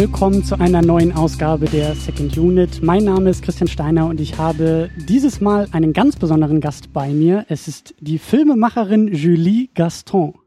Willkommen 0.00 0.42
zu 0.42 0.58
einer 0.58 0.80
neuen 0.80 1.12
Ausgabe 1.12 1.66
der 1.66 1.94
Second 1.94 2.38
Unit. 2.38 2.82
Mein 2.82 3.04
Name 3.04 3.28
ist 3.28 3.42
Christian 3.42 3.68
Steiner 3.68 4.06
und 4.06 4.18
ich 4.18 4.38
habe 4.38 4.88
dieses 4.96 5.42
Mal 5.42 5.68
einen 5.72 5.92
ganz 5.92 6.16
besonderen 6.16 6.62
Gast 6.62 6.94
bei 6.94 7.10
mir. 7.10 7.44
Es 7.50 7.68
ist 7.68 7.94
die 8.00 8.18
Filmemacherin 8.18 9.08
Julie 9.08 9.68
Gaston. 9.74 10.38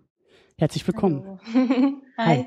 Herzlich 0.58 0.88
willkommen. 0.88 1.40
Hi. 2.18 2.38
Hi. 2.38 2.46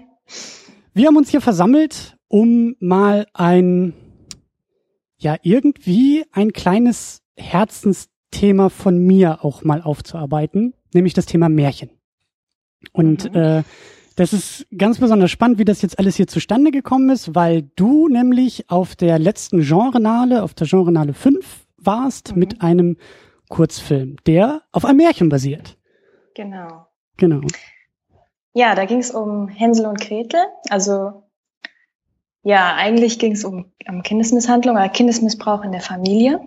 Wir 0.95 1.07
haben 1.07 1.17
uns 1.17 1.31
hier 1.31 1.41
versammelt, 1.41 2.19
um 2.27 2.75
mal 2.81 3.29
ein, 3.35 3.93
ja, 5.17 5.37
irgendwie 5.43 6.25
ein 6.33 6.53
kleines 6.53 7.23
Herzensthema 7.37 8.69
von 8.69 8.99
mir 8.99 9.45
auch 9.45 9.63
mal 9.63 9.81
aufzuarbeiten, 9.81 10.75
nämlich 10.93 11.15
das 11.15 11.27
Thema 11.27 11.49
Märchen. 11.49 11.91
Und 12.93 13.33
mhm. 13.33 13.37
äh, 13.37 13.63
das 14.17 14.33
ist 14.33 14.67
ganz 14.77 14.99
besonders 14.99 15.31
spannend, 15.31 15.59
wie 15.59 15.65
das 15.65 15.83
jetzt 15.83 15.99
alles 15.99 16.17
hier 16.17 16.27
zustande 16.27 16.71
gekommen 16.71 17.11
ist, 17.11 17.35
weil 17.35 17.63
du 17.77 18.09
nämlich 18.09 18.69
auf 18.71 18.97
der 18.97 19.19
letzten 19.19 19.61
Genrenale, 19.61 20.43
auf 20.43 20.55
der 20.55 20.67
Genrenale 20.67 21.15
5 21.15 21.67
warst 21.77 22.33
mhm. 22.33 22.39
mit 22.39 22.63
einem 22.63 22.97
Kurzfilm, 23.49 24.17
der 24.27 24.63
auf 24.73 24.85
einem 24.85 24.97
Märchen 24.97 25.29
basiert. 25.29 25.77
Genau. 26.35 26.87
Genau. 27.19 27.41
Ja, 28.55 28.75
da 28.75 28.87
ging 28.87 28.99
es 28.99 29.11
um 29.11 29.49
Hänsel 29.49 29.87
und 29.87 30.01
Gretel. 30.01 30.41
Also 30.71 31.23
ja, 32.43 32.75
eigentlich 32.75 33.19
ging 33.19 33.33
es 33.33 33.45
um, 33.45 33.73
um 33.87 34.03
Kindesmisshandlung 34.03 34.77
oder 34.77 34.89
Kindesmissbrauch 34.89 35.63
in 35.63 35.73
der 35.73 35.81
Familie. 35.83 36.41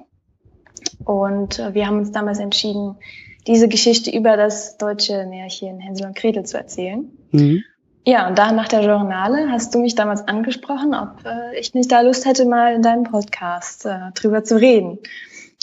Und 1.06 1.60
äh, 1.60 1.74
wir 1.74 1.86
haben 1.86 2.00
uns 2.00 2.12
damals 2.12 2.40
entschieden, 2.40 2.98
diese 3.46 3.68
Geschichte 3.68 4.10
über 4.12 4.38
das 4.38 4.78
deutsche 4.78 5.26
Märchen 5.26 5.80
Hänsel 5.80 6.08
und 6.08 6.16
Gretel 6.16 6.46
zu 6.46 6.58
erzählen. 6.58 7.12
Mhm. 7.32 7.64
Ja, 8.06 8.28
und 8.28 8.40
da 8.40 8.52
nach 8.52 8.68
der 8.68 8.84
Journale 8.84 9.52
hast 9.52 9.76
du 9.76 9.80
mich 9.80 9.94
damals 9.96 10.28
angesprochen, 10.28 10.96
ob 10.96 11.26
äh, 11.26 11.60
ich 11.60 11.74
nicht 11.74 11.92
da 11.92 12.02
Lust 12.02 12.26
hätte, 12.26 12.46
mal 12.46 12.74
in 12.74 12.82
deinem 12.82 13.04
Podcast 13.04 13.86
äh, 13.86 14.12
drüber 14.16 14.44
zu 14.44 14.60
reden. 14.60 15.00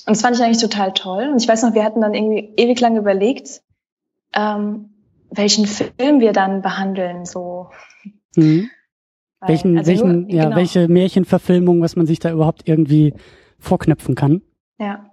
Und 0.06 0.14
das 0.14 0.20
fand 0.20 0.36
ich 0.36 0.42
eigentlich 0.42 0.60
total 0.60 0.92
toll. 0.92 1.28
Und 1.32 1.42
ich 1.42 1.48
weiß 1.48 1.62
noch, 1.62 1.74
wir 1.74 1.82
hatten 1.82 2.00
dann 2.00 2.14
irgendwie 2.14 2.52
ewig 2.56 2.78
lang 2.78 2.96
überlegt, 2.96 3.62
ähm, 4.34 4.90
welchen 5.30 5.66
Film 5.66 6.20
wir 6.20 6.32
dann 6.32 6.62
behandeln, 6.62 7.24
so. 7.24 7.70
Mhm. 8.36 8.70
Weil, 9.40 9.48
welchen, 9.48 9.78
also 9.78 9.90
welchen, 9.90 10.22
nur, 10.22 10.30
ja, 10.30 10.44
genau. 10.44 10.56
welche 10.56 10.88
Märchenverfilmung, 10.88 11.82
was 11.82 11.96
man 11.96 12.06
sich 12.06 12.20
da 12.20 12.30
überhaupt 12.30 12.68
irgendwie 12.68 13.14
vorknöpfen 13.58 14.14
kann. 14.14 14.42
Ja. 14.78 15.05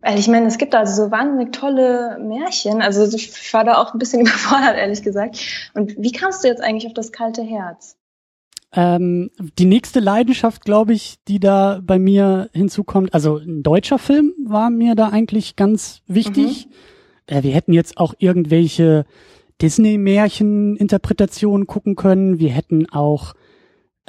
Weil 0.00 0.18
ich 0.18 0.28
meine, 0.28 0.46
es 0.46 0.58
gibt 0.58 0.74
also 0.74 1.04
so 1.04 1.10
wahnsinnig 1.10 1.52
tolle 1.52 2.18
Märchen. 2.20 2.82
Also 2.82 3.04
ich 3.16 3.52
war 3.52 3.64
da 3.64 3.78
auch 3.78 3.94
ein 3.94 3.98
bisschen 3.98 4.20
überfordert, 4.22 4.76
ehrlich 4.76 5.02
gesagt. 5.02 5.38
Und 5.74 5.96
wie 5.98 6.12
kamst 6.12 6.44
du 6.44 6.48
jetzt 6.48 6.62
eigentlich 6.62 6.86
auf 6.86 6.94
das 6.94 7.12
kalte 7.12 7.42
Herz? 7.42 7.96
Ähm, 8.72 9.30
die 9.58 9.64
nächste 9.64 9.98
Leidenschaft, 9.98 10.64
glaube 10.64 10.92
ich, 10.92 11.16
die 11.26 11.40
da 11.40 11.80
bei 11.82 11.98
mir 11.98 12.50
hinzukommt, 12.52 13.12
also 13.14 13.38
ein 13.38 13.62
deutscher 13.62 13.98
Film 13.98 14.34
war 14.44 14.68
mir 14.70 14.94
da 14.94 15.08
eigentlich 15.08 15.56
ganz 15.56 16.02
wichtig. 16.06 16.66
Mhm. 16.66 16.72
Äh, 17.26 17.42
wir 17.42 17.52
hätten 17.52 17.72
jetzt 17.72 17.96
auch 17.96 18.14
irgendwelche 18.18 19.06
Disney-Märchen-Interpretationen 19.62 21.66
gucken 21.66 21.96
können. 21.96 22.38
Wir 22.38 22.50
hätten 22.50 22.88
auch 22.90 23.32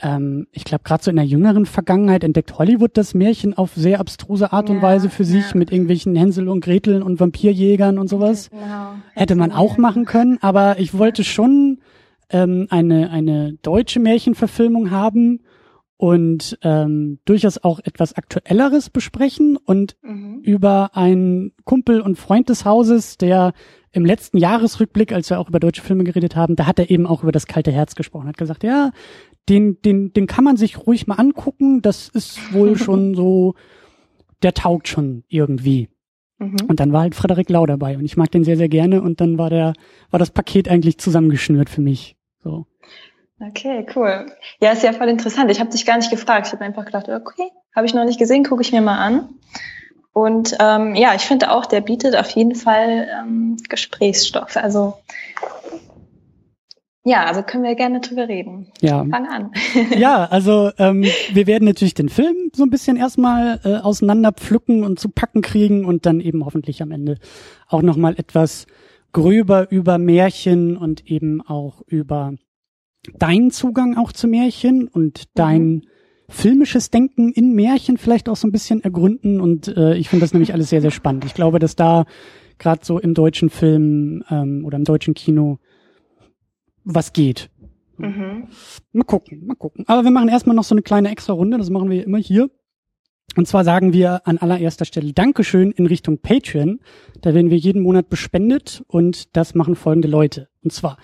ähm, 0.01 0.47
ich 0.51 0.63
glaube, 0.63 0.83
gerade 0.83 1.03
so 1.03 1.09
in 1.09 1.17
der 1.17 1.25
jüngeren 1.25 1.65
Vergangenheit 1.65 2.23
entdeckt 2.23 2.57
Hollywood 2.57 2.91
das 2.95 3.13
Märchen 3.13 3.57
auf 3.57 3.71
sehr 3.75 3.99
abstruse 3.99 4.51
Art 4.51 4.69
ja, 4.69 4.75
und 4.75 4.81
Weise 4.81 5.09
für 5.09 5.23
sich 5.23 5.51
ja. 5.51 5.57
mit 5.57 5.71
irgendwelchen 5.71 6.15
Hänsel 6.15 6.49
und 6.49 6.61
Greteln 6.61 7.03
und 7.03 7.19
Vampirjägern 7.19 7.97
und 7.97 8.09
sowas. 8.09 8.49
Genau. 8.49 8.93
Hätte 9.13 9.35
man 9.35 9.51
auch 9.51 9.77
machen 9.77 10.05
können, 10.05 10.37
aber 10.41 10.79
ich 10.79 10.97
wollte 10.97 11.23
schon 11.23 11.79
ähm, 12.29 12.67
eine, 12.69 13.09
eine 13.09 13.53
deutsche 13.61 13.99
Märchenverfilmung 13.99 14.91
haben 14.91 15.41
und 15.97 16.57
ähm, 16.61 17.19
durchaus 17.25 17.57
auch 17.61 17.81
etwas 17.83 18.13
Aktuelleres 18.13 18.89
besprechen 18.89 19.57
und 19.57 19.97
mhm. 20.01 20.39
über 20.43 20.95
einen 20.95 21.51
Kumpel 21.65 21.99
und 21.99 22.17
Freund 22.17 22.47
des 22.47 22.63
Hauses, 22.63 23.17
der 23.17 23.51
im 23.91 24.05
letzten 24.05 24.37
Jahresrückblick, 24.37 25.11
als 25.11 25.29
wir 25.29 25.39
auch 25.39 25.49
über 25.49 25.59
deutsche 25.59 25.81
Filme 25.81 26.03
geredet 26.03 26.35
haben, 26.35 26.55
da 26.55 26.67
hat 26.67 26.79
er 26.79 26.89
eben 26.89 27.05
auch 27.05 27.23
über 27.23 27.31
das 27.31 27.47
kalte 27.47 27.71
Herz 27.71 27.95
gesprochen, 27.95 28.27
hat 28.27 28.37
gesagt, 28.37 28.63
ja, 28.63 28.91
den, 29.49 29.81
den, 29.81 30.13
den 30.13 30.27
kann 30.27 30.43
man 30.43 30.57
sich 30.57 30.85
ruhig 30.85 31.07
mal 31.07 31.15
angucken. 31.15 31.81
Das 31.81 32.09
ist 32.09 32.53
wohl 32.53 32.77
schon 32.77 33.15
so, 33.15 33.55
der 34.43 34.53
taugt 34.53 34.87
schon 34.87 35.23
irgendwie. 35.27 35.89
Mhm. 36.37 36.57
Und 36.67 36.79
dann 36.79 36.93
war 36.93 37.01
halt 37.01 37.15
Frederik 37.15 37.49
Lau 37.49 37.65
dabei 37.65 37.97
und 37.97 38.05
ich 38.05 38.17
mag 38.17 38.31
den 38.31 38.43
sehr, 38.43 38.57
sehr 38.57 38.69
gerne 38.69 39.01
und 39.01 39.19
dann 39.19 39.37
war 39.37 39.49
der, 39.49 39.73
war 40.09 40.19
das 40.19 40.31
Paket 40.31 40.69
eigentlich 40.69 40.97
zusammengeschnürt 40.97 41.69
für 41.69 41.81
mich. 41.81 42.15
So. 42.41 42.65
Okay, 43.41 43.85
cool. 43.95 44.25
Ja, 44.61 44.71
ist 44.71 44.83
ja 44.83 44.93
voll 44.93 45.09
interessant. 45.09 45.49
Ich 45.51 45.59
habe 45.59 45.69
dich 45.69 45.85
gar 45.85 45.97
nicht 45.97 46.11
gefragt. 46.11 46.47
Ich 46.47 46.53
habe 46.53 46.63
einfach 46.63 46.85
gedacht, 46.85 47.07
okay, 47.09 47.49
habe 47.75 47.85
ich 47.85 47.93
noch 47.93 48.05
nicht 48.05 48.19
gesehen, 48.19 48.43
gucke 48.43 48.61
ich 48.61 48.71
mir 48.71 48.81
mal 48.81 48.97
an. 48.97 49.29
Und 50.11 50.57
ähm, 50.59 50.95
ja, 50.95 51.13
ich 51.15 51.21
finde 51.21 51.51
auch, 51.51 51.65
der 51.65 51.81
bietet 51.81 52.15
auf 52.15 52.29
jeden 52.31 52.55
Fall 52.55 53.07
ähm, 53.21 53.57
Gesprächsstoff. 53.69 54.57
Also 54.57 54.95
ja, 57.05 57.25
also 57.25 57.43
können 57.43 57.63
wir 57.63 57.75
gerne 57.75 58.01
drüber 58.01 58.27
reden. 58.27 58.67
Ja. 58.81 59.05
Fang 59.05 59.25
an. 59.27 59.51
ja, 59.97 60.25
also 60.25 60.71
ähm, 60.77 61.03
wir 61.31 61.47
werden 61.47 61.65
natürlich 61.65 61.93
den 61.93 62.09
Film 62.09 62.51
so 62.53 62.63
ein 62.63 62.69
bisschen 62.69 62.97
erstmal 62.97 63.61
äh, 63.63 63.77
auseinander 63.77 64.33
pflücken 64.33 64.83
und 64.83 64.99
zu 64.99 65.09
packen 65.09 65.41
kriegen 65.41 65.85
und 65.85 66.05
dann 66.05 66.19
eben 66.19 66.43
hoffentlich 66.43 66.81
am 66.81 66.91
Ende 66.91 67.17
auch 67.67 67.81
nochmal 67.81 68.15
etwas 68.17 68.67
gröber 69.13 69.71
über 69.71 69.97
Märchen 69.97 70.75
und 70.75 71.09
eben 71.09 71.41
auch 71.41 71.81
über 71.87 72.33
deinen 73.17 73.51
Zugang 73.51 73.97
auch 73.97 74.11
zu 74.11 74.27
Märchen 74.27 74.89
und 74.89 75.23
dein 75.35 75.63
mhm. 75.63 75.81
filmisches 76.27 76.91
Denken 76.91 77.31
in 77.31 77.53
Märchen 77.53 77.97
vielleicht 77.97 78.27
auch 78.27 78.35
so 78.35 78.45
ein 78.45 78.51
bisschen 78.51 78.83
ergründen. 78.83 79.39
Und 79.39 79.69
äh, 79.69 79.95
ich 79.95 80.09
finde 80.09 80.25
das 80.25 80.33
nämlich 80.33 80.51
alles 80.53 80.69
sehr, 80.69 80.81
sehr 80.81 80.91
spannend. 80.91 81.23
Ich 81.23 81.33
glaube, 81.33 81.59
dass 81.59 81.77
da 81.77 82.05
gerade 82.57 82.81
so 82.83 82.99
im 82.99 83.13
deutschen 83.13 83.49
Film 83.49 84.23
ähm, 84.29 84.65
oder 84.65 84.77
im 84.77 84.83
deutschen 84.83 85.13
Kino 85.13 85.59
was 86.83 87.13
geht. 87.13 87.49
Mhm. 87.97 88.47
Mal 88.93 89.03
gucken, 89.03 89.45
mal 89.45 89.55
gucken. 89.55 89.85
Aber 89.87 90.03
wir 90.03 90.11
machen 90.11 90.29
erstmal 90.29 90.55
noch 90.55 90.63
so 90.63 90.73
eine 90.73 90.81
kleine 90.81 91.11
extra 91.11 91.33
Runde, 91.33 91.57
das 91.57 91.69
machen 91.69 91.89
wir 91.89 92.03
immer 92.03 92.17
hier. 92.17 92.49
Und 93.35 93.47
zwar 93.47 93.63
sagen 93.63 93.93
wir 93.93 94.27
an 94.27 94.37
allererster 94.37 94.85
Stelle 94.85 95.13
Dankeschön 95.13 95.71
in 95.71 95.85
Richtung 95.85 96.17
Patreon. 96.17 96.79
Da 97.21 97.33
werden 97.33 97.51
wir 97.51 97.57
jeden 97.57 97.83
Monat 97.83 98.09
bespendet 98.09 98.83
und 98.87 99.35
das 99.37 99.53
machen 99.53 99.75
folgende 99.75 100.07
Leute. 100.07 100.49
Und 100.63 100.73
zwar 100.73 100.97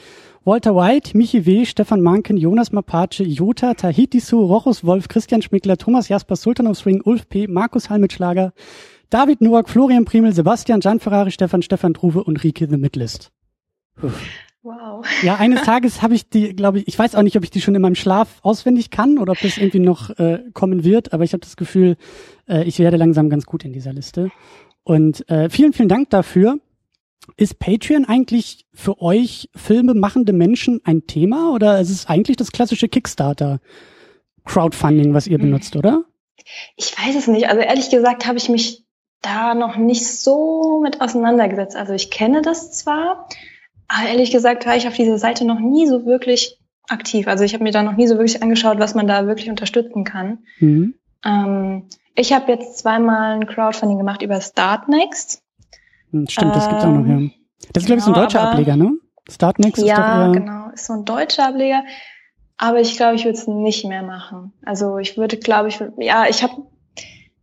Walter 0.43 0.75
White, 0.75 1.15
Michi 1.17 1.45
W., 1.45 1.65
Stefan 1.65 2.01
Manken, 2.01 2.37
Jonas 2.37 2.71
Mapace, 2.71 3.23
Jota, 3.25 3.73
Tahiti 3.73 4.19
Su, 4.19 4.43
Rochus 4.43 4.83
Wolf, 4.83 5.07
Christian 5.07 5.41
Schmickler, 5.41 5.77
Thomas 5.77 6.07
Jasper, 6.07 6.35
Sultan 6.35 6.67
of 6.67 6.77
Swing, 6.77 7.01
Ulf 7.03 7.29
P., 7.29 7.47
Markus 7.47 7.89
Halmitschlager, 7.89 8.53
David 9.09 9.41
Noack, 9.41 9.69
Florian 9.69 10.05
Primel, 10.05 10.33
Sebastian, 10.33 10.81
Gian 10.81 10.99
Ferrari, 10.99 11.31
Stefan, 11.31 11.61
Stefan 11.61 11.93
Truve 11.93 12.23
und 12.23 12.43
Rike 12.43 12.67
The 12.67 12.77
Midlist. 12.77 13.31
Puh. 13.95 14.11
Wow. 14.65 15.05
Ja, 15.21 15.35
eines 15.35 15.61
Tages 15.63 16.01
habe 16.01 16.15
ich 16.15 16.27
die, 16.27 16.55
glaube 16.55 16.79
ich, 16.79 16.87
ich 16.87 16.97
weiß 16.97 17.13
auch 17.13 17.21
nicht, 17.21 17.37
ob 17.37 17.43
ich 17.43 17.51
die 17.51 17.61
schon 17.61 17.75
in 17.75 17.83
meinem 17.83 17.93
Schlaf 17.93 18.39
auswendig 18.41 18.89
kann 18.89 19.19
oder 19.19 19.33
ob 19.33 19.39
das 19.39 19.57
irgendwie 19.57 19.79
noch 19.79 20.09
äh, 20.17 20.39
kommen 20.53 20.83
wird, 20.83 21.13
aber 21.13 21.23
ich 21.23 21.33
habe 21.33 21.41
das 21.41 21.55
Gefühl, 21.55 21.97
äh, 22.49 22.63
ich 22.63 22.79
werde 22.79 22.97
langsam 22.97 23.29
ganz 23.29 23.45
gut 23.45 23.63
in 23.63 23.73
dieser 23.73 23.93
Liste. 23.93 24.31
Und 24.83 25.29
äh, 25.29 25.51
vielen, 25.51 25.73
vielen 25.73 25.87
Dank 25.87 26.09
dafür. 26.09 26.57
Ist 27.37 27.59
Patreon 27.59 28.05
eigentlich 28.05 28.65
für 28.73 29.01
euch 29.01 29.49
filmemachende 29.55 30.33
Menschen 30.33 30.81
ein 30.83 31.05
Thema 31.05 31.53
oder 31.53 31.79
ist 31.79 31.91
es 31.91 32.07
eigentlich 32.07 32.37
das 32.37 32.51
klassische 32.51 32.87
Kickstarter 32.87 33.59
Crowdfunding, 34.45 35.13
was 35.13 35.27
ihr 35.27 35.37
benutzt, 35.37 35.75
oder? 35.75 36.05
Ich 36.75 36.95
weiß 36.97 37.15
es 37.15 37.27
nicht. 37.27 37.49
Also 37.49 37.61
ehrlich 37.61 37.89
gesagt 37.89 38.25
habe 38.25 38.37
ich 38.37 38.49
mich 38.49 38.83
da 39.21 39.53
noch 39.55 39.75
nicht 39.75 40.05
so 40.07 40.79
mit 40.83 41.01
auseinandergesetzt. 41.01 41.75
Also 41.75 41.93
ich 41.93 42.11
kenne 42.11 42.41
das 42.43 42.71
zwar, 42.71 43.27
aber 43.87 44.09
ehrlich 44.09 44.31
gesagt 44.31 44.65
war 44.65 44.75
ich 44.75 44.87
auf 44.87 44.95
dieser 44.95 45.17
Seite 45.17 45.45
noch 45.45 45.59
nie 45.59 45.87
so 45.87 46.05
wirklich 46.05 46.59
aktiv. 46.87 47.27
Also 47.27 47.43
ich 47.43 47.53
habe 47.53 47.63
mir 47.63 47.71
da 47.71 47.83
noch 47.83 47.95
nie 47.95 48.07
so 48.07 48.15
wirklich 48.15 48.41
angeschaut, 48.41 48.79
was 48.79 48.95
man 48.95 49.07
da 49.07 49.27
wirklich 49.27 49.49
unterstützen 49.49 50.03
kann. 50.03 50.39
Mhm. 50.59 50.95
Ähm, 51.23 51.89
ich 52.15 52.33
habe 52.33 52.51
jetzt 52.51 52.77
zweimal 52.77 53.33
ein 53.33 53.47
Crowdfunding 53.47 53.97
gemacht 53.97 54.21
über 54.21 54.39
Startnext. 54.39 55.43
Hm, 56.11 56.27
stimmt, 56.29 56.55
das 56.55 56.69
gibt's 56.69 56.83
auch 56.83 56.91
noch, 56.91 57.05
ja. 57.05 57.29
Das 57.73 57.83
ist, 57.83 57.87
glaube 57.87 57.99
ich, 57.99 58.03
so 58.05 58.11
ein 58.11 58.13
genau, 58.13 58.25
deutscher 58.25 58.41
aber, 58.41 58.51
Ableger, 58.51 58.75
ne? 58.75 58.93
Startnext 59.29 59.83
ja, 59.83 59.85
ist 59.85 59.91
doch 59.91 59.97
Ja, 59.97 60.31
genau, 60.31 60.69
ist 60.73 60.85
so 60.85 60.93
ein 60.93 61.05
deutscher 61.05 61.47
Ableger. 61.47 61.83
Aber 62.57 62.79
ich 62.79 62.95
glaube, 62.95 63.15
ich 63.15 63.25
würde 63.25 63.37
es 63.37 63.47
nicht 63.47 63.85
mehr 63.85 64.03
machen. 64.03 64.53
Also 64.63 64.97
ich 64.97 65.17
würde, 65.17 65.37
glaube 65.37 65.67
ich, 65.67 65.83
ja, 65.97 66.25
ich 66.29 66.41
habe 66.41 66.53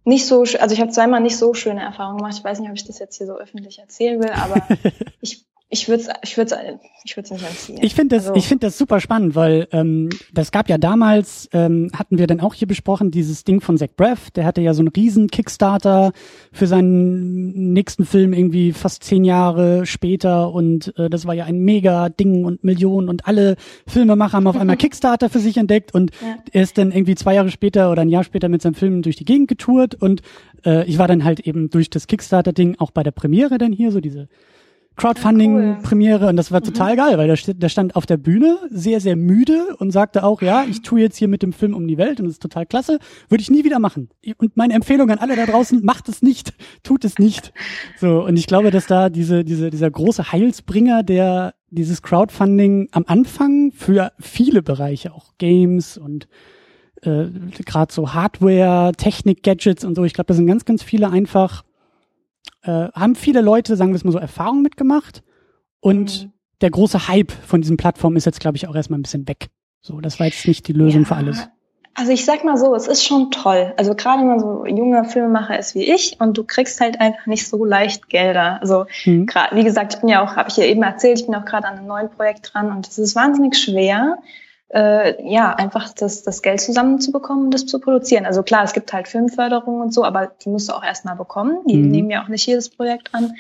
nicht 0.05 0.27
so, 0.27 0.41
also 0.41 0.75
ich 0.75 0.81
habe 0.81 0.91
zweimal 0.91 1.21
nicht 1.21 1.37
so 1.37 1.53
schöne 1.55 1.83
Erfahrungen 1.83 2.19
gemacht. 2.19 2.35
Ich 2.39 2.45
weiß 2.45 2.61
nicht, 2.61 2.71
ob 2.71 2.77
ich 2.77 2.87
das 2.87 2.99
jetzt 2.99 3.19
hier 3.19 3.27
so 3.27 3.37
öffentlich 3.37 3.79
erzählen 3.79 4.21
will, 4.21 4.31
aber 4.31 4.67
ich 5.21 5.45
ich 5.73 5.89
würde 5.89 6.03
es 6.03 6.09
ich 6.23 6.37
würd's, 6.37 6.55
ich 7.03 7.17
würd's 7.17 7.31
nicht 7.31 7.43
empfehlen. 7.43 7.79
Ich 7.81 7.95
finde 7.95 8.17
das, 8.17 8.27
also, 8.27 8.39
ich 8.39 8.47
finde 8.47 8.67
das 8.67 8.77
super 8.77 9.01
spannend, 9.01 9.35
weil 9.35 9.69
ähm, 9.73 10.11
das 10.31 10.53
gab 10.53 10.69
ja 10.69 10.77
damals, 10.77 11.49
ähm, 11.55 11.91
hatten 11.95 12.19
wir 12.19 12.27
dann 12.27 12.41
auch 12.41 12.53
hier 12.53 12.69
besprochen, 12.69 13.11
dieses 13.11 13.45
Ding 13.45 13.63
von 13.63 13.79
Zach 13.79 13.89
Braff, 13.97 14.31
der 14.31 14.45
hatte 14.45 14.61
ja 14.61 14.75
so 14.75 14.83
einen 14.83 14.89
riesen 14.89 15.29
Kickstarter 15.29 16.13
für 16.53 16.67
seinen 16.67 17.73
nächsten 17.73 18.05
Film 18.05 18.35
irgendwie 18.35 18.73
fast 18.73 19.03
zehn 19.03 19.25
Jahre 19.25 19.87
später 19.87 20.53
und 20.53 20.93
äh, 20.99 21.09
das 21.09 21.27
war 21.27 21.33
ja 21.33 21.47
ein 21.47 21.61
mega 21.61 22.11
Ding 22.11 22.45
und 22.45 22.63
Millionen 22.63 23.09
und 23.09 23.27
alle 23.27 23.57
Filmemacher 23.87 24.37
haben 24.37 24.47
auf 24.47 24.59
einmal 24.59 24.77
Kickstarter 24.83 25.31
für 25.31 25.41
sich 25.41 25.57
entdeckt 25.57 25.95
und 25.95 26.11
ja. 26.21 26.37
er 26.53 26.63
ist 26.65 26.77
dann 26.77 26.93
irgendwie 26.93 27.15
zwei 27.15 27.33
Jahre 27.33 27.51
später 27.51 27.91
oder 27.91 28.03
ein 28.03 28.11
Jahr 28.11 28.25
später 28.25 28.51
mit 28.51 28.61
seinem 28.61 28.75
Film 28.75 29.01
durch 29.01 29.17
die 29.17 29.25
Gegend 29.25 29.49
getourt 29.49 29.95
und 29.95 30.21
äh, 30.67 30.85
ich 30.85 30.99
war 30.99 31.09
dann 31.09 31.25
halt 31.25 31.41
eben 31.41 31.71
durch 31.71 31.89
das 31.89 32.09
Kickstarter-Ding 32.09 32.77
auch 32.79 32.91
bei 32.91 33.03
der 33.03 33.13
Premiere 33.13 33.57
dann 33.57 33.73
hier, 33.73 33.91
so 33.91 34.03
diese 34.03 34.29
Crowdfunding-Premiere 34.97 36.29
und 36.29 36.37
das 36.37 36.53
war 36.53 36.63
total 36.63 36.93
mhm. 36.93 36.97
geil, 36.97 37.19
weil 37.19 37.27
der, 37.27 37.55
der 37.55 37.69
stand 37.69 37.97
auf 37.97 38.07
der 38.07 38.17
Bühne 38.17 38.59
sehr, 38.71 39.01
sehr 39.01 39.17
müde 39.17 39.75
und 39.79 39.91
sagte 39.91 40.23
auch, 40.25 40.43
ja, 40.43 40.65
ich 40.69 40.83
tue 40.83 41.01
jetzt 41.01 41.17
hier 41.17 41.29
mit 41.29 41.43
dem 41.43 41.53
Film 41.53 41.75
um 41.75 41.89
die 41.89 41.99
Welt 41.99 42.21
und 42.21 42.27
das 42.27 42.35
ist 42.35 42.43
total 42.43 42.67
klasse, 42.67 42.99
würde 43.29 43.43
ich 43.43 43.51
nie 43.51 43.65
wieder 43.65 43.79
machen. 43.79 44.11
Und 44.39 44.57
meine 44.57 44.75
Empfehlung 44.75 45.11
an 45.11 45.19
alle 45.19 45.37
da 45.37 45.47
draußen, 45.47 45.85
macht 45.85 46.09
es 46.09 46.23
nicht, 46.23 46.53
tut 46.83 47.05
es 47.05 47.19
nicht. 47.19 47.53
So, 47.99 48.25
und 48.25 48.37
ich 48.37 48.47
glaube, 48.47 48.71
dass 48.71 48.87
da 48.87 49.09
diese, 49.09 49.45
diese, 49.45 49.71
dieser 49.71 49.91
große 49.91 50.33
Heilsbringer, 50.33 51.03
der 51.03 51.55
dieses 51.71 52.03
Crowdfunding 52.03 52.89
am 52.93 53.05
Anfang 53.07 53.73
für 53.73 54.13
viele 54.21 54.63
Bereiche, 54.63 55.15
auch 55.15 55.33
Games 55.39 55.97
und 55.97 56.29
äh, 57.03 57.27
gerade 57.65 57.93
so 57.93 58.13
Hardware, 58.13 58.93
Technik, 58.97 59.43
Gadgets 59.43 59.85
und 59.85 59.95
so, 59.95 60.05
ich 60.05 60.13
glaube, 60.13 60.29
da 60.29 60.35
sind 60.35 60.47
ganz, 60.47 60.65
ganz 60.65 60.83
viele 60.83 61.11
einfach 61.11 61.65
äh, 62.63 62.89
haben 62.93 63.15
viele 63.15 63.41
Leute, 63.41 63.77
sagen 63.77 63.91
wir 63.91 63.97
es 63.97 64.05
mal 64.05 64.13
so, 64.13 64.19
Erfahrung 64.19 64.63
mitgemacht 64.63 65.23
und 65.81 66.25
mhm. 66.25 66.33
der 66.61 66.71
große 66.71 67.09
Hype 67.09 67.33
von 67.33 67.61
diesen 67.61 67.77
Plattformen 67.77 68.17
ist 68.17 68.27
jetzt, 68.27 68.41
glaube 68.41 68.57
ich, 68.57 68.69
auch 68.69 68.75
erstmal 68.75 68.99
ein 68.99 69.03
bisschen 69.03 69.29
weg. 69.29 69.49
So, 69.81 70.01
das 70.01 70.21
war 70.21 70.27
jetzt 70.27 70.47
nicht 70.47 70.69
die 70.69 70.73
Lösung 70.73 71.03
ja. 71.03 71.09
für 71.09 71.17
alles. 71.17 71.49
Also 71.95 72.13
ich 72.13 72.25
sag 72.25 72.43
mal 72.43 72.57
so, 72.57 72.75
es 72.75 72.87
ist 72.87 73.05
schon 73.05 73.31
toll. 73.31 73.75
Also 73.77 73.95
gerade 73.95 74.21
wenn 74.21 74.29
man 74.29 74.41
so 74.41 74.65
junger 74.65 75.05
Filmemacher 75.05 75.59
ist 75.59 75.75
wie 75.75 75.93
ich 75.93 76.17
und 76.21 76.39
du 76.39 76.45
kriegst 76.45 76.81
halt 76.81 77.01
einfach 77.01 77.27
nicht 77.27 77.47
so 77.47 77.65
leicht 77.65 78.09
Gelder. 78.09 78.59
Also 78.63 78.87
mhm. 79.05 79.27
gerade, 79.27 79.55
wie 79.57 79.65
gesagt, 79.65 79.95
ich 79.95 80.01
bin 80.01 80.09
ja 80.09 80.25
auch, 80.25 80.37
habe 80.37 80.49
ich 80.49 80.57
ja 80.57 80.65
eben 80.65 80.83
erzählt, 80.83 81.21
ich 81.21 81.27
bin 81.27 81.35
auch 81.35 81.45
gerade 81.45 81.67
an 81.67 81.77
einem 81.77 81.87
neuen 81.87 82.09
Projekt 82.09 82.53
dran 82.53 82.71
und 82.71 82.89
es 82.89 82.99
ist 82.99 83.15
wahnsinnig 83.15 83.59
schwer, 83.59 84.19
äh, 84.73 85.31
ja, 85.31 85.55
einfach 85.55 85.93
das, 85.93 86.23
das 86.23 86.43
Geld 86.43 86.61
zusammenzubekommen 86.61 87.47
und 87.47 87.55
das 87.55 87.67
zu 87.67 87.79
produzieren. 87.79 88.25
Also 88.25 88.43
klar, 88.43 88.65
es 88.65 88.73
gibt 88.73 88.93
halt 88.93 89.09
Filmförderung 89.09 89.81
und 89.81 89.93
so, 89.93 90.05
aber 90.05 90.33
die 90.45 90.49
musst 90.49 90.69
du 90.69 90.73
auch 90.73 90.85
erstmal 90.85 91.17
bekommen. 91.17 91.59
Die 91.67 91.77
mhm. 91.77 91.91
nehmen 91.91 92.11
ja 92.11 92.25
auch 92.25 92.29
nicht 92.29 92.47
jedes 92.47 92.71
Projekt 92.71 93.15
an. 93.15 93.35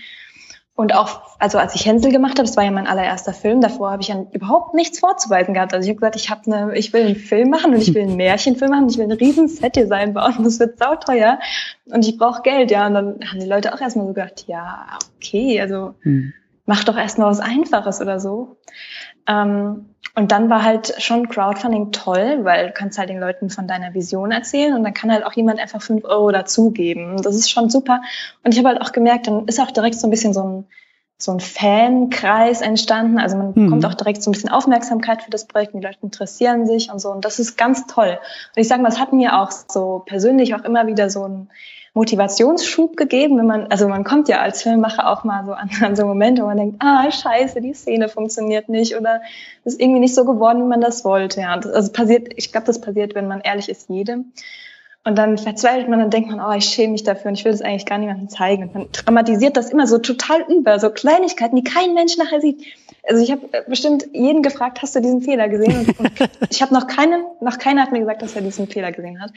Und 0.74 0.94
auch, 0.94 1.38
also 1.38 1.58
als 1.58 1.74
ich 1.74 1.84
Hänsel 1.84 2.10
gemacht 2.10 2.38
habe, 2.38 2.46
das 2.46 2.56
war 2.56 2.64
ja 2.64 2.70
mein 2.70 2.86
allererster 2.86 3.34
Film, 3.34 3.60
davor 3.60 3.90
habe 3.90 4.00
ich 4.02 4.08
ja 4.08 4.24
überhaupt 4.32 4.74
nichts 4.74 5.00
vorzuweisen 5.00 5.52
gehabt. 5.52 5.74
Also 5.74 5.84
ich 5.84 5.90
habe 5.90 6.00
gesagt, 6.00 6.16
ich 6.16 6.30
habe 6.30 6.40
eine, 6.46 6.76
ich 6.76 6.94
will 6.94 7.04
einen 7.04 7.16
Film 7.16 7.50
machen 7.50 7.74
und 7.74 7.82
ich 7.82 7.94
will 7.94 8.02
einen 8.02 8.16
Märchenfilm 8.16 8.70
machen 8.70 8.84
und 8.84 8.90
ich 8.90 8.98
will 8.98 9.04
ein 9.04 9.12
riesen 9.12 9.48
Setdesign 9.48 10.14
bauen 10.14 10.38
und 10.38 10.44
das 10.44 10.58
wird 10.58 10.78
sauteuer 10.78 11.38
und 11.86 12.06
ich 12.06 12.16
brauche 12.16 12.40
Geld, 12.40 12.70
ja. 12.70 12.86
Und 12.86 12.94
dann 12.94 13.20
haben 13.30 13.40
die 13.40 13.46
Leute 13.46 13.74
auch 13.74 13.80
erstmal 13.80 14.06
so 14.06 14.14
gedacht, 14.14 14.44
ja, 14.46 14.98
okay, 15.18 15.60
also 15.60 15.94
hm. 16.02 16.32
mach 16.64 16.84
doch 16.84 16.96
erstmal 16.96 17.30
was 17.30 17.40
Einfaches 17.40 18.00
oder 18.00 18.18
so. 18.18 18.56
Ähm, 19.26 19.86
und 20.14 20.30
dann 20.30 20.50
war 20.50 20.62
halt 20.62 20.94
schon 20.98 21.28
Crowdfunding 21.28 21.90
toll, 21.90 22.40
weil 22.42 22.66
du 22.66 22.72
kannst 22.72 22.98
halt 22.98 23.08
den 23.08 23.18
Leuten 23.18 23.48
von 23.48 23.66
deiner 23.66 23.94
Vision 23.94 24.30
erzählen 24.30 24.74
und 24.74 24.84
dann 24.84 24.92
kann 24.92 25.10
halt 25.10 25.24
auch 25.24 25.32
jemand 25.32 25.58
einfach 25.58 25.80
fünf 25.80 26.04
Euro 26.04 26.30
dazugeben. 26.30 27.22
Das 27.22 27.34
ist 27.34 27.50
schon 27.50 27.70
super. 27.70 28.02
Und 28.44 28.52
ich 28.52 28.58
habe 28.58 28.68
halt 28.68 28.82
auch 28.82 28.92
gemerkt, 28.92 29.26
dann 29.26 29.46
ist 29.46 29.58
auch 29.58 29.70
direkt 29.70 29.94
so 29.94 30.06
ein 30.06 30.10
bisschen 30.10 30.34
so 30.34 30.42
ein, 30.42 30.64
so 31.16 31.32
ein 31.32 31.40
Fankreis 31.40 32.60
entstanden. 32.60 33.18
Also 33.18 33.38
man 33.38 33.48
mhm. 33.54 33.64
bekommt 33.64 33.86
auch 33.86 33.94
direkt 33.94 34.22
so 34.22 34.30
ein 34.30 34.32
bisschen 34.32 34.50
Aufmerksamkeit 34.50 35.22
für 35.22 35.30
das 35.30 35.46
Projekt, 35.46 35.72
die 35.72 35.80
Leute 35.80 35.98
interessieren 36.02 36.66
sich 36.66 36.92
und 36.92 36.98
so. 36.98 37.10
Und 37.10 37.24
das 37.24 37.38
ist 37.38 37.56
ganz 37.56 37.86
toll. 37.86 38.18
Und 38.54 38.60
ich 38.60 38.68
sage 38.68 38.82
mal, 38.82 38.90
es 38.90 39.00
hat 39.00 39.14
mir 39.14 39.38
auch 39.38 39.50
so 39.50 40.02
persönlich 40.04 40.54
auch 40.54 40.64
immer 40.64 40.86
wieder 40.86 41.08
so 41.08 41.26
ein 41.26 41.48
Motivationsschub 41.94 42.96
gegeben, 42.96 43.36
wenn 43.36 43.46
man, 43.46 43.66
also 43.66 43.86
man 43.86 44.02
kommt 44.02 44.28
ja 44.28 44.40
als 44.40 44.62
Filmemacher 44.62 45.08
auch 45.08 45.24
mal 45.24 45.44
so 45.44 45.52
an, 45.52 45.70
an 45.82 45.96
so 45.96 46.06
Momente, 46.06 46.42
wo 46.42 46.46
man 46.46 46.56
denkt, 46.56 46.76
ah, 46.78 47.10
scheiße, 47.10 47.60
die 47.60 47.74
Szene 47.74 48.08
funktioniert 48.08 48.68
nicht 48.68 48.96
oder 48.96 49.20
ist 49.64 49.80
irgendwie 49.80 50.00
nicht 50.00 50.14
so 50.14 50.24
geworden, 50.24 50.62
wie 50.62 50.68
man 50.68 50.80
das 50.80 51.04
wollte. 51.04 51.40
Ja, 51.42 51.56
das, 51.56 51.72
also 51.72 51.92
passiert, 51.92 52.32
ich 52.36 52.50
glaube, 52.50 52.66
das 52.66 52.80
passiert, 52.80 53.14
wenn 53.14 53.28
man 53.28 53.40
ehrlich 53.40 53.68
ist, 53.68 53.90
jedem. 53.90 54.32
Und 55.04 55.18
dann 55.18 55.36
verzweifelt 55.36 55.88
man, 55.88 55.98
dann 55.98 56.10
denkt 56.10 56.30
man, 56.30 56.40
oh, 56.40 56.56
ich 56.56 56.66
schäme 56.66 56.92
mich 56.92 57.02
dafür 57.02 57.30
und 57.30 57.34
ich 57.34 57.44
will 57.44 57.50
das 57.50 57.60
eigentlich 57.60 57.86
gar 57.86 57.98
niemandem 57.98 58.28
zeigen. 58.28 58.64
Und 58.64 58.74
man 58.74 58.92
dramatisiert 58.92 59.56
das 59.56 59.70
immer 59.70 59.88
so 59.88 59.98
total 59.98 60.42
über, 60.42 60.78
so 60.78 60.90
Kleinigkeiten, 60.90 61.56
die 61.56 61.64
kein 61.64 61.94
Mensch 61.94 62.16
nachher 62.18 62.40
sieht. 62.40 62.64
Also 63.08 63.20
ich 63.20 63.32
habe 63.32 63.48
bestimmt 63.66 64.06
jeden 64.12 64.42
gefragt, 64.42 64.80
hast 64.80 64.94
du 64.94 65.00
diesen 65.00 65.22
Fehler 65.22 65.48
gesehen? 65.48 65.86
Und, 65.86 65.98
und 65.98 66.30
ich 66.50 66.62
habe 66.62 66.72
noch 66.72 66.86
keinen, 66.86 67.24
noch 67.40 67.58
keiner 67.58 67.82
hat 67.82 67.90
mir 67.90 67.98
gesagt, 67.98 68.22
dass 68.22 68.36
er 68.36 68.42
diesen 68.42 68.68
Fehler 68.68 68.92
gesehen 68.92 69.20
hat. 69.20 69.32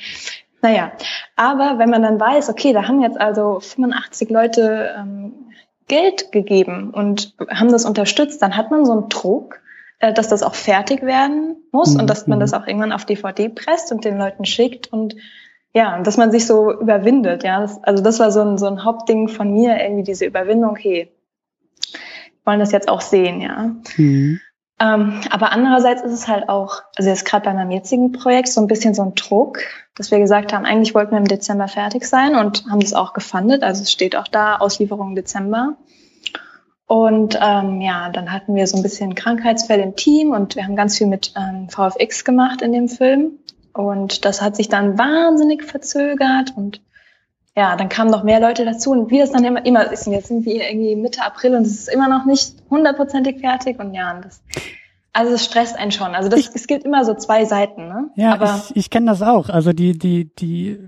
Naja, 0.62 0.92
aber 1.36 1.80
wenn 1.80 1.90
man 1.90 2.04
dann 2.04 2.20
weiß, 2.20 2.50
okay, 2.50 2.72
da 2.72 2.88
haben 2.88 3.02
jetzt 3.02 3.20
also 3.20 3.60
85 3.60 4.30
Leute 4.30 4.96
ähm, 4.98 5.34
Geld 5.88 6.32
gegeben 6.32 6.92
und 6.92 7.36
haben 7.50 7.72
das 7.72 7.86
unterstützt, 7.86 8.42
dann 8.42 8.56
hat 8.56 8.72
man 8.72 8.86
so 8.86 8.92
einen 8.92 9.10
Druck, 9.10 9.62
äh, 10.00 10.14
dass 10.14 10.28
das 10.28 10.44
auch 10.44 10.56
fertig 10.56 11.02
werden 11.02 11.56
muss 11.72 11.94
mhm. 11.94 12.02
und 12.02 12.10
dass 12.10 12.28
man 12.28 12.40
das 12.40 12.52
mhm. 12.52 12.58
auch 12.58 12.68
irgendwann 12.68 12.92
auf 12.92 13.06
DVD 13.06 13.50
presst 13.50 13.92
und 13.92 14.06
den 14.06 14.18
Leuten 14.18 14.46
schickt 14.46 14.92
und 14.92 15.16
ja, 15.76 16.02
dass 16.02 16.16
man 16.16 16.32
sich 16.32 16.48
so 16.48 16.72
überwindet, 16.72 17.44
ja. 17.44 17.60
Das, 17.60 17.84
also 17.84 18.02
das 18.02 18.20
war 18.20 18.32
so 18.32 18.40
ein, 18.40 18.58
so 18.58 18.66
ein 18.66 18.86
Hauptding 18.86 19.28
von 19.28 19.52
mir, 19.52 19.78
irgendwie 19.78 20.04
diese 20.04 20.26
Überwindung, 20.26 20.72
okay, 20.72 21.12
wollen 22.46 22.62
das 22.62 22.72
jetzt 22.72 22.88
auch 22.88 23.02
sehen, 23.02 23.42
ja. 23.42 23.76
Mhm. 23.98 24.40
Ähm, 24.80 25.22
aber 25.30 25.52
andererseits 25.52 26.02
ist 26.02 26.14
es 26.14 26.28
halt 26.30 26.48
auch, 26.48 26.82
also 26.96 27.10
jetzt 27.10 27.26
gerade 27.26 27.46
bei 27.46 27.54
meinem 27.54 27.72
jetzigen 27.72 28.14
Projekt 28.14 28.48
so 28.48 28.62
ein 28.62 28.68
bisschen 28.68 28.94
so 28.94 29.02
ein 29.02 29.16
Druck, 29.16 29.60
dass 29.96 30.12
wir 30.12 30.20
gesagt 30.20 30.54
haben, 30.54 30.66
eigentlich 30.66 30.96
wollten 30.96 31.12
wir 31.12 31.18
im 31.18 31.28
Dezember 31.28 31.68
fertig 31.68 32.06
sein 32.06 32.36
und 32.36 32.66
haben 32.70 32.80
das 32.80 32.94
auch 32.94 33.14
gefundet. 33.14 33.64
Also 33.64 33.84
es 33.84 33.92
steht 33.92 34.16
auch 34.16 34.28
da, 34.28 34.58
Auslieferung 34.58 35.16
Dezember. 35.16 35.76
Und 36.88 37.38
ähm, 37.42 37.82
ja, 37.82 38.10
dann 38.10 38.32
hatten 38.32 38.56
wir 38.56 38.68
so 38.68 38.78
ein 38.78 38.84
bisschen 38.84 39.16
Krankheitsfälle 39.16 39.84
im 39.84 39.96
Team 39.96 40.32
und 40.32 40.56
wir 40.56 40.64
haben 40.64 40.76
ganz 40.76 40.98
viel 40.98 41.08
mit 41.08 41.34
ähm, 41.36 41.68
VFX 41.70 42.24
gemacht 42.24 42.62
in 42.62 42.72
dem 42.74 42.88
Film. 42.88 43.40
Und 43.76 44.24
das 44.24 44.42
hat 44.42 44.56
sich 44.56 44.70
dann 44.70 44.98
wahnsinnig 44.98 45.64
verzögert 45.64 46.54
und 46.56 46.82
ja, 47.58 47.76
dann 47.76 47.90
kamen 47.90 48.10
noch 48.10 48.24
mehr 48.24 48.40
Leute 48.40 48.66
dazu 48.66 48.92
und 48.92 49.12
wie 49.12 49.20
das 49.20 49.32
dann 49.32 49.44
immer, 49.44 49.66
immer 49.66 49.92
ist, 49.92 50.08
jetzt 50.08 50.28
sind 50.28 50.46
wir 50.46 50.70
irgendwie 50.70 50.96
Mitte 50.96 51.22
April 51.24 51.56
und 51.56 51.62
es 51.64 51.74
ist 51.74 51.90
immer 51.90 52.10
noch 52.10 52.26
nicht 52.26 52.56
hundertprozentig 52.70 53.40
fertig 53.40 53.80
und 53.80 53.94
ja, 53.94 54.20
das, 54.22 54.42
also 55.14 55.34
es 55.34 55.46
stresst 55.46 55.78
einen 55.78 55.92
schon. 55.92 56.16
Also 56.16 56.30
das, 56.30 56.40
ich, 56.40 56.50
es 56.54 56.68
gibt 56.68 56.84
immer 56.84 57.06
so 57.06 57.14
zwei 57.16 57.46
Seiten, 57.46 57.88
ne? 57.88 58.10
Ja, 58.16 58.34
Aber 58.34 58.62
ich, 58.70 58.76
ich 58.76 58.90
kenne 58.90 59.08
das 59.08 59.22
auch. 59.22 59.50
Also 59.50 59.72
die, 59.72 59.98
die, 59.98 60.34
die, 60.36 60.80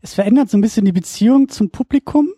es 0.00 0.14
verändert 0.14 0.48
so 0.48 0.56
ein 0.56 0.62
bisschen 0.62 0.86
die 0.86 0.92
Beziehung 0.92 1.48
zum 1.48 1.70
Publikum 1.70 2.28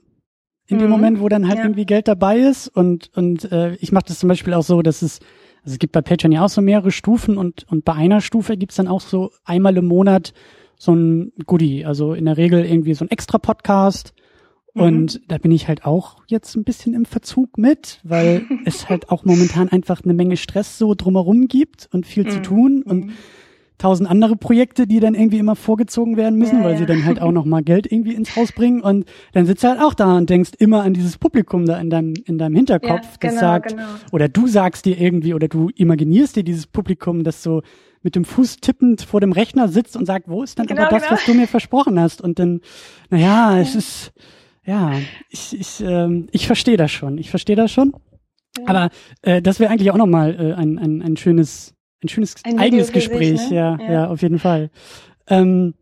in 0.67 0.77
mhm. 0.77 0.83
dem 0.83 0.91
Moment, 0.91 1.21
wo 1.21 1.29
dann 1.29 1.47
halt 1.47 1.59
ja. 1.59 1.65
irgendwie 1.65 1.87
Geld 1.87 2.09
dabei 2.09 2.39
ist 2.39 2.69
und 2.69 3.11
und 3.17 3.51
äh, 3.51 3.75
ich 3.77 3.93
mache 3.93 4.07
das 4.07 4.21
zum 4.21 4.29
Beispiel 4.29 4.55
auch 4.55 4.63
so, 4.63 4.83
dass 4.83 5.03
es 5.03 5.21
also 5.63 5.75
es 5.75 5.79
gibt 5.79 5.93
bei 5.93 6.03
Patreon 6.03 6.33
ja 6.33 6.45
auch 6.45 6.49
so 6.49 6.61
mehrere 6.61 6.91
Stufen 6.91 7.37
und 7.37 7.65
und 7.71 7.85
bei 7.85 7.95
einer 7.95 8.21
Stufe 8.21 8.57
gibt's 8.57 8.77
dann 8.77 8.89
auch 8.89 9.01
so 9.01 9.31
einmal 9.45 9.77
im 9.77 9.87
Monat 9.87 10.33
so 10.81 10.95
ein 10.95 11.33
Goodie, 11.45 11.85
also 11.85 12.15
in 12.15 12.25
der 12.25 12.39
Regel 12.39 12.65
irgendwie 12.65 12.95
so 12.95 13.05
ein 13.05 13.11
extra 13.11 13.39
Podcast. 13.39 14.15
Mhm. 14.75 14.83
Und 14.83 15.21
da 15.29 15.37
bin 15.37 15.53
ich 15.53 15.69
halt 15.69 15.85
auch 15.85 16.23
jetzt 16.27 16.57
ein 16.57 16.65
bisschen 16.65 16.95
im 16.95 17.05
Verzug 17.05 17.59
mit, 17.59 18.01
weil 18.03 18.47
es 18.65 18.89
halt 18.89 19.11
auch 19.11 19.25
momentan 19.25 19.69
einfach 19.69 20.03
eine 20.03 20.15
Menge 20.15 20.39
Stress 20.39 20.79
so 20.79 20.95
drumherum 20.95 21.49
gibt 21.49 21.89
und 21.93 22.07
viel 22.07 22.25
mhm. 22.25 22.31
zu 22.31 22.43
tun 22.43 22.83
und 22.83 23.07
mhm. 23.07 23.13
Tausend 23.81 24.09
andere 24.11 24.37
Projekte, 24.37 24.87
die 24.87 25.01
dann 25.01 25.15
irgendwie 25.15 25.39
immer 25.39 25.57
vorgezogen 25.57 26.17
werden 26.17 26.39
müssen, 26.39 26.59
ja, 26.59 26.65
weil 26.65 26.73
ja. 26.73 26.79
sie 26.79 26.87
dann 26.87 27.05
halt 27.05 27.21
auch 27.21 27.33
noch 27.33 27.45
mal 27.45 27.63
Geld 27.63 27.91
irgendwie 27.91 28.15
ins 28.15 28.37
Haus 28.37 28.53
bringen 28.53 28.81
und 28.81 29.07
dann 29.33 29.47
sitzt 29.47 29.65
du 29.65 29.69
halt 29.69 29.81
auch 29.81 29.95
da 29.95 30.17
und 30.17 30.29
denkst 30.29 30.53
immer 30.59 30.83
an 30.83 30.95
dieses 30.95 31.19
Publikum 31.19 31.67
da 31.67 31.79
in 31.79 31.91
deinem 31.91 32.15
in 32.27 32.39
deinem 32.39 32.55
Hinterkopf, 32.57 32.91
ja, 32.91 33.01
das 33.01 33.19
genau, 33.21 33.41
sagt 33.41 33.71
genau. 33.71 33.89
oder 34.13 34.29
du 34.29 34.47
sagst 34.47 34.85
dir 34.85 35.01
irgendwie 35.01 35.35
oder 35.35 35.49
du 35.49 35.71
imaginierst 35.75 36.37
dir 36.37 36.45
dieses 36.45 36.67
Publikum, 36.67 37.25
das 37.25 37.43
so 37.43 37.63
mit 38.03 38.17
dem 38.17 38.25
Fuß 38.25 38.57
tippend 38.57 39.03
vor 39.03 39.21
dem 39.21 39.33
Rechner 39.33 39.69
sitzt 39.69 39.97
und 39.97 40.07
sagt, 40.07 40.29
wo 40.29 40.43
ist 40.43 40.59
denn 40.59 40.67
genau, 40.67 40.83
aber 40.83 40.91
das, 40.91 41.03
genau. 41.03 41.13
was 41.13 41.25
du 41.25 41.35
mir 41.35 41.47
versprochen 41.47 42.01
hast? 42.01 42.21
Und 42.21 42.39
dann, 42.39 42.61
naja, 43.11 43.59
es 43.59 43.75
ist, 43.75 44.13
ja, 44.65 44.93
ich, 45.29 45.59
ich, 45.59 45.83
ähm, 45.83 46.29
ich 46.33 46.47
verstehe 46.47 46.77
das 46.77 46.91
schon. 46.91 47.19
Ich 47.19 47.31
verstehe 47.31 47.57
das 47.57 47.71
schon. 47.71 47.93
Aber 48.67 48.91
äh, 49.23 49.43
das 49.43 49.61
wäre 49.61 49.71
eigentlich 49.71 49.91
auch 49.91 49.97
nochmal 49.97 50.35
äh, 50.35 50.55
ein, 50.55 50.79
ein, 50.79 51.03
ein 51.03 51.17
schönes, 51.17 51.75
ein 52.03 52.09
schönes 52.09 52.37
ein 52.45 52.59
eigenes 52.59 52.93
Gespräch. 52.93 53.41
Sich, 53.41 53.51
ne? 53.51 53.57
ja, 53.57 53.79
ja, 53.81 53.93
ja, 53.93 54.09
auf 54.09 54.23
jeden 54.23 54.39
Fall. 54.39 54.71
Ähm, 55.29 55.75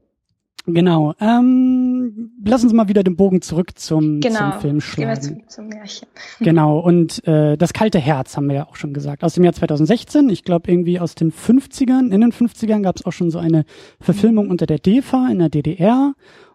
Genau. 0.71 1.15
Ähm, 1.19 2.31
lass 2.45 2.63
uns 2.63 2.73
mal 2.75 2.89
wieder 2.89 3.03
den 3.03 3.17
Bogen 3.17 3.41
zurück 3.41 3.79
zum, 3.79 4.21
genau. 4.21 4.51
zum 4.51 4.61
Film 4.61 4.81
schlagen. 4.81 5.21
Gehen 5.21 5.37
wir 5.39 5.49
zum 5.49 5.69
Märchen. 5.69 6.09
Genau. 6.41 6.79
Und 6.79 7.27
äh, 7.27 7.57
das 7.57 7.73
kalte 7.73 7.99
Herz 7.99 8.37
haben 8.37 8.49
wir 8.49 8.57
ja 8.57 8.67
auch 8.67 8.77
schon 8.77 8.93
gesagt. 8.93 9.25
Aus 9.25 9.35
dem 9.35 9.45
Jahr 9.45 9.55
2016. 9.55 10.29
Ich 10.29 10.45
glaube 10.45 10.71
irgendwie 10.71 11.01
aus 11.01 11.15
den 11.15 11.33
50ern. 11.33 12.13
In 12.13 12.21
den 12.21 12.33
50ern 12.33 12.83
gab 12.83 12.97
es 12.97 13.07
auch 13.07 13.13
schon 13.13 13.31
so 13.31 13.39
eine 13.39 13.65
Verfilmung 14.01 14.47
mhm. 14.47 14.51
unter 14.51 14.67
der 14.67 14.79
DEFA 14.79 15.29
in 15.31 15.39
der 15.39 15.49
DDR. 15.49 16.13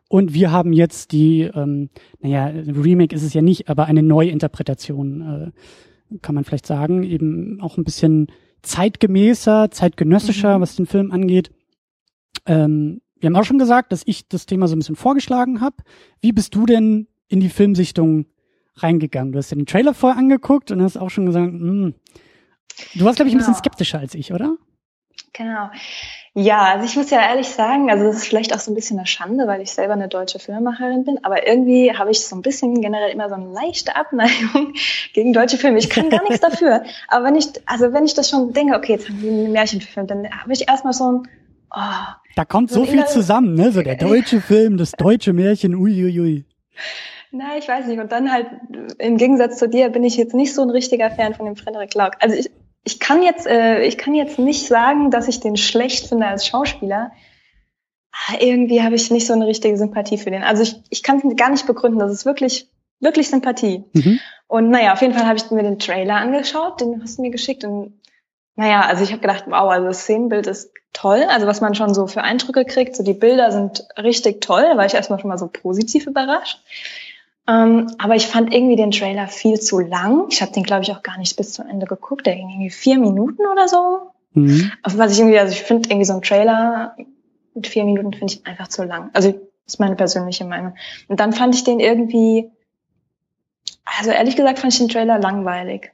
Und 0.10 0.34
wir 0.36 0.52
haben 0.52 0.74
jetzt 0.74 1.12
die, 1.12 1.42
ähm, 1.42 1.90
naja, 2.22 2.46
Remake 2.46 3.16
ist 3.16 3.24
es 3.24 3.34
ja 3.34 3.42
nicht, 3.42 3.68
aber 3.68 3.86
eine 3.86 4.04
Neuinterpretation 4.04 5.52
äh, 6.12 6.18
kann 6.22 6.36
man 6.36 6.44
vielleicht 6.44 6.68
sagen, 6.68 7.02
eben 7.02 7.60
auch 7.62 7.78
ein 7.78 7.84
bisschen 7.84 8.28
zeitgemäßer, 8.64 9.70
zeitgenössischer, 9.72 10.58
mhm. 10.58 10.62
was 10.62 10.76
den 10.76 10.88
Film 10.88 11.12
angeht. 11.12 11.52
Ähm, 12.46 13.02
wir 13.20 13.28
haben 13.28 13.36
auch 13.36 13.46
schon 13.46 13.60
gesagt, 13.60 13.92
dass 13.92 14.04
ich 14.06 14.28
das 14.28 14.46
Thema 14.46 14.68
so 14.68 14.76
ein 14.76 14.80
bisschen 14.80 14.96
vorgeschlagen 14.96 15.62
habe. 15.62 15.78
Wie 16.20 16.32
bist 16.32 16.56
du 16.56 16.66
denn 16.66 17.08
in 17.28 17.40
die 17.40 17.50
Filmsichtung 17.50 18.26
reingegangen? 18.76 19.32
Du 19.32 19.38
hast 19.38 19.52
ja 19.52 19.56
den 19.56 19.66
Trailer 19.66 19.94
vorher 19.94 20.20
angeguckt 20.20 20.72
und 20.72 20.82
hast 20.82 20.98
auch 20.98 21.10
schon 21.10 21.26
gesagt, 21.26 21.54
mh, 21.54 21.60
hm. 21.60 21.96
du 22.96 23.06
warst, 23.06 23.18
glaube 23.18 23.30
ich, 23.30 23.36
ein 23.36 23.38
bisschen 23.38 23.54
genau. 23.54 23.60
skeptischer 23.60 24.00
als 24.00 24.16
ich, 24.16 24.34
oder? 24.34 24.58
Genau. 25.34 25.70
Ja, 26.36 26.74
also 26.74 26.86
ich 26.86 26.96
muss 26.96 27.12
ja 27.12 27.22
ehrlich 27.22 27.50
sagen, 27.50 27.92
also 27.92 28.06
das 28.06 28.18
ist 28.18 28.28
vielleicht 28.28 28.56
auch 28.56 28.60
so 28.60 28.72
ein 28.72 28.74
bisschen 28.74 28.98
eine 28.98 29.06
Schande, 29.06 29.46
weil 29.46 29.62
ich 29.62 29.72
selber 29.72 29.94
eine 29.94 30.08
deutsche 30.08 30.40
Filmemacherin 30.40 31.04
bin, 31.04 31.24
aber 31.24 31.48
irgendwie 31.48 31.96
habe 31.96 32.10
ich 32.10 32.26
so 32.26 32.36
ein 32.36 32.42
bisschen 32.42 32.82
generell 32.82 33.12
immer 33.12 33.30
so 33.30 33.36
eine 33.36 33.54
leichte 33.54 33.96
Abneigung 33.96 34.74
gegen 35.14 35.34
deutsche 35.34 35.58
Filme. 35.58 35.78
Ich 35.78 35.92
kann 35.92 36.10
gar 36.10 36.24
nichts 36.24 36.40
dafür. 36.42 36.84
Aber 37.08 37.26
wenn 37.26 37.36
ich, 37.36 37.50
also 37.68 37.94
wenn 37.94 38.06
ich 38.06 38.16
das 38.16 38.30
schon 38.30 38.52
denke, 38.52 38.76
okay, 38.76 38.94
jetzt 38.94 39.10
haben 39.10 39.22
wir 39.22 39.32
einen 39.32 39.52
Märchenfilm, 39.52 40.08
dann 40.08 40.28
habe 40.32 40.54
ich 40.54 40.68
erstmal 40.68 40.94
so 40.94 41.12
ein, 41.12 41.28
oh, 41.72 42.14
Da 42.36 42.46
kommt 42.46 42.72
so, 42.72 42.84
so 42.84 42.92
viel 42.92 43.06
zusammen, 43.06 43.54
ne? 43.54 43.72
So 43.72 43.84
der 43.84 43.96
deutsche 43.96 44.42
Film, 44.42 44.78
das 44.78 44.92
deutsche 44.94 45.34
Märchen, 45.34 45.76
uiuiui. 45.76 46.20
Ui, 46.20 46.20
ui. 46.20 46.46
Na, 47.36 47.58
ich 47.58 47.68
weiß 47.68 47.88
nicht. 47.88 48.00
Und 48.00 48.12
dann 48.12 48.32
halt, 48.32 48.46
im 49.00 49.18
Gegensatz 49.18 49.58
zu 49.58 49.68
dir, 49.68 49.90
bin 49.90 50.04
ich 50.04 50.18
jetzt 50.18 50.36
nicht 50.36 50.54
so 50.54 50.62
ein 50.62 50.70
richtiger 50.70 51.10
Fan 51.10 51.34
von 51.34 51.48
dem 51.48 51.56
Frederik 51.56 51.94
Lauk. 51.96 52.14
Also 52.20 52.36
ich, 52.36 52.52
ich 52.84 53.00
kann 53.00 53.24
jetzt, 53.24 53.48
äh, 53.48 53.84
ich 53.84 53.98
kann 53.98 54.14
jetzt 54.14 54.40
nicht 54.40 54.68
sagen, 54.68 55.10
dass 55.10 55.28
ich 55.28 55.40
den 55.40 55.58
schlecht 55.58 56.08
finde 56.08 56.28
als 56.28 56.46
Schauspieler. 56.46 57.12
Ah, 58.12 58.36
irgendwie 58.40 58.84
habe 58.84 58.96
ich 58.96 59.10
nicht 59.10 59.26
so 59.26 59.34
eine 59.34 59.48
richtige 59.48 59.78
Sympathie 59.78 60.18
für 60.18 60.32
den. 60.32 60.44
Also 60.44 60.64
ich, 60.64 60.76
ich 60.90 61.02
kann 61.02 61.18
es 61.18 61.36
gar 61.36 61.50
nicht 61.50 61.66
begründen. 61.66 62.00
Das 62.00 62.12
ist 62.12 62.26
wirklich, 62.26 62.70
wirklich 63.00 63.30
Sympathie. 63.30 63.84
Mhm. 63.94 64.20
Und 64.48 64.70
naja, 64.70 64.94
auf 64.94 65.02
jeden 65.02 65.14
Fall 65.14 65.26
habe 65.26 65.38
ich 65.38 65.50
mir 65.50 65.64
den 65.64 65.80
Trailer 65.80 66.18
angeschaut, 66.18 66.82
den 66.82 67.02
hast 67.02 67.18
du 67.18 67.22
mir 67.24 67.32
geschickt. 67.32 67.64
Und 67.64 68.00
naja, 68.56 68.82
also 68.82 69.04
ich 69.04 69.12
habe 69.12 69.22
gedacht, 69.22 69.46
wow, 69.48 69.72
also 69.72 69.88
das 69.88 70.02
Szenenbild 70.02 70.46
ist 70.48 70.72
toll. 70.92 71.26
Also 71.30 71.48
was 71.48 71.62
man 71.62 71.74
schon 71.74 71.94
so 71.94 72.06
für 72.06 72.22
Eindrücke 72.22 72.66
kriegt, 72.66 72.96
so 72.96 73.04
die 73.04 73.14
Bilder 73.14 73.52
sind 73.52 73.88
richtig 73.98 74.42
toll. 74.42 74.64
Da 74.70 74.78
war 74.78 74.86
ich 74.86 74.94
erstmal 74.94 75.20
schon 75.20 75.30
mal 75.30 75.40
so 75.40 75.48
positiv 75.48 76.06
überrascht. 76.06 76.62
Ähm, 77.48 77.92
aber 77.98 78.16
ich 78.16 78.28
fand 78.28 78.54
irgendwie 78.54 78.76
den 78.76 78.92
Trailer 78.92 79.28
viel 79.28 79.60
zu 79.60 79.80
lang. 79.80 80.28
Ich 80.30 80.42
habe 80.42 80.52
den, 80.54 80.64
glaube 80.64 80.84
ich, 80.84 80.92
auch 80.92 81.04
gar 81.04 81.18
nicht 81.18 81.36
bis 81.36 81.54
zum 81.54 81.68
Ende 81.68 81.86
geguckt. 81.86 82.26
Der 82.26 82.36
ging 82.36 82.50
irgendwie 82.50 82.70
vier 82.70 82.98
Minuten 82.98 83.46
oder 83.52 83.68
so. 83.68 84.12
Mhm. 84.34 84.72
Was 84.84 85.12
ich 85.12 85.20
irgendwie, 85.20 85.40
also 85.40 85.52
ich 85.52 85.62
finde 85.62 85.90
irgendwie 85.90 86.06
so 86.06 86.14
ein 86.14 86.22
Trailer 86.22 86.96
mit 87.54 87.68
vier 87.68 87.86
Minuten 87.86 88.14
finde 88.14 88.34
ich 88.34 88.46
einfach 88.48 88.68
zu 88.68 88.84
lang. 88.84 89.10
Also 89.14 89.34
ist 89.66 89.80
meine 89.80 89.96
persönliche 89.96 90.46
Meinung. 90.46 90.76
Und 91.08 91.20
dann 91.20 91.34
fand 91.34 91.56
ich 91.56 91.64
den 91.64 91.80
irgendwie, 91.80 92.50
also 93.86 94.12
ehrlich 94.12 94.36
gesagt 94.36 94.60
fand 94.60 94.74
ich 94.74 94.80
den 94.80 94.90
Trailer 94.90 95.20
langweilig. 95.20 95.92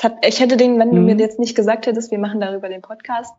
Hat, 0.00 0.24
ich 0.24 0.40
hätte 0.40 0.56
den, 0.56 0.78
wenn 0.78 0.90
mhm. 0.90 0.94
du 0.94 1.00
mir 1.00 1.16
jetzt 1.16 1.38
nicht 1.38 1.56
gesagt 1.56 1.86
hättest, 1.86 2.10
wir 2.10 2.18
machen 2.18 2.40
darüber 2.40 2.68
den 2.68 2.82
Podcast, 2.82 3.34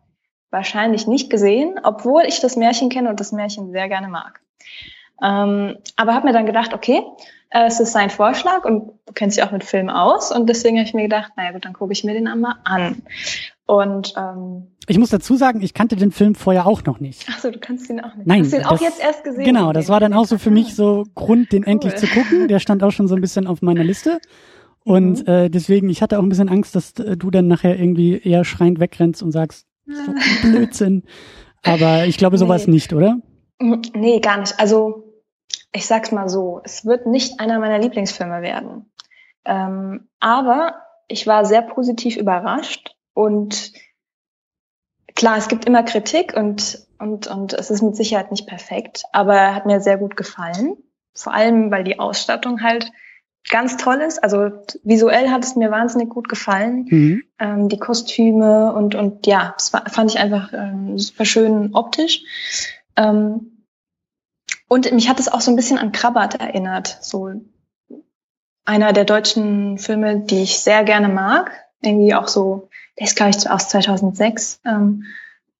wahrscheinlich 0.50 1.06
nicht 1.06 1.30
gesehen, 1.30 1.80
obwohl 1.82 2.22
ich 2.26 2.40
das 2.40 2.56
Märchen 2.56 2.90
kenne 2.90 3.08
und 3.08 3.20
das 3.20 3.32
Märchen 3.32 3.70
sehr 3.72 3.88
gerne 3.88 4.08
mag. 4.08 4.40
Ähm, 5.22 5.76
aber 5.96 6.14
habe 6.14 6.26
mir 6.26 6.32
dann 6.32 6.46
gedacht, 6.46 6.72
okay, 6.74 7.02
äh, 7.50 7.66
es 7.66 7.80
ist 7.80 7.92
sein 7.92 8.10
Vorschlag 8.10 8.64
und 8.64 8.92
du 9.06 9.12
kennst 9.14 9.36
dich 9.36 9.44
auch 9.44 9.52
mit 9.52 9.64
Filmen 9.64 9.90
aus 9.90 10.32
und 10.32 10.48
deswegen 10.48 10.78
habe 10.78 10.86
ich 10.86 10.94
mir 10.94 11.02
gedacht, 11.02 11.32
naja 11.36 11.52
gut, 11.52 11.64
dann 11.64 11.72
gucke 11.72 11.92
ich 11.92 12.04
mir 12.04 12.14
den 12.14 12.28
einmal 12.28 12.54
an. 12.64 13.02
Und 13.66 14.14
ähm, 14.16 14.66
ich 14.88 14.98
muss 14.98 15.10
dazu 15.10 15.36
sagen, 15.36 15.60
ich 15.62 15.74
kannte 15.74 15.94
den 15.94 16.10
Film 16.10 16.34
vorher 16.34 16.66
auch 16.66 16.82
noch 16.84 16.98
nicht. 16.98 17.26
Ach 17.30 17.38
so, 17.38 17.50
du 17.50 17.60
kannst 17.60 17.88
ihn 17.88 18.00
auch 18.00 18.14
nicht. 18.16 18.26
Nein, 18.26 18.42
Hast 18.42 18.52
du 18.52 18.56
ihn 18.56 18.62
das, 18.62 18.72
auch 18.72 18.80
jetzt 18.80 19.00
erst 19.00 19.22
gesehen? 19.22 19.44
Genau, 19.44 19.72
das 19.72 19.88
war 19.88 20.00
dann 20.00 20.12
auch 20.12 20.24
so 20.24 20.38
für 20.38 20.50
mich 20.50 20.74
so 20.74 21.04
Grund, 21.14 21.52
den 21.52 21.62
cool. 21.62 21.68
endlich 21.68 21.94
zu 21.94 22.08
gucken. 22.08 22.48
Der 22.48 22.58
stand 22.58 22.82
auch 22.82 22.90
schon 22.90 23.06
so 23.06 23.14
ein 23.14 23.20
bisschen 23.20 23.46
auf 23.46 23.62
meiner 23.62 23.84
Liste. 23.84 24.20
Und 24.82 25.26
mhm. 25.26 25.32
äh, 25.32 25.48
deswegen, 25.48 25.88
ich 25.88 26.02
hatte 26.02 26.18
auch 26.18 26.22
ein 26.22 26.28
bisschen 26.28 26.48
Angst, 26.48 26.74
dass 26.74 26.98
äh, 26.98 27.16
du 27.16 27.30
dann 27.30 27.46
nachher 27.46 27.78
irgendwie 27.78 28.18
eher 28.18 28.44
schreiend 28.44 28.80
wegrennst 28.80 29.22
und 29.22 29.30
sagst, 29.30 29.66
so 29.86 30.12
Blödsinn. 30.42 31.04
Aber 31.62 32.06
ich 32.06 32.16
glaube, 32.16 32.38
so 32.38 32.46
nee. 32.46 32.62
nicht, 32.66 32.92
oder? 32.92 33.18
Nee, 33.60 34.18
gar 34.18 34.38
nicht. 34.38 34.58
Also 34.58 35.09
ich 35.72 35.86
sag's 35.86 36.12
mal 36.12 36.28
so, 36.28 36.60
es 36.64 36.84
wird 36.84 37.06
nicht 37.06 37.40
einer 37.40 37.58
meiner 37.58 37.78
Lieblingsfilme 37.78 38.42
werden. 38.42 38.90
Ähm, 39.44 40.08
aber 40.18 40.82
ich 41.08 41.26
war 41.26 41.44
sehr 41.44 41.62
positiv 41.62 42.16
überrascht 42.16 42.94
und 43.14 43.72
klar, 45.14 45.36
es 45.36 45.48
gibt 45.48 45.64
immer 45.64 45.82
Kritik 45.82 46.34
und, 46.36 46.86
und, 46.98 47.26
und 47.26 47.52
es 47.52 47.70
ist 47.70 47.82
mit 47.82 47.96
Sicherheit 47.96 48.30
nicht 48.30 48.46
perfekt, 48.46 49.04
aber 49.12 49.34
er 49.36 49.54
hat 49.54 49.66
mir 49.66 49.80
sehr 49.80 49.98
gut 49.98 50.16
gefallen. 50.16 50.76
Vor 51.14 51.34
allem, 51.34 51.70
weil 51.70 51.84
die 51.84 51.98
Ausstattung 51.98 52.62
halt 52.62 52.92
ganz 53.48 53.76
toll 53.76 53.96
ist. 53.96 54.22
Also 54.22 54.50
visuell 54.82 55.30
hat 55.30 55.44
es 55.44 55.56
mir 55.56 55.70
wahnsinnig 55.70 56.10
gut 56.10 56.28
gefallen. 56.28 56.86
Mhm. 56.88 57.22
Ähm, 57.38 57.68
die 57.68 57.78
Kostüme 57.78 58.72
und, 58.72 58.94
und 58.94 59.26
ja, 59.26 59.54
das 59.56 59.70
fand 59.70 60.10
ich 60.10 60.18
einfach 60.18 60.52
ähm, 60.52 60.98
super 60.98 61.24
schön 61.24 61.74
optisch. 61.74 62.22
Ähm, 62.96 63.59
und 64.70 64.92
mich 64.92 65.08
hat 65.08 65.18
es 65.18 65.26
auch 65.26 65.40
so 65.40 65.50
ein 65.50 65.56
bisschen 65.56 65.78
an 65.78 65.90
Krabbert 65.90 66.36
erinnert. 66.40 66.98
So 67.00 67.32
einer 68.64 68.92
der 68.92 69.04
deutschen 69.04 69.78
Filme, 69.78 70.20
die 70.20 70.44
ich 70.44 70.60
sehr 70.60 70.84
gerne 70.84 71.08
mag. 71.08 71.50
Irgendwie 71.82 72.14
auch 72.14 72.28
so, 72.28 72.68
der 72.96 73.08
ist 73.08 73.16
glaube 73.16 73.30
ich 73.30 73.50
aus 73.50 73.68
2006. 73.68 74.60
Ähm, 74.64 75.06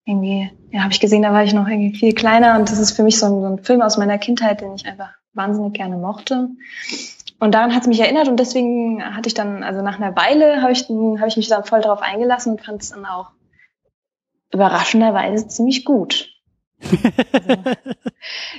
irgendwie, 0.04 0.48
ja, 0.70 0.82
habe 0.82 0.92
ich 0.92 1.00
gesehen, 1.00 1.22
da 1.22 1.32
war 1.32 1.42
ich 1.42 1.52
noch 1.52 1.66
irgendwie 1.66 1.98
viel 1.98 2.14
kleiner 2.14 2.56
und 2.56 2.70
das 2.70 2.78
ist 2.78 2.92
für 2.92 3.02
mich 3.02 3.18
so 3.18 3.26
ein, 3.26 3.40
so 3.40 3.46
ein 3.46 3.58
Film 3.58 3.82
aus 3.82 3.96
meiner 3.96 4.16
Kindheit, 4.16 4.60
den 4.60 4.76
ich 4.76 4.86
einfach 4.86 5.10
wahnsinnig 5.32 5.72
gerne 5.72 5.96
mochte. 5.96 6.48
Und 7.40 7.52
daran 7.52 7.74
hat 7.74 7.82
es 7.82 7.88
mich 7.88 8.00
erinnert 8.00 8.28
und 8.28 8.38
deswegen 8.38 9.02
hatte 9.04 9.26
ich 9.26 9.34
dann, 9.34 9.64
also 9.64 9.82
nach 9.82 9.98
einer 9.98 10.14
Weile 10.14 10.62
habe 10.62 10.70
ich, 10.70 10.88
hab 10.88 11.26
ich 11.26 11.36
mich 11.36 11.48
dann 11.48 11.64
voll 11.64 11.80
darauf 11.80 12.00
eingelassen 12.00 12.52
und 12.52 12.64
fand 12.64 12.80
es 12.80 12.90
dann 12.90 13.06
auch 13.06 13.32
überraschenderweise 14.52 15.48
ziemlich 15.48 15.84
gut. 15.84 16.29
Also, 16.82 17.70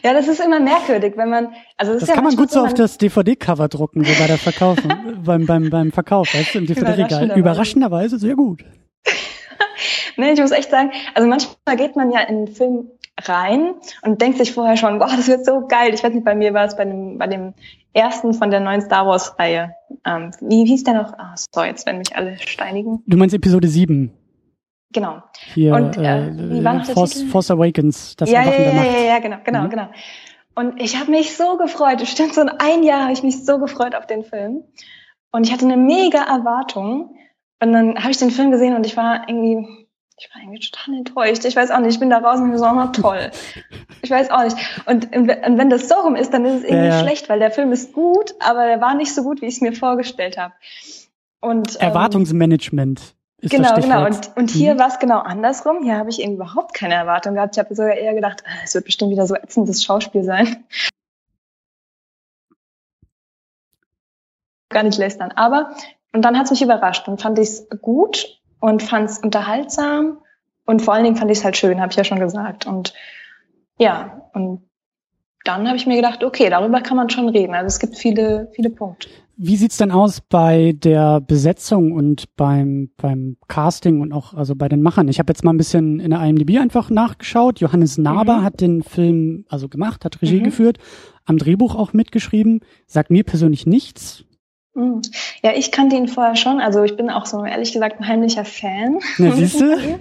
ja, 0.03 0.13
das 0.13 0.27
ist 0.27 0.39
immer 0.39 0.59
merkwürdig, 0.59 1.13
wenn 1.15 1.29
man, 1.29 1.53
also 1.77 1.93
das, 1.93 2.01
das 2.01 2.09
ja 2.09 2.15
kann 2.15 2.23
man 2.23 2.35
gut 2.35 2.51
so 2.51 2.61
auf 2.61 2.73
das 2.73 2.97
DVD-Cover 2.97 3.67
drucken, 3.67 4.03
so 4.03 4.11
bei 4.19 4.27
der 4.27 4.37
Verkauf, 4.37 4.77
beim, 5.23 5.45
beim, 5.45 5.69
beim 5.69 5.91
Verkauf, 5.91 6.33
weißt 6.33 6.55
du, 6.55 6.59
im 6.59 6.65
DVD-Regal. 6.67 7.37
Überraschenderweise 7.37 8.19
sehr 8.19 8.35
gut. 8.35 8.63
nee, 10.17 10.31
ich 10.31 10.39
muss 10.39 10.51
echt 10.51 10.69
sagen, 10.69 10.91
also 11.13 11.27
manchmal 11.27 11.77
geht 11.77 11.95
man 11.95 12.11
ja 12.11 12.21
in 12.21 12.37
einen 12.37 12.47
Film 12.47 12.89
rein 13.19 13.73
und 14.03 14.21
denkt 14.21 14.37
sich 14.37 14.53
vorher 14.53 14.77
schon, 14.77 14.99
boah, 14.99 15.11
das 15.15 15.27
wird 15.27 15.45
so 15.45 15.67
geil. 15.67 15.93
Ich 15.93 16.03
weiß 16.03 16.13
nicht, 16.13 16.25
bei 16.25 16.35
mir 16.35 16.53
war 16.53 16.65
es 16.65 16.75
bei 16.75 16.85
dem, 16.85 17.17
bei 17.17 17.27
dem 17.27 17.53
ersten 17.93 18.33
von 18.33 18.51
der 18.51 18.59
neuen 18.59 18.81
Star 18.81 19.05
Wars 19.05 19.37
Reihe. 19.37 19.75
Ähm, 20.05 20.31
wie 20.41 20.65
hieß 20.65 20.83
der 20.83 20.95
noch? 20.95 21.13
Ah, 21.13 21.35
so, 21.35 21.63
jetzt 21.63 21.85
werden 21.85 21.97
mich 21.99 22.15
alle 22.15 22.37
steinigen. 22.39 23.03
Du 23.05 23.17
meinst 23.17 23.35
Episode 23.35 23.67
7? 23.67 24.11
Genau. 24.93 25.21
Hier, 25.53 25.73
und, 25.73 25.97
äh, 25.97 26.27
äh 26.27 26.83
Force, 26.93 27.21
Force 27.23 27.51
Awakens, 27.51 28.15
das 28.15 28.29
ja, 28.29 28.43
ja, 28.43 28.51
ja, 28.51 28.83
ja, 28.83 29.03
ja, 29.03 29.19
genau, 29.19 29.37
genau, 29.43 29.63
mhm. 29.63 29.69
genau. 29.69 29.87
Und 30.53 30.81
ich 30.81 30.99
habe 30.99 31.11
mich 31.11 31.37
so 31.37 31.57
gefreut, 31.57 32.05
stimmt, 32.07 32.33
so 32.33 32.41
ein 32.41 32.83
Jahr 32.83 33.03
habe 33.03 33.13
ich 33.13 33.23
mich 33.23 33.45
so 33.45 33.57
gefreut 33.57 33.95
auf 33.95 34.05
den 34.05 34.23
Film. 34.23 34.63
Und 35.31 35.45
ich 35.45 35.53
hatte 35.53 35.65
eine 35.65 35.77
mega 35.77 36.23
Erwartung. 36.23 37.15
Und 37.61 37.71
dann 37.71 37.97
habe 37.97 38.11
ich 38.11 38.17
den 38.17 38.31
Film 38.31 38.51
gesehen 38.51 38.75
und 38.75 38.85
ich 38.85 38.97
war 38.97 39.29
irgendwie, 39.29 39.65
ich 40.17 40.29
war 40.33 40.41
irgendwie 40.41 40.59
total 40.59 40.95
enttäuscht. 40.95 41.45
Ich 41.45 41.55
weiß 41.55 41.71
auch 41.71 41.79
nicht, 41.79 41.93
ich 41.93 41.99
bin 41.99 42.09
da 42.09 42.17
raus 42.17 42.39
und 42.39 42.57
so, 42.57 42.65
oh, 42.65 42.87
toll. 42.87 43.31
Ich 44.01 44.09
weiß 44.09 44.29
auch 44.31 44.43
nicht. 44.43 44.57
Und, 44.87 45.15
und 45.15 45.27
wenn 45.57 45.69
das 45.69 45.87
so 45.87 45.95
rum 45.95 46.15
ist, 46.15 46.33
dann 46.33 46.43
ist 46.43 46.59
es 46.59 46.63
irgendwie 46.63 46.87
ja. 46.87 46.99
schlecht, 46.99 47.29
weil 47.29 47.39
der 47.39 47.51
Film 47.51 47.71
ist 47.71 47.93
gut, 47.93 48.35
aber 48.39 48.65
der 48.65 48.81
war 48.81 48.95
nicht 48.95 49.13
so 49.13 49.23
gut, 49.23 49.41
wie 49.41 49.45
ich 49.45 49.55
es 49.55 49.61
mir 49.61 49.73
vorgestellt 49.73 50.37
habe. 50.37 50.53
Und 51.39 51.75
ähm, 51.75 51.87
Erwartungsmanagement. 51.87 53.15
Ist 53.41 53.49
genau, 53.49 53.75
genau. 53.75 54.05
Und, 54.05 54.31
und 54.37 54.51
hier 54.51 54.75
mhm. 54.75 54.79
war 54.79 54.87
es 54.87 54.99
genau 54.99 55.17
andersrum. 55.17 55.83
Hier 55.83 55.97
habe 55.97 56.11
ich 56.11 56.21
eben 56.21 56.35
überhaupt 56.35 56.75
keine 56.75 56.93
Erwartung 56.93 57.33
gehabt. 57.33 57.55
Ich 57.55 57.59
habe 57.59 57.73
sogar 57.73 57.95
eher 57.95 58.13
gedacht, 58.13 58.43
ah, 58.45 58.61
es 58.63 58.75
wird 58.75 58.85
bestimmt 58.85 59.11
wieder 59.11 59.25
so 59.25 59.33
ätzendes 59.35 59.83
Schauspiel 59.83 60.23
sein. 60.23 60.63
Gar 64.69 64.83
nicht 64.83 64.99
lästern. 64.99 65.31
Aber, 65.31 65.75
und 66.13 66.21
dann 66.23 66.37
hat 66.37 66.45
es 66.45 66.51
mich 66.51 66.61
überrascht 66.61 67.07
und 67.07 67.19
fand 67.19 67.39
ich 67.39 67.49
es 67.49 67.67
gut 67.81 68.39
und 68.59 68.83
fand 68.83 69.09
es 69.09 69.17
unterhaltsam 69.17 70.19
und 70.65 70.83
vor 70.83 70.93
allen 70.93 71.03
Dingen 71.03 71.15
fand 71.15 71.31
ich 71.31 71.39
es 71.39 71.43
halt 71.43 71.57
schön, 71.57 71.81
habe 71.81 71.91
ich 71.91 71.97
ja 71.97 72.03
schon 72.03 72.19
gesagt. 72.19 72.67
Und 72.67 72.93
ja, 73.79 74.29
und 74.33 74.69
dann 75.43 75.67
habe 75.67 75.77
ich 75.77 75.87
mir 75.87 75.95
gedacht, 75.95 76.23
okay, 76.23 76.49
darüber 76.49 76.81
kann 76.81 76.95
man 76.95 77.09
schon 77.09 77.27
reden. 77.27 77.55
Also 77.55 77.67
es 77.67 77.79
gibt 77.79 77.97
viele, 77.97 78.51
viele 78.53 78.69
Punkte. 78.69 79.09
Wie 79.37 79.55
sieht's 79.55 79.77
denn 79.77 79.91
aus 79.91 80.21
bei 80.21 80.73
der 80.75 81.21
Besetzung 81.21 81.93
und 81.93 82.35
beim, 82.35 82.91
beim 82.97 83.37
Casting 83.47 84.01
und 84.01 84.13
auch 84.13 84.33
also 84.33 84.55
bei 84.55 84.69
den 84.69 84.81
Machern? 84.81 85.07
Ich 85.07 85.19
habe 85.19 85.31
jetzt 85.31 85.43
mal 85.43 85.53
ein 85.53 85.57
bisschen 85.57 85.99
in 85.99 86.11
der 86.11 86.21
IMDb 86.23 86.59
einfach 86.59 86.89
nachgeschaut. 86.89 87.59
Johannes 87.59 87.97
Naber 87.97 88.37
mhm. 88.37 88.43
hat 88.43 88.61
den 88.61 88.83
Film 88.83 89.45
also 89.49 89.67
gemacht, 89.67 90.05
hat 90.05 90.21
Regie 90.21 90.39
mhm. 90.39 90.45
geführt, 90.45 90.77
am 91.25 91.37
Drehbuch 91.37 91.75
auch 91.75 91.93
mitgeschrieben. 91.93 92.61
Sagt 92.85 93.09
mir 93.09 93.23
persönlich 93.23 93.65
nichts. 93.65 94.25
Mhm. 94.73 95.01
Ja, 95.43 95.51
ich 95.55 95.71
kannte 95.71 95.95
ihn 95.95 96.07
vorher 96.07 96.35
schon. 96.35 96.61
Also 96.61 96.83
ich 96.83 96.95
bin 96.95 97.09
auch 97.09 97.25
so 97.25 97.43
ehrlich 97.43 97.73
gesagt 97.73 97.99
ein 97.99 98.07
heimlicher 98.07 98.45
Fan. 98.45 98.99
Na, 99.17 99.31
siehst 99.35 99.59
du? 99.59 99.99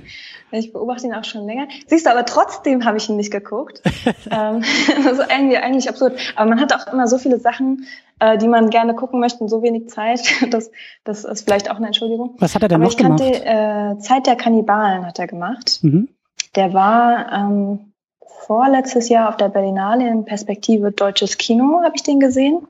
Ich 0.52 0.72
beobachte 0.72 1.06
ihn 1.06 1.14
auch 1.14 1.24
schon 1.24 1.46
länger. 1.46 1.68
Siehst 1.86 2.06
du, 2.06 2.10
aber 2.10 2.24
trotzdem 2.24 2.84
habe 2.84 2.96
ich 2.98 3.08
ihn 3.08 3.16
nicht 3.16 3.30
geguckt. 3.30 3.82
ähm, 4.30 4.62
also 5.06 5.22
irgendwie 5.22 5.56
eigentlich 5.56 5.88
absurd. 5.88 6.18
Aber 6.36 6.50
man 6.50 6.60
hat 6.60 6.72
auch 6.72 6.92
immer 6.92 7.06
so 7.06 7.18
viele 7.18 7.38
Sachen 7.38 7.86
äh, 8.20 8.38
die 8.38 8.48
man 8.48 8.70
gerne 8.70 8.94
gucken 8.94 9.18
möchte 9.20 9.40
und 9.40 9.48
so 9.48 9.62
wenig 9.62 9.88
Zeit. 9.88 10.20
Das, 10.50 10.70
das 11.04 11.24
ist 11.24 11.42
vielleicht 11.44 11.70
auch 11.70 11.76
eine 11.76 11.86
Entschuldigung. 11.86 12.36
Was 12.38 12.54
hat 12.54 12.62
er 12.62 12.68
denn 12.68 12.76
Aber 12.76 12.84
noch 12.84 12.92
ich 12.92 12.96
kannte, 12.98 13.24
gemacht? 13.24 13.42
äh, 13.46 13.98
Zeit 14.00 14.26
der 14.26 14.36
Kannibalen 14.36 15.04
hat 15.06 15.18
er 15.18 15.26
gemacht. 15.26 15.80
Mhm. 15.82 16.08
Der 16.54 16.72
war 16.72 17.32
ähm, 17.32 17.92
vorletztes 18.46 19.08
Jahr 19.08 19.28
auf 19.28 19.36
der 19.36 19.48
Berlinale 19.48 20.08
in 20.08 20.24
Perspektive 20.24 20.92
Deutsches 20.92 21.38
Kino, 21.38 21.82
habe 21.82 21.96
ich 21.96 22.02
den 22.02 22.20
gesehen. 22.20 22.66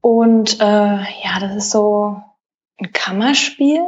Und 0.00 0.60
äh, 0.60 0.64
ja, 0.64 1.40
das 1.40 1.56
ist 1.56 1.70
so 1.70 2.16
ein 2.78 2.92
Kammerspiel, 2.92 3.80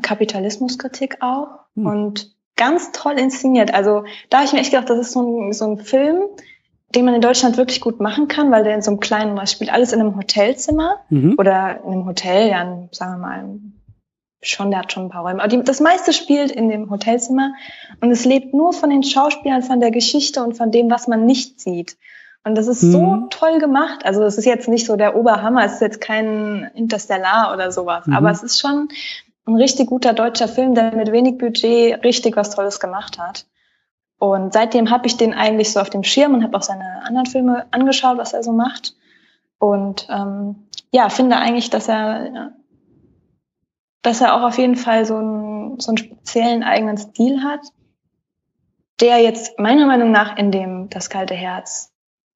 Kapitalismuskritik 0.00 1.18
auch 1.20 1.62
Hm. 1.74 1.86
und 1.86 2.34
ganz 2.56 2.92
toll 2.92 3.18
inszeniert. 3.18 3.72
Also 3.72 4.04
da 4.28 4.38
habe 4.38 4.46
ich 4.46 4.52
mir 4.52 4.60
echt 4.60 4.70
gedacht, 4.72 4.90
das 4.90 4.98
ist 4.98 5.12
so 5.12 5.22
ein, 5.22 5.52
so 5.52 5.64
ein 5.70 5.78
Film, 5.78 6.24
den 6.94 7.04
man 7.04 7.14
in 7.14 7.20
Deutschland 7.20 7.56
wirklich 7.56 7.80
gut 7.80 8.00
machen 8.00 8.28
kann, 8.28 8.50
weil 8.50 8.64
der 8.64 8.74
in 8.74 8.82
so 8.82 8.90
einem 8.90 9.00
kleinen, 9.00 9.36
das 9.36 9.52
spielt 9.52 9.72
alles 9.72 9.92
in 9.92 10.00
einem 10.00 10.16
Hotelzimmer 10.16 10.96
Mhm. 11.10 11.34
oder 11.38 11.80
in 11.84 11.92
einem 11.92 12.06
Hotel, 12.06 12.48
ja, 12.50 12.62
in, 12.62 12.88
sagen 12.92 13.12
wir 13.14 13.18
mal, 13.18 13.44
schon, 14.42 14.70
der 14.70 14.80
hat 14.80 14.92
schon 14.92 15.04
ein 15.04 15.08
paar 15.08 15.22
Räume. 15.22 15.40
Aber 15.40 15.48
die, 15.48 15.62
das 15.62 15.80
meiste 15.80 16.12
spielt 16.12 16.50
in 16.50 16.68
dem 16.68 16.90
Hotelzimmer 16.90 17.52
und 18.00 18.10
es 18.10 18.24
lebt 18.24 18.54
nur 18.54 18.72
von 18.72 18.90
den 18.90 19.02
Schauspielern, 19.04 19.62
von 19.62 19.80
der 19.80 19.90
Geschichte 19.92 20.42
und 20.42 20.54
von 20.56 20.70
dem, 20.72 20.90
was 20.90 21.06
man 21.08 21.26
nicht 21.26 21.60
sieht. 21.60 21.96
Und 22.44 22.56
das 22.56 22.66
ist 22.66 22.80
so 22.80 23.00
Mhm. 23.02 23.30
toll 23.30 23.60
gemacht. 23.60 24.04
Also 24.04 24.22
es 24.24 24.36
ist 24.36 24.46
jetzt 24.46 24.68
nicht 24.68 24.84
so 24.86 24.96
der 24.96 25.14
Oberhammer, 25.16 25.64
es 25.64 25.74
ist 25.74 25.80
jetzt 25.80 26.00
kein 26.00 26.68
Interstellar 26.74 27.52
oder 27.54 27.70
sowas, 27.70 28.06
Mhm. 28.08 28.14
aber 28.14 28.30
es 28.32 28.42
ist 28.42 28.58
schon 28.60 28.88
ein 29.46 29.54
richtig 29.54 29.88
guter 29.88 30.12
deutscher 30.12 30.48
Film, 30.48 30.74
der 30.74 30.92
mit 30.94 31.12
wenig 31.12 31.38
Budget 31.38 32.02
richtig 32.04 32.36
was 32.36 32.50
Tolles 32.50 32.80
gemacht 32.80 33.18
hat. 33.20 33.46
Und 34.22 34.52
seitdem 34.52 34.88
habe 34.90 35.08
ich 35.08 35.16
den 35.16 35.34
eigentlich 35.34 35.72
so 35.72 35.80
auf 35.80 35.90
dem 35.90 36.04
Schirm 36.04 36.32
und 36.32 36.44
habe 36.44 36.56
auch 36.56 36.62
seine 36.62 37.04
anderen 37.04 37.26
Filme 37.26 37.66
angeschaut, 37.72 38.18
was 38.18 38.32
er 38.32 38.44
so 38.44 38.52
macht. 38.52 38.94
Und 39.58 40.06
ähm, 40.08 40.68
ja, 40.92 41.08
finde 41.08 41.38
eigentlich, 41.38 41.70
dass 41.70 41.88
er, 41.88 42.52
dass 44.02 44.20
er 44.20 44.36
auch 44.36 44.42
auf 44.42 44.58
jeden 44.58 44.76
Fall 44.76 45.06
so 45.06 45.16
einen, 45.16 45.80
so 45.80 45.90
einen 45.90 45.98
speziellen 45.98 46.62
eigenen 46.62 46.98
Stil 46.98 47.42
hat, 47.42 47.62
der 49.00 49.18
jetzt 49.18 49.58
meiner 49.58 49.86
Meinung 49.86 50.12
nach 50.12 50.36
in 50.36 50.52
dem 50.52 50.88
Das 50.88 51.10
kalte 51.10 51.34
Herz 51.34 51.90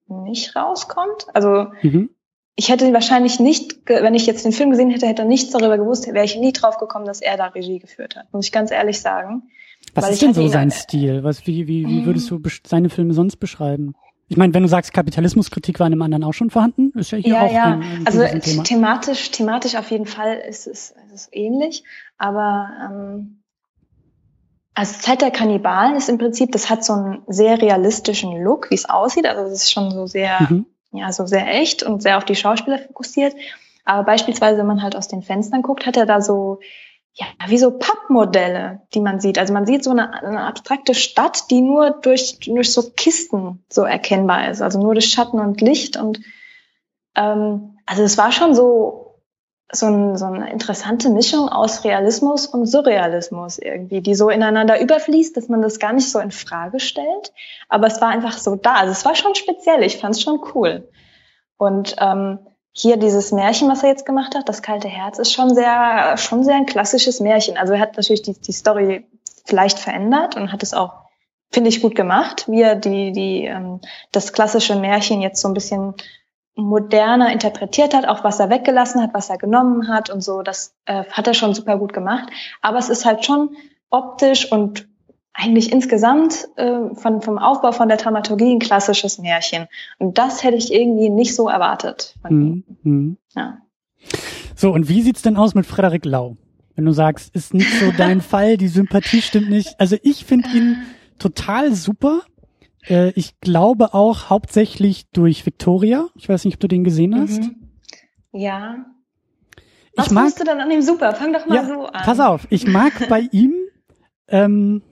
nicht 0.09 0.57
rauskommt. 0.57 1.28
Also 1.35 1.69
Mhm. 1.83 2.11
ich 2.57 2.69
hätte 2.69 2.93
wahrscheinlich 2.95 3.38
nicht, 3.38 3.88
wenn 3.88 4.14
ich 4.14 4.26
jetzt 4.26 4.45
den 4.45 4.50
Film 4.50 4.71
gesehen 4.71 4.90
hätte, 4.90 5.07
hätte 5.07 5.25
nichts 5.25 5.52
darüber 5.52 5.78
gewusst, 5.78 6.12
wäre 6.12 6.25
ich 6.25 6.35
nie 6.35 6.52
drauf 6.52 6.78
gekommen, 6.78 7.07
dass 7.07 7.21
er 7.21 7.37
da 7.37 7.47
Regie 7.47 7.78
geführt 7.78 8.16
hat. 8.16 8.33
Muss 8.33 8.47
ich 8.47 8.50
ganz 8.50 8.73
ehrlich 8.73 9.00
sagen. 9.00 9.45
Was 9.97 10.11
ist 10.11 10.23
denn 10.23 10.29
hatte 10.31 10.41
so 10.41 10.49
sein 10.49 10.71
Stil? 10.71 11.25
Was, 11.25 11.47
wie, 11.47 11.67
wie, 11.67 11.87
wie 11.87 12.00
Mhm. 12.03 12.07
würdest 12.07 12.31
du 12.31 12.41
seine 12.67 12.91
Filme 12.91 13.15
sonst 13.15 13.37
beschreiben? 13.37 13.95
Ich 14.29 14.37
meine, 14.37 14.53
wenn 14.55 14.62
du 14.62 14.69
sagst, 14.69 14.93
Kapitalismuskritik 14.93 15.79
war 15.79 15.87
in 15.87 15.93
einem 15.93 16.03
anderen 16.03 16.25
auch 16.25 16.33
schon 16.33 16.50
vorhanden, 16.50 16.93
ist 16.99 17.12
ja 17.12 17.19
hier 17.19 17.35
Ja, 17.35 17.45
auch 17.45 17.53
ja. 17.53 17.62
ein, 17.65 17.83
ein 17.83 18.07
Also 18.07 18.41
Thema. 18.41 18.65
thematisch, 18.65 19.31
thematisch 19.31 19.76
auf 19.76 19.91
jeden 19.91 20.07
Fall 20.07 20.37
ist 20.49 20.67
es, 20.67 20.91
ist 20.91 21.12
es 21.12 21.29
ähnlich. 21.33 21.85
Aber 22.19 22.69
ähm, 22.85 23.43
also 24.75 24.99
Zeit 25.00 25.23
der 25.23 25.31
Kannibalen 25.31 25.97
ist 25.97 26.09
im 26.09 26.19
Prinzip, 26.19 26.53
das 26.53 26.69
hat 26.69 26.85
so 26.85 26.93
einen 26.93 27.23
sehr 27.29 27.62
realistischen 27.62 28.43
Look, 28.43 28.71
wie 28.71 28.75
es 28.75 28.88
aussieht. 28.88 29.26
Also 29.26 29.43
es 29.43 29.62
ist 29.62 29.73
schon 29.73 29.91
so 29.93 30.07
sehr, 30.07 30.38
Mhm. 30.41 30.67
ja, 30.93 31.12
so 31.12 31.25
sehr 31.26 31.47
echt 31.49 31.83
und 31.83 32.03
sehr 32.03 32.19
auf 32.19 32.25
die 32.25 32.35
Schauspieler 32.37 32.79
fokussiert. 32.79 33.35
Aber 33.85 34.03
beispielsweise, 34.03 34.59
wenn 34.59 34.67
man 34.67 34.83
halt 34.83 34.97
aus 34.97 35.07
den 35.07 35.23
Fenstern 35.23 35.62
guckt, 35.62 35.87
hat 35.87 35.97
er 35.97 36.07
da 36.07 36.21
so, 36.21 36.59
ja, 37.18 37.26
wie 37.49 37.58
so 37.58 37.70
Pappmodelle, 37.70 38.82
die 38.92 39.00
man 39.00 39.20
sieht. 39.20 39.38
Also 39.38 39.54
man 39.54 39.64
sieht 39.66 39.82
so 39.82 39.90
eine, 39.90 40.12
eine 40.23 40.42
abstrakte 40.42 40.94
Stadt, 40.94 41.50
die 41.50 41.62
nur 41.62 41.90
durch, 42.02 42.38
durch 42.40 42.73
so 42.73 42.90
Kisten 42.90 43.64
so 43.70 43.82
erkennbar 43.82 44.50
ist. 44.50 44.61
Also 44.61 44.78
nur 44.78 44.92
durch 44.92 45.06
Schatten 45.06 45.40
und 45.40 45.62
Licht 45.62 45.96
und 45.96 46.20
ähm, 47.14 47.78
also 47.87 48.02
es 48.02 48.18
war 48.18 48.32
schon 48.32 48.54
so 48.54 49.06
so, 49.73 49.86
ein, 49.86 50.17
so 50.17 50.26
eine 50.26 50.50
interessante 50.52 51.10
Mischung 51.10 51.49
aus 51.49 51.82
Realismus 51.82 52.47
und 52.47 52.67
Surrealismus 52.67 53.58
irgendwie, 53.58 54.00
die 54.00 54.14
so 54.14 54.30
ineinander 54.30 54.80
überfließt, 54.80 55.36
dass 55.36 55.49
man 55.49 55.60
das 55.60 55.80
gar 55.80 55.93
nicht 55.93 56.08
so 56.10 56.21
in 56.21 56.30
Frage 56.30 56.78
stellt. 56.78 57.32
Aber 57.69 57.88
es 57.88 58.00
war 58.00 58.08
einfach 58.08 58.38
so 58.38 58.54
da. 58.54 58.75
Also 58.75 58.93
es 58.93 59.04
war 59.04 59.17
schon 59.17 59.34
speziell. 59.34 59.82
Ich 59.82 59.97
fand 59.99 60.14
es 60.14 60.23
schon 60.23 60.41
cool. 60.54 60.88
Und 61.56 61.97
ähm, 61.99 62.38
hier 62.78 62.99
dieses 62.99 63.32
Märchen, 63.32 63.71
was 63.71 63.82
er 63.82 63.89
jetzt 63.89 64.04
gemacht 64.04 64.34
hat, 64.34 64.50
das 64.50 64.60
kalte 64.60 64.86
Herz, 64.86 65.19
ist 65.19 65.32
schon 65.32 65.54
sehr, 65.54 66.19
schon 66.19 66.45
sehr 66.45 66.56
ein 66.56 66.67
klassisches 66.67 67.21
Märchen. 67.21 67.56
Also 67.56 67.73
er 67.73 67.80
hat 67.80 67.97
natürlich 67.97 68.21
die, 68.21 68.39
die 68.39 68.52
Story 68.52 69.06
vielleicht 69.47 69.78
verändert 69.78 70.36
und 70.36 70.52
hat 70.52 70.62
es 70.62 70.75
auch, 70.75 70.93
finde 71.50 71.71
ich, 71.71 71.80
gut 71.80 71.95
gemacht, 71.95 72.45
wie 72.49 72.60
er 72.60 72.76
die, 72.76 73.12
die, 73.12 73.47
ähm, 73.47 73.80
das 74.12 74.34
klassische 74.34 74.76
Märchen 74.76 75.23
jetzt 75.23 75.41
so 75.41 75.49
ein 75.49 75.54
bisschen 75.54 75.95
moderner 76.54 77.32
interpretiert 77.32 77.95
hat, 77.95 78.06
auch 78.06 78.25
was 78.25 78.41
er 78.41 78.50
weggelassen 78.50 79.00
hat, 79.00 79.15
was 79.15 79.30
er 79.30 79.39
genommen 79.39 79.89
hat 79.89 80.10
und 80.10 80.23
so, 80.23 80.43
das 80.43 80.75
äh, 80.84 81.04
hat 81.04 81.26
er 81.26 81.34
schon 81.34 81.54
super 81.54 81.78
gut 81.78 81.95
gemacht. 81.95 82.28
Aber 82.60 82.76
es 82.76 82.91
ist 82.91 83.06
halt 83.06 83.25
schon 83.25 83.56
optisch 83.89 84.52
und 84.52 84.86
eigentlich 85.36 85.70
insgesamt 85.70 86.49
äh, 86.56 86.94
von, 86.94 87.20
vom 87.20 87.38
Aufbau 87.38 87.72
von 87.72 87.88
der 87.88 87.99
Dramaturgie 87.99 88.54
ein 88.54 88.58
klassisches 88.58 89.18
Märchen. 89.18 89.66
Und 89.99 90.18
das 90.18 90.42
hätte 90.42 90.56
ich 90.56 90.72
irgendwie 90.72 91.10
nicht 91.10 91.34
so 91.34 91.49
erwartet. 91.49 92.16
Von 92.22 92.30
ihm. 92.30 92.64
Mhm. 92.82 92.92
Mhm. 92.92 93.16
Ja. 93.34 93.58
So, 94.54 94.72
und 94.72 94.88
wie 94.88 95.02
sieht's 95.02 95.22
denn 95.22 95.36
aus 95.36 95.54
mit 95.54 95.66
Frederik 95.66 96.04
Lau? 96.06 96.36
Wenn 96.75 96.86
du 96.86 96.92
sagst, 96.92 97.34
ist 97.34 97.52
nicht 97.52 97.70
so 97.78 97.92
dein 97.96 98.22
Fall, 98.22 98.56
die 98.56 98.68
Sympathie 98.68 99.20
stimmt 99.20 99.50
nicht. 99.50 99.78
Also 99.78 99.96
ich 100.02 100.25
finde 100.25 100.49
ihn 100.54 100.78
total 101.18 101.75
super. 101.75 102.22
Äh, 102.88 103.10
ich 103.10 103.38
glaube 103.40 103.92
auch 103.92 104.30
hauptsächlich 104.30 105.10
durch 105.10 105.44
Victoria. 105.44 106.06
Ich 106.14 106.28
weiß 106.28 106.46
nicht, 106.46 106.54
ob 106.54 106.60
du 106.60 106.68
den 106.68 106.84
gesehen 106.84 107.14
hast. 107.14 107.42
Mhm. 107.42 107.68
Ja. 108.32 108.86
Ich 109.92 109.99
Was 109.99 110.10
mag, 110.10 110.25
findest 110.25 110.40
du 110.40 110.44
dann 110.44 110.60
an 110.60 110.70
ihm 110.70 110.82
super? 110.82 111.14
Fang 111.14 111.34
doch 111.34 111.46
mal 111.46 111.56
ja, 111.56 111.64
so 111.66 111.86
an. 111.86 112.02
pass 112.04 112.20
auf, 112.20 112.46
ich 112.50 112.66
mag 112.66 113.08
bei 113.08 113.20
ihm, 113.32 113.54
ähm, 114.28 114.82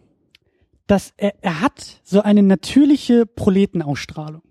dass 0.87 1.13
er, 1.17 1.35
er 1.43 1.61
hat 1.61 2.01
so 2.05 2.21
eine 2.21 2.43
natürliche 2.43 3.27
Proletenausstrahlung. 3.27 4.43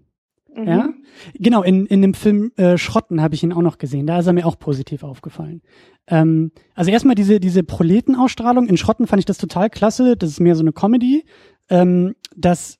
Mhm. 0.55 0.67
Ja, 0.67 0.89
genau. 1.35 1.63
In 1.63 1.85
in 1.85 2.01
dem 2.01 2.13
Film 2.13 2.51
äh, 2.57 2.77
Schrotten 2.77 3.21
habe 3.21 3.35
ich 3.35 3.43
ihn 3.43 3.53
auch 3.53 3.61
noch 3.61 3.77
gesehen. 3.77 4.05
Da 4.05 4.19
ist 4.19 4.27
er 4.27 4.33
mir 4.33 4.45
auch 4.45 4.59
positiv 4.59 5.03
aufgefallen. 5.03 5.61
Ähm, 6.07 6.51
also 6.75 6.91
erstmal 6.91 7.15
diese 7.15 7.39
diese 7.39 7.63
Proletenausstrahlung. 7.63 8.67
In 8.67 8.77
Schrotten 8.77 9.07
fand 9.07 9.19
ich 9.19 9.25
das 9.25 9.37
total 9.37 9.69
klasse. 9.69 10.15
Das 10.15 10.29
ist 10.29 10.39
mehr 10.39 10.55
so 10.55 10.61
eine 10.61 10.73
Comedy, 10.73 11.25
ähm, 11.69 12.15
dass 12.35 12.77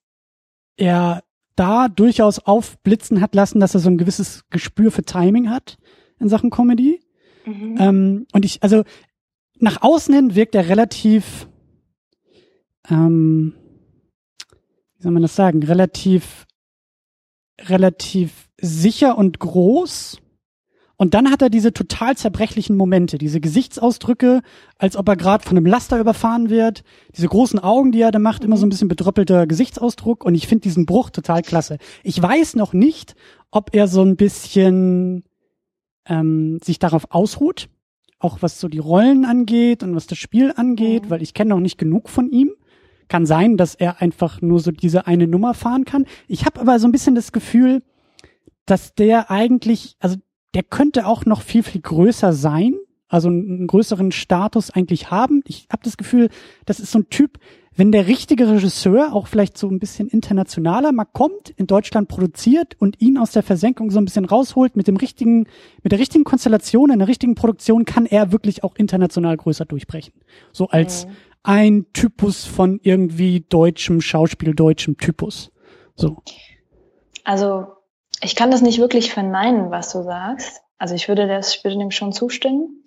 er 0.77 1.23
da 1.55 1.87
durchaus 1.87 2.39
aufblitzen 2.39 3.21
hat 3.21 3.35
lassen, 3.35 3.59
dass 3.59 3.75
er 3.75 3.79
so 3.79 3.89
ein 3.89 3.97
gewisses 3.97 4.43
Gespür 4.49 4.91
für 4.91 5.03
Timing 5.03 5.49
hat 5.49 5.77
in 6.19 6.29
Sachen 6.29 6.49
Comedy. 6.49 6.99
Mhm. 7.45 7.77
Ähm, 7.79 8.27
und 8.33 8.45
ich, 8.45 8.63
also 8.63 8.83
nach 9.59 9.81
außen 9.81 10.13
hin 10.13 10.35
wirkt 10.35 10.55
er 10.55 10.69
relativ, 10.69 11.47
ähm, 12.89 13.53
wie 14.97 15.03
soll 15.03 15.11
man 15.11 15.21
das 15.21 15.35
sagen, 15.35 15.63
relativ, 15.63 16.45
relativ 17.61 18.49
sicher 18.59 19.17
und 19.17 19.39
groß. 19.39 20.19
Und 20.95 21.15
dann 21.15 21.31
hat 21.31 21.41
er 21.41 21.49
diese 21.49 21.73
total 21.73 22.15
zerbrechlichen 22.15 22.77
Momente, 22.77 23.17
diese 23.17 23.41
Gesichtsausdrücke, 23.41 24.41
als 24.77 24.95
ob 24.95 25.09
er 25.09 25.15
gerade 25.17 25.43
von 25.43 25.57
einem 25.57 25.65
Laster 25.65 25.99
überfahren 25.99 26.49
wird, 26.49 26.83
diese 27.15 27.27
großen 27.27 27.59
Augen, 27.59 27.91
die 27.91 28.01
er 28.01 28.11
da 28.11 28.19
macht, 28.19 28.43
immer 28.45 28.57
so 28.57 28.65
ein 28.65 28.69
bisschen 28.69 28.87
bedröppelter 28.87 29.47
Gesichtsausdruck. 29.47 30.23
Und 30.23 30.35
ich 30.35 30.47
finde 30.47 30.61
diesen 30.61 30.85
Bruch 30.85 31.09
total 31.09 31.41
klasse. 31.41 31.77
Ich 32.03 32.21
weiß 32.21 32.55
noch 32.55 32.73
nicht, 32.73 33.15
ob 33.51 33.75
er 33.75 33.87
so 33.87 34.01
ein 34.03 34.15
bisschen 34.15 35.23
ähm, 36.05 36.59
sich 36.63 36.79
darauf 36.79 37.07
ausruht, 37.09 37.69
auch 38.19 38.41
was 38.41 38.59
so 38.59 38.67
die 38.69 38.79
Rollen 38.79 39.25
angeht 39.25 39.83
und 39.83 39.95
was 39.95 40.07
das 40.07 40.19
Spiel 40.19 40.53
angeht, 40.55 41.05
Mhm. 41.05 41.09
weil 41.09 41.21
ich 41.21 41.33
kenne 41.33 41.49
noch 41.49 41.59
nicht 41.59 41.77
genug 41.77 42.07
von 42.07 42.29
ihm. 42.29 42.51
Kann 43.07 43.25
sein, 43.25 43.57
dass 43.57 43.75
er 43.75 44.01
einfach 44.01 44.41
nur 44.41 44.59
so 44.59 44.71
diese 44.71 45.07
eine 45.07 45.27
Nummer 45.27 45.53
fahren 45.53 45.85
kann. 45.85 46.05
Ich 46.27 46.45
habe 46.45 46.61
aber 46.61 46.79
so 46.79 46.87
ein 46.87 46.91
bisschen 46.91 47.15
das 47.15 47.31
Gefühl, 47.31 47.81
dass 48.65 48.93
der 48.95 49.29
eigentlich, 49.29 49.95
also 49.99 50.17
der 50.53 50.63
könnte 50.63 51.05
auch 51.05 51.25
noch 51.25 51.41
viel, 51.41 51.63
viel 51.63 51.81
größer 51.81 52.33
sein, 52.33 52.75
also 53.07 53.27
einen, 53.27 53.67
größeren 53.67 54.11
Status 54.11 54.71
eigentlich 54.71 55.11
haben. 55.11 55.41
Ich 55.45 55.67
habe 55.71 55.83
das 55.83 55.97
Gefühl, 55.97 56.29
das 56.65 56.79
ist 56.79 56.91
so 56.91 56.99
ein 56.99 57.09
Typ, 57.09 57.37
wenn 57.75 57.91
der 57.91 58.07
richtige 58.07 58.47
Regisseur 58.47 59.13
auch 59.13 59.27
vielleicht 59.27 59.57
so 59.57 59.67
ein 59.67 59.79
bisschen 59.79 60.07
internationaler 60.07 60.91
mal 60.91 61.05
kommt, 61.05 61.49
in 61.49 61.65
Deutschland 61.65 62.07
produziert 62.07 62.75
und 62.79 63.01
ihn 63.01 63.17
aus 63.17 63.31
der 63.31 63.41
Versenkung 63.41 63.89
so 63.89 63.99
ein 63.99 64.05
bisschen 64.05 64.25
rausholt 64.25 64.75
mit 64.75 64.87
dem 64.87 64.97
richtigen, 64.97 65.47
mit 65.81 65.91
der 65.91 65.99
richtigen 65.99 66.23
Konstellation, 66.23 66.91
in 66.91 66.99
der 66.99 67.07
richtigen 67.07 67.33
Produktion, 67.33 67.85
kann 67.85 68.05
er 68.05 68.31
wirklich 68.31 68.63
auch 68.63 68.75
international 68.75 69.37
größer 69.37 69.65
durchbrechen. 69.65 70.13
So 70.51 70.69
als 70.69 71.07
Mhm. 71.07 71.11
Ein 71.43 71.85
Typus 71.93 72.45
von 72.45 72.79
irgendwie 72.81 73.41
deutschem 73.41 74.01
Schauspiel, 74.01 74.55
deutschem 74.55 74.97
Typus. 74.97 75.51
So. 75.95 76.17
Also 77.23 77.67
ich 78.21 78.35
kann 78.35 78.51
das 78.51 78.61
nicht 78.61 78.79
wirklich 78.79 79.11
verneinen, 79.13 79.69
was 79.69 79.91
du 79.91 80.03
sagst. 80.03 80.61
Also 80.77 80.95
ich 80.95 81.07
würde 81.07 81.27
das, 81.27 81.55
ich 81.55 81.63
würde 81.63 81.77
dem 81.77 81.91
schon 81.91 82.13
zustimmen. 82.13 82.83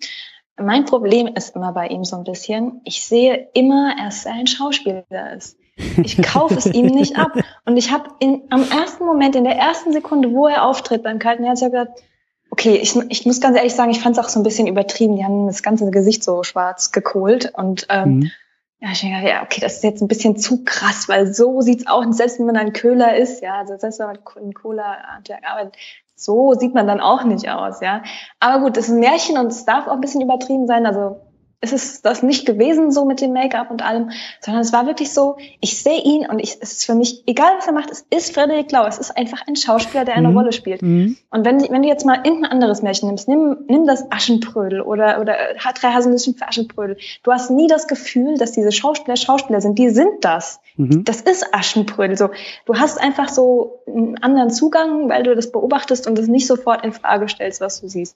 Mein 0.59 0.85
Problem 0.85 1.27
ist 1.27 1.55
immer 1.55 1.71
bei 1.71 1.87
ihm 1.87 2.03
so 2.03 2.15
ein 2.17 2.23
bisschen, 2.23 2.81
ich 2.83 3.05
sehe 3.05 3.49
immer, 3.53 3.95
dass 3.95 4.25
er 4.25 4.33
ein 4.33 4.47
Schauspieler 4.47 5.05
ist. 5.35 5.57
Ich 6.03 6.19
kaufe 6.23 6.55
es 6.55 6.65
ihm 6.65 6.87
nicht 6.87 7.17
ab. 7.17 7.33
Und 7.65 7.77
ich 7.77 7.91
habe 7.91 8.09
am 8.49 8.63
ersten 8.63 9.05
Moment, 9.05 9.35
in 9.35 9.43
der 9.43 9.55
ersten 9.55 9.93
Sekunde, 9.93 10.31
wo 10.31 10.47
er 10.47 10.65
auftritt 10.65 11.03
beim 11.03 11.19
Kalten 11.19 11.43
Herz, 11.43 11.61
ich 11.61 11.67
gesagt, 11.67 12.01
okay, 12.49 12.75
ich, 12.77 12.95
ich 13.09 13.25
muss 13.27 13.39
ganz 13.39 13.55
ehrlich 13.55 13.75
sagen, 13.75 13.91
ich 13.91 13.99
fand 13.99 14.17
es 14.17 14.23
auch 14.23 14.29
so 14.29 14.39
ein 14.39 14.43
bisschen 14.43 14.67
übertrieben. 14.67 15.15
Die 15.15 15.23
haben 15.23 15.45
das 15.45 15.61
ganze 15.61 15.89
Gesicht 15.91 16.23
so 16.23 16.41
schwarz 16.41 16.91
gekohlt 16.91 17.53
und 17.55 17.85
ähm, 17.89 18.09
mhm. 18.09 18.31
Ja, 18.79 18.89
ich 18.91 19.01
denke, 19.01 19.27
ja, 19.27 19.43
okay, 19.43 19.59
das 19.59 19.75
ist 19.75 19.83
jetzt 19.83 20.01
ein 20.01 20.07
bisschen 20.07 20.37
zu 20.37 20.63
krass, 20.63 21.09
weil 21.09 21.33
so 21.33 21.61
sieht's 21.61 21.87
auch, 21.87 22.03
selbst 22.11 22.37
wenn 22.37 22.45
man 22.45 22.57
ein 22.57 22.73
Köhler 22.73 23.15
ist, 23.15 23.41
ja, 23.41 23.55
also 23.55 23.75
selbst 23.77 23.99
wenn 23.99 24.07
man 24.07 24.19
in 24.41 24.53
Cola 24.53 24.97
arbeitet, 25.43 25.75
so 26.15 26.53
sieht 26.53 26.73
man 26.73 26.87
dann 26.87 26.99
auch 26.99 27.23
nicht 27.23 27.49
aus, 27.49 27.81
ja. 27.81 28.03
Aber 28.39 28.63
gut, 28.63 28.77
das 28.77 28.85
ist 28.85 28.93
ein 28.93 28.99
Märchen 28.99 29.37
und 29.37 29.47
es 29.47 29.65
darf 29.65 29.87
auch 29.87 29.93
ein 29.93 30.01
bisschen 30.01 30.21
übertrieben 30.21 30.67
sein. 30.67 30.85
Also 30.85 31.21
es 31.59 31.73
ist 31.73 32.05
das 32.05 32.21
nicht 32.21 32.45
gewesen 32.45 32.91
so 32.91 33.05
mit 33.05 33.19
dem 33.19 33.33
Make-up 33.33 33.71
und 33.71 33.83
allem, 33.83 34.11
sondern 34.41 34.61
es 34.61 34.73
war 34.73 34.85
wirklich 34.85 35.11
so, 35.11 35.37
ich 35.59 35.81
sehe 35.81 35.99
ihn 36.03 36.27
und 36.27 36.37
ich, 36.37 36.57
es 36.61 36.73
ist 36.73 36.85
für 36.85 36.93
mich, 36.93 37.23
egal 37.25 37.53
was 37.57 37.65
er 37.65 37.73
macht, 37.73 37.89
es 37.89 38.05
ist 38.11 38.33
Frederik 38.35 38.71
Lau, 38.71 38.85
es 38.85 38.99
ist 38.99 39.17
einfach 39.17 39.41
ein 39.47 39.55
Schauspieler, 39.55 40.05
der 40.05 40.15
eine 40.15 40.29
mhm. 40.29 40.37
Rolle 40.37 40.53
spielt. 40.53 40.83
Mhm. 40.83 41.17
Und 41.31 41.45
wenn, 41.45 41.61
wenn 41.61 41.81
du 41.81 41.87
jetzt 41.87 42.05
mal 42.05 42.19
irgendein 42.23 42.51
anderes 42.51 42.83
Märchen 42.83 43.07
nimmst, 43.07 43.27
nimm, 43.27 43.57
nimm 43.67 43.87
das 43.87 44.11
Aschenbrödel 44.11 44.81
oder, 44.81 45.19
oder 45.19 45.35
drei 45.79 45.93
Haselnüsse 45.93 46.33
für 46.33 46.47
Aschenbrödel, 46.47 46.97
du 47.23 47.31
hast 47.31 47.49
nie 47.49 47.67
das 47.67 47.87
Gefühl, 47.87 48.37
dass 48.37 48.51
diese 48.51 48.71
Schauspieler 48.71 49.17
Schauspieler 49.17 49.59
sind, 49.59 49.79
die 49.79 49.89
sind 49.89 50.23
das. 50.23 50.59
Mhm. 50.75 51.05
Das 51.05 51.21
ist 51.21 51.55
Aschenbrödel. 51.55 52.17
So, 52.17 52.29
du 52.65 52.75
hast 52.75 53.01
einfach 53.01 53.29
so 53.29 53.79
einen 53.87 54.17
anderen 54.19 54.51
Zugang, 54.51 55.09
weil 55.09 55.23
du 55.23 55.35
das 55.35 55.51
beobachtest 55.51 56.05
und 56.05 56.19
das 56.19 56.27
nicht 56.27 56.45
sofort 56.45 56.85
in 56.85 56.93
Frage 56.93 57.27
stellst, 57.27 57.61
was 57.61 57.81
du 57.81 57.87
siehst. 57.87 58.15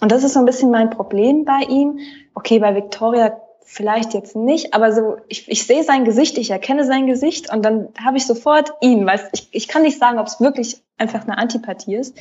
Und 0.00 0.12
das 0.12 0.24
ist 0.24 0.34
so 0.34 0.38
ein 0.38 0.46
bisschen 0.46 0.70
mein 0.70 0.90
Problem 0.90 1.44
bei 1.44 1.60
ihm. 1.68 1.98
Okay, 2.34 2.58
bei 2.58 2.74
Victoria 2.74 3.40
vielleicht 3.70 4.14
jetzt 4.14 4.34
nicht, 4.34 4.72
aber 4.72 4.92
so, 4.92 5.18
ich, 5.28 5.46
ich 5.46 5.66
sehe 5.66 5.84
sein 5.84 6.06
Gesicht, 6.06 6.38
ich 6.38 6.50
erkenne 6.50 6.86
sein 6.86 7.06
Gesicht 7.06 7.52
und 7.52 7.62
dann 7.62 7.88
habe 8.02 8.16
ich 8.16 8.26
sofort 8.26 8.72
ihn, 8.80 9.04
weil 9.04 9.20
ich, 9.32 9.48
ich 9.52 9.68
kann 9.68 9.82
nicht 9.82 9.98
sagen, 9.98 10.18
ob 10.18 10.26
es 10.26 10.40
wirklich 10.40 10.82
einfach 10.96 11.24
eine 11.24 11.36
Antipathie 11.36 11.96
ist. 11.96 12.16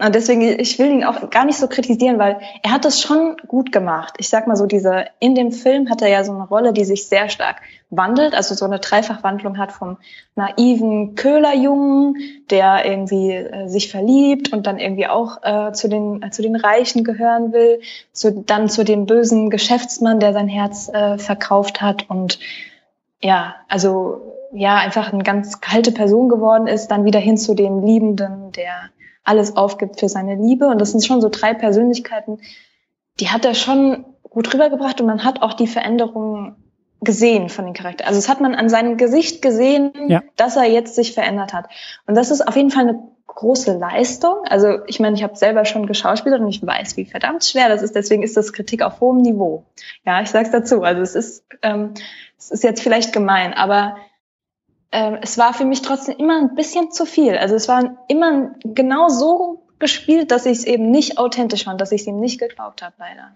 Und 0.00 0.14
deswegen, 0.14 0.42
ich 0.42 0.78
will 0.78 0.92
ihn 0.92 1.02
auch 1.02 1.28
gar 1.30 1.44
nicht 1.44 1.58
so 1.58 1.66
kritisieren, 1.66 2.20
weil 2.20 2.38
er 2.62 2.70
hat 2.70 2.84
das 2.84 3.00
schon 3.00 3.36
gut 3.48 3.72
gemacht. 3.72 4.14
Ich 4.18 4.28
sag 4.28 4.46
mal 4.46 4.54
so, 4.54 4.66
diese, 4.66 5.06
in 5.18 5.34
dem 5.34 5.50
Film 5.50 5.90
hat 5.90 6.02
er 6.02 6.08
ja 6.08 6.22
so 6.22 6.32
eine 6.32 6.46
Rolle, 6.46 6.72
die 6.72 6.84
sich 6.84 7.08
sehr 7.08 7.28
stark 7.28 7.56
wandelt, 7.90 8.32
also 8.32 8.54
so 8.54 8.64
eine 8.64 8.78
Dreifachwandlung 8.78 9.58
hat 9.58 9.72
vom 9.72 9.96
naiven 10.36 11.16
Köhlerjungen, 11.16 12.14
der 12.48 12.84
irgendwie 12.84 13.32
äh, 13.32 13.66
sich 13.66 13.90
verliebt 13.90 14.52
und 14.52 14.68
dann 14.68 14.78
irgendwie 14.78 15.08
auch 15.08 15.42
äh, 15.42 15.72
zu 15.72 15.88
den, 15.88 16.22
äh, 16.22 16.30
zu 16.30 16.42
den 16.42 16.54
Reichen 16.54 17.02
gehören 17.02 17.52
will, 17.52 17.80
zu, 18.12 18.30
dann 18.30 18.68
zu 18.68 18.84
dem 18.84 19.06
bösen 19.06 19.50
Geschäftsmann, 19.50 20.20
der 20.20 20.32
sein 20.32 20.48
Herz 20.48 20.88
äh, 20.88 21.18
verkauft 21.18 21.82
hat 21.82 22.08
und 22.08 22.38
ja, 23.20 23.56
also 23.68 24.36
ja, 24.52 24.76
einfach 24.76 25.12
eine 25.12 25.24
ganz 25.24 25.60
kalte 25.60 25.90
Person 25.90 26.28
geworden 26.28 26.68
ist, 26.68 26.88
dann 26.88 27.04
wieder 27.04 27.18
hin 27.18 27.36
zu 27.36 27.54
dem 27.54 27.84
Liebenden, 27.84 28.52
der 28.52 28.90
alles 29.28 29.56
aufgibt 29.56 30.00
für 30.00 30.08
seine 30.08 30.34
Liebe. 30.34 30.66
Und 30.66 30.80
das 30.80 30.92
sind 30.92 31.04
schon 31.04 31.20
so 31.20 31.28
drei 31.28 31.54
Persönlichkeiten, 31.54 32.40
die 33.20 33.28
hat 33.28 33.44
er 33.44 33.54
schon 33.54 34.04
gut 34.22 34.52
rübergebracht 34.52 35.00
und 35.00 35.06
man 35.06 35.24
hat 35.24 35.42
auch 35.42 35.54
die 35.54 35.66
Veränderungen 35.66 36.56
gesehen 37.00 37.48
von 37.48 37.64
den 37.64 37.74
Charakteren. 37.74 38.08
Also 38.08 38.18
es 38.18 38.28
hat 38.28 38.40
man 38.40 38.54
an 38.54 38.68
seinem 38.68 38.96
Gesicht 38.96 39.42
gesehen, 39.42 39.92
ja. 40.08 40.22
dass 40.36 40.56
er 40.56 40.64
jetzt 40.64 40.94
sich 40.94 41.14
verändert 41.14 41.52
hat. 41.52 41.68
Und 42.06 42.16
das 42.16 42.30
ist 42.30 42.46
auf 42.46 42.56
jeden 42.56 42.70
Fall 42.70 42.88
eine 42.88 43.02
große 43.26 43.78
Leistung. 43.78 44.44
Also 44.48 44.84
ich 44.86 44.98
meine, 44.98 45.14
ich 45.14 45.22
habe 45.22 45.36
selber 45.36 45.64
schon 45.64 45.86
geschauspielert 45.86 46.40
und 46.40 46.48
ich 46.48 46.64
weiß, 46.64 46.96
wie 46.96 47.04
verdammt 47.04 47.44
schwer 47.44 47.68
das 47.68 47.82
ist. 47.82 47.94
Deswegen 47.94 48.24
ist 48.24 48.36
das 48.36 48.52
Kritik 48.52 48.82
auf 48.82 49.00
hohem 49.00 49.18
Niveau. 49.18 49.64
Ja, 50.04 50.20
ich 50.20 50.30
sag's 50.30 50.50
dazu. 50.50 50.82
Also 50.82 51.02
es 51.02 51.14
ist, 51.14 51.44
ähm, 51.62 51.94
es 52.36 52.50
ist 52.50 52.64
jetzt 52.64 52.82
vielleicht 52.82 53.12
gemein, 53.12 53.54
aber 53.54 53.96
äh, 54.90 55.18
es 55.22 55.38
war 55.38 55.54
für 55.54 55.64
mich 55.64 55.82
trotzdem 55.82 56.16
immer 56.18 56.38
ein 56.38 56.54
bisschen 56.54 56.90
zu 56.90 57.04
viel. 57.04 57.36
Also 57.36 57.54
es 57.54 57.68
war 57.68 58.04
immer 58.08 58.52
genau 58.64 59.08
so 59.08 59.66
gespielt, 59.78 60.30
dass 60.30 60.46
ich 60.46 60.58
es 60.58 60.64
eben 60.64 60.90
nicht 60.90 61.18
authentisch 61.18 61.64
fand, 61.64 61.80
dass 61.80 61.92
ich 61.92 62.02
es 62.02 62.06
ihm 62.06 62.20
nicht 62.20 62.40
geglaubt 62.40 62.82
habe, 62.82 62.94
leider. 62.98 63.34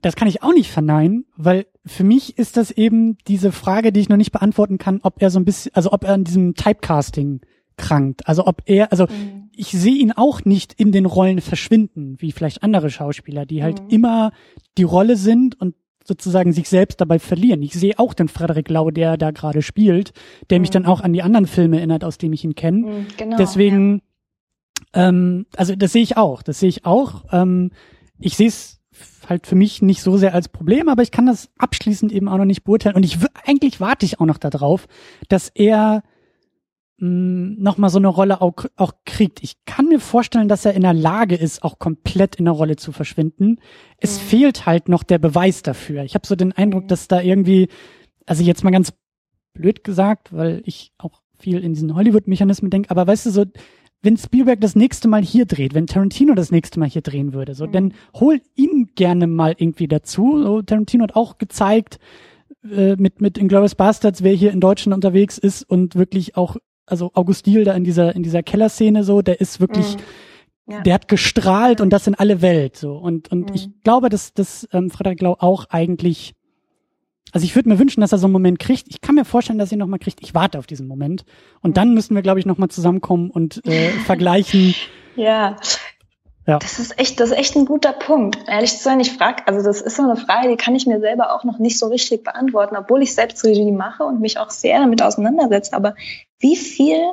Das 0.00 0.14
kann 0.14 0.28
ich 0.28 0.42
auch 0.42 0.52
nicht 0.52 0.70
verneinen, 0.70 1.26
weil 1.36 1.66
für 1.84 2.04
mich 2.04 2.38
ist 2.38 2.56
das 2.56 2.70
eben 2.70 3.18
diese 3.26 3.50
Frage, 3.50 3.92
die 3.92 4.00
ich 4.00 4.08
noch 4.08 4.16
nicht 4.16 4.30
beantworten 4.30 4.78
kann, 4.78 5.00
ob 5.02 5.20
er 5.20 5.30
so 5.30 5.40
ein 5.40 5.44
bisschen, 5.44 5.74
also 5.74 5.92
ob 5.92 6.04
er 6.04 6.14
an 6.14 6.22
diesem 6.22 6.54
Typecasting 6.54 7.40
krankt. 7.76 8.28
Also 8.28 8.46
ob 8.46 8.62
er, 8.66 8.92
also 8.92 9.06
mhm. 9.06 9.50
ich 9.56 9.70
sehe 9.70 9.94
ihn 9.94 10.12
auch 10.12 10.44
nicht 10.44 10.74
in 10.74 10.92
den 10.92 11.06
Rollen 11.06 11.40
verschwinden, 11.40 12.16
wie 12.20 12.30
vielleicht 12.30 12.62
andere 12.62 12.90
Schauspieler, 12.90 13.46
die 13.46 13.62
halt 13.62 13.82
mhm. 13.82 13.88
immer 13.88 14.32
die 14.76 14.84
Rolle 14.84 15.16
sind 15.16 15.60
und 15.60 15.74
sozusagen 16.08 16.52
sich 16.52 16.68
selbst 16.68 17.00
dabei 17.00 17.18
verlieren. 17.18 17.62
Ich 17.62 17.74
sehe 17.74 17.98
auch 17.98 18.14
den 18.14 18.28
Frederik 18.28 18.68
Lau, 18.70 18.90
der 18.90 19.16
da 19.16 19.30
gerade 19.30 19.62
spielt, 19.62 20.12
der 20.50 20.58
mhm. 20.58 20.62
mich 20.62 20.70
dann 20.70 20.86
auch 20.86 21.02
an 21.02 21.12
die 21.12 21.22
anderen 21.22 21.46
Filme 21.46 21.76
erinnert, 21.76 22.02
aus 22.02 22.18
denen 22.18 22.32
ich 22.32 22.44
ihn 22.44 22.54
kenne. 22.54 22.78
Mhm, 22.78 23.06
genau, 23.16 23.36
Deswegen, 23.36 24.02
ja. 24.94 25.08
ähm, 25.08 25.46
also 25.56 25.76
das 25.76 25.92
sehe 25.92 26.02
ich 26.02 26.16
auch, 26.16 26.42
das 26.42 26.58
sehe 26.58 26.70
ich 26.70 26.86
auch. 26.86 27.24
Ähm, 27.30 27.70
ich 28.18 28.36
sehe 28.36 28.48
es 28.48 28.80
halt 29.28 29.46
für 29.46 29.54
mich 29.54 29.82
nicht 29.82 30.02
so 30.02 30.16
sehr 30.16 30.34
als 30.34 30.48
Problem, 30.48 30.88
aber 30.88 31.02
ich 31.02 31.10
kann 31.10 31.26
das 31.26 31.50
abschließend 31.58 32.10
eben 32.10 32.28
auch 32.28 32.38
noch 32.38 32.46
nicht 32.46 32.64
beurteilen. 32.64 32.96
Und 32.96 33.04
ich 33.04 33.18
eigentlich 33.44 33.80
warte 33.80 34.06
ich 34.06 34.18
auch 34.18 34.26
noch 34.26 34.38
darauf, 34.38 34.86
dass 35.28 35.50
er 35.54 36.02
nochmal 37.00 37.90
so 37.90 37.98
eine 37.98 38.08
Rolle 38.08 38.40
auch, 38.42 38.54
auch 38.76 38.92
kriegt. 39.04 39.42
Ich 39.42 39.54
kann 39.66 39.86
mir 39.86 40.00
vorstellen, 40.00 40.48
dass 40.48 40.64
er 40.64 40.74
in 40.74 40.82
der 40.82 40.94
Lage 40.94 41.36
ist, 41.36 41.62
auch 41.62 41.78
komplett 41.78 42.36
in 42.36 42.46
der 42.46 42.54
Rolle 42.54 42.76
zu 42.76 42.90
verschwinden. 42.90 43.60
Es 43.98 44.18
mhm. 44.18 44.24
fehlt 44.24 44.66
halt 44.66 44.88
noch 44.88 45.04
der 45.04 45.18
Beweis 45.18 45.62
dafür. 45.62 46.02
Ich 46.02 46.14
habe 46.14 46.26
so 46.26 46.34
den 46.34 46.52
Eindruck, 46.52 46.84
mhm. 46.84 46.88
dass 46.88 47.06
da 47.06 47.20
irgendwie, 47.20 47.68
also 48.26 48.42
jetzt 48.42 48.64
mal 48.64 48.70
ganz 48.70 48.92
blöd 49.54 49.84
gesagt, 49.84 50.32
weil 50.32 50.60
ich 50.64 50.92
auch 50.98 51.20
viel 51.38 51.60
in 51.60 51.72
diesen 51.72 51.94
Hollywood-Mechanismen 51.94 52.70
denke, 52.70 52.90
aber 52.90 53.06
weißt 53.06 53.26
du, 53.26 53.30
so, 53.30 53.44
wenn 54.02 54.16
Spielberg 54.16 54.60
das 54.60 54.74
nächste 54.74 55.06
Mal 55.06 55.22
hier 55.22 55.46
dreht, 55.46 55.74
wenn 55.74 55.86
Tarantino 55.86 56.34
das 56.34 56.50
nächste 56.50 56.80
Mal 56.80 56.88
hier 56.88 57.02
drehen 57.02 57.32
würde, 57.32 57.54
so, 57.54 57.66
mhm. 57.68 57.72
dann 57.72 57.94
hol 58.14 58.40
ihn 58.56 58.90
gerne 58.96 59.28
mal 59.28 59.54
irgendwie 59.56 59.86
dazu. 59.86 60.42
So, 60.42 60.62
Tarantino 60.62 61.04
hat 61.04 61.14
auch 61.14 61.38
gezeigt, 61.38 62.00
äh, 62.64 62.96
mit, 62.96 63.20
mit 63.20 63.38
Inglourious 63.38 63.76
Bastards, 63.76 64.22
wer 64.22 64.32
hier 64.32 64.52
in 64.52 64.60
Deutschland 64.60 64.94
unterwegs 64.94 65.38
ist 65.38 65.62
und 65.62 65.94
wirklich 65.94 66.36
auch 66.36 66.56
also 66.90 67.10
Augustil 67.14 67.64
da 67.64 67.74
in 67.74 67.84
dieser, 67.84 68.14
in 68.14 68.22
dieser 68.22 68.42
Kellerszene 68.42 69.04
so, 69.04 69.22
der 69.22 69.40
ist 69.40 69.60
wirklich, 69.60 69.96
mm. 70.66 70.72
ja. 70.72 70.80
der 70.80 70.94
hat 70.94 71.08
gestrahlt 71.08 71.80
und 71.80 71.90
das 71.90 72.06
in 72.06 72.14
alle 72.14 72.42
Welt 72.42 72.76
so. 72.76 72.96
Und, 72.96 73.30
und 73.30 73.50
mm. 73.50 73.54
ich 73.54 73.68
glaube, 73.84 74.08
dass, 74.08 74.32
dass 74.34 74.68
ähm, 74.72 74.90
Frederik 74.90 75.20
Lau 75.20 75.36
auch 75.38 75.66
eigentlich, 75.70 76.34
also 77.32 77.44
ich 77.44 77.54
würde 77.54 77.68
mir 77.68 77.78
wünschen, 77.78 78.00
dass 78.00 78.12
er 78.12 78.18
so 78.18 78.26
einen 78.26 78.32
Moment 78.32 78.58
kriegt. 78.58 78.88
Ich 78.88 79.00
kann 79.00 79.14
mir 79.14 79.24
vorstellen, 79.24 79.58
dass 79.58 79.70
er 79.70 79.74
ihn 79.74 79.80
nochmal 79.80 79.98
kriegt. 79.98 80.22
Ich 80.22 80.34
warte 80.34 80.58
auf 80.58 80.66
diesen 80.66 80.88
Moment. 80.88 81.24
Und 81.60 81.76
dann 81.76 81.94
müssen 81.94 82.14
wir, 82.14 82.22
glaube 82.22 82.40
ich, 82.40 82.46
nochmal 82.46 82.68
zusammenkommen 82.68 83.30
und 83.30 83.64
äh, 83.66 83.90
vergleichen. 84.06 84.74
Ja, 85.16 85.56
ja. 86.48 86.58
Das 86.58 86.78
ist 86.78 86.98
echt, 86.98 87.20
das 87.20 87.30
ist 87.30 87.36
echt 87.36 87.56
ein 87.56 87.66
guter 87.66 87.92
Punkt. 87.92 88.38
Ehrlich 88.48 88.74
zu 88.74 88.82
sein, 88.82 89.00
ich 89.00 89.12
frage, 89.12 89.46
also 89.46 89.62
das 89.62 89.82
ist 89.82 89.96
so 89.96 90.02
eine 90.02 90.16
Frage, 90.16 90.48
die 90.48 90.56
kann 90.56 90.74
ich 90.74 90.86
mir 90.86 90.98
selber 90.98 91.34
auch 91.34 91.44
noch 91.44 91.58
nicht 91.58 91.78
so 91.78 91.88
richtig 91.88 92.24
beantworten, 92.24 92.74
obwohl 92.74 93.02
ich 93.02 93.14
selbst 93.14 93.44
Regie 93.44 93.70
mache 93.70 94.04
und 94.04 94.22
mich 94.22 94.38
auch 94.38 94.48
sehr 94.48 94.78
damit 94.78 95.02
auseinandersetze. 95.02 95.74
Aber 95.74 95.94
wie 96.38 96.56
viel 96.56 97.12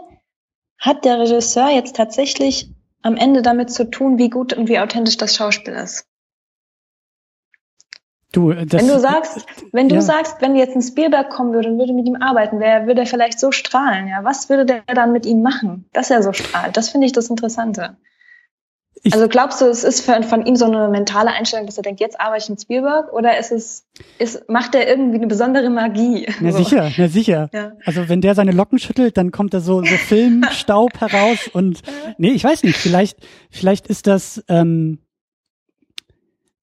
hat 0.80 1.06
der 1.06 1.20
Regisseur 1.20 1.70
jetzt 1.70 1.96
tatsächlich 1.96 2.70
am 3.02 3.16
Ende 3.16 3.42
damit 3.42 3.72
zu 3.72 3.90
tun, 3.90 4.18
wie 4.18 4.30
gut 4.30 4.54
und 4.54 4.68
wie 4.68 4.80
authentisch 4.80 5.18
das 5.18 5.36
Schauspiel 5.36 5.74
ist? 5.74 6.08
Du, 8.32 8.52
das, 8.52 8.82
wenn 8.82 8.88
du 8.90 9.00
sagst, 9.00 9.46
wenn 9.72 9.88
du 9.88 9.96
ja. 9.96 10.02
sagst, 10.02 10.42
wenn 10.42 10.58
jetzt 10.58 10.76
ein 10.76 10.82
Spielberg 10.82 11.30
kommen 11.30 11.54
würde 11.54 11.70
und 11.70 11.80
würde 11.80 11.94
mit 11.94 12.06
ihm 12.06 12.18
arbeiten, 12.18 12.60
wer 12.60 12.86
würde 12.86 13.02
er 13.02 13.08
vielleicht 13.08 13.40
so 13.40 13.54
strahlen? 13.54 14.10
Ja, 14.10 14.26
was 14.26 14.50
würde 14.50 14.66
der 14.66 14.82
dann 14.94 15.14
mit 15.14 15.26
ihm 15.26 15.42
machen, 15.42 15.86
dass 15.94 16.10
er 16.10 16.22
so 16.22 16.34
strahlt? 16.34 16.76
Das 16.76 16.90
finde 16.90 17.08
ich 17.08 17.14
das 17.14 17.30
Interessante. 17.30 17.96
Ich 19.06 19.14
also 19.14 19.28
glaubst 19.28 19.62
du, 19.62 19.66
es 19.66 19.84
ist 19.84 20.02
für, 20.02 20.24
von 20.24 20.48
ihm 20.48 20.56
so 20.56 20.66
eine 20.66 20.90
mentale 20.90 21.30
Einstellung, 21.30 21.68
dass 21.68 21.78
er 21.78 21.84
denkt, 21.84 22.00
jetzt 22.00 22.20
arbeite 22.20 22.46
ich 22.46 22.50
mit 22.50 22.60
Spielberg, 22.60 23.14
oder 23.14 23.38
ist 23.38 23.52
es, 23.52 23.86
ist, 24.18 24.50
macht 24.50 24.74
er 24.74 24.88
irgendwie 24.90 25.18
eine 25.18 25.28
besondere 25.28 25.70
Magie? 25.70 26.26
Na 26.40 26.52
so. 26.52 26.58
sicher, 26.58 26.92
na 26.98 27.08
sicher. 27.08 27.50
Ja. 27.54 27.74
Also 27.86 28.10
wenn 28.10 28.22
der 28.22 28.34
seine 28.34 28.52
Locken 28.52 28.80
schüttelt, 28.80 29.16
dann 29.16 29.30
kommt 29.30 29.54
da 29.54 29.60
so, 29.60 29.84
so 29.84 29.96
Filmstaub 29.96 30.90
heraus 31.00 31.48
und 31.54 31.84
nee, 32.18 32.32
ich 32.32 32.44
weiß 32.44 32.64
nicht, 32.64 32.78
vielleicht, 32.78 33.20
vielleicht 33.52 33.86
ist 33.86 34.08
das, 34.08 34.44
ähm, 34.48 34.98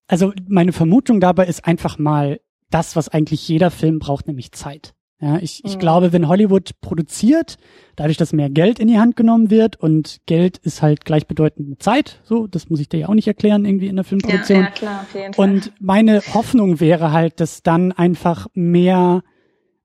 also 0.09 0.33
meine 0.48 0.72
Vermutung 0.72 1.20
dabei 1.20 1.46
ist 1.46 1.64
einfach 1.64 1.96
mal 1.96 2.40
das, 2.70 2.96
was 2.96 3.09
eigentlich 3.09 3.46
jeder 3.46 3.70
Film 3.70 4.00
braucht, 4.00 4.26
nämlich 4.26 4.50
Zeit. 4.50 4.94
Ja, 5.23 5.39
ich, 5.41 5.65
ich 5.65 5.77
mhm. 5.77 5.79
glaube, 5.79 6.13
wenn 6.13 6.27
Hollywood 6.27 6.81
produziert, 6.81 7.57
dadurch, 7.95 8.17
dass 8.17 8.33
mehr 8.33 8.51
Geld 8.51 8.81
in 8.81 8.89
die 8.89 8.99
Hand 8.99 9.15
genommen 9.15 9.51
wird 9.51 9.77
und 9.77 10.21
Geld 10.27 10.59
ist 10.59 10.83
halt 10.83 11.05
gleichbedeutend 11.05 11.69
mit 11.69 11.81
Zeit, 11.81 12.21
so, 12.25 12.49
das 12.49 12.69
muss 12.69 12.81
ich 12.81 12.89
dir 12.89 12.99
ja 12.99 13.09
auch 13.09 13.15
nicht 13.15 13.29
erklären, 13.29 13.65
irgendwie 13.65 13.87
in 13.87 13.95
der 13.95 14.05
Filmproduktion. 14.05 14.59
Ja, 14.59 14.65
ja 14.65 14.71
klar, 14.71 15.01
auf 15.03 15.15
jeden 15.15 15.33
Fall. 15.33 15.49
Und 15.49 15.73
meine 15.79 16.23
Hoffnung 16.35 16.81
wäre 16.81 17.13
halt, 17.13 17.39
dass 17.39 17.63
dann 17.63 17.93
einfach 17.93 18.49
mehr, 18.55 19.23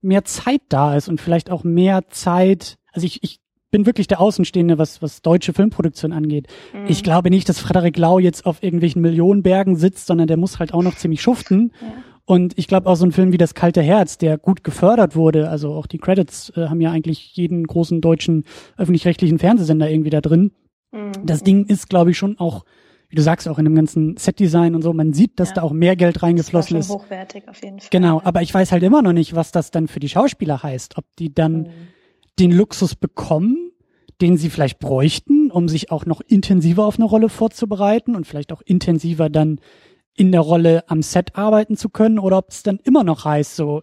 mehr 0.02 0.26
Zeit 0.26 0.62
da 0.70 0.96
ist 0.96 1.08
und 1.08 1.22
vielleicht 1.22 1.52
auch 1.52 1.64
mehr 1.64 2.08
Zeit, 2.10 2.80
also 2.92 3.06
ich, 3.06 3.22
ich 3.22 3.40
bin 3.72 3.86
wirklich 3.86 4.08
der 4.08 4.22
Außenstehende, 4.22 4.78
was, 4.78 5.02
was 5.02 5.22
deutsche 5.22 5.54
Filmproduktion 5.54 6.14
angeht. 6.14 6.48
Mhm. 6.74 6.86
Ich 6.88 7.04
glaube 7.04 7.30
nicht, 7.30 7.50
dass 7.50 7.60
Frederik 7.60 7.98
Lau 7.98 8.20
jetzt 8.20 8.46
auf 8.46 8.64
irgendwelchen 8.64 9.02
Millionenbergen 9.02 9.76
sitzt, 9.76 10.08
sondern 10.08 10.28
der 10.28 10.38
muss 10.38 10.60
halt 10.60 10.74
auch 10.74 10.84
noch 10.84 10.96
ziemlich 10.96 11.22
schuften. 11.22 11.74
Ja. 11.82 11.94
Und 12.26 12.58
ich 12.58 12.68
glaube 12.68 12.90
auch 12.90 12.96
so 12.96 13.06
ein 13.06 13.14
Film 13.14 13.32
wie 13.32 13.38
Das 13.38 13.54
kalte 13.54 13.82
Herz, 13.82 14.18
der 14.18 14.38
gut 14.38 14.64
gefördert 14.64 15.16
wurde, 15.16 15.50
also 15.50 15.74
auch 15.74 15.88
die 15.88 15.98
Credits 15.98 16.52
äh, 16.58 16.68
haben 16.68 16.82
ja 16.82 16.92
eigentlich 16.92 17.36
jeden 17.36 17.66
großen 17.66 18.02
deutschen 18.02 18.44
öffentlich-rechtlichen 18.78 19.40
Fernsehsender 19.40 19.90
irgendwie 19.90 20.10
da 20.10 20.20
drin. 20.20 20.52
Mhm. 20.92 21.12
Das 21.26 21.44
Ding 21.44 21.66
ist, 21.66 21.90
glaube 21.90 22.12
ich, 22.12 22.18
schon 22.18 22.38
auch, 22.38 22.66
wie 23.08 23.16
du 23.16 23.22
sagst, 23.22 23.48
auch 23.48 23.60
in 23.60 23.66
dem 23.66 23.76
ganzen 23.76 24.18
Setdesign 24.18 24.76
und 24.76 24.82
so, 24.82 24.92
man 24.92 25.14
sieht, 25.14 25.40
dass 25.40 25.50
ja. 25.50 25.56
da 25.56 25.62
auch 25.62 25.72
mehr 25.72 25.96
Geld 25.96 26.22
reingeflossen 26.22 26.78
das 26.78 26.90
war 26.90 26.96
schon 26.96 27.00
ist. 27.00 27.06
hochwertig 27.06 27.48
auf 27.48 27.64
jeden 27.64 27.80
Fall. 27.80 27.88
Genau, 27.92 28.22
aber 28.22 28.42
ich 28.42 28.54
weiß 28.54 28.74
halt 28.74 28.84
immer 28.84 29.02
noch 29.02 29.14
nicht, 29.14 29.34
was 29.34 29.54
das 29.54 29.72
dann 29.72 29.88
für 29.88 30.02
die 30.02 30.10
Schauspieler 30.10 30.62
heißt, 30.62 30.98
ob 30.98 31.06
die 31.18 31.34
dann 31.34 31.54
mhm. 31.54 31.70
Den 32.40 32.52
Luxus 32.52 32.96
bekommen, 32.96 33.72
den 34.22 34.38
sie 34.38 34.50
vielleicht 34.50 34.80
bräuchten, 34.80 35.52
um 35.52 35.70
sich 35.70 35.92
auch 35.92 36.06
noch 36.06 36.22
intensiver 36.22 36.86
auf 36.86 36.98
eine 36.98 37.06
Rolle 37.06 37.30
vorzubereiten 37.30 38.16
und 38.16 38.26
vielleicht 38.26 38.52
auch 38.52 38.62
intensiver 38.62 39.30
dann 39.30 39.60
in 40.16 40.32
der 40.32 40.42
Rolle 40.42 40.84
am 40.90 41.04
Set 41.04 41.36
arbeiten 41.36 41.78
zu 41.78 41.90
können 41.90 42.18
oder 42.18 42.40
ob 42.40 42.50
es 42.50 42.64
dann 42.64 42.80
immer 42.84 43.04
noch 43.04 43.26
heißt, 43.26 43.56
so, 43.56 43.82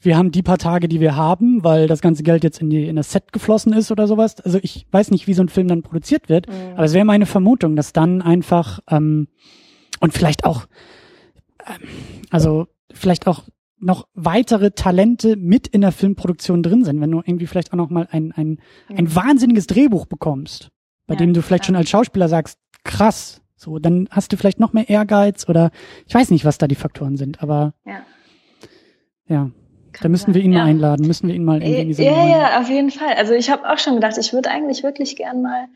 wir 0.00 0.16
haben 0.16 0.30
die 0.30 0.42
paar 0.42 0.58
Tage, 0.58 0.88
die 0.88 1.00
wir 1.00 1.16
haben, 1.16 1.64
weil 1.64 1.86
das 1.86 2.00
ganze 2.00 2.22
Geld 2.22 2.44
jetzt 2.44 2.60
in 2.60 2.70
die 2.70 2.86
in 2.86 2.96
das 2.96 3.12
Set 3.12 3.32
geflossen 3.32 3.72
ist 3.72 3.90
oder 3.90 4.06
sowas. 4.06 4.40
Also 4.40 4.58
ich 4.62 4.86
weiß 4.90 5.10
nicht, 5.10 5.26
wie 5.26 5.34
so 5.34 5.42
ein 5.42 5.48
Film 5.48 5.68
dann 5.68 5.82
produziert 5.82 6.28
wird, 6.28 6.48
mhm. 6.48 6.74
aber 6.74 6.84
es 6.84 6.94
wäre 6.94 7.04
meine 7.04 7.26
Vermutung, 7.26 7.76
dass 7.76 7.92
dann 7.92 8.22
einfach 8.22 8.80
ähm, 8.90 9.28
und 10.00 10.12
vielleicht 10.12 10.44
auch, 10.44 10.66
ähm, 11.66 11.88
also 12.30 12.66
vielleicht 12.92 13.26
auch 13.26 13.44
noch 13.78 14.08
weitere 14.14 14.70
Talente 14.70 15.36
mit 15.36 15.66
in 15.66 15.82
der 15.82 15.92
Filmproduktion 15.92 16.62
drin 16.62 16.84
sind, 16.84 17.00
wenn 17.00 17.10
du 17.10 17.18
irgendwie 17.18 17.46
vielleicht 17.46 17.72
auch 17.72 17.76
noch 17.76 17.90
mal 17.90 18.08
ein 18.10 18.32
ein, 18.32 18.60
ein 18.88 19.14
wahnsinniges 19.14 19.66
Drehbuch 19.66 20.06
bekommst, 20.06 20.70
bei 21.06 21.14
ja, 21.14 21.18
dem 21.18 21.34
du 21.34 21.42
vielleicht 21.42 21.64
ja. 21.64 21.66
schon 21.66 21.76
als 21.76 21.90
Schauspieler 21.90 22.28
sagst, 22.28 22.58
krass, 22.84 23.42
so, 23.56 23.78
dann 23.78 24.08
hast 24.10 24.32
du 24.32 24.36
vielleicht 24.36 24.60
noch 24.60 24.72
mehr 24.72 24.88
Ehrgeiz 24.88 25.48
oder 25.48 25.70
ich 26.06 26.14
weiß 26.14 26.30
nicht, 26.30 26.44
was 26.44 26.58
da 26.58 26.68
die 26.68 26.74
Faktoren 26.74 27.16
sind, 27.16 27.42
aber 27.42 27.74
ja. 27.84 28.02
ja. 29.28 29.50
da 30.00 30.08
müssen 30.08 30.34
wir 30.34 30.42
ihn 30.42 30.52
mal 30.52 30.64
einladen, 30.64 31.06
müssen 31.06 31.28
wir 31.28 31.34
ihn 31.34 31.44
mal 31.44 31.62
irgendwie 31.62 31.80
in 31.80 31.88
diese 31.88 32.02
Ja, 32.02 32.26
ja, 32.26 32.60
auf 32.60 32.68
jeden 32.68 32.90
Fall. 32.90 33.14
Also 33.16 33.32
ich 33.32 33.50
habe 33.50 33.68
auch 33.68 33.78
schon 33.78 33.94
gedacht, 33.94 34.18
ich 34.18 34.32
würde 34.32 34.50
eigentlich 34.50 34.82
wirklich 34.82 35.16
gern 35.16 35.42
mal 35.42 35.66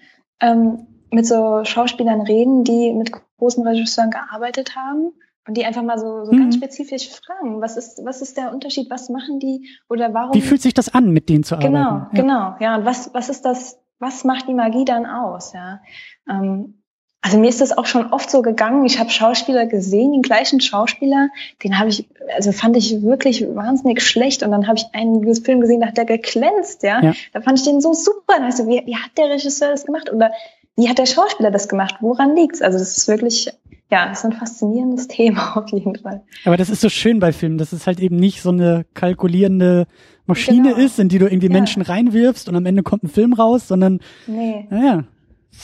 ähm, 0.41 0.87
mit 1.11 1.27
so 1.27 1.65
Schauspielern 1.65 2.21
reden, 2.21 2.65
die 2.65 2.93
mit 2.93 3.13
großen 3.39 3.67
Regisseuren 3.67 4.11
gearbeitet 4.11 4.77
haben 4.77 5.13
und 5.46 5.57
die 5.57 5.64
einfach 5.64 5.83
mal 5.83 5.98
so, 5.98 6.24
so 6.24 6.33
mhm. 6.33 6.40
ganz 6.40 6.55
spezifisch 6.57 7.09
fragen, 7.09 7.61
was 7.61 7.76
ist, 7.76 8.00
was 8.05 8.22
ist 8.22 8.37
der 8.37 8.53
Unterschied, 8.53 8.90
was 8.90 9.09
machen 9.09 9.40
die 9.40 9.68
oder 9.88 10.12
warum? 10.12 10.35
Wie 10.35 10.42
fühlt 10.42 10.62
sich 10.62 10.74
das 10.74 10.92
an, 10.92 11.11
mit 11.11 11.29
denen 11.29 11.44
zu 11.44 11.57
arbeiten? 11.57 11.74
Genau, 11.74 11.88
ja. 11.88 12.11
genau, 12.12 12.55
ja. 12.61 12.76
Und 12.76 12.85
was, 12.85 13.12
was 13.14 13.29
ist 13.29 13.44
das, 13.44 13.79
was 13.98 14.24
macht 14.24 14.48
die 14.48 14.55
Magie 14.55 14.85
dann 14.85 15.07
aus, 15.07 15.53
ja? 15.53 15.81
Ähm, 16.29 16.81
also 17.22 17.38
mir 17.38 17.48
ist 17.48 17.61
das 17.61 17.76
auch 17.76 17.85
schon 17.85 18.12
oft 18.12 18.31
so 18.31 18.40
gegangen. 18.40 18.85
Ich 18.87 18.98
habe 18.98 19.11
Schauspieler 19.11 19.66
gesehen, 19.66 20.12
den 20.12 20.22
gleichen 20.22 20.61
Schauspieler, 20.61 21.29
den 21.62 21.79
habe 21.79 21.90
ich, 21.90 22.09
also 22.35 22.50
fand 22.50 22.79
ich 22.79 23.03
wirklich 23.03 23.46
wahnsinnig 23.55 24.03
schlecht. 24.03 24.42
Und 24.42 24.53
dann 24.53 24.66
habe 24.66 24.79
ich 24.79 24.87
einen 24.94 25.35
Film 25.35 25.61
gesehen, 25.61 25.81
da 25.81 25.88
hat 25.88 25.98
der 25.98 26.07
geglänzt, 26.07 26.83
ja? 26.83 27.03
ja. 27.03 27.12
Da 27.35 27.42
fand 27.42 27.59
ich 27.59 27.64
den 27.64 27.83
so 27.83 27.92
super. 27.92 28.38
Und 28.38 28.44
also, 28.44 28.66
wie, 28.66 28.83
wie 28.87 28.96
hat 28.96 29.11
der 29.18 29.29
Regisseur 29.29 29.68
das 29.68 29.85
gemacht? 29.85 30.11
Oder 30.11 30.33
wie 30.76 30.88
hat 30.88 30.96
der 30.96 31.05
Schauspieler 31.05 31.50
das 31.50 31.68
gemacht? 31.68 31.96
Woran 32.00 32.35
liegt's? 32.35 32.62
Also 32.62 32.79
das 32.79 32.96
ist 32.96 33.07
wirklich, 33.07 33.50
ja, 33.90 34.09
das 34.09 34.20
ist 34.20 34.24
ein 34.24 34.33
faszinierendes 34.33 35.09
Thema 35.09 35.57
auf 35.57 35.70
jeden 35.70 35.96
Fall. 35.96 36.22
Aber 36.44 36.57
das 36.57 36.70
ist 36.70 36.81
so 36.81 36.88
schön 36.88 37.20
bei 37.20 37.33
Filmen, 37.33 37.59
dass 37.59 37.72
es 37.72 37.87
halt 37.87 38.00
eben 38.00 38.16
nicht 38.16 38.42
so 38.42 38.50
eine 38.50 38.87
kalkulierende 38.94 39.87
Maschine 40.26 40.74
genau. 40.74 40.85
ist, 40.85 40.98
in 40.98 41.09
die 41.09 41.18
du 41.18 41.26
irgendwie 41.26 41.48
ja. 41.48 41.53
Menschen 41.53 41.83
reinwirfst 41.83 42.48
und 42.48 42.57
am 42.57 42.66
Ende 42.66 42.83
kommt 42.83 43.05
ein 43.05 43.09
Film 43.09 43.33
raus, 43.33 43.66
sondern 43.66 44.00
nee. 44.26 44.66
naja, 44.70 45.05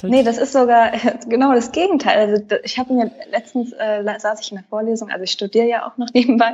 Halt 0.02 0.12
nee, 0.12 0.22
das 0.22 0.36
ist 0.36 0.52
sogar 0.52 0.92
genau 1.28 1.54
das 1.54 1.72
Gegenteil. 1.72 2.18
Also 2.18 2.42
ich 2.64 2.78
habe 2.78 2.92
mir 2.92 3.10
letztens 3.30 3.72
äh, 3.72 4.02
saß 4.18 4.40
ich 4.40 4.50
in 4.50 4.58
der 4.58 4.64
Vorlesung, 4.68 5.10
also 5.10 5.22
ich 5.22 5.30
studiere 5.30 5.66
ja 5.66 5.86
auch 5.86 5.96
noch 5.96 6.08
nebenbei 6.14 6.52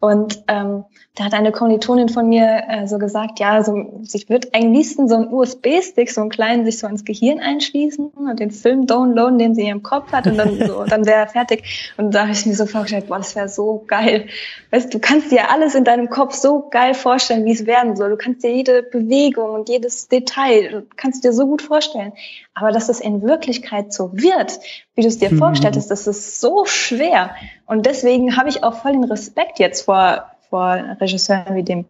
und 0.00 0.42
ähm, 0.48 0.84
da 1.16 1.24
hat 1.24 1.32
eine 1.32 1.50
Kommilitonin 1.50 2.10
von 2.10 2.28
mir 2.28 2.64
äh, 2.68 2.86
so 2.86 2.98
gesagt, 2.98 3.40
ja, 3.40 3.62
so, 3.62 4.00
sie 4.02 4.28
wird 4.28 4.54
am 4.54 4.74
liebsten 4.74 5.08
so 5.08 5.14
einen 5.14 5.32
USB-Stick, 5.32 6.10
so 6.10 6.20
einen 6.20 6.28
kleinen, 6.28 6.66
sich 6.66 6.78
so 6.78 6.86
ins 6.86 7.06
Gehirn 7.06 7.40
einschließen 7.40 8.08
und 8.08 8.38
den 8.38 8.50
Film 8.50 8.86
downloaden, 8.86 9.38
den 9.38 9.54
sie 9.54 9.62
in 9.62 9.66
ihrem 9.68 9.82
Kopf 9.82 10.12
hat 10.12 10.26
und 10.26 10.36
dann 10.36 10.58
so, 10.66 10.84
dann 10.88 11.06
wäre 11.06 11.20
er 11.20 11.26
fertig. 11.26 11.94
Und 11.96 12.14
da 12.14 12.22
habe 12.22 12.32
ich 12.32 12.44
mir 12.44 12.54
so 12.54 12.66
vorgestellt, 12.66 13.06
boah, 13.08 13.16
das 13.16 13.34
wäre 13.34 13.48
so 13.48 13.82
geil. 13.86 14.26
Weißt 14.70 14.92
du, 14.92 14.98
kannst 14.98 15.32
dir 15.32 15.50
alles 15.50 15.74
in 15.74 15.84
deinem 15.84 16.10
Kopf 16.10 16.34
so 16.34 16.68
geil 16.68 16.92
vorstellen, 16.92 17.46
wie 17.46 17.52
es 17.52 17.64
werden 17.64 17.96
soll. 17.96 18.10
Du 18.10 18.18
kannst 18.18 18.44
dir 18.44 18.54
jede 18.54 18.82
Bewegung 18.82 19.54
und 19.54 19.70
jedes 19.70 20.08
Detail, 20.08 20.68
du 20.70 20.82
kannst 20.96 21.24
dir 21.24 21.32
so 21.32 21.46
gut 21.46 21.62
vorstellen. 21.62 22.12
Aber 22.52 22.72
dass 22.72 22.90
es 22.90 23.00
in 23.00 23.22
Wirklichkeit 23.22 23.90
so 23.90 24.10
wird, 24.12 24.60
wie 24.94 25.00
du 25.00 25.08
es 25.08 25.18
dir 25.18 25.32
mhm. 25.32 25.38
vorgestellt 25.38 25.76
hast, 25.76 25.90
das 25.90 26.06
ist 26.06 26.42
so 26.42 26.66
schwer. 26.66 27.30
Und 27.64 27.86
deswegen 27.86 28.36
habe 28.36 28.50
ich 28.50 28.62
auch 28.62 28.82
voll 28.82 28.92
den 28.92 29.04
Respekt 29.04 29.58
jetzt 29.58 29.86
vor, 29.86 30.26
vor 30.56 30.96
Regisseuren 31.02 31.54
wie 31.54 31.62
dem 31.62 31.84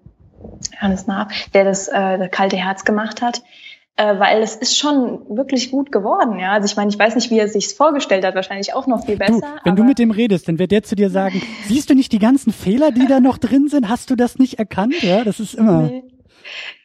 Hannes 0.76 1.06
Naab, 1.06 1.30
der 1.54 1.62
das, 1.62 1.86
äh, 1.86 2.18
das 2.18 2.30
kalte 2.32 2.56
Herz 2.56 2.84
gemacht 2.84 3.22
hat. 3.22 3.42
Äh, 3.98 4.18
weil 4.18 4.42
es 4.42 4.56
ist 4.56 4.76
schon 4.76 5.20
wirklich 5.30 5.70
gut 5.70 5.90
geworden, 5.90 6.38
ja. 6.38 6.52
Also 6.52 6.66
ich 6.66 6.76
meine, 6.76 6.90
ich 6.90 6.98
weiß 6.98 7.14
nicht, 7.14 7.30
wie 7.30 7.38
er 7.38 7.48
sich's 7.48 7.72
vorgestellt 7.72 8.26
hat, 8.26 8.34
wahrscheinlich 8.34 8.74
auch 8.74 8.86
noch 8.88 9.06
viel 9.06 9.16
besser. 9.16 9.40
Du, 9.40 9.64
wenn 9.64 9.76
du 9.76 9.84
mit 9.84 9.98
dem 9.98 10.10
redest, 10.10 10.48
dann 10.48 10.58
wird 10.58 10.72
der 10.72 10.82
zu 10.82 10.96
dir 10.96 11.08
sagen, 11.08 11.40
siehst 11.66 11.88
du 11.88 11.94
nicht 11.94 12.12
die 12.12 12.18
ganzen 12.18 12.52
Fehler, 12.52 12.90
die 12.90 13.06
da 13.06 13.20
noch 13.20 13.38
drin 13.38 13.68
sind? 13.68 13.88
Hast 13.88 14.10
du 14.10 14.16
das 14.16 14.38
nicht 14.38 14.58
erkannt? 14.58 15.00
Ja, 15.02 15.24
das 15.24 15.40
ist 15.40 15.54
immer. 15.54 15.82
Nee. 15.82 16.02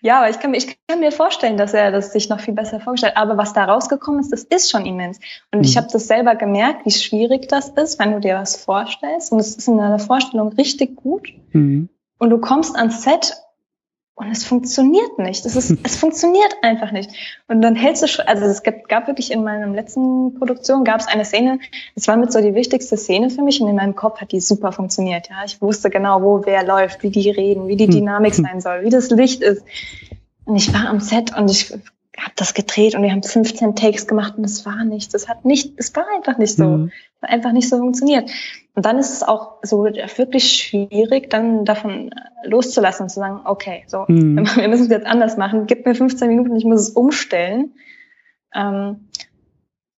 Ja, 0.02 0.19
aber 0.19 0.30
ich 0.30 0.39
kann, 0.39 0.54
ich 0.54 0.78
kann 0.88 1.00
mir 1.00 1.12
vorstellen, 1.12 1.58
dass 1.58 1.74
er 1.74 1.91
das 1.91 2.12
sich 2.13 2.30
noch 2.30 2.39
viel 2.39 2.54
besser 2.54 2.80
vorgestellt 2.80 3.15
hat. 3.15 3.21
Aber 3.21 3.38
was 3.38 3.54
da 3.54 3.65
rausgekommen 3.65 4.19
ist, 4.19 4.32
das 4.32 4.43
ist 4.43 4.69
schon 4.69 4.86
immens. 4.86 5.19
Und 5.52 5.60
mhm. 5.60 5.65
ich 5.65 5.78
habe 5.78 5.88
das 5.91 6.08
selber 6.08 6.36
gemerkt, 6.36 6.86
wie 6.86 6.91
schwierig 6.91 7.47
das 7.47 7.69
ist, 7.69 8.00
wenn 8.00 8.13
du 8.13 8.19
dir 8.19 8.36
was 8.36 8.56
vorstellst. 8.56 9.32
Und 9.32 9.39
es 9.39 9.56
ist 9.56 9.67
in 9.67 9.78
deiner 9.78 10.00
Vorstellung 10.00 10.50
richtig 10.50 10.95
gut. 10.95 11.30
Mhm. 11.52 11.89
Und 12.17 12.30
du 12.30 12.39
kommst 12.39 12.76
ans 12.76 13.04
Set 13.04 13.34
und 14.15 14.30
es 14.30 14.43
funktioniert 14.43 15.17
nicht. 15.17 15.45
Es, 15.45 15.56
ist, 15.56 15.78
es 15.84 15.95
funktioniert 15.95 16.56
einfach 16.62 16.91
nicht. 16.91 17.10
Und 17.47 17.62
dann 17.62 17.76
hältst 17.76 18.04
du 18.04 18.08
schon, 18.08 18.26
also 18.28 18.45
es 18.45 18.63
gab, 18.63 18.88
gab 18.88 19.08
wirklich 19.08 19.32
in 19.32 19.43
meiner 19.43 19.67
letzten 19.67 20.36
Produktion 20.36 20.84
gab 20.84 21.00
es 21.00 21.08
eine 21.08 21.26
Szene, 21.26 21.60
es 21.95 22.08
war 22.08 22.17
mit 22.17 22.32
so 22.32 22.41
die 22.41 22.54
wichtigste 22.54 22.97
Szene 22.97 23.30
für 23.30 23.41
mich 23.41 23.62
und 23.62 23.67
in 23.67 23.76
meinem 23.76 23.95
Kopf 23.95 24.21
hat 24.21 24.32
die 24.32 24.41
super 24.41 24.71
funktioniert. 24.71 25.30
Ja, 25.30 25.43
ich 25.45 25.62
wusste 25.62 25.89
genau, 25.89 26.21
wo 26.21 26.45
wer 26.45 26.63
läuft, 26.63 27.04
wie 27.04 27.10
die 27.10 27.30
reden, 27.30 27.67
wie 27.67 27.78
die 27.78 27.86
hm. 27.86 27.91
Dynamik 27.91 28.36
sein 28.36 28.62
soll, 28.62 28.84
wie 28.84 28.89
das 28.89 29.10
Licht 29.10 29.41
ist. 29.41 29.63
Und 30.45 30.56
ich 30.56 30.74
war 30.74 30.88
am 30.88 31.00
Set 31.00 31.36
und 31.36 31.50
ich 31.50 31.71
habe 31.71 32.34
das 32.36 32.54
gedreht 32.54 32.95
und 32.95 33.04
wir 33.04 33.12
haben 33.12 33.24
15 33.24 33.76
Takes 33.76 34.08
gemacht 34.08 34.34
und 34.38 34.43
es 34.43 34.65
war 34.65 34.84
nicht, 34.84 35.13
das 35.13 35.28
hat 35.28 35.45
nicht, 35.45 35.74
es 35.78 35.95
war 35.95 36.06
einfach 36.15 36.38
nicht 36.38 36.56
so, 36.56 36.65
mhm. 36.65 36.91
einfach 37.21 37.52
nicht 37.52 37.69
so 37.69 37.78
funktioniert. 37.78 38.30
Und 38.73 38.86
dann 38.86 38.97
ist 38.97 39.12
es 39.12 39.23
auch 39.23 39.57
so 39.63 39.84
wirklich 39.84 40.53
schwierig, 40.53 41.29
dann 41.29 41.65
davon 41.65 42.12
loszulassen 42.43 43.03
und 43.03 43.10
zu 43.10 43.19
sagen, 43.19 43.41
okay, 43.45 43.84
so, 43.88 44.05
mhm. 44.07 44.38
wir 44.55 44.67
müssen 44.69 44.84
es 44.84 44.89
jetzt 44.89 45.07
anders 45.07 45.38
machen, 45.38 45.67
gib 45.67 45.86
mir 45.86 45.95
15 45.95 46.27
Minuten, 46.27 46.55
ich 46.55 46.65
muss 46.65 46.81
es 46.81 46.89
umstellen. 46.91 47.73
Ähm, 48.55 49.07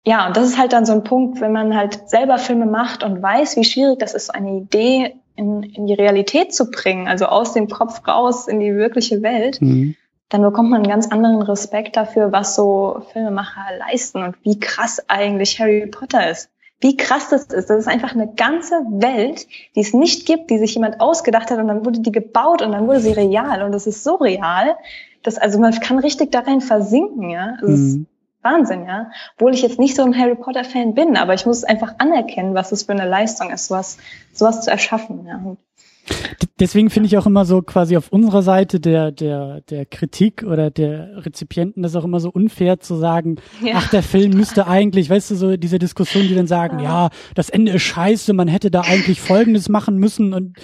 ja, 0.06 0.26
und 0.26 0.36
das 0.36 0.46
ist 0.46 0.58
halt 0.58 0.72
dann 0.72 0.84
so 0.84 0.92
ein 0.92 1.04
Punkt, 1.04 1.40
wenn 1.40 1.52
man 1.52 1.74
halt 1.76 2.08
selber 2.10 2.38
Filme 2.38 2.66
macht 2.66 3.04
und 3.04 3.22
weiß, 3.22 3.56
wie 3.56 3.64
schwierig 3.64 4.00
das 4.00 4.12
ist, 4.12 4.34
eine 4.34 4.56
Idee 4.56 5.14
in, 5.36 5.62
in 5.62 5.86
die 5.86 5.94
Realität 5.94 6.52
zu 6.52 6.70
bringen, 6.70 7.08
also 7.08 7.26
aus 7.26 7.54
dem 7.54 7.68
Kopf 7.68 8.06
raus 8.06 8.48
in 8.48 8.60
die 8.60 8.74
wirkliche 8.74 9.22
Welt. 9.22 9.60
Mhm 9.62 9.96
dann 10.34 10.42
bekommt 10.42 10.70
man 10.70 10.82
einen 10.82 10.90
ganz 10.90 11.06
anderen 11.12 11.42
Respekt 11.42 11.96
dafür, 11.96 12.32
was 12.32 12.56
so 12.56 13.02
Filmemacher 13.12 13.76
leisten 13.78 14.22
und 14.24 14.36
wie 14.42 14.58
krass 14.58 15.00
eigentlich 15.06 15.60
Harry 15.60 15.86
Potter 15.86 16.28
ist. 16.28 16.50
Wie 16.80 16.96
krass 16.96 17.28
das 17.30 17.44
ist. 17.44 17.70
Das 17.70 17.78
ist 17.78 17.88
einfach 17.88 18.14
eine 18.14 18.34
ganze 18.34 18.74
Welt, 18.74 19.46
die 19.74 19.80
es 19.80 19.94
nicht 19.94 20.26
gibt, 20.26 20.50
die 20.50 20.58
sich 20.58 20.74
jemand 20.74 21.00
ausgedacht 21.00 21.50
hat 21.50 21.58
und 21.58 21.68
dann 21.68 21.84
wurde 21.84 22.00
die 22.00 22.12
gebaut 22.12 22.62
und 22.62 22.72
dann 22.72 22.86
wurde 22.86 23.00
sie 23.00 23.12
real 23.12 23.62
und 23.62 23.72
das 23.72 23.86
ist 23.86 24.04
so 24.04 24.16
real, 24.16 24.76
dass 25.22 25.38
also 25.38 25.58
man 25.58 25.72
kann 25.80 25.98
richtig 25.98 26.30
darin 26.32 26.60
versinken, 26.60 27.30
ja. 27.30 27.56
Das 27.60 27.70
mhm. 27.70 27.74
ist 27.74 27.98
Wahnsinn, 28.42 28.86
ja. 28.86 29.10
Obwohl 29.36 29.54
ich 29.54 29.62
jetzt 29.62 29.78
nicht 29.78 29.96
so 29.96 30.02
ein 30.02 30.16
Harry 30.16 30.34
Potter 30.34 30.64
Fan 30.64 30.94
bin, 30.94 31.16
aber 31.16 31.34
ich 31.34 31.46
muss 31.46 31.64
einfach 31.64 31.94
anerkennen, 31.98 32.54
was 32.54 32.72
es 32.72 32.82
für 32.82 32.92
eine 32.92 33.08
Leistung 33.08 33.50
ist, 33.50 33.68
sowas, 33.68 33.96
sowas 34.32 34.60
zu 34.62 34.70
erschaffen, 34.70 35.26
ja. 35.26 35.40
Deswegen 36.60 36.90
finde 36.90 37.06
ich 37.08 37.18
auch 37.18 37.26
immer 37.26 37.44
so 37.44 37.62
quasi 37.62 37.96
auf 37.96 38.12
unserer 38.12 38.42
Seite 38.42 38.78
der, 38.78 39.10
der, 39.10 39.62
der 39.62 39.86
Kritik 39.86 40.44
oder 40.44 40.70
der 40.70 41.24
Rezipienten 41.24 41.82
das 41.82 41.96
auch 41.96 42.04
immer 42.04 42.20
so 42.20 42.30
unfair 42.30 42.80
zu 42.80 42.96
sagen, 42.96 43.36
ja. 43.62 43.74
ach, 43.76 43.90
der 43.90 44.02
Film 44.02 44.32
müsste 44.32 44.66
eigentlich, 44.68 45.10
weißt 45.10 45.30
du, 45.30 45.34
so 45.34 45.56
diese 45.56 45.78
Diskussion, 45.78 46.28
die 46.28 46.34
dann 46.34 46.46
sagen, 46.46 46.78
ja. 46.78 47.06
ja, 47.06 47.10
das 47.34 47.50
Ende 47.50 47.72
ist 47.72 47.82
scheiße, 47.82 48.32
man 48.34 48.48
hätte 48.48 48.70
da 48.70 48.82
eigentlich 48.82 49.20
Folgendes 49.20 49.68
machen 49.68 49.96
müssen 49.96 50.32
und 50.32 50.56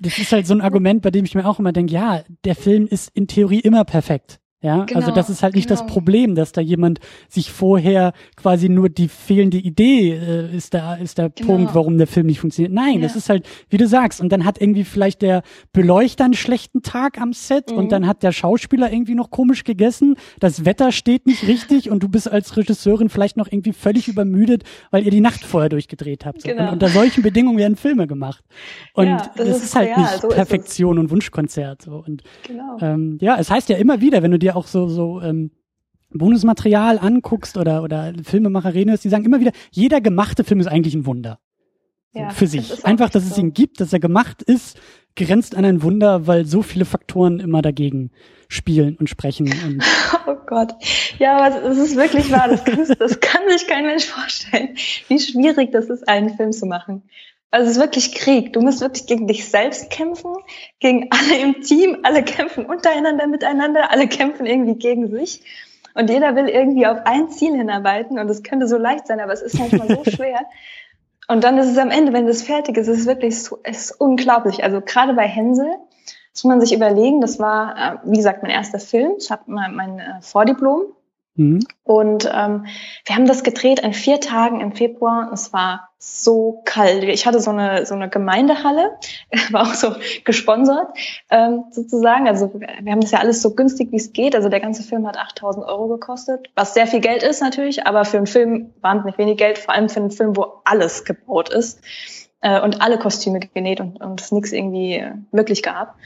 das 0.00 0.18
ist 0.18 0.32
halt 0.32 0.46
so 0.46 0.54
ein 0.54 0.60
Argument, 0.60 1.02
bei 1.02 1.10
dem 1.10 1.24
ich 1.24 1.34
mir 1.34 1.46
auch 1.46 1.58
immer 1.58 1.72
denke, 1.72 1.92
ja, 1.92 2.22
der 2.44 2.56
Film 2.56 2.86
ist 2.86 3.10
in 3.14 3.26
Theorie 3.26 3.60
immer 3.60 3.84
perfekt. 3.84 4.40
Ja, 4.64 4.80
also 4.80 4.86
genau, 4.86 5.00
also 5.00 5.12
das 5.12 5.28
ist 5.28 5.42
halt 5.42 5.56
nicht 5.56 5.68
genau. 5.68 5.78
das 5.78 5.86
Problem, 5.86 6.34
dass 6.34 6.52
da 6.52 6.62
jemand 6.62 6.98
sich 7.28 7.52
vorher 7.52 8.14
quasi 8.34 8.70
nur 8.70 8.88
die 8.88 9.08
fehlende 9.08 9.58
Idee 9.58 10.12
äh, 10.14 10.56
ist 10.56 10.72
da 10.72 10.94
ist 10.94 11.18
der 11.18 11.28
genau. 11.28 11.52
Punkt, 11.52 11.74
warum 11.74 11.98
der 11.98 12.06
Film 12.06 12.26
nicht 12.26 12.40
funktioniert. 12.40 12.72
Nein, 12.72 12.94
ja. 12.94 13.00
das 13.02 13.14
ist 13.14 13.28
halt, 13.28 13.46
wie 13.68 13.76
du 13.76 13.86
sagst, 13.86 14.22
und 14.22 14.32
dann 14.32 14.46
hat 14.46 14.58
irgendwie 14.58 14.84
vielleicht 14.84 15.20
der 15.20 15.42
Beleuchter 15.74 16.24
einen 16.24 16.32
schlechten 16.32 16.80
Tag 16.80 17.20
am 17.20 17.34
Set 17.34 17.72
mhm. 17.72 17.76
und 17.76 17.92
dann 17.92 18.06
hat 18.06 18.22
der 18.22 18.32
Schauspieler 18.32 18.90
irgendwie 18.90 19.14
noch 19.14 19.30
komisch 19.30 19.64
gegessen, 19.64 20.16
das 20.40 20.64
Wetter 20.64 20.92
steht 20.92 21.26
nicht 21.26 21.46
richtig 21.46 21.90
und 21.90 22.02
du 22.02 22.08
bist 22.08 22.32
als 22.32 22.56
Regisseurin 22.56 23.10
vielleicht 23.10 23.36
noch 23.36 23.52
irgendwie 23.52 23.74
völlig 23.74 24.08
übermüdet, 24.08 24.64
weil 24.90 25.04
ihr 25.04 25.10
die 25.10 25.20
Nacht 25.20 25.44
vorher 25.44 25.68
durchgedreht 25.68 26.24
habt. 26.24 26.40
So. 26.40 26.48
Genau. 26.48 26.68
Und 26.68 26.72
unter 26.72 26.88
solchen 26.88 27.22
Bedingungen 27.22 27.58
werden 27.58 27.76
Filme 27.76 28.06
gemacht. 28.06 28.42
Und 28.94 29.08
ja, 29.08 29.16
das, 29.18 29.34
das, 29.34 29.56
ist, 29.58 29.64
ist 29.64 29.76
halt 29.76 29.90
real, 29.90 30.00
nicht 30.00 30.20
so 30.22 30.28
Perfektion 30.28 30.98
und 30.98 31.10
Wunschkonzert. 31.10 31.82
So. 31.82 32.02
Und 32.06 32.22
genau. 32.46 32.78
ähm, 32.80 33.18
ja, 33.20 33.36
es 33.38 33.50
heißt 33.50 33.68
ja 33.68 33.76
immer 33.76 34.00
wieder, 34.00 34.22
wenn 34.22 34.30
du 34.30 34.38
dir 34.38 34.53
auch 34.54 34.66
so, 34.66 34.88
so 34.88 35.20
ähm, 35.20 35.50
Bonusmaterial 36.10 36.98
anguckst 36.98 37.56
oder, 37.56 37.82
oder 37.82 38.12
Filmemacher 38.22 38.74
reden, 38.74 38.96
die 39.02 39.08
sagen 39.08 39.24
immer 39.24 39.40
wieder, 39.40 39.52
jeder 39.70 40.00
gemachte 40.00 40.44
Film 40.44 40.60
ist 40.60 40.68
eigentlich 40.68 40.94
ein 40.94 41.06
Wunder. 41.06 41.38
Ja, 42.12 42.30
für 42.30 42.46
sich. 42.46 42.68
Das 42.68 42.84
Einfach, 42.84 43.10
dass 43.10 43.24
so. 43.24 43.32
es 43.32 43.38
ihn 43.38 43.52
gibt, 43.54 43.80
dass 43.80 43.92
er 43.92 43.98
gemacht 43.98 44.40
ist, 44.42 44.78
grenzt 45.16 45.56
an 45.56 45.64
ein 45.64 45.82
Wunder, 45.82 46.28
weil 46.28 46.46
so 46.46 46.62
viele 46.62 46.84
Faktoren 46.84 47.40
immer 47.40 47.60
dagegen 47.60 48.12
spielen 48.46 48.96
und 48.96 49.10
sprechen. 49.10 49.48
Und 49.48 49.82
oh 50.28 50.36
Gott. 50.46 50.74
Ja, 51.18 51.36
aber 51.36 51.64
es 51.64 51.76
ist 51.76 51.96
wirklich 51.96 52.30
wahr. 52.30 52.48
Das 52.48 52.62
das 52.98 53.18
kann 53.18 53.42
sich 53.48 53.66
kein 53.66 53.84
Mensch 53.84 54.04
vorstellen, 54.04 54.76
wie 55.08 55.18
schwierig 55.18 55.72
das 55.72 55.86
ist, 55.86 56.08
einen 56.08 56.36
Film 56.36 56.52
zu 56.52 56.66
machen. 56.66 57.02
Also 57.54 57.70
es 57.70 57.76
ist 57.76 57.80
wirklich 57.80 58.12
Krieg. 58.16 58.52
Du 58.52 58.60
musst 58.60 58.80
wirklich 58.80 59.06
gegen 59.06 59.28
dich 59.28 59.48
selbst 59.48 59.88
kämpfen, 59.88 60.34
gegen 60.80 61.08
alle 61.12 61.38
im 61.40 61.62
Team. 61.62 61.98
Alle 62.02 62.24
kämpfen 62.24 62.66
untereinander, 62.66 63.28
miteinander. 63.28 63.92
Alle 63.92 64.08
kämpfen 64.08 64.44
irgendwie 64.44 64.74
gegen 64.74 65.08
sich. 65.08 65.40
Und 65.94 66.10
jeder 66.10 66.34
will 66.34 66.48
irgendwie 66.48 66.84
auf 66.84 66.98
ein 67.04 67.30
Ziel 67.30 67.56
hinarbeiten. 67.56 68.18
Und 68.18 68.28
es 68.28 68.42
könnte 68.42 68.66
so 68.66 68.76
leicht 68.76 69.06
sein, 69.06 69.20
aber 69.20 69.32
es 69.32 69.40
ist 69.40 69.56
manchmal 69.56 69.86
so 69.86 70.02
schwer. 70.10 70.40
Und 71.28 71.44
dann 71.44 71.56
ist 71.58 71.70
es 71.70 71.78
am 71.78 71.92
Ende, 71.92 72.12
wenn 72.12 72.26
das 72.26 72.42
fertig 72.42 72.76
ist, 72.76 72.88
ist 72.88 72.98
es 73.02 73.06
wirklich 73.06 73.40
so, 73.40 73.60
es 73.62 73.90
ist 73.90 74.00
unglaublich. 74.00 74.64
Also 74.64 74.80
gerade 74.80 75.14
bei 75.14 75.28
Hänsel 75.28 75.68
muss 76.32 76.42
man 76.42 76.60
sich 76.60 76.74
überlegen, 76.74 77.20
das 77.20 77.38
war, 77.38 77.76
äh, 77.76 77.98
wie 78.02 78.16
gesagt, 78.16 78.42
mein 78.42 78.50
erster 78.50 78.80
Film. 78.80 79.12
Ich 79.18 79.30
habe 79.30 79.44
mein, 79.46 79.76
mein 79.76 80.00
äh, 80.00 80.20
Vordiplom 80.22 80.86
Mhm. 81.36 81.66
Und 81.82 82.30
ähm, 82.32 82.66
wir 83.04 83.16
haben 83.16 83.26
das 83.26 83.42
gedreht 83.42 83.80
in 83.80 83.92
vier 83.92 84.20
Tagen 84.20 84.60
im 84.60 84.72
Februar. 84.72 85.30
Es 85.32 85.52
war 85.52 85.88
so 85.98 86.62
kalt. 86.64 87.02
Ich 87.04 87.26
hatte 87.26 87.40
so 87.40 87.50
eine 87.50 87.86
so 87.86 87.94
eine 87.94 88.08
Gemeindehalle, 88.08 88.92
war 89.50 89.62
auch 89.62 89.74
so 89.74 89.94
gesponsert 90.24 90.88
ähm, 91.30 91.64
sozusagen. 91.70 92.28
Also 92.28 92.52
wir 92.54 92.92
haben 92.92 93.00
das 93.00 93.10
ja 93.10 93.18
alles 93.18 93.42
so 93.42 93.54
günstig 93.54 93.90
wie 93.90 93.96
es 93.96 94.12
geht. 94.12 94.36
Also 94.36 94.48
der 94.48 94.60
ganze 94.60 94.84
Film 94.84 95.06
hat 95.06 95.18
8.000 95.18 95.66
Euro 95.66 95.88
gekostet, 95.88 96.50
was 96.54 96.74
sehr 96.74 96.86
viel 96.86 97.00
Geld 97.00 97.22
ist 97.22 97.40
natürlich, 97.40 97.86
aber 97.86 98.04
für 98.04 98.18
einen 98.18 98.26
Film 98.26 98.72
wahnsinnig 98.80 99.18
wenig 99.18 99.36
Geld. 99.36 99.58
Vor 99.58 99.74
allem 99.74 99.88
für 99.88 100.00
einen 100.00 100.12
Film, 100.12 100.36
wo 100.36 100.60
alles 100.64 101.04
gebaut 101.04 101.48
ist 101.48 101.80
äh, 102.42 102.60
und 102.60 102.80
alle 102.80 102.98
Kostüme 102.98 103.40
genäht 103.40 103.80
und 103.80 104.00
und 104.00 104.20
es 104.20 104.30
nichts 104.30 104.52
irgendwie 104.52 104.94
äh, 104.94 105.14
möglich 105.32 105.64
gab, 105.64 105.96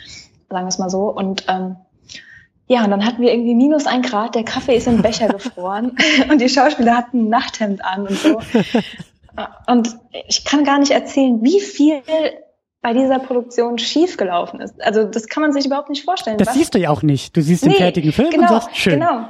sagen 0.49 0.65
wir 0.65 0.69
es 0.69 0.79
mal 0.79 0.91
so. 0.91 1.11
Und 1.11 1.45
ähm, 1.49 1.77
ja, 2.69 2.85
und 2.85 2.91
dann 2.91 3.05
hatten 3.05 3.23
wir 3.23 3.33
irgendwie 3.33 3.55
minus 3.55 3.87
ein 3.87 4.03
Grad, 4.03 4.35
der 4.35 4.45
Kaffee 4.45 4.77
ist 4.77 4.87
im 4.87 5.03
Becher 5.03 5.29
gefroren 5.29 5.97
und 6.31 6.41
die 6.41 6.49
Schauspieler 6.49 6.97
hatten 6.97 7.25
ein 7.25 7.29
Nachthemd 7.29 7.85
an 7.85 8.07
und 8.07 8.19
so. 8.19 8.41
Und 9.67 9.97
ich 10.27 10.45
kann 10.45 10.65
gar 10.65 10.79
nicht 10.79 10.91
erzählen, 10.91 11.43
wie 11.43 11.61
viel 11.61 12.03
bei 12.83 12.93
dieser 12.93 13.19
Produktion 13.19 13.79
schiefgelaufen 13.79 14.61
ist. 14.61 14.81
Also 14.83 15.05
das 15.05 15.27
kann 15.27 15.43
man 15.43 15.53
sich 15.53 15.67
überhaupt 15.67 15.89
nicht 15.89 16.05
vorstellen. 16.05 16.39
Das 16.39 16.55
siehst 16.55 16.75
du 16.75 16.79
ja 16.79 16.91
auch 16.91 17.03
nicht. 17.03 17.37
Du 17.37 17.43
siehst 17.43 17.65
den 17.65 17.71
nee, 17.71 17.77
fertigen 17.77 18.13
Film 18.13 18.31
genau, 18.31 18.43
und 18.43 18.63
sagst, 18.63 18.77
schön. 18.77 19.01
Genau. 19.01 19.29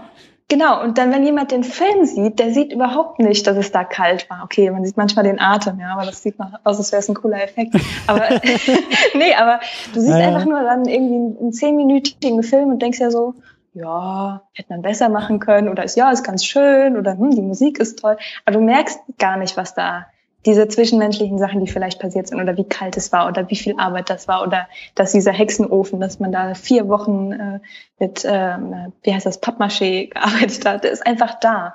Genau, 0.50 0.82
und 0.82 0.96
dann, 0.96 1.12
wenn 1.12 1.24
jemand 1.24 1.50
den 1.50 1.62
Film 1.62 2.06
sieht, 2.06 2.38
der 2.38 2.54
sieht 2.54 2.72
überhaupt 2.72 3.18
nicht, 3.18 3.46
dass 3.46 3.58
es 3.58 3.70
da 3.70 3.84
kalt 3.84 4.30
war. 4.30 4.44
Okay, 4.44 4.70
man 4.70 4.82
sieht 4.82 4.96
manchmal 4.96 5.24
den 5.24 5.38
Atem, 5.38 5.78
ja, 5.78 5.92
aber 5.92 6.06
das 6.06 6.22
sieht 6.22 6.38
noch 6.38 6.52
aus, 6.64 6.78
als 6.78 6.90
wäre 6.90 7.00
es 7.00 7.08
ein 7.10 7.14
cooler 7.14 7.42
Effekt. 7.42 7.74
Aber 8.06 8.28
nee, 9.14 9.34
aber 9.34 9.60
du 9.92 10.00
siehst 10.00 10.18
ja. 10.18 10.28
einfach 10.28 10.46
nur 10.46 10.62
dann 10.62 10.86
irgendwie 10.86 11.38
einen 11.38 11.52
zehnminütigen 11.52 12.42
Film 12.42 12.70
und 12.70 12.80
denkst 12.80 12.98
ja 12.98 13.10
so, 13.10 13.34
ja, 13.74 14.42
hätte 14.54 14.72
man 14.72 14.80
besser 14.80 15.10
machen 15.10 15.38
können 15.38 15.68
oder 15.68 15.84
ist 15.84 15.96
ja, 15.96 16.10
ist 16.10 16.24
ganz 16.24 16.46
schön 16.46 16.96
oder 16.96 17.18
hm, 17.18 17.32
die 17.32 17.42
Musik 17.42 17.78
ist 17.78 17.98
toll. 17.98 18.16
Aber 18.46 18.56
du 18.56 18.64
merkst 18.64 19.00
gar 19.18 19.36
nicht, 19.36 19.58
was 19.58 19.74
da 19.74 20.06
diese 20.46 20.68
zwischenmenschlichen 20.68 21.38
Sachen, 21.38 21.60
die 21.60 21.70
vielleicht 21.70 22.00
passiert 22.00 22.28
sind 22.28 22.40
oder 22.40 22.56
wie 22.56 22.64
kalt 22.64 22.96
es 22.96 23.12
war 23.12 23.26
oder 23.28 23.50
wie 23.50 23.56
viel 23.56 23.74
Arbeit 23.78 24.08
das 24.08 24.28
war 24.28 24.46
oder 24.46 24.68
dass 24.94 25.12
dieser 25.12 25.32
Hexenofen, 25.32 26.00
dass 26.00 26.20
man 26.20 26.32
da 26.32 26.54
vier 26.54 26.88
Wochen 26.88 27.32
äh, 27.32 27.60
mit, 27.98 28.24
ähm, 28.24 28.92
wie 29.02 29.12
heißt 29.12 29.26
das, 29.26 29.42
Pappmaché 29.42 30.10
gearbeitet 30.10 30.64
hat, 30.64 30.84
ist 30.84 31.06
einfach 31.06 31.40
da. 31.40 31.74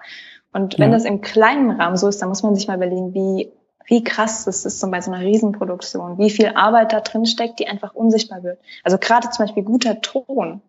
Und 0.54 0.80
wenn 0.80 0.92
ja. 0.92 0.98
das 0.98 1.06
im 1.06 1.22
kleinen 1.22 1.72
Rahmen 1.72 1.98
so 1.98 2.08
ist, 2.08 2.22
dann 2.22 2.30
muss 2.30 2.44
man 2.44 2.56
sich 2.56 2.68
mal 2.68 2.78
überlegen, 2.78 3.14
wie 3.14 3.52
wie 3.86 4.04
krass 4.04 4.46
das 4.46 4.66
ist 4.66 4.80
so 4.80 4.90
bei 4.90 5.02
so 5.02 5.12
einer 5.12 5.26
Riesenproduktion, 5.26 6.18
wie 6.18 6.30
viel 6.30 6.54
Arbeit 6.56 6.94
da 6.94 7.02
drin 7.02 7.26
steckt, 7.26 7.60
die 7.60 7.68
einfach 7.68 7.94
unsichtbar 7.94 8.44
wird. 8.44 8.60
Also 8.84 8.98
gerade 8.98 9.30
zum 9.30 9.46
Beispiel 9.46 9.64
guter 9.64 10.02
Ton. 10.02 10.62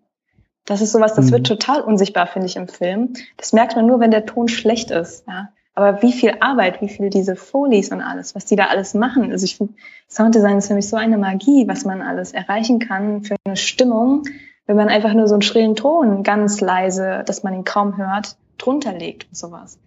Das 0.65 0.81
ist 0.81 0.93
sowas, 0.93 1.15
das 1.15 1.27
mhm. 1.27 1.33
wird 1.33 1.47
total 1.47 1.83
unsichtbar, 1.83 2.27
finde 2.27 2.47
ich, 2.47 2.57
im 2.57 2.69
Film. 2.69 3.13
Das 3.37 3.53
merkt 3.53 3.77
man 3.77 3.87
nur, 3.87 4.01
wenn 4.01 4.11
der 4.11 4.27
Ton 4.27 4.49
schlecht 4.49 4.91
ist. 4.91 5.27
Ja? 5.29 5.51
Aber 5.75 6.03
wie 6.03 6.13
viel 6.13 6.37
Arbeit, 6.41 6.81
wie 6.81 6.89
viel 6.89 7.11
diese 7.11 7.35
Folies 7.35 7.91
und 7.91 8.01
alles, 8.01 8.35
was 8.35 8.45
die 8.45 8.57
da 8.57 8.67
alles 8.67 8.95
machen. 8.95 9.33
Also 9.33 9.45
ich 9.45 9.57
finde, 9.57 9.75
Sounddesign 10.09 10.59
ist 10.59 10.69
für 10.69 10.75
mich 10.75 10.89
so 10.89 10.97
eine 10.97 11.19
Magie, 11.19 11.67
was 11.67 11.85
man 11.85 12.01
alles 12.01 12.33
erreichen 12.33 12.79
kann 12.79 13.25
für 13.25 13.37
eine 13.45 13.57
Stimmung, 13.57 14.23
wenn 14.67 14.77
man 14.77 14.89
einfach 14.89 15.15
nur 15.15 15.27
so 15.27 15.35
einen 15.35 15.43
schrillen 15.43 15.75
Ton 15.75 16.23
ganz 16.23 16.61
leise, 16.61 17.25
dass 17.27 17.43
man 17.43 17.55
ihn 17.55 17.65
kaum 17.65 17.97
hört, 17.97 18.37
drunter 18.57 18.93
legt 18.93 19.27
und 19.29 19.37
sowas. 19.37 19.81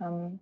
Ähm, 0.00 0.40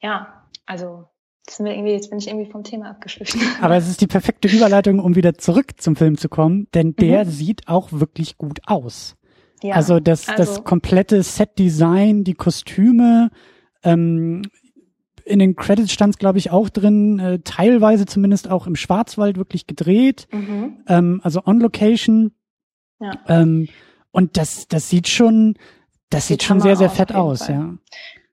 ja, 0.00 0.44
also 0.64 1.04
Jetzt, 1.46 1.56
sind 1.56 1.66
wir 1.66 1.74
irgendwie, 1.74 1.92
jetzt 1.92 2.10
bin 2.10 2.18
ich 2.18 2.28
irgendwie 2.28 2.50
vom 2.50 2.62
Thema 2.62 2.90
abgeschliffen. 2.90 3.40
Aber 3.60 3.76
es 3.76 3.88
ist 3.88 4.00
die 4.00 4.06
perfekte 4.06 4.48
Überleitung, 4.48 5.00
um 5.00 5.16
wieder 5.16 5.34
zurück 5.34 5.80
zum 5.80 5.96
Film 5.96 6.16
zu 6.16 6.28
kommen, 6.28 6.68
denn 6.72 6.94
der 6.94 7.24
mhm. 7.24 7.30
sieht 7.30 7.68
auch 7.68 7.88
wirklich 7.90 8.38
gut 8.38 8.60
aus. 8.66 9.16
Ja, 9.62 9.76
also 9.76 10.00
das, 10.00 10.28
also 10.28 10.42
das 10.42 10.64
komplette 10.64 11.22
Set-Design, 11.22 12.24
die 12.24 12.34
Kostüme, 12.34 13.30
ähm, 13.82 14.42
in 15.24 15.38
den 15.38 15.54
Credits 15.54 15.92
stand 15.92 16.14
es, 16.14 16.18
glaube 16.18 16.38
ich, 16.38 16.50
auch 16.50 16.68
drin, 16.68 17.18
äh, 17.18 17.38
teilweise 17.44 18.06
zumindest 18.06 18.50
auch 18.50 18.66
im 18.66 18.74
Schwarzwald 18.74 19.36
wirklich 19.36 19.66
gedreht, 19.66 20.26
mhm. 20.32 20.82
ähm, 20.88 21.20
also 21.22 21.42
on 21.46 21.60
Location. 21.60 22.32
Ja. 22.98 23.12
Ähm, 23.28 23.68
und 24.10 24.36
das, 24.36 24.68
das 24.68 24.88
sieht 24.88 25.08
schon, 25.08 25.54
das 26.10 26.26
sieht, 26.26 26.40
sieht 26.40 26.48
schon 26.48 26.60
sehr, 26.60 26.76
sehr 26.76 26.90
fett 26.90 27.14
aus, 27.14 27.46
Fall. 27.46 27.54
ja. 27.54 27.74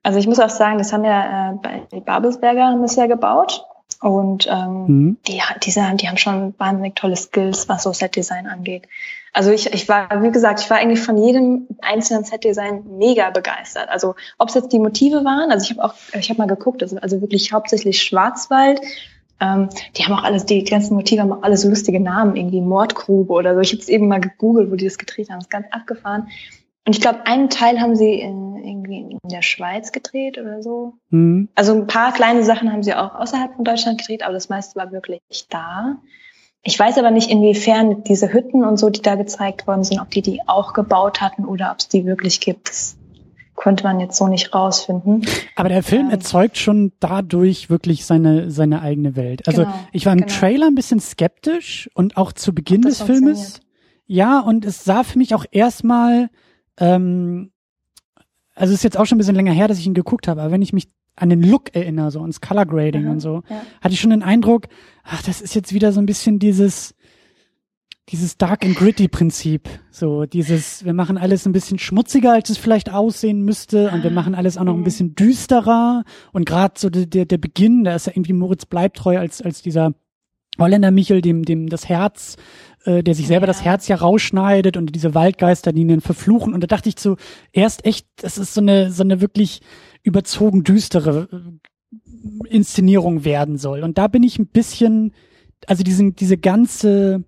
Also 0.02 0.18
ich 0.18 0.26
muss 0.26 0.40
auch 0.40 0.50
sagen, 0.50 0.78
das 0.78 0.92
haben 0.92 1.04
ja 1.04 1.52
äh, 1.52 1.54
bei 1.62 1.86
die 1.92 2.00
Babelsberger 2.00 2.66
haben 2.66 2.82
das 2.82 2.96
ja 2.96 3.06
gebaut. 3.06 3.64
Und 4.00 4.48
ähm, 4.50 4.84
mhm. 4.86 5.18
die, 5.28 5.42
diese, 5.62 5.82
die 5.96 6.08
haben 6.08 6.16
schon 6.16 6.54
wahnsinnig 6.58 6.94
tolle 6.94 7.16
Skills, 7.16 7.68
was 7.68 7.82
so 7.82 7.92
Set-Design 7.92 8.46
angeht. 8.46 8.88
Also 9.32 9.50
ich, 9.50 9.72
ich 9.72 9.88
war, 9.88 10.08
wie 10.22 10.30
gesagt, 10.30 10.60
ich 10.60 10.70
war 10.70 10.78
eigentlich 10.78 11.00
von 11.00 11.16
jedem 11.16 11.68
einzelnen 11.80 12.24
Set-Design 12.24 12.84
mega 12.98 13.30
begeistert. 13.30 13.88
Also 13.88 14.14
ob 14.38 14.48
es 14.48 14.54
jetzt 14.54 14.72
die 14.72 14.78
Motive 14.78 15.24
waren, 15.24 15.50
also 15.50 15.64
ich 15.64 15.78
habe 15.78 15.84
auch, 15.84 15.94
ich 16.18 16.30
habe 16.30 16.38
mal 16.38 16.46
geguckt, 16.46 16.82
also, 16.82 16.96
also 16.96 17.20
wirklich 17.20 17.52
hauptsächlich 17.52 18.02
Schwarzwald. 18.02 18.80
Ähm, 19.40 19.68
die 19.96 20.04
haben 20.04 20.12
auch 20.14 20.24
alles, 20.24 20.46
die 20.46 20.64
ganzen 20.64 20.94
Motive 20.94 21.22
haben 21.22 21.32
auch 21.32 21.42
alle 21.42 21.56
so 21.56 21.68
lustige 21.68 22.00
Namen, 22.00 22.36
irgendwie 22.36 22.60
Mordgrube 22.60 23.32
oder 23.32 23.54
so. 23.54 23.60
Ich 23.60 23.72
habe 23.72 23.80
es 23.80 23.88
eben 23.88 24.08
mal 24.08 24.20
gegoogelt, 24.20 24.70
wo 24.70 24.76
die 24.76 24.84
das 24.84 24.98
gedreht 24.98 25.30
haben. 25.30 25.38
Das 25.38 25.44
ist 25.44 25.50
ganz 25.50 25.66
abgefahren. 25.70 26.28
Und 26.86 26.96
ich 26.96 27.00
glaube, 27.00 27.26
einen 27.26 27.50
Teil 27.50 27.80
haben 27.80 27.94
sie 27.94 28.14
in, 28.14 28.56
irgendwie 28.56 29.18
in 29.22 29.28
der 29.28 29.42
Schweiz 29.42 29.92
gedreht 29.92 30.38
oder 30.38 30.62
so. 30.62 30.94
Mhm. 31.10 31.48
Also 31.54 31.74
ein 31.74 31.86
paar 31.86 32.12
kleine 32.12 32.42
Sachen 32.42 32.72
haben 32.72 32.82
sie 32.82 32.94
auch 32.94 33.14
außerhalb 33.14 33.54
von 33.54 33.64
Deutschland 33.64 33.98
gedreht, 33.98 34.22
aber 34.22 34.32
das 34.32 34.48
meiste 34.48 34.76
war 34.76 34.90
wirklich 34.90 35.20
da. 35.48 35.98
Ich 36.62 36.78
weiß 36.78 36.98
aber 36.98 37.10
nicht, 37.10 37.30
inwiefern 37.30 38.04
diese 38.04 38.32
Hütten 38.32 38.64
und 38.64 38.78
so, 38.78 38.90
die 38.90 39.00
da 39.00 39.14
gezeigt 39.14 39.66
worden 39.66 39.84
sind, 39.84 40.00
ob 40.00 40.10
die 40.10 40.22
die 40.22 40.40
auch 40.46 40.74
gebaut 40.74 41.20
hatten 41.20 41.44
oder 41.44 41.72
ob 41.72 41.78
es 41.78 41.88
die 41.88 42.04
wirklich 42.04 42.40
gibt. 42.40 42.68
Das 42.68 42.96
konnte 43.54 43.84
man 43.84 44.00
jetzt 44.00 44.16
so 44.16 44.28
nicht 44.28 44.54
rausfinden. 44.54 45.26
Aber 45.56 45.68
der 45.68 45.82
Film 45.82 46.06
ähm, 46.06 46.10
erzeugt 46.10 46.58
schon 46.58 46.92
dadurch 47.00 47.70
wirklich 47.70 48.04
seine, 48.04 48.50
seine 48.50 48.82
eigene 48.82 49.16
Welt. 49.16 49.46
Also 49.48 49.62
genau, 49.62 49.74
ich 49.92 50.06
war 50.06 50.12
im 50.12 50.20
genau. 50.20 50.32
Trailer 50.32 50.66
ein 50.66 50.74
bisschen 50.74 51.00
skeptisch 51.00 51.90
und 51.94 52.16
auch 52.16 52.32
zu 52.32 52.54
Beginn 52.54 52.82
des 52.82 53.02
Filmes. 53.02 53.60
Ja, 54.06 54.40
und 54.40 54.64
es 54.64 54.84
sah 54.84 55.02
für 55.02 55.18
mich 55.18 55.34
auch 55.34 55.44
erstmal 55.50 56.30
ähm, 56.78 57.52
also 58.60 58.74
ist 58.74 58.84
jetzt 58.84 58.98
auch 58.98 59.06
schon 59.06 59.16
ein 59.16 59.18
bisschen 59.18 59.36
länger 59.36 59.52
her, 59.52 59.68
dass 59.68 59.78
ich 59.78 59.86
ihn 59.86 59.94
geguckt 59.94 60.28
habe, 60.28 60.42
aber 60.42 60.50
wenn 60.50 60.62
ich 60.62 60.74
mich 60.74 60.88
an 61.20 61.28
den 61.28 61.42
Look 61.42 61.74
erinnere, 61.74 62.10
so 62.10 62.20
ans 62.20 62.40
Color 62.40 62.66
Grading 62.66 63.04
mhm, 63.04 63.10
und 63.10 63.20
so, 63.20 63.42
ja. 63.48 63.62
hatte 63.80 63.94
ich 63.94 64.00
schon 64.00 64.10
den 64.10 64.22
Eindruck, 64.22 64.68
ach, 65.04 65.22
das 65.22 65.40
ist 65.40 65.54
jetzt 65.54 65.72
wieder 65.72 65.92
so 65.92 66.00
ein 66.00 66.06
bisschen 66.06 66.38
dieses, 66.38 66.94
dieses 68.08 68.38
Dark 68.38 68.64
and 68.64 68.74
Gritty 68.74 69.08
Prinzip. 69.08 69.68
So 69.90 70.24
dieses, 70.24 70.84
wir 70.84 70.94
machen 70.94 71.18
alles 71.18 71.46
ein 71.46 71.52
bisschen 71.52 71.78
schmutziger, 71.78 72.32
als 72.32 72.50
es 72.50 72.58
vielleicht 72.58 72.92
aussehen 72.92 73.42
müsste 73.42 73.90
und 73.90 74.02
wir 74.02 74.10
machen 74.10 74.34
alles 74.34 74.56
auch 74.56 74.64
noch 74.64 74.74
ein 74.74 74.80
mhm. 74.80 74.84
bisschen 74.84 75.14
düsterer 75.14 76.04
und 76.32 76.46
gerade 76.46 76.74
so 76.78 76.88
der, 76.90 77.06
der, 77.06 77.26
der 77.26 77.38
Beginn, 77.38 77.84
da 77.84 77.94
ist 77.94 78.06
ja 78.06 78.12
irgendwie 78.14 78.32
Moritz 78.32 78.66
Bleibtreu 78.66 79.18
als, 79.18 79.42
als 79.42 79.62
dieser 79.62 79.92
Holländer 80.58 80.90
Michel, 80.90 81.20
dem, 81.20 81.44
dem 81.44 81.68
das 81.68 81.88
Herz 81.88 82.36
äh, 82.84 83.02
der 83.02 83.14
sich 83.14 83.26
selber 83.26 83.44
ja. 83.44 83.48
das 83.48 83.64
Herz 83.64 83.88
ja 83.88 83.96
rausschneidet 83.96 84.76
und 84.76 84.94
diese 84.94 85.14
Waldgeister, 85.14 85.72
die 85.72 85.82
ihn 85.82 86.00
verfluchen. 86.00 86.54
Und 86.54 86.62
da 86.62 86.66
dachte 86.66 86.88
ich 86.88 86.98
so, 86.98 87.16
erst 87.52 87.84
echt, 87.84 88.06
das 88.16 88.38
ist 88.38 88.54
so 88.54 88.60
eine, 88.60 88.90
so 88.90 89.02
eine 89.02 89.20
wirklich 89.20 89.60
überzogen 90.02 90.64
düstere 90.64 91.28
äh, 91.32 92.48
Inszenierung 92.48 93.24
werden 93.24 93.56
soll. 93.58 93.82
Und 93.82 93.98
da 93.98 94.08
bin 94.08 94.22
ich 94.22 94.38
ein 94.38 94.46
bisschen, 94.46 95.12
also 95.66 95.82
diesen, 95.82 96.14
diese 96.14 96.38
ganze, 96.38 97.24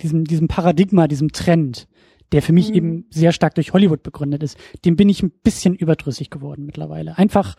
diesem, 0.00 0.24
diesem 0.24 0.48
Paradigma, 0.48 1.08
diesem 1.08 1.32
Trend, 1.32 1.88
der 2.32 2.42
für 2.42 2.52
mich 2.52 2.70
mhm. 2.70 2.74
eben 2.74 3.06
sehr 3.10 3.32
stark 3.32 3.54
durch 3.54 3.72
Hollywood 3.72 4.02
begründet 4.02 4.42
ist, 4.42 4.58
dem 4.84 4.96
bin 4.96 5.08
ich 5.08 5.22
ein 5.22 5.32
bisschen 5.42 5.74
überdrüssig 5.74 6.30
geworden 6.30 6.66
mittlerweile. 6.66 7.16
Einfach, 7.18 7.54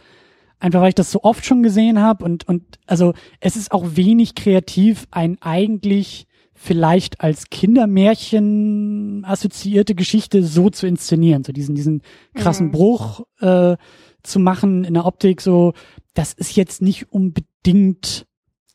einfach 0.59 0.81
weil 0.81 0.89
ich 0.89 0.95
das 0.95 1.11
so 1.11 1.23
oft 1.23 1.45
schon 1.45 1.63
gesehen 1.63 1.99
habe 1.99 2.25
und 2.25 2.47
und 2.47 2.79
also 2.85 3.13
es 3.39 3.55
ist 3.55 3.71
auch 3.71 3.95
wenig 3.95 4.35
kreativ, 4.35 5.07
ein 5.11 5.37
eigentlich 5.41 6.27
vielleicht 6.61 7.21
als 7.21 7.49
Kindermärchen 7.49 9.23
assoziierte 9.23 9.95
Geschichte 9.95 10.43
so 10.43 10.69
zu 10.69 10.87
inszenieren, 10.87 11.45
so 11.45 11.53
diesen, 11.53 11.73
diesen 11.73 12.01
krassen 12.33 12.67
mhm. 12.67 12.71
Bruch 12.71 13.21
äh, 13.39 13.77
zu 14.23 14.39
machen 14.39 14.83
in 14.83 14.93
der 14.93 15.05
Optik, 15.05 15.41
so, 15.41 15.73
das 16.13 16.33
ist 16.33 16.55
jetzt 16.55 16.81
nicht 16.81 17.11
unbedingt 17.11 18.25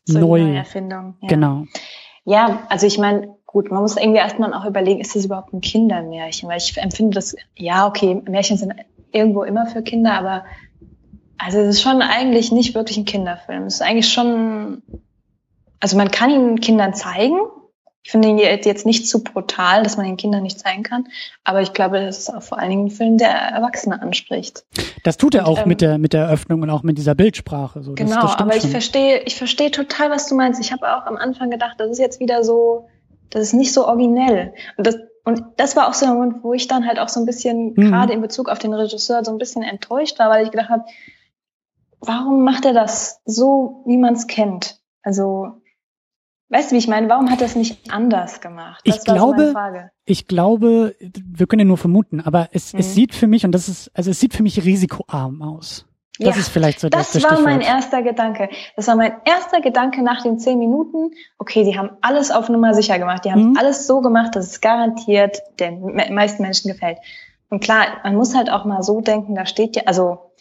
so 0.05 0.19
neu. 0.19 0.55
Erfindung. 0.55 1.15
Ja. 1.21 1.27
Genau. 1.27 1.65
Ja, 2.23 2.63
also 2.69 2.87
ich 2.87 2.97
meine, 2.97 3.35
gut, 3.45 3.71
man 3.71 3.81
muss 3.81 3.97
irgendwie 3.97 4.19
erstmal 4.19 4.53
auch 4.53 4.65
überlegen, 4.65 4.99
ist 4.99 5.15
das 5.15 5.25
überhaupt 5.25 5.53
ein 5.53 5.61
Kindermärchen? 5.61 6.49
Weil 6.49 6.57
ich 6.57 6.77
empfinde 6.77 7.15
das, 7.15 7.35
ja, 7.55 7.87
okay, 7.87 8.21
Märchen 8.27 8.57
sind 8.57 8.73
irgendwo 9.11 9.43
immer 9.43 9.67
für 9.67 9.81
Kinder, 9.81 10.13
aber 10.13 10.45
also 11.37 11.59
es 11.59 11.75
ist 11.77 11.81
schon 11.81 12.01
eigentlich 12.01 12.51
nicht 12.51 12.75
wirklich 12.75 12.97
ein 12.97 13.05
Kinderfilm. 13.05 13.63
Es 13.63 13.75
ist 13.75 13.81
eigentlich 13.81 14.11
schon, 14.11 14.81
also 15.79 15.97
man 15.97 16.09
kann 16.09 16.31
ihn 16.31 16.59
Kindern 16.59 16.93
zeigen, 16.93 17.37
ich 18.05 18.11
finde 18.11 18.27
ihn 18.27 18.37
jetzt 18.37 18.85
nicht 18.85 19.09
zu 19.09 19.23
brutal, 19.23 19.81
dass 19.81 19.97
man 19.97 20.05
den 20.05 20.15
Kindern 20.15 20.43
nicht 20.43 20.59
zeigen 20.59 20.83
kann, 20.83 21.07
aber 21.43 21.63
ich 21.63 21.73
glaube, 21.73 21.99
das 21.99 22.19
ist 22.19 22.29
auch 22.29 22.43
vor 22.43 22.59
allen 22.59 22.69
Dingen 22.69 22.85
ein 22.85 22.91
Film, 22.91 23.17
der 23.17 23.31
Erwachsene 23.31 23.99
anspricht. 23.99 24.63
Das 25.03 25.17
tut 25.17 25.33
er 25.33 25.47
auch 25.47 25.63
ähm, 25.63 25.69
mit 25.69 25.81
der 25.81 25.97
mit 25.97 26.13
der 26.13 26.25
Eröffnung 26.25 26.61
und 26.61 26.69
auch 26.69 26.83
mit 26.83 26.99
dieser 26.99 27.15
Bildsprache. 27.15 27.81
So. 27.81 27.93
Genau, 27.93 28.21
das, 28.21 28.33
das 28.33 28.41
aber 28.41 28.55
ich 28.55 28.61
schon. 28.61 28.69
verstehe 28.69 29.23
ich 29.23 29.35
verstehe 29.35 29.71
total, 29.71 30.11
was 30.11 30.27
du 30.27 30.35
meinst. 30.35 30.61
Ich 30.61 30.71
habe 30.71 30.95
auch 30.95 31.07
am 31.07 31.17
Anfang 31.17 31.49
gedacht, 31.49 31.79
das 31.79 31.89
ist 31.89 31.97
jetzt 31.97 32.19
wieder 32.19 32.43
so, 32.43 32.87
das 33.31 33.41
ist 33.41 33.53
nicht 33.53 33.73
so 33.73 33.87
originell. 33.87 34.53
Und 34.77 34.85
das 34.85 34.97
und 35.23 35.43
das 35.57 35.75
war 35.75 35.89
auch 35.89 35.95
so 35.95 36.05
ein 36.05 36.13
Moment, 36.13 36.43
wo 36.43 36.53
ich 36.53 36.67
dann 36.67 36.85
halt 36.85 36.99
auch 36.99 37.09
so 37.09 37.19
ein 37.19 37.25
bisschen 37.25 37.73
mhm. 37.75 37.89
gerade 37.89 38.13
in 38.13 38.21
Bezug 38.21 38.49
auf 38.49 38.59
den 38.59 38.75
Regisseur 38.75 39.25
so 39.25 39.31
ein 39.31 39.39
bisschen 39.39 39.63
enttäuscht 39.63 40.19
war, 40.19 40.29
weil 40.29 40.45
ich 40.45 40.51
gedacht 40.51 40.69
habe, 40.69 40.83
warum 42.01 42.43
macht 42.43 42.65
er 42.65 42.73
das 42.73 43.19
so, 43.25 43.81
wie 43.87 43.97
man 43.97 44.13
es 44.13 44.27
kennt? 44.27 44.79
Also 45.01 45.53
Weißt 46.49 46.69
du, 46.69 46.75
wie 46.75 46.79
ich 46.79 46.87
meine? 46.87 47.09
Warum 47.09 47.31
hat 47.31 47.41
er 47.41 47.47
es 47.47 47.55
nicht 47.55 47.91
anders 47.91 48.39
gemacht? 48.39 48.81
Das 48.85 48.97
ich 48.97 49.03
glaube, 49.03 49.53
so 49.53 49.89
ich 50.05 50.27
glaube, 50.27 50.95
wir 50.99 51.47
können 51.47 51.61
ja 51.61 51.65
nur 51.65 51.77
vermuten, 51.77 52.21
aber 52.21 52.49
es, 52.51 52.73
mhm. 52.73 52.79
es 52.79 52.93
sieht 52.93 53.15
für 53.15 53.27
mich 53.27 53.45
und 53.45 53.51
das 53.51 53.67
ist, 53.67 53.91
also 53.95 54.11
es 54.11 54.19
sieht 54.19 54.33
für 54.33 54.43
mich 54.43 54.63
risikoarm 54.63 55.41
aus. 55.41 55.85
Das 56.19 56.35
ja, 56.35 56.41
ist 56.41 56.49
vielleicht 56.49 56.79
so 56.79 56.87
das. 56.87 57.11
Das 57.11 57.23
war 57.23 57.41
mein 57.41 57.59
erster 57.59 58.01
Gedanke. 58.01 58.49
Das 58.77 58.87
war 58.87 58.95
mein 58.95 59.15
erster 59.25 59.59
Gedanke 59.59 60.01
nach 60.01 60.23
den 60.23 60.39
zehn 60.39 60.57
Minuten. 60.57 61.11
Okay, 61.39 61.65
die 61.65 61.77
haben 61.77 61.89
alles 62.01 62.31
auf 62.31 62.47
Nummer 62.47 62.73
sicher 62.73 62.97
gemacht. 62.99 63.25
Die 63.25 63.31
haben 63.31 63.49
mhm. 63.49 63.57
alles 63.57 63.85
so 63.85 63.99
gemacht, 63.99 64.35
dass 64.35 64.45
es 64.45 64.61
garantiert 64.61 65.41
den 65.59 65.93
meisten 66.13 66.41
Menschen 66.41 66.71
gefällt. 66.71 66.99
Und 67.49 67.61
klar, 67.61 67.85
man 68.03 68.15
muss 68.15 68.33
halt 68.33 68.49
auch 68.49 68.63
mal 68.63 68.81
so 68.81 69.01
denken, 69.01 69.35
da 69.35 69.45
steht 69.45 69.75
ja, 69.75 69.83
also, 69.87 70.31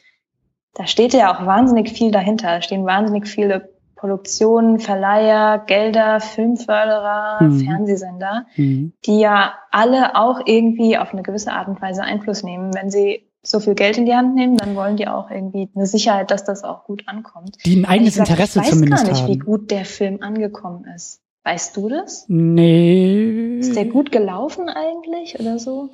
da 0.75 0.87
steht 0.87 1.13
ja 1.13 1.35
auch 1.35 1.45
wahnsinnig 1.45 1.91
viel 1.91 2.13
dahinter. 2.13 2.49
Da 2.49 2.63
stehen 2.63 2.87
wahnsinnig 2.87 3.27
viele 3.27 3.74
Produktionen, 4.05 4.81
Verleiher, 4.81 5.65
Gelder, 5.67 6.21
Filmförderer, 6.21 7.43
mhm. 7.43 7.61
Fernsehsender, 7.61 8.45
mhm. 8.55 8.93
die 9.07 9.19
ja 9.19 9.55
alle 9.71 10.15
auch 10.15 10.43
irgendwie 10.45 10.99
auf 10.99 11.15
eine 11.15 11.23
gewisse 11.23 11.53
Art 11.53 11.69
und 11.69 11.81
Weise 11.81 12.03
Einfluss 12.03 12.43
nehmen. 12.43 12.75
Wenn 12.75 12.91
sie 12.91 13.23
so 13.43 13.61
viel 13.61 13.75
Geld 13.75 13.97
in 13.97 14.05
die 14.05 14.13
Hand 14.13 14.35
nehmen, 14.35 14.59
dann 14.59 14.77
wollen 14.77 14.99
die 14.99 15.09
auch 15.09 15.31
irgendwie 15.31 15.71
eine 15.75 15.87
Sicherheit, 15.87 16.31
dass 16.31 16.45
das 16.45 16.65
auch 16.65 16.85
gut 16.85 17.05
ankommt. 17.07 17.57
Die 17.65 17.77
ein 17.77 17.87
eigenes 17.87 18.17
sag, 18.17 18.29
Interesse 18.29 18.61
zumindest 18.61 18.75
haben. 18.75 18.83
Ich 18.83 18.93
weiß 18.93 19.07
gar 19.07 19.13
nicht, 19.13 19.23
haben. 19.23 19.33
wie 19.33 19.39
gut 19.39 19.71
der 19.71 19.87
Film 19.87 20.19
angekommen 20.21 20.85
ist. 20.95 21.23
Weißt 21.45 21.75
du 21.75 21.89
das? 21.89 22.27
Nee. 22.29 23.57
Ist 23.61 23.75
der 23.75 23.87
gut 23.87 24.13
gelaufen 24.13 24.69
eigentlich 24.69 25.41
oder 25.41 25.59
so? 25.59 25.89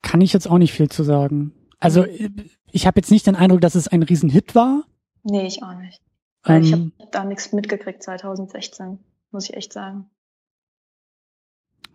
Kann 0.00 0.22
ich 0.22 0.32
jetzt 0.32 0.48
auch 0.48 0.56
nicht 0.56 0.72
viel 0.72 0.88
zu 0.88 1.02
sagen. 1.02 1.52
Also 1.78 2.04
mhm. 2.04 2.46
ich 2.72 2.86
habe 2.86 2.98
jetzt 2.98 3.10
nicht 3.10 3.26
den 3.26 3.36
Eindruck, 3.36 3.60
dass 3.60 3.74
es 3.74 3.86
ein 3.86 4.02
Riesenhit 4.02 4.54
war. 4.54 4.84
Nee, 5.24 5.46
ich 5.46 5.62
auch 5.62 5.74
nicht. 5.74 6.00
Ähm, 6.46 6.62
ich 6.62 6.72
habe 6.72 6.92
da 7.10 7.24
nichts 7.24 7.52
mitgekriegt 7.52 8.02
2016, 8.02 8.98
muss 9.30 9.48
ich 9.48 9.56
echt 9.56 9.72
sagen. 9.72 10.10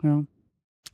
Ja. 0.02 0.24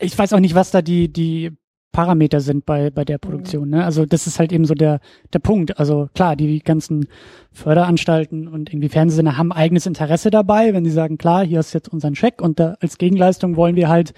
Ich 0.01 0.17
weiß 0.17 0.33
auch 0.33 0.41
nicht, 0.41 0.55
was 0.55 0.71
da 0.71 0.83
die, 0.83 1.13
die 1.13 1.57
Parameter 1.93 2.41
sind 2.41 2.65
bei, 2.67 2.91
bei 2.91 3.05
der 3.05 3.19
Produktion. 3.19 3.71
Ne? 3.71 3.85
Also 3.85 4.07
das 4.07 4.27
ist 4.27 4.39
halt 4.39 4.53
eben 4.53 4.67
so 4.67 4.75
der, 4.75 5.01
der 5.33 5.41
Punkt. 5.41 5.79
Also 5.81 6.09
klar, 6.15 6.37
die 6.37 6.61
ganzen 6.61 7.09
Förderanstalten 7.51 8.47
und 8.47 8.71
irgendwie 8.71 8.89
Fernsehsender 8.89 9.37
haben 9.37 9.53
eigenes 9.53 9.87
Interesse 9.87 10.31
dabei, 10.31 10.75
wenn 10.75 10.85
sie 10.85 10.91
sagen, 10.91 11.19
klar, 11.19 11.45
hier 11.45 11.59
ist 11.59 11.73
jetzt 11.73 11.89
unseren 11.89 12.15
Check 12.15 12.41
und 12.41 12.61
da 12.61 12.77
als 12.81 12.99
Gegenleistung 12.99 13.57
wollen 13.57 13.75
wir 13.75 13.89
halt, 13.89 14.13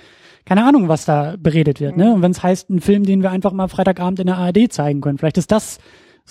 keine 0.45 0.65
Ahnung, 0.65 0.89
was 0.89 1.05
da 1.05 1.37
beredet 1.39 1.81
wird. 1.81 1.97
Ne? 1.97 2.05
Mhm. 2.05 2.11
Ne? 2.11 2.15
Und 2.17 2.23
wenn 2.23 2.33
es 2.33 2.43
heißt, 2.43 2.69
ein 2.69 2.81
Film, 2.81 3.05
den 3.05 3.23
wir 3.23 3.31
einfach 3.31 3.53
mal 3.53 3.69
Freitagabend 3.69 4.19
in 4.21 4.27
der 4.27 4.37
ARD 4.37 4.71
zeigen 4.71 5.01
können, 5.01 5.17
vielleicht 5.17 5.39
ist 5.39 5.53
das 5.53 5.79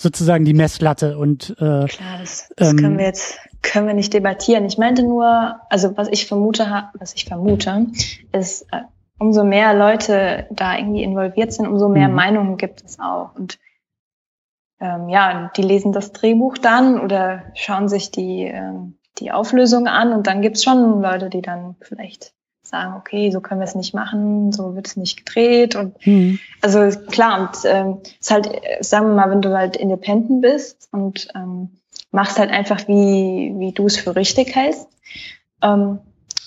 sozusagen 0.00 0.44
die 0.44 0.54
Messlatte 0.54 1.18
und 1.18 1.50
äh, 1.58 1.86
klar, 1.86 2.18
das, 2.18 2.50
das 2.56 2.70
ähm, 2.70 2.76
können 2.76 2.98
wir 2.98 3.04
jetzt 3.04 3.38
können 3.62 3.86
wir 3.86 3.94
nicht 3.94 4.14
debattieren. 4.14 4.64
Ich 4.64 4.78
meinte 4.78 5.02
nur, 5.02 5.60
also 5.68 5.96
was 5.96 6.08
ich 6.08 6.26
vermute, 6.26 6.88
was 6.98 7.14
ich 7.14 7.26
vermute, 7.26 7.86
ist, 8.32 8.62
äh, 8.72 8.82
umso 9.18 9.44
mehr 9.44 9.74
Leute 9.74 10.46
da 10.50 10.78
irgendwie 10.78 11.02
involviert 11.02 11.52
sind, 11.52 11.66
umso 11.66 11.88
mehr 11.88 12.08
mhm. 12.08 12.14
Meinungen 12.14 12.56
gibt 12.56 12.82
es 12.82 12.98
auch. 12.98 13.34
Und 13.34 13.58
ähm, 14.80 15.10
ja, 15.10 15.50
die 15.54 15.62
lesen 15.62 15.92
das 15.92 16.12
Drehbuch 16.12 16.56
dann 16.56 16.98
oder 16.98 17.42
schauen 17.54 17.88
sich 17.88 18.10
die 18.10 18.44
ähm, 18.44 18.96
die 19.18 19.32
Auflösung 19.32 19.86
an 19.86 20.12
und 20.12 20.26
dann 20.26 20.40
gibt's 20.40 20.64
schon 20.64 21.02
Leute, 21.02 21.28
die 21.28 21.42
dann 21.42 21.76
vielleicht 21.80 22.32
sagen, 22.70 22.94
okay, 22.96 23.30
so 23.30 23.40
können 23.40 23.60
wir 23.60 23.66
es 23.66 23.74
nicht 23.74 23.94
machen, 23.94 24.52
so 24.52 24.74
wird 24.74 24.86
es 24.86 24.96
nicht 24.96 25.24
gedreht 25.24 25.76
und 25.76 25.94
mhm. 26.06 26.38
also 26.62 26.98
klar 27.10 27.40
und 27.40 27.58
ähm, 27.64 27.98
ist 28.18 28.30
halt, 28.30 28.48
sagen 28.80 29.08
wir 29.08 29.14
mal, 29.14 29.30
wenn 29.30 29.42
du 29.42 29.56
halt 29.56 29.76
independent 29.76 30.40
bist 30.40 30.88
und 30.92 31.28
ähm, 31.34 31.70
machst 32.10 32.38
halt 32.38 32.50
einfach 32.50 32.88
wie 32.88 33.52
wie 33.56 33.72
du 33.72 33.86
es 33.86 33.96
für 33.96 34.16
richtig 34.16 34.54
hältst, 34.54 34.88
ähm, 35.62 35.98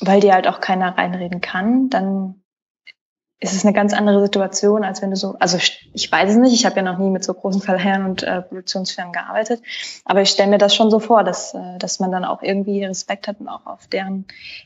weil 0.02 0.20
dir 0.20 0.34
halt 0.34 0.48
auch 0.48 0.60
keiner 0.60 0.98
reinreden 0.98 1.42
kann, 1.42 1.90
dann 1.90 2.43
ist 3.44 3.54
es 3.54 3.66
eine 3.66 3.74
ganz 3.74 3.94
andere 3.94 4.22
Situation, 4.22 4.86
als 4.86 5.02
wenn 5.02 5.10
du 5.10 5.18
so, 5.18 5.36
also 5.38 5.58
ich 5.58 6.10
weiß 6.10 6.32
es 6.32 6.38
nicht, 6.38 6.54
ich 6.54 6.66
habe 6.66 6.78
ja 6.78 6.82
noch 6.82 6.98
nie 6.98 7.10
mit 7.10 7.26
so 7.26 7.34
großen 7.34 7.62
Verleihern 7.62 8.06
und 8.06 8.24
äh, 8.24 8.42
Produktionsfirmen 8.42 9.12
gearbeitet, 9.12 9.62
aber 10.06 10.22
ich 10.22 10.30
stelle 10.30 10.50
mir 10.50 10.58
das 10.58 10.74
schon 10.74 10.90
so 10.90 11.00
vor, 11.00 11.26
dass, 11.26 11.54
äh, 11.54 11.78
dass 11.78 12.00
man 12.00 12.10
dann 12.10 12.24
auch 12.24 12.42
irgendwie 12.42 12.86
Respekt 12.86 13.28
hat 13.28 13.42
und 13.42 13.50
auch 13.50 13.66
auf 13.66 13.88
deren 13.88 14.26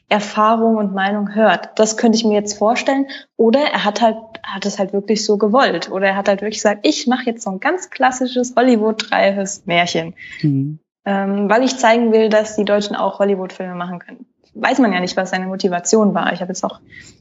Erfahrung 0.10 0.76
und 0.76 0.94
Meinung 0.94 1.34
hört. 1.34 1.72
Das 1.80 1.98
könnte 1.98 2.20
ich 2.20 2.24
mir 2.24 2.36
jetzt 2.36 2.58
vorstellen. 2.58 3.08
Oder 3.36 3.62
er 3.62 3.84
hat 3.84 4.02
halt, 4.02 4.18
hat 4.44 4.66
es 4.66 4.78
halt 4.78 4.94
wirklich 4.94 5.26
so 5.26 5.38
gewollt. 5.38 5.90
Oder 5.92 6.10
er 6.10 6.16
hat 6.16 6.28
halt 6.28 6.42
wirklich 6.42 6.60
gesagt, 6.60 6.82
ich 6.84 7.08
mache 7.08 7.26
jetzt 7.26 7.44
so 7.44 7.50
ein 7.50 7.60
ganz 7.60 7.90
klassisches 7.90 8.54
Hollywood-reifes 8.56 9.66
Märchen. 9.66 10.14
Mhm. 10.42 10.80
Ähm, 11.04 11.50
weil 11.50 11.64
ich 11.64 11.78
zeigen 11.78 12.12
will, 12.12 12.30
dass 12.30 12.56
die 12.56 12.66
Deutschen 12.66 12.96
auch 12.96 13.20
Hollywood-Filme 13.20 13.76
machen 13.76 14.00
können 14.00 14.26
weiß 14.62 14.80
man 14.80 14.94
ja 14.94 15.00
nicht, 15.00 15.18
was 15.18 15.30
seine 15.30 15.48
Motivation 15.48 16.14
war. 16.14 16.34
Ich 16.34 16.42
habe 16.42 16.50
jetzt 16.50 16.64
auch 16.64 16.80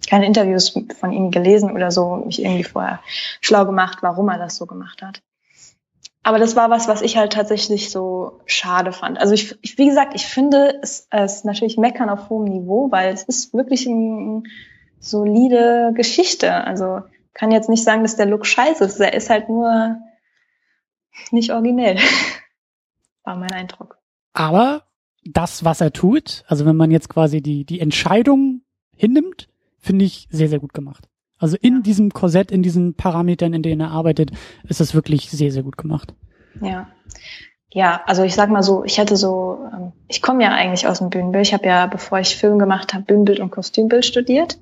keine 0.09 0.27
Interviews 0.27 0.79
von 0.99 1.13
ihm 1.13 1.31
gelesen 1.31 1.73
oder 1.73 1.91
so, 1.91 2.17
mich 2.17 2.43
irgendwie 2.43 2.65
vorher 2.65 3.01
schlau 3.41 3.65
gemacht, 3.67 3.99
warum 4.01 4.29
er 4.29 4.39
das 4.39 4.57
so 4.57 4.67
gemacht 4.67 5.03
hat. 5.03 5.23
Aber 6.23 6.41
das 6.41 6.57
war 6.57 6.71
was, 6.71 6.89
was 6.89 7.03
ich 7.03 7.17
halt 7.17 7.33
tatsächlich 7.33 7.91
so 7.91 8.41
schade 8.47 8.91
fand. 8.91 9.19
Also 9.19 9.33
ich, 9.33 9.57
ich 9.63 9.79
wie 9.79 9.87
gesagt, 9.87 10.15
ich 10.17 10.27
finde 10.27 10.81
es, 10.83 11.07
es 11.11 11.45
natürlich 11.45 11.77
meckern 11.77 12.11
auf 12.11 12.29
hohem 12.31 12.45
Niveau, 12.45 12.91
weil 12.91 13.15
es 13.15 13.23
ist 13.23 13.55
wirklich 13.55 13.87
eine 13.87 14.43
solide 14.99 15.93
Geschichte. 15.95 16.53
Also 16.53 17.03
kann 17.33 17.53
jetzt 17.53 17.69
nicht 17.69 17.85
sagen, 17.85 18.03
dass 18.03 18.17
der 18.17 18.27
Look 18.27 18.45
scheiße 18.45 18.85
ist. 18.85 18.99
Er 18.99 19.15
ist 19.15 19.31
halt 19.31 19.49
nur 19.49 19.99
nicht 21.31 21.53
originell. 21.53 21.99
war 23.23 23.37
mein 23.37 23.53
Eindruck. 23.53 23.99
Aber 24.33 24.83
das, 25.33 25.65
was 25.65 25.81
er 25.81 25.93
tut, 25.93 26.45
also 26.47 26.67
wenn 26.67 26.77
man 26.77 26.91
jetzt 26.91 27.09
quasi 27.09 27.41
die, 27.41 27.65
die 27.65 27.81
Entscheidung 27.81 28.63
hinnimmt, 28.95 29.49
finde 29.79 30.05
ich 30.05 30.29
sehr, 30.31 30.49
sehr 30.49 30.59
gut 30.59 30.75
gemacht. 30.75 31.09
Also 31.39 31.57
in 31.61 31.77
ja. 31.77 31.81
diesem 31.81 32.11
Korsett, 32.11 32.51
in 32.51 32.63
diesen 32.63 32.95
Parametern, 32.95 33.53
in 33.53 33.63
denen 33.63 33.81
er 33.81 33.91
arbeitet, 33.91 34.31
ist 34.65 34.81
das 34.81 34.95
wirklich 34.95 35.31
sehr, 35.31 35.53
sehr 35.53 35.63
gut 35.63 35.77
gemacht. 35.77 36.15
Ja. 36.61 36.89
Ja, 37.73 38.01
also 38.07 38.23
ich 38.23 38.35
sag 38.35 38.49
mal 38.49 38.63
so, 38.63 38.85
ich 38.85 38.97
hätte 38.97 39.17
so, 39.17 39.59
ähm, 39.73 39.93
ich 40.09 40.23
komme 40.23 40.43
ja 40.43 40.51
eigentlich 40.51 40.87
aus 40.87 40.99
dem 40.99 41.11
Bühnenbild. 41.11 41.47
Ich 41.47 41.53
habe 41.53 41.67
ja, 41.67 41.87
bevor 41.87 42.19
ich 42.19 42.37
Film 42.37 42.59
gemacht 42.59 42.95
habe, 42.95 43.05
Bühnenbild 43.05 43.41
und 43.41 43.51
Kostümbild 43.51 44.05
studiert. 44.05 44.59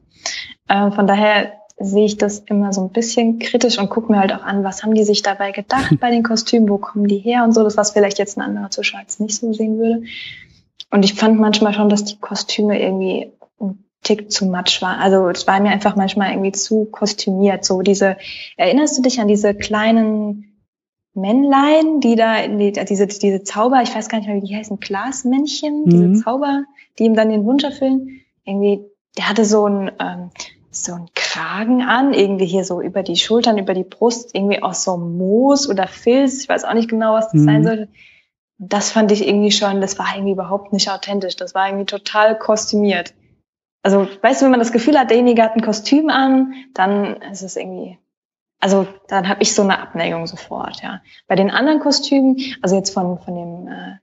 Ähm, 0.69 0.91
von 0.93 1.07
daher 1.07 1.53
sehe 1.79 2.07
ich 2.07 2.17
das 2.17 2.41
immer 2.41 2.73
so 2.73 2.83
ein 2.83 2.91
bisschen 2.91 3.39
kritisch 3.39 3.79
und 3.79 3.91
gucke 3.91 4.11
mir 4.11 4.19
halt 4.19 4.33
auch 4.33 4.43
an, 4.43 4.65
was 4.65 4.83
haben 4.83 4.95
die 4.95 5.05
sich 5.05 5.23
dabei 5.23 5.53
gedacht 5.53 5.95
bei 6.01 6.11
den 6.11 6.23
Kostümen, 6.23 6.69
wo 6.69 6.79
kommen 6.79 7.07
die 7.07 7.19
her 7.19 7.45
und 7.45 7.53
so, 7.53 7.62
das 7.62 7.77
was 7.77 7.93
vielleicht 7.93 8.19
jetzt 8.19 8.37
ein 8.37 8.43
anderer 8.43 8.71
Zuschauer 8.71 9.01
jetzt 9.01 9.21
nicht 9.21 9.37
so 9.37 9.53
sehen 9.53 9.79
würde. 9.79 10.03
Und 10.95 11.05
ich 11.05 11.14
fand 11.14 11.40
manchmal 11.40 11.74
schon, 11.74 11.88
dass 11.88 12.05
die 12.05 12.20
Kostüme 12.20 12.80
irgendwie 12.80 13.32
ein 13.59 13.84
Tick 14.05 14.30
zu 14.30 14.47
matsch 14.47 14.80
waren. 14.80 15.01
Also 15.01 15.28
es 15.28 15.45
war 15.45 15.59
mir 15.59 15.70
einfach 15.70 15.97
manchmal 15.97 16.30
irgendwie 16.30 16.53
zu 16.53 16.84
kostümiert. 16.84 17.64
So 17.64 17.82
diese, 17.82 18.16
erinnerst 18.57 18.97
du 18.97 19.03
dich 19.03 19.18
an 19.18 19.26
diese 19.26 19.57
kleinen 19.57 20.55
Männlein, 21.12 21.99
die 21.99 22.14
da 22.14 22.36
in 22.36 22.61
die, 22.61 22.70
diese, 22.70 23.09
diese 23.09 23.42
Zauber, 23.42 23.82
ich 23.82 23.92
weiß 23.92 24.09
gar 24.09 24.18
nicht 24.18 24.28
mehr, 24.28 24.40
wie 24.40 24.47
die 24.47 24.55
heißen, 24.55 24.78
Glasmännchen, 24.78 25.82
mhm. 25.82 25.90
diese 25.90 26.22
Zauber, 26.22 26.62
die 27.01 27.07
ihm 27.07 27.16
dann 27.16 27.28
den 27.28 27.45
Wunsch 27.45 27.64
erfüllen. 27.64 28.20
Irgendwie, 28.45 28.84
der 29.18 29.28
hatte 29.28 29.45
so 29.45 29.66
ein, 29.66 29.90
ähm, 29.99 30.30
so 30.70 30.92
ein 30.92 31.09
Kragen 31.16 31.82
an, 31.82 32.14
irgendwie 32.14 32.47
hier 32.47 32.64
so 32.64 32.80
über 32.80 33.03
die 33.03 33.16
Schultern, 33.16 33.59
über 33.59 33.74
die 33.74 33.82
Brust, 33.82 34.32
irgendwie 34.32 34.62
aus 34.62 34.84
so 34.84 34.97
Moos 34.97 35.68
oder 35.68 35.88
Filz, 35.88 36.45
ich 36.45 36.49
weiß 36.49 36.62
auch 36.62 36.74
nicht 36.74 36.88
genau, 36.88 37.14
was 37.14 37.32
das 37.32 37.40
mhm. 37.40 37.45
sein 37.47 37.64
sollte 37.64 37.88
das 38.59 38.93
fand 38.93 39.11
ich 39.13 39.27
irgendwie 39.27 39.51
schon, 39.51 39.81
das 39.81 39.99
war 39.99 40.15
irgendwie 40.15 40.33
überhaupt 40.33 40.73
nicht 40.73 40.91
authentisch. 40.91 41.37
Das 41.37 41.55
war 41.55 41.69
irgendwie 41.69 41.87
total 41.87 42.39
kostümiert. 42.39 43.15
also 43.83 44.07
weißt 44.23 44.41
du, 44.41 44.45
wenn 44.45 44.53
man 44.53 44.61
das 44.61 44.73
Gefühl 44.73 44.99
hat, 44.99 45.11
derjenige 45.11 45.43
hat 45.43 45.57
ein 45.57 45.63
Kostüm 45.63 46.09
an, 46.09 46.55
dann 46.73 47.17
ist 47.23 47.43
es 47.43 47.57
irgendwie, 47.57 47.99
also 48.61 48.87
dann 49.09 49.29
habe 49.29 49.43
ich 49.43 49.55
so 49.55 49.63
eine 49.63 49.79
Abneigung 49.79 50.27
sofort, 50.27 50.83
ja. 50.83 51.03
Bei 51.27 51.35
den 51.35 51.51
anderen 51.51 51.81
Kostümen, 51.81 52.37
also 52.63 52.77
jetzt 52.77 52.91
von 52.91 53.19
von 53.19 53.35
dem, 53.35 53.69
äh, 53.69 53.99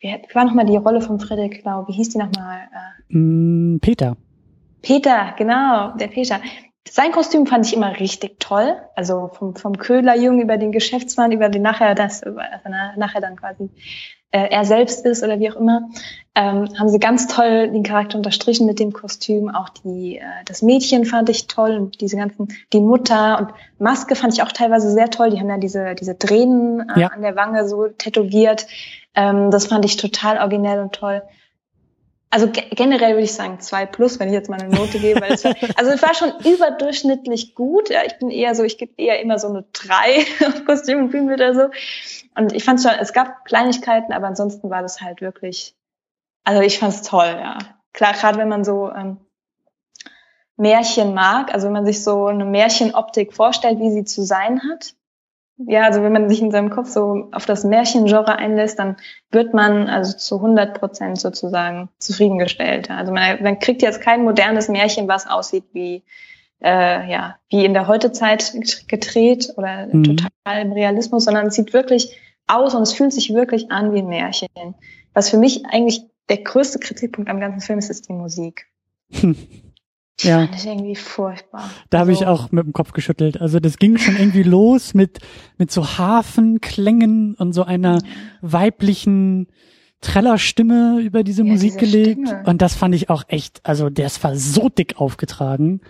wie, 0.00 0.34
war 0.34 0.44
nochmal 0.44 0.66
die 0.66 0.76
Rolle 0.76 1.00
von 1.00 1.18
Frederik 1.18 1.64
Lau, 1.64 1.86
wie 1.88 1.92
hieß 1.92 2.10
die 2.10 2.18
nochmal? 2.18 2.68
Äh, 3.10 3.16
mm, 3.16 3.80
Peter. 3.80 4.16
Peter, 4.80 5.34
genau, 5.36 5.96
der 5.96 6.06
Peter. 6.06 6.40
Sein 6.90 7.12
Kostüm 7.12 7.46
fand 7.46 7.66
ich 7.66 7.74
immer 7.74 7.98
richtig 7.98 8.40
toll. 8.40 8.76
Also 8.94 9.30
vom, 9.32 9.54
vom 9.56 9.78
Köhlerjungen 9.78 10.40
über 10.40 10.56
den 10.56 10.72
Geschäftsmann, 10.72 11.32
über 11.32 11.48
den 11.48 11.62
nachher 11.62 11.94
das, 11.94 12.22
also 12.22 12.38
nachher 12.96 13.20
dann 13.20 13.36
quasi 13.36 13.70
äh, 14.30 14.48
er 14.50 14.64
selbst 14.64 15.06
ist 15.06 15.22
oder 15.22 15.40
wie 15.40 15.50
auch 15.50 15.56
immer, 15.56 15.88
ähm, 16.34 16.68
haben 16.78 16.88
sie 16.88 16.98
ganz 16.98 17.26
toll 17.26 17.70
den 17.70 17.82
Charakter 17.82 18.18
unterstrichen 18.18 18.66
mit 18.66 18.78
dem 18.78 18.92
Kostüm. 18.92 19.48
Auch 19.48 19.70
die, 19.70 20.18
äh, 20.18 20.22
das 20.44 20.62
Mädchen 20.62 21.06
fand 21.06 21.28
ich 21.30 21.46
toll 21.46 21.76
und 21.76 22.00
diese 22.00 22.16
ganzen, 22.16 22.48
die 22.72 22.80
Mutter 22.80 23.38
und 23.38 23.50
Maske 23.78 24.14
fand 24.14 24.34
ich 24.34 24.42
auch 24.42 24.52
teilweise 24.52 24.90
sehr 24.90 25.10
toll. 25.10 25.30
Die 25.30 25.40
haben 25.40 25.48
ja 25.48 25.56
diese, 25.56 25.94
diese 25.94 26.18
Tränen 26.18 26.88
äh, 26.90 27.00
ja. 27.00 27.06
an 27.08 27.22
der 27.22 27.36
Wange 27.36 27.66
so 27.66 27.88
tätowiert. 27.88 28.66
Ähm, 29.14 29.50
das 29.50 29.66
fand 29.66 29.84
ich 29.84 29.96
total 29.96 30.38
originell 30.38 30.80
und 30.80 30.92
toll. 30.92 31.22
Also 32.30 32.50
generell 32.52 33.12
würde 33.12 33.22
ich 33.22 33.32
sagen 33.32 33.58
zwei 33.60 33.86
plus, 33.86 34.20
wenn 34.20 34.28
ich 34.28 34.34
jetzt 34.34 34.50
mal 34.50 34.60
eine 34.60 34.74
Note 34.74 34.98
gebe. 34.98 35.20
Weil 35.20 35.32
es 35.32 35.44
war, 35.44 35.54
also 35.76 35.90
es 35.90 36.02
war 36.02 36.14
schon 36.14 36.32
überdurchschnittlich 36.44 37.54
gut. 37.54 37.88
Ja, 37.88 38.00
ich 38.04 38.18
bin 38.18 38.30
eher 38.30 38.54
so, 38.54 38.64
ich 38.64 38.76
gebe 38.76 38.92
eher 38.96 39.20
immer 39.20 39.38
so 39.38 39.48
eine 39.48 39.64
drei 39.72 40.26
auf 40.46 40.64
Kostüm 40.64 40.98
und 40.98 41.10
Bühnenbild 41.10 41.40
oder 41.40 41.54
so. 41.54 41.70
Und 42.36 42.52
ich 42.52 42.64
fand 42.64 42.82
schon, 42.82 42.92
es 43.00 43.12
gab 43.12 43.44
Kleinigkeiten, 43.44 44.12
aber 44.12 44.26
ansonsten 44.26 44.68
war 44.70 44.82
das 44.82 45.00
halt 45.00 45.20
wirklich, 45.20 45.74
also 46.44 46.60
ich 46.60 46.78
fand 46.78 46.94
es 46.94 47.02
toll, 47.02 47.36
ja. 47.38 47.58
Klar, 47.94 48.12
gerade 48.12 48.38
wenn 48.38 48.48
man 48.48 48.62
so 48.62 48.92
ähm, 48.92 49.16
Märchen 50.56 51.14
mag, 51.14 51.54
also 51.54 51.66
wenn 51.66 51.72
man 51.72 51.86
sich 51.86 52.04
so 52.04 52.26
eine 52.26 52.44
Märchenoptik 52.44 53.32
vorstellt, 53.32 53.78
wie 53.78 53.90
sie 53.90 54.04
zu 54.04 54.22
sein 54.22 54.60
hat, 54.70 54.94
ja, 55.66 55.82
also 55.82 56.02
wenn 56.02 56.12
man 56.12 56.28
sich 56.28 56.40
in 56.40 56.52
seinem 56.52 56.70
Kopf 56.70 56.88
so 56.88 57.28
auf 57.32 57.44
das 57.44 57.64
Märchengenre 57.64 58.36
einlässt, 58.36 58.78
dann 58.78 58.96
wird 59.30 59.54
man 59.54 59.88
also 59.88 60.16
zu 60.16 60.36
100 60.36 60.78
Prozent 60.78 61.18
sozusagen 61.18 61.88
zufriedengestellt. 61.98 62.90
Also 62.90 63.12
man, 63.12 63.42
man 63.42 63.58
kriegt 63.58 63.82
jetzt 63.82 64.00
kein 64.00 64.22
modernes 64.22 64.68
Märchen, 64.68 65.08
was 65.08 65.28
aussieht 65.28 65.64
wie 65.72 66.04
äh, 66.60 67.10
ja 67.10 67.36
wie 67.50 67.64
in 67.64 67.74
der 67.74 67.88
Heutezeit 67.88 68.52
gedreht 68.86 69.52
oder 69.56 69.88
mhm. 69.92 70.04
total 70.04 70.62
im 70.62 70.72
Realismus, 70.72 71.24
sondern 71.24 71.46
es 71.48 71.54
sieht 71.54 71.72
wirklich 71.72 72.16
aus 72.46 72.74
und 72.74 72.82
es 72.82 72.92
fühlt 72.92 73.12
sich 73.12 73.34
wirklich 73.34 73.70
an 73.72 73.92
wie 73.92 73.98
ein 73.98 74.08
Märchen. 74.08 74.48
Was 75.12 75.28
für 75.28 75.38
mich 75.38 75.66
eigentlich 75.66 76.02
der 76.28 76.38
größte 76.38 76.78
Kritikpunkt 76.78 77.28
am 77.28 77.40
ganzen 77.40 77.60
Film 77.60 77.78
ist, 77.80 77.90
ist 77.90 78.08
die 78.08 78.12
Musik. 78.12 78.66
Ja. 80.20 80.40
Fand 80.40 80.56
ich 80.56 80.66
irgendwie 80.66 80.96
furchtbar. 80.96 81.70
Da 81.90 82.00
habe 82.00 82.12
ich 82.12 82.26
also 82.26 82.44
auch 82.44 82.52
mit 82.52 82.64
dem 82.64 82.72
Kopf 82.72 82.92
geschüttelt. 82.92 83.40
Also 83.40 83.60
das 83.60 83.78
ging 83.78 83.98
schon 83.98 84.16
irgendwie 84.16 84.42
los 84.42 84.94
mit, 84.94 85.18
mit 85.58 85.70
so 85.70 85.98
Hafenklängen 85.98 87.34
und 87.34 87.52
so 87.52 87.62
einer 87.62 88.00
weiblichen 88.40 89.48
Trellerstimme 90.00 91.00
über 91.00 91.22
diese 91.22 91.42
ja, 91.44 91.52
Musik 91.52 91.78
diese 91.78 91.90
gelegt. 91.92 92.28
Stimme. 92.28 92.42
Und 92.46 92.62
das 92.62 92.74
fand 92.74 92.94
ich 92.94 93.10
auch 93.10 93.24
echt, 93.28 93.60
also 93.64 93.90
der 93.90 94.06
ist 94.06 94.22
war 94.24 94.34
so 94.36 94.68
dick 94.68 95.00
aufgetragen. 95.00 95.80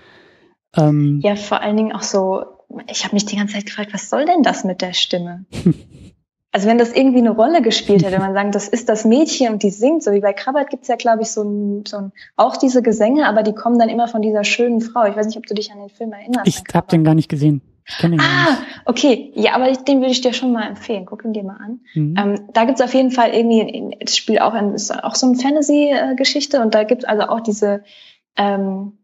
Ähm, 0.76 1.20
ja, 1.22 1.36
vor 1.36 1.60
allen 1.60 1.76
Dingen 1.76 1.92
auch 1.92 2.02
so, 2.02 2.44
ich 2.90 3.04
habe 3.04 3.14
mich 3.14 3.24
die 3.24 3.36
ganze 3.36 3.54
Zeit 3.54 3.66
gefragt, 3.66 3.92
was 3.92 4.10
soll 4.10 4.24
denn 4.24 4.42
das 4.42 4.64
mit 4.64 4.82
der 4.82 4.92
Stimme? 4.92 5.46
also 6.50 6.66
wenn 6.66 6.78
das 6.78 6.92
irgendwie 6.92 7.18
eine 7.18 7.30
Rolle 7.30 7.62
gespielt 7.62 8.02
hätte, 8.02 8.12
wenn 8.16 8.22
man 8.22 8.34
sagen, 8.34 8.52
das 8.52 8.68
ist 8.68 8.88
das 8.88 9.04
Mädchen 9.04 9.52
und 9.52 9.62
die 9.62 9.70
singt, 9.70 10.02
so 10.02 10.12
wie 10.12 10.20
bei 10.20 10.32
Krabbert 10.32 10.70
gibt's 10.70 10.88
ja, 10.88 10.96
glaube 10.96 11.22
ich, 11.22 11.30
so 11.30 11.42
ein, 11.42 11.84
so 11.86 11.96
ein, 11.98 12.12
auch 12.36 12.56
diese 12.56 12.82
Gesänge, 12.82 13.26
aber 13.26 13.42
die 13.42 13.54
kommen 13.54 13.78
dann 13.78 13.88
immer 13.88 14.08
von 14.08 14.22
dieser 14.22 14.44
schönen 14.44 14.80
Frau. 14.80 15.04
Ich 15.06 15.16
weiß 15.16 15.26
nicht, 15.26 15.38
ob 15.38 15.46
du 15.46 15.54
dich 15.54 15.72
an 15.72 15.78
den 15.78 15.90
Film 15.90 16.12
erinnerst. 16.12 16.46
Ich 16.46 16.62
habe 16.74 16.86
den 16.88 17.04
gar 17.04 17.14
nicht 17.14 17.28
gesehen. 17.28 17.62
Ich 17.86 17.96
den 17.96 18.20
ah, 18.20 18.50
nicht. 18.50 18.62
okay. 18.84 19.32
Ja, 19.34 19.54
aber 19.54 19.72
den 19.72 20.00
würde 20.00 20.12
ich 20.12 20.20
dir 20.20 20.34
schon 20.34 20.52
mal 20.52 20.68
empfehlen. 20.68 21.06
Guck 21.06 21.24
ihn 21.24 21.32
dir 21.32 21.42
mal 21.42 21.56
an. 21.56 21.80
Mhm. 21.94 22.14
Ähm, 22.18 22.48
da 22.52 22.64
gibt's 22.66 22.82
auf 22.82 22.92
jeden 22.92 23.10
Fall 23.10 23.30
irgendwie, 23.30 23.96
das 24.00 24.16
Spiel 24.16 24.40
auch 24.40 24.52
ein, 24.52 24.74
ist 24.74 24.92
auch 24.92 25.14
so 25.14 25.26
eine 25.26 25.36
Fantasy-Geschichte 25.36 26.60
und 26.60 26.74
da 26.74 26.84
gibt's 26.84 27.06
also 27.06 27.22
auch 27.24 27.40
diese 27.40 27.82
ähm, 28.36 28.97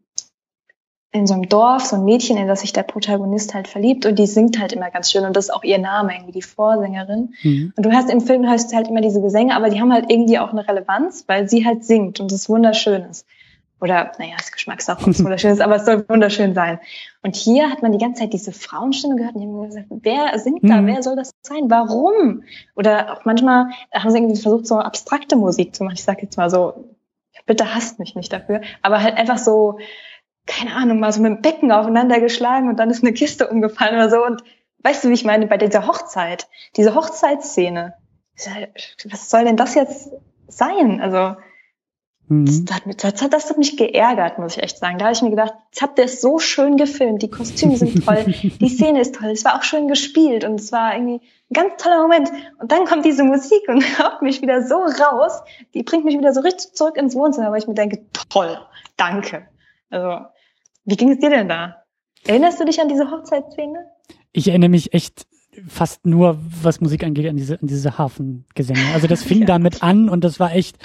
in 1.15 1.27
so 1.27 1.33
einem 1.33 1.47
Dorf 1.47 1.85
so 1.85 1.95
ein 1.95 2.03
Mädchen, 2.03 2.35
in 2.35 2.47
das 2.47 2.59
sich 2.59 2.73
der 2.73 2.83
Protagonist 2.83 3.53
halt 3.53 3.69
verliebt 3.69 4.05
und 4.05 4.19
die 4.19 4.27
singt 4.27 4.59
halt 4.59 4.73
immer 4.73 4.91
ganz 4.91 5.09
schön 5.09 5.23
und 5.23 5.33
das 5.35 5.45
ist 5.45 5.51
auch 5.51 5.63
ihr 5.63 5.77
Name, 5.77 6.13
irgendwie 6.13 6.33
die 6.33 6.41
Vorsängerin. 6.41 7.33
Mhm. 7.41 7.73
Und 7.75 7.85
du 7.85 7.91
hast 7.93 8.09
im 8.09 8.19
Film 8.19 8.47
hörst 8.47 8.75
halt 8.75 8.89
immer 8.89 8.99
diese 8.99 9.21
Gesänge, 9.21 9.55
aber 9.55 9.69
die 9.69 9.79
haben 9.79 9.93
halt 9.93 10.11
irgendwie 10.11 10.37
auch 10.37 10.51
eine 10.51 10.67
Relevanz, 10.67 11.23
weil 11.27 11.47
sie 11.47 11.65
halt 11.65 11.85
singt 11.85 12.19
und 12.19 12.33
es 12.33 12.49
wunderschön 12.49 13.03
ist. 13.03 13.25
Oder, 13.79 14.11
naja, 14.19 14.33
das 14.37 14.51
Geschmackssache, 14.51 15.03
ob 15.03 15.07
es 15.07 15.23
wunderschön 15.23 15.51
ist, 15.51 15.61
aber 15.61 15.77
es 15.77 15.85
soll 15.85 16.03
wunderschön 16.09 16.53
sein. 16.53 16.79
Und 17.23 17.37
hier 17.37 17.69
hat 17.71 17.81
man 17.81 17.93
die 17.93 17.97
ganze 17.97 18.23
Zeit 18.23 18.33
diese 18.33 18.51
Frauenstimme 18.51 19.15
gehört 19.15 19.35
und 19.35 19.41
die 19.41 19.47
haben 19.47 19.63
gesagt, 19.63 19.87
wer 19.89 20.37
singt 20.37 20.69
da, 20.69 20.81
mhm. 20.81 20.87
wer 20.87 21.01
soll 21.01 21.15
das 21.15 21.31
sein, 21.43 21.69
warum? 21.69 22.43
Oder 22.75 23.13
auch 23.13 23.23
manchmal 23.23 23.67
haben 23.93 24.11
sie 24.11 24.17
irgendwie 24.17 24.41
versucht, 24.41 24.67
so 24.67 24.79
abstrakte 24.79 25.37
Musik 25.37 25.73
zu 25.75 25.85
machen. 25.85 25.95
Ich 25.95 26.03
sag 26.03 26.21
jetzt 26.21 26.35
mal 26.35 26.49
so, 26.49 26.73
bitte 27.45 27.73
hasst 27.73 27.99
mich 27.99 28.15
nicht 28.15 28.33
dafür, 28.33 28.59
aber 28.81 29.01
halt 29.01 29.17
einfach 29.17 29.37
so, 29.37 29.77
keine 30.45 30.75
Ahnung, 30.75 30.99
mal 30.99 31.11
so 31.11 31.21
mit 31.21 31.31
dem 31.31 31.41
Becken 31.41 31.71
aufeinander 31.71 32.19
geschlagen 32.19 32.69
und 32.69 32.77
dann 32.77 32.89
ist 32.89 33.03
eine 33.03 33.13
Kiste 33.13 33.47
umgefallen 33.47 33.95
oder 33.95 34.09
so. 34.09 34.23
Und 34.23 34.43
weißt 34.83 35.03
du, 35.03 35.09
wie 35.09 35.13
ich 35.13 35.25
meine, 35.25 35.47
bei 35.47 35.57
dieser 35.57 35.87
Hochzeit, 35.87 36.47
diese 36.75 36.93
Hochzeitsszene, 36.93 37.95
was 39.09 39.29
soll 39.29 39.45
denn 39.45 39.57
das 39.57 39.75
jetzt 39.75 40.09
sein? 40.47 41.01
Also, 41.01 41.39
mhm. 42.27 42.45
das, 42.45 42.75
hat 42.75 42.85
mich, 42.85 42.97
das, 42.97 43.21
hat, 43.21 43.33
das 43.33 43.49
hat 43.49 43.57
mich 43.57 43.77
geärgert, 43.77 44.37
muss 44.37 44.57
ich 44.57 44.63
echt 44.63 44.77
sagen. 44.77 44.99
Da 44.99 45.05
habe 45.05 45.13
ich 45.13 45.21
mir 45.21 45.31
gedacht, 45.31 45.53
jetzt 45.71 45.81
habt 45.81 45.97
ihr 45.97 46.05
es 46.05 46.21
so 46.21 46.37
schön 46.37 46.77
gefilmt, 46.77 47.23
die 47.23 47.31
Kostüme 47.31 47.77
sind 47.77 48.05
toll, 48.05 48.25
die 48.27 48.69
Szene 48.69 49.01
ist 49.01 49.15
toll, 49.15 49.31
es 49.31 49.45
war 49.45 49.57
auch 49.57 49.63
schön 49.63 49.87
gespielt 49.87 50.43
und 50.43 50.59
es 50.59 50.71
war 50.71 50.93
irgendwie 50.93 51.25
ein 51.49 51.53
ganz 51.53 51.81
toller 51.81 52.01
Moment. 52.01 52.29
Und 52.59 52.71
dann 52.71 52.85
kommt 52.85 53.05
diese 53.05 53.23
Musik 53.23 53.67
und 53.67 53.81
haut 53.99 54.21
mich 54.21 54.41
wieder 54.41 54.61
so 54.61 54.75
raus, 54.75 55.41
die 55.73 55.81
bringt 55.81 56.05
mich 56.05 56.17
wieder 56.17 56.33
so 56.33 56.41
richtig 56.41 56.73
zurück 56.73 56.97
ins 56.97 57.15
Wohnzimmer, 57.15 57.51
weil 57.51 57.59
ich 57.59 57.67
mir 57.67 57.73
denke, 57.73 58.05
toll, 58.29 58.59
danke. 58.97 59.47
Also, 59.89 60.25
wie 60.85 60.95
ging 60.95 61.11
es 61.11 61.19
dir 61.19 61.29
denn 61.29 61.47
da? 61.47 61.83
Erinnerst 62.27 62.59
du 62.59 62.65
dich 62.65 62.79
an 62.81 62.89
diese 62.89 63.09
Hochzeitsszene? 63.09 63.91
Ich 64.31 64.47
erinnere 64.47 64.69
mich 64.69 64.93
echt 64.93 65.27
fast 65.67 66.05
nur, 66.05 66.37
was 66.61 66.81
Musik 66.81 67.03
angeht, 67.03 67.27
an 67.27 67.37
diese, 67.37 67.59
an 67.61 67.67
diese 67.67 67.97
Hafengesänge. 67.97 68.93
Also 68.93 69.07
das 69.07 69.23
fing 69.23 69.41
ja. 69.41 69.45
damit 69.45 69.83
an 69.83 70.09
und 70.09 70.23
das 70.23 70.39
war 70.39 70.53
echt, 70.53 70.77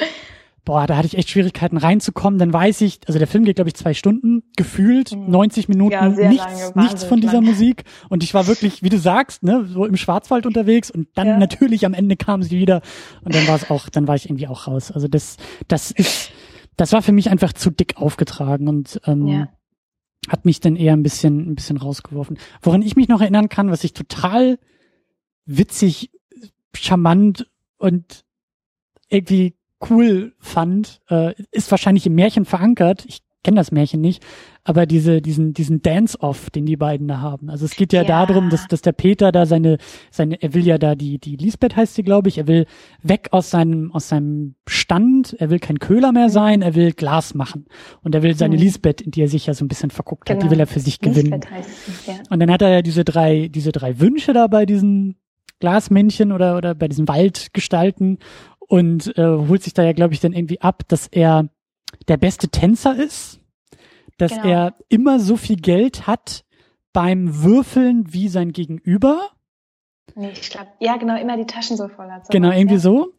boah, 0.65 0.87
da 0.87 0.97
hatte 0.97 1.07
ich 1.07 1.17
echt 1.17 1.31
Schwierigkeiten 1.31 1.77
reinzukommen. 1.77 2.39
Dann 2.39 2.53
weiß 2.53 2.83
ich, 2.83 3.01
also 3.07 3.19
der 3.19 3.27
Film 3.27 3.45
geht, 3.45 3.57
glaube 3.57 3.69
ich, 3.69 3.75
zwei 3.75 3.95
Stunden, 3.95 4.43
gefühlt 4.57 5.13
mhm. 5.13 5.31
90 5.31 5.69
Minuten, 5.69 5.93
ja, 5.93 6.09
nichts, 6.09 6.73
lange, 6.75 6.87
nichts 6.87 7.05
von 7.05 7.21
dieser 7.21 7.35
lang. 7.35 7.45
Musik. 7.45 7.85
Und 8.09 8.23
ich 8.23 8.35
war 8.35 8.47
wirklich, 8.47 8.83
wie 8.83 8.89
du 8.89 8.99
sagst, 8.99 9.43
ne, 9.43 9.67
so 9.67 9.85
im 9.85 9.97
Schwarzwald 9.97 10.47
unterwegs 10.47 10.91
und 10.91 11.09
dann 11.15 11.27
ja. 11.27 11.39
natürlich 11.39 11.85
am 11.87 11.95
Ende 11.95 12.17
kam 12.17 12.43
sie 12.43 12.59
wieder 12.59 12.83
und 13.25 13.35
dann 13.35 13.47
war 13.49 13.57
es 13.57 13.71
auch, 13.71 13.89
dann 13.89 14.07
war 14.07 14.15
ich 14.15 14.27
irgendwie 14.27 14.47
auch 14.47 14.67
raus. 14.67 14.93
Also 14.93 15.09
das, 15.09 15.37
das 15.69 15.91
ist, 15.91 16.31
das 16.81 16.93
war 16.93 17.03
für 17.03 17.13
mich 17.13 17.31
einfach 17.31 17.53
zu 17.53 17.71
dick 17.71 17.97
aufgetragen 17.97 18.69
und 18.69 19.01
ähm, 19.07 19.27
ja 19.27 19.49
hat 20.29 20.45
mich 20.45 20.61
dann 20.61 20.77
eher 20.77 20.93
ein 20.93 21.03
bisschen, 21.03 21.51
ein 21.51 21.55
bisschen 21.55 21.77
rausgeworfen. 21.77 22.39
Woran 22.63 22.83
ich 22.83 22.97
mich 22.97 23.09
noch 23.09 23.21
erinnern 23.21 23.49
kann, 23.49 23.71
was 23.71 23.85
ich 23.85 23.93
total 23.93 24.59
witzig, 25.45 26.11
charmant 26.75 27.51
und 27.79 28.25
irgendwie 29.09 29.57
cool 29.89 30.35
fand, 30.39 31.01
äh, 31.09 31.35
ist 31.51 31.71
wahrscheinlich 31.71 32.07
im 32.07 32.15
Märchen 32.15 32.45
verankert. 32.45 33.05
Ich 33.07 33.23
kenne 33.43 33.57
das 33.57 33.73
Märchen 33.73 34.01
nicht, 34.01 34.25
aber 34.63 34.85
diese, 34.87 35.23
diesen, 35.23 35.55
diesen 35.55 35.81
Dance-Off, 35.81 36.51
den 36.51 36.67
die 36.67 36.77
beiden 36.77 37.09
da 37.09 37.21
haben. 37.21 37.49
Also 37.49 37.65
es 37.65 37.75
geht 37.77 37.93
ja, 37.93 38.03
ja, 38.03 38.27
darum, 38.27 38.51
dass, 38.51 38.69
dass 38.69 38.83
der 38.83 38.93
Peter 38.93 39.33
da 39.33 39.47
seine, 39.47 39.79
seine, 40.11 40.41
er 40.43 40.53
will 40.53 40.67
ja 40.67 40.77
da 40.77 40.95
die, 40.95 41.19
die 41.19 41.37
Lisbeth 41.37 41.77
heißt 41.77 41.95
sie, 41.95 42.03
glaube 42.03 42.29
ich, 42.29 42.39
er 42.39 42.47
will 42.47 42.67
weg 43.03 43.29
aus 43.33 43.51
seinem, 43.51 43.91
aus 43.93 44.09
seinem 44.09 44.55
Stand, 44.69 45.35
er 45.39 45.51
will 45.51 45.61
kein 45.61 45.79
Köhler 45.79 46.13
mehr 46.13 46.29
sein, 46.29 46.61
er 46.61 46.75
will 46.75 46.93
Glas 46.93 47.35
machen. 47.35 47.67
Und 48.03 48.15
er 48.15 48.23
will 48.23 48.37
seine 48.37 48.57
mhm. 48.57 48.63
Lisbeth, 48.63 49.01
in 49.01 49.11
die 49.11 49.23
er 49.23 49.29
sich 49.29 49.47
ja 49.47 49.55
so 49.55 49.65
ein 49.65 49.69
bisschen 49.69 49.91
verguckt 49.91 50.27
genau. 50.27 50.37
hat, 50.37 50.43
die 50.43 50.49
genau. 50.49 50.53
will 50.53 50.61
er 50.61 50.67
für 50.67 50.81
sich 50.81 51.01
gewinnen. 51.01 51.41
Heißt 51.51 52.07
ja. 52.07 52.15
Und 52.29 52.41
dann 52.41 52.51
hat 52.51 52.61
er 52.61 52.69
ja 52.69 52.83
diese 52.83 53.05
drei, 53.05 53.49
diese 53.49 53.73
drei 53.73 53.99
Wünsche 53.99 54.35
da 54.35 54.47
bei 54.47 54.67
diesen 54.67 55.17
Glasmännchen 55.61 56.33
oder, 56.33 56.57
oder 56.57 56.75
bei 56.75 56.89
diesen 56.89 57.09
Waldgestalten 57.09 58.19
und 58.59 59.17
äh, 59.17 59.25
holt 59.25 59.63
sich 59.63 59.75
da 59.75 59.83
ja, 59.83 59.93
glaube 59.93 60.15
ich, 60.15 60.21
dann 60.21 60.33
irgendwie 60.33 60.61
ab, 60.61 60.83
dass 60.89 61.07
er 61.07 61.49
der 62.09 62.19
beste 62.19 62.49
Tänzer 62.49 62.97
ist, 62.97 63.40
dass 64.21 64.33
genau. 64.33 64.49
er 64.49 64.75
immer 64.89 65.19
so 65.21 65.37
viel 65.37 65.57
Geld 65.57 66.07
hat 66.07 66.45
beim 66.93 67.43
Würfeln 67.43 68.13
wie 68.13 68.29
sein 68.29 68.53
Gegenüber. 68.53 69.31
Nee, 70.15 70.31
ich 70.33 70.51
glaube, 70.51 70.69
ja, 70.81 70.97
genau, 70.97 71.19
immer 71.21 71.37
die 71.37 71.47
Taschen 71.47 71.77
so 71.77 71.89
voll 71.89 72.11
hat. 72.11 72.27
So 72.27 72.31
genau, 72.31 72.51
irgendwie 72.51 72.75
ja. 72.75 72.81
so. 72.81 73.15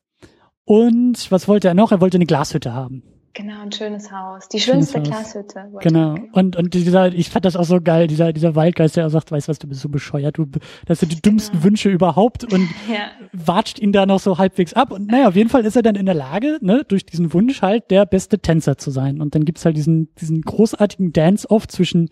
Und 0.65 1.31
was 1.31 1.47
wollte 1.47 1.67
er 1.67 1.73
noch? 1.73 1.91
Er 1.91 2.01
wollte 2.01 2.17
eine 2.17 2.25
Glashütte 2.25 2.73
haben. 2.73 3.03
Genau, 3.33 3.61
ein 3.61 3.71
schönes 3.71 4.11
Haus. 4.11 4.49
Die 4.49 4.59
schönste 4.59 4.93
Schönes 4.97 5.09
Glashütte. 5.09 5.69
Genau. 5.81 6.15
Und, 6.33 6.55
und 6.57 6.73
dieser, 6.73 7.13
ich 7.13 7.29
fand 7.29 7.45
das 7.45 7.55
auch 7.55 7.63
so 7.63 7.79
geil, 7.81 8.07
dieser, 8.07 8.33
dieser 8.33 8.55
Waldgeist, 8.55 8.97
der 8.97 9.09
sagt, 9.09 9.31
weißt 9.31 9.47
du 9.47 9.51
was, 9.51 9.59
du 9.59 9.67
bist 9.67 9.81
so 9.81 9.89
bescheuert, 9.89 10.37
du, 10.37 10.47
das 10.85 10.99
sind 10.99 11.11
die 11.11 11.21
dümmsten 11.21 11.53
Genau. 11.53 11.63
Wünsche 11.65 11.89
überhaupt 11.89 12.43
und 12.51 12.67
Ja. 12.91 13.09
watscht 13.33 13.79
ihn 13.79 13.91
da 13.93 14.05
noch 14.05 14.19
so 14.19 14.37
halbwegs 14.37 14.73
ab. 14.73 14.91
Und 14.91 15.07
naja, 15.07 15.27
auf 15.29 15.35
jeden 15.35 15.49
Fall 15.49 15.65
ist 15.65 15.75
er 15.75 15.81
dann 15.81 15.95
in 15.95 16.05
der 16.05 16.15
Lage, 16.15 16.57
ne, 16.61 16.83
durch 16.87 17.05
diesen 17.05 17.33
Wunsch 17.33 17.61
halt 17.61 17.89
der 17.89 18.05
beste 18.05 18.39
Tänzer 18.39 18.77
zu 18.77 18.91
sein. 18.91 19.21
Und 19.21 19.33
dann 19.35 19.45
gibt's 19.45 19.63
halt 19.63 19.77
diesen, 19.77 20.09
diesen 20.15 20.41
großartigen 20.41 21.13
Dance-Off 21.13 21.67
zwischen, 21.67 22.09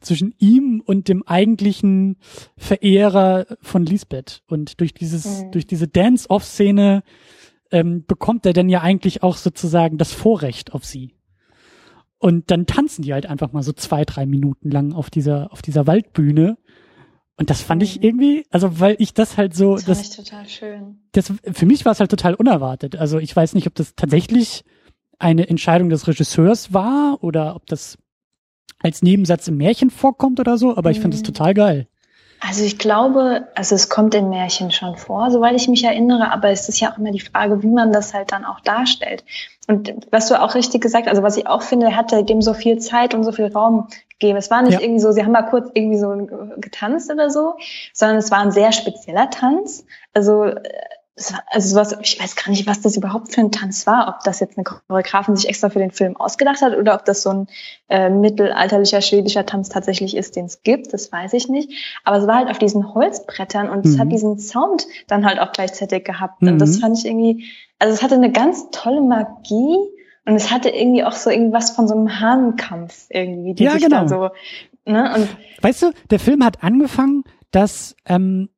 zwischen 0.00 0.34
ihm 0.38 0.82
und 0.86 1.08
dem 1.08 1.24
eigentlichen 1.26 2.16
Verehrer 2.56 3.46
von 3.60 3.84
Lisbeth. 3.84 4.42
Und 4.46 4.80
durch 4.80 4.94
dieses, 4.94 5.42
Mhm. 5.42 5.50
durch 5.52 5.66
diese 5.66 5.88
Dance-Off-Szene 5.88 7.02
ähm, 7.70 8.04
bekommt 8.06 8.46
er 8.46 8.52
dann 8.52 8.68
ja 8.68 8.80
eigentlich 8.80 9.22
auch 9.22 9.36
sozusagen 9.36 9.98
das 9.98 10.12
Vorrecht 10.12 10.72
auf 10.72 10.84
sie. 10.84 11.14
Und 12.18 12.50
dann 12.50 12.66
tanzen 12.66 13.02
die 13.02 13.12
halt 13.14 13.26
einfach 13.26 13.52
mal 13.52 13.62
so 13.62 13.72
zwei, 13.72 14.04
drei 14.04 14.26
Minuten 14.26 14.70
lang 14.70 14.92
auf 14.92 15.08
dieser, 15.10 15.52
auf 15.52 15.62
dieser 15.62 15.86
Waldbühne. 15.86 16.58
Und 17.36 17.48
das 17.48 17.62
fand 17.62 17.82
ich 17.82 17.96
Mhm. 17.96 18.02
irgendwie, 18.02 18.46
also 18.50 18.78
weil 18.80 18.96
ich 18.98 19.14
das 19.14 19.38
halt 19.38 19.54
so, 19.54 19.76
Das 19.76 19.84
das, 19.86 19.98
fand 20.00 20.10
ich 20.10 20.16
total 20.30 20.48
schön. 20.48 20.98
das 21.12 21.32
für 21.52 21.64
mich 21.66 21.84
war 21.86 21.92
es 21.92 22.00
halt 22.00 22.10
total 22.10 22.34
unerwartet. 22.34 22.96
Also 22.96 23.18
ich 23.18 23.34
weiß 23.34 23.54
nicht, 23.54 23.66
ob 23.66 23.74
das 23.74 23.94
tatsächlich 23.94 24.64
eine 25.18 25.48
Entscheidung 25.48 25.88
des 25.88 26.06
Regisseurs 26.06 26.74
war 26.74 27.22
oder 27.22 27.56
ob 27.56 27.66
das 27.66 27.96
als 28.82 29.02
Nebensatz 29.02 29.48
im 29.48 29.56
Märchen 29.56 29.90
vorkommt 29.90 30.40
oder 30.40 30.58
so, 30.58 30.76
aber 30.76 30.90
ich 30.90 31.00
fand 31.00 31.14
es 31.14 31.20
Mhm. 31.20 31.24
total 31.24 31.54
geil. 31.54 31.88
Also 32.40 32.64
ich 32.64 32.78
glaube, 32.78 33.48
also 33.54 33.74
es 33.74 33.90
kommt 33.90 34.14
in 34.14 34.30
Märchen 34.30 34.70
schon 34.70 34.96
vor, 34.96 35.30
soweit 35.30 35.54
ich 35.54 35.68
mich 35.68 35.84
erinnere, 35.84 36.32
aber 36.32 36.48
es 36.50 36.68
ist 36.68 36.80
ja 36.80 36.90
auch 36.90 36.98
immer 36.98 37.10
die 37.10 37.20
Frage, 37.20 37.62
wie 37.62 37.68
man 37.68 37.92
das 37.92 38.14
halt 38.14 38.32
dann 38.32 38.44
auch 38.46 38.60
darstellt. 38.60 39.24
Und 39.68 39.94
was 40.10 40.28
du 40.28 40.40
auch 40.40 40.54
richtig 40.54 40.80
gesagt, 40.82 41.06
also 41.06 41.22
was 41.22 41.36
ich 41.36 41.46
auch 41.46 41.62
finde, 41.62 41.86
er 41.86 41.96
hatte 41.96 42.24
dem 42.24 42.40
so 42.40 42.54
viel 42.54 42.78
Zeit 42.78 43.14
und 43.14 43.24
so 43.24 43.32
viel 43.32 43.52
Raum 43.52 43.88
gegeben. 44.08 44.38
Es 44.38 44.50
war 44.50 44.62
nicht 44.62 44.74
Ja. 44.74 44.80
irgendwie 44.80 45.00
so, 45.00 45.12
sie 45.12 45.22
haben 45.22 45.32
mal 45.32 45.42
kurz 45.42 45.70
irgendwie 45.74 45.98
so 45.98 46.08
getanzt 46.56 47.12
oder 47.12 47.30
so, 47.30 47.54
sondern 47.92 48.16
es 48.16 48.30
war 48.30 48.38
ein 48.38 48.52
sehr 48.52 48.72
spezieller 48.72 49.30
Tanz. 49.30 49.84
Also 50.14 50.44
äh, 50.44 50.62
also 51.46 51.76
was, 51.76 51.96
ich 52.02 52.20
weiß 52.20 52.36
gar 52.36 52.50
nicht, 52.50 52.66
was 52.66 52.80
das 52.80 52.96
überhaupt 52.96 53.34
für 53.34 53.40
ein 53.40 53.52
Tanz 53.52 53.86
war, 53.86 54.08
ob 54.08 54.24
das 54.24 54.40
jetzt 54.40 54.56
eine 54.56 54.64
Choreografin 54.64 55.36
sich 55.36 55.48
extra 55.48 55.68
für 55.70 55.78
den 55.78 55.90
Film 55.90 56.16
ausgedacht 56.16 56.60
hat 56.62 56.76
oder 56.76 56.94
ob 56.94 57.04
das 57.04 57.22
so 57.22 57.30
ein 57.30 57.46
äh, 57.88 58.08
mittelalterlicher 58.10 59.00
schwedischer 59.02 59.44
Tanz 59.46 59.68
tatsächlich 59.68 60.16
ist, 60.16 60.36
den 60.36 60.46
es 60.46 60.62
gibt, 60.62 60.92
das 60.92 61.12
weiß 61.12 61.32
ich 61.34 61.48
nicht. 61.48 61.70
Aber 62.04 62.16
es 62.18 62.26
war 62.26 62.36
halt 62.36 62.50
auf 62.50 62.58
diesen 62.58 62.94
Holzbrettern 62.94 63.68
und 63.68 63.84
es 63.86 63.96
Mhm. 63.96 64.00
hat 64.00 64.12
diesen 64.12 64.38
Sound 64.38 64.86
dann 65.08 65.24
halt 65.26 65.38
auch 65.40 65.52
gleichzeitig 65.52 66.04
gehabt. 66.04 66.42
Mhm. 66.42 66.48
Und 66.48 66.58
das 66.58 66.78
fand 66.78 66.98
ich 66.98 67.04
irgendwie, 67.06 67.44
also 67.78 67.92
es 67.94 68.02
hatte 68.02 68.14
eine 68.14 68.32
ganz 68.32 68.68
tolle 68.70 69.00
Magie 69.00 69.76
und 70.26 70.34
es 70.34 70.50
hatte 70.50 70.68
irgendwie 70.70 71.04
auch 71.04 71.12
so 71.12 71.30
irgendwas 71.30 71.70
von 71.70 71.88
so 71.88 71.94
einem 71.94 72.20
Hahnenkampf 72.20 73.06
irgendwie, 73.10 73.54
die 73.54 73.64
Ja, 73.64 73.72
sich 73.72 73.82
genau. 73.82 74.02
da 74.02 74.08
so, 74.08 74.28
ne, 74.90 75.14
und 75.14 75.28
Weißt 75.62 75.82
du, 75.82 75.92
der 76.10 76.18
Film 76.20 76.44
hat 76.44 76.62
angefangen, 76.62 77.24
dass 77.50 77.96
ähm, 78.06 78.48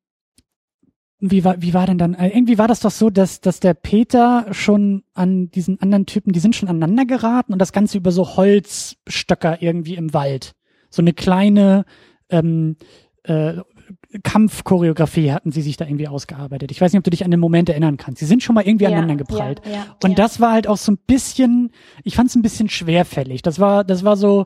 wie 1.31 1.45
war 1.45 1.61
wie 1.61 1.73
war 1.73 1.85
denn 1.85 1.97
dann 1.97 2.13
äh, 2.15 2.29
irgendwie 2.29 2.57
war 2.57 2.67
das 2.67 2.81
doch 2.81 2.91
so, 2.91 3.09
dass 3.09 3.39
dass 3.39 3.59
der 3.59 3.73
Peter 3.73 4.45
schon 4.51 5.03
an 5.13 5.49
diesen 5.51 5.81
anderen 5.81 6.05
Typen, 6.05 6.33
die 6.33 6.39
sind 6.39 6.55
schon 6.55 6.67
aneinander 6.67 7.05
geraten 7.05 7.53
und 7.53 7.59
das 7.59 7.71
ganze 7.71 7.97
über 7.97 8.11
so 8.11 8.35
Holzstöcker 8.35 9.61
irgendwie 9.61 9.95
im 9.95 10.13
Wald. 10.13 10.53
So 10.89 11.01
eine 11.01 11.13
kleine 11.13 11.85
ähm, 12.29 12.75
äh, 13.23 13.53
Kampfchoreografie 14.23 15.31
hatten 15.31 15.51
sie 15.51 15.61
sich 15.61 15.77
da 15.77 15.85
irgendwie 15.85 16.07
ausgearbeitet. 16.07 16.71
Ich 16.71 16.81
weiß 16.81 16.91
nicht, 16.91 16.99
ob 16.99 17.03
du 17.03 17.09
dich 17.09 17.25
an 17.25 17.31
den 17.31 17.39
Moment 17.39 17.69
erinnern 17.69 17.97
kannst. 17.97 18.19
Sie 18.19 18.25
sind 18.25 18.43
schon 18.43 18.53
mal 18.53 18.65
irgendwie 18.65 18.85
ja, 18.85 18.91
aneinander 18.91 19.15
geprallt. 19.15 19.61
Ja, 19.65 19.71
ja, 19.71 19.97
Und 20.03 20.19
das 20.19 20.39
war 20.39 20.51
halt 20.51 20.67
auch 20.67 20.77
so 20.77 20.91
ein 20.91 20.97
bisschen, 20.97 21.71
ich 22.03 22.15
fand 22.15 22.29
es 22.29 22.35
ein 22.35 22.41
bisschen 22.41 22.69
schwerfällig. 22.69 23.41
Das 23.41 23.59
war, 23.59 23.83
das 23.83 24.03
war 24.03 24.17
so. 24.17 24.45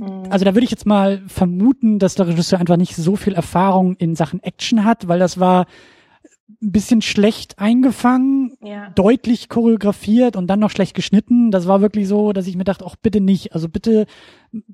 Also 0.00 0.44
da 0.44 0.54
würde 0.54 0.64
ich 0.64 0.70
jetzt 0.70 0.86
mal 0.86 1.22
vermuten, 1.26 1.98
dass 1.98 2.14
der 2.14 2.26
Regisseur 2.26 2.58
einfach 2.58 2.76
nicht 2.76 2.96
so 2.96 3.16
viel 3.16 3.34
Erfahrung 3.34 3.94
in 3.96 4.14
Sachen 4.14 4.42
Action 4.42 4.84
hat, 4.84 5.08
weil 5.08 5.18
das 5.18 5.38
war 5.38 5.66
ein 6.62 6.70
bisschen 6.72 7.02
schlecht 7.02 7.58
eingefangen, 7.58 8.56
ja. 8.62 8.90
deutlich 8.90 9.48
choreografiert 9.48 10.36
und 10.36 10.46
dann 10.46 10.60
noch 10.60 10.70
schlecht 10.70 10.94
geschnitten. 10.94 11.50
Das 11.50 11.66
war 11.66 11.80
wirklich 11.80 12.08
so, 12.08 12.32
dass 12.32 12.46
ich 12.46 12.56
mir 12.56 12.64
dachte, 12.64 12.86
auch 12.86 12.96
bitte 12.96 13.20
nicht. 13.20 13.52
Also 13.54 13.68
bitte, 13.68 14.06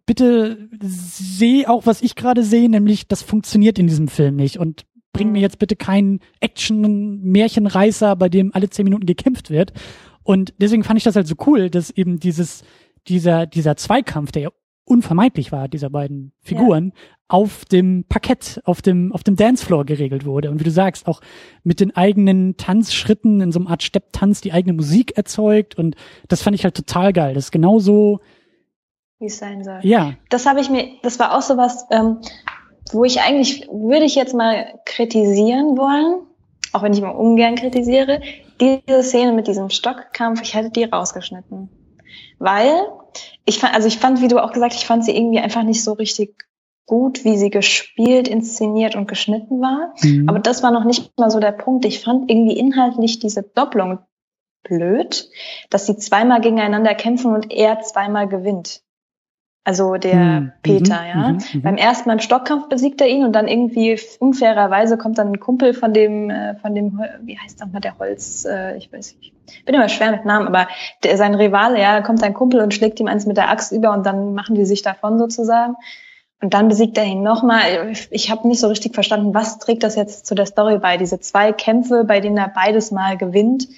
bitte 0.06 0.68
seh 0.80 1.66
auch, 1.66 1.86
was 1.86 2.02
ich 2.02 2.14
gerade 2.14 2.42
sehe, 2.42 2.68
nämlich 2.68 3.08
das 3.08 3.22
funktioniert 3.22 3.78
in 3.78 3.86
diesem 3.86 4.08
Film 4.08 4.36
nicht 4.36 4.58
und 4.58 4.84
bring 5.12 5.32
mir 5.32 5.38
Mhm. 5.38 5.42
jetzt 5.42 5.58
bitte 5.58 5.76
keinen 5.76 6.20
Action-Märchenreißer, 6.40 8.16
bei 8.16 8.28
dem 8.28 8.54
alle 8.54 8.70
zehn 8.70 8.84
Minuten 8.84 9.06
gekämpft 9.06 9.50
wird. 9.50 9.72
Und 10.22 10.54
deswegen 10.58 10.84
fand 10.84 10.98
ich 10.98 11.04
das 11.04 11.16
halt 11.16 11.26
so 11.26 11.36
cool, 11.46 11.70
dass 11.70 11.90
eben 11.90 12.20
dieses, 12.20 12.62
dieser, 13.08 13.46
dieser 13.46 13.76
Zweikampf, 13.76 14.32
der 14.32 14.42
ja 14.42 14.50
unvermeidlich 14.88 15.52
war, 15.52 15.68
dieser 15.68 15.90
beiden 15.90 16.32
Figuren, 16.40 16.92
auf 17.28 17.66
dem 17.66 18.04
Parkett, 18.08 18.60
auf 18.64 18.80
dem, 18.80 19.12
auf 19.12 19.22
dem 19.22 19.36
Dancefloor 19.36 19.84
geregelt 19.84 20.24
wurde. 20.24 20.50
Und 20.50 20.60
wie 20.60 20.64
du 20.64 20.70
sagst, 20.70 21.06
auch 21.06 21.20
mit 21.62 21.78
den 21.78 21.94
eigenen 21.94 22.56
Tanzschritten 22.56 23.42
in 23.42 23.52
so 23.52 23.60
einer 23.60 23.70
Art 23.70 23.82
Stepptanz 23.82 24.40
die 24.40 24.52
eigene 24.52 24.72
Musik 24.72 25.16
erzeugt. 25.16 25.76
Und 25.76 25.94
das 26.28 26.42
fand 26.42 26.56
ich 26.56 26.64
halt 26.64 26.74
total 26.74 27.12
geil. 27.12 27.34
Das 27.34 27.44
ist 27.44 27.52
genauso, 27.52 28.20
Wie 29.18 29.26
es 29.26 29.38
sein 29.38 29.62
soll. 29.62 29.80
ja, 29.82 30.14
das 30.30 30.46
habe 30.46 30.60
ich 30.60 30.70
mir, 30.70 30.88
das 31.02 31.18
war 31.18 31.36
auch 31.36 31.42
so 31.42 31.58
was, 31.58 31.86
ähm, 31.90 32.18
wo 32.92 33.04
ich 33.04 33.20
eigentlich, 33.20 33.68
würde 33.70 34.06
ich 34.06 34.14
jetzt 34.14 34.34
mal 34.34 34.80
kritisieren 34.86 35.76
wollen, 35.76 36.22
auch 36.72 36.82
wenn 36.82 36.94
ich 36.94 37.02
mal 37.02 37.10
ungern 37.10 37.56
kritisiere, 37.56 38.22
diese 38.58 39.02
Szene 39.02 39.32
mit 39.32 39.46
diesem 39.46 39.68
Stockkampf, 39.68 40.40
ich 40.42 40.54
hätte 40.54 40.70
die 40.70 40.84
rausgeschnitten. 40.84 41.68
Weil 42.38 42.70
ich 43.44 43.58
fand, 43.58 43.74
also 43.74 43.88
ich 43.88 43.98
fand, 43.98 44.20
wie 44.20 44.28
du 44.28 44.42
auch 44.42 44.52
gesagt, 44.52 44.74
ich 44.74 44.86
fand 44.86 45.04
sie 45.04 45.16
irgendwie 45.16 45.38
einfach 45.38 45.62
nicht 45.62 45.82
so 45.82 45.92
richtig 45.92 46.48
gut, 46.86 47.24
wie 47.24 47.36
sie 47.36 47.50
gespielt, 47.50 48.28
inszeniert 48.28 48.96
und 48.96 49.06
geschnitten 49.06 49.60
war. 49.60 49.94
mhm. 50.02 50.28
Aber 50.28 50.38
das 50.38 50.62
war 50.62 50.70
noch 50.70 50.84
nicht 50.84 51.16
mal 51.18 51.30
so 51.30 51.38
der 51.38 51.52
Punkt. 51.52 51.84
Ich 51.84 52.00
fand 52.00 52.30
irgendwie 52.30 52.58
inhaltlich 52.58 53.18
diese 53.18 53.42
Doppelung 53.42 54.00
blöd, 54.62 55.28
dass 55.70 55.86
sie 55.86 55.96
zweimal 55.96 56.40
gegeneinander 56.40 56.94
kämpfen 56.94 57.32
und 57.34 57.52
er 57.52 57.80
zweimal 57.80 58.28
gewinnt. 58.28 58.82
Also 59.68 59.96
der 59.96 60.14
Mhm, 60.14 60.52
Peter, 60.62 61.06
ja. 61.06 61.28
mhm, 61.28 61.38
mhm. 61.52 61.60
Beim 61.60 61.76
ersten 61.76 62.08
Mal 62.08 62.14
im 62.14 62.20
Stockkampf 62.20 62.70
besiegt 62.70 63.02
er 63.02 63.06
ihn 63.06 63.22
und 63.22 63.34
dann 63.34 63.46
irgendwie 63.46 64.00
unfairerweise 64.18 64.96
kommt 64.96 65.18
dann 65.18 65.28
ein 65.28 65.40
Kumpel 65.40 65.74
von 65.74 65.92
dem, 65.92 66.30
äh, 66.30 66.54
von 66.54 66.74
dem, 66.74 66.98
wie 67.20 67.38
heißt 67.38 67.60
nochmal 67.60 67.82
der 67.82 67.98
Holz, 67.98 68.46
äh, 68.46 68.78
ich 68.78 68.90
weiß 68.90 69.16
nicht, 69.16 69.34
bin 69.66 69.74
immer 69.74 69.90
schwer 69.90 70.10
mit 70.10 70.24
Namen, 70.24 70.46
aber 70.46 70.68
der, 71.04 71.18
sein 71.18 71.34
Rivale, 71.34 71.78
ja, 71.78 72.00
kommt 72.00 72.22
ein 72.22 72.32
Kumpel 72.32 72.62
und 72.62 72.72
schlägt 72.72 72.98
ihm 72.98 73.08
eins 73.08 73.26
mit 73.26 73.36
der 73.36 73.50
Axt 73.50 73.70
über 73.70 73.92
und 73.92 74.06
dann 74.06 74.32
machen 74.32 74.54
die 74.54 74.64
sich 74.64 74.80
davon 74.80 75.18
sozusagen. 75.18 75.74
Und 76.40 76.54
dann 76.54 76.68
besiegt 76.68 76.96
er 76.96 77.04
ihn 77.04 77.22
nochmal. 77.22 77.92
Ich 78.10 78.30
habe 78.30 78.48
nicht 78.48 78.60
so 78.60 78.68
richtig 78.68 78.94
verstanden, 78.94 79.34
was 79.34 79.58
trägt 79.58 79.82
das 79.82 79.96
jetzt 79.96 80.24
zu 80.24 80.34
der 80.34 80.46
Story 80.46 80.78
bei? 80.78 80.96
Diese 80.96 81.20
zwei 81.20 81.52
Kämpfe, 81.52 82.04
bei 82.04 82.20
denen 82.20 82.38
er 82.38 82.48
beides 82.48 82.90
mal 82.90 83.18
gewinnt. 83.18 83.68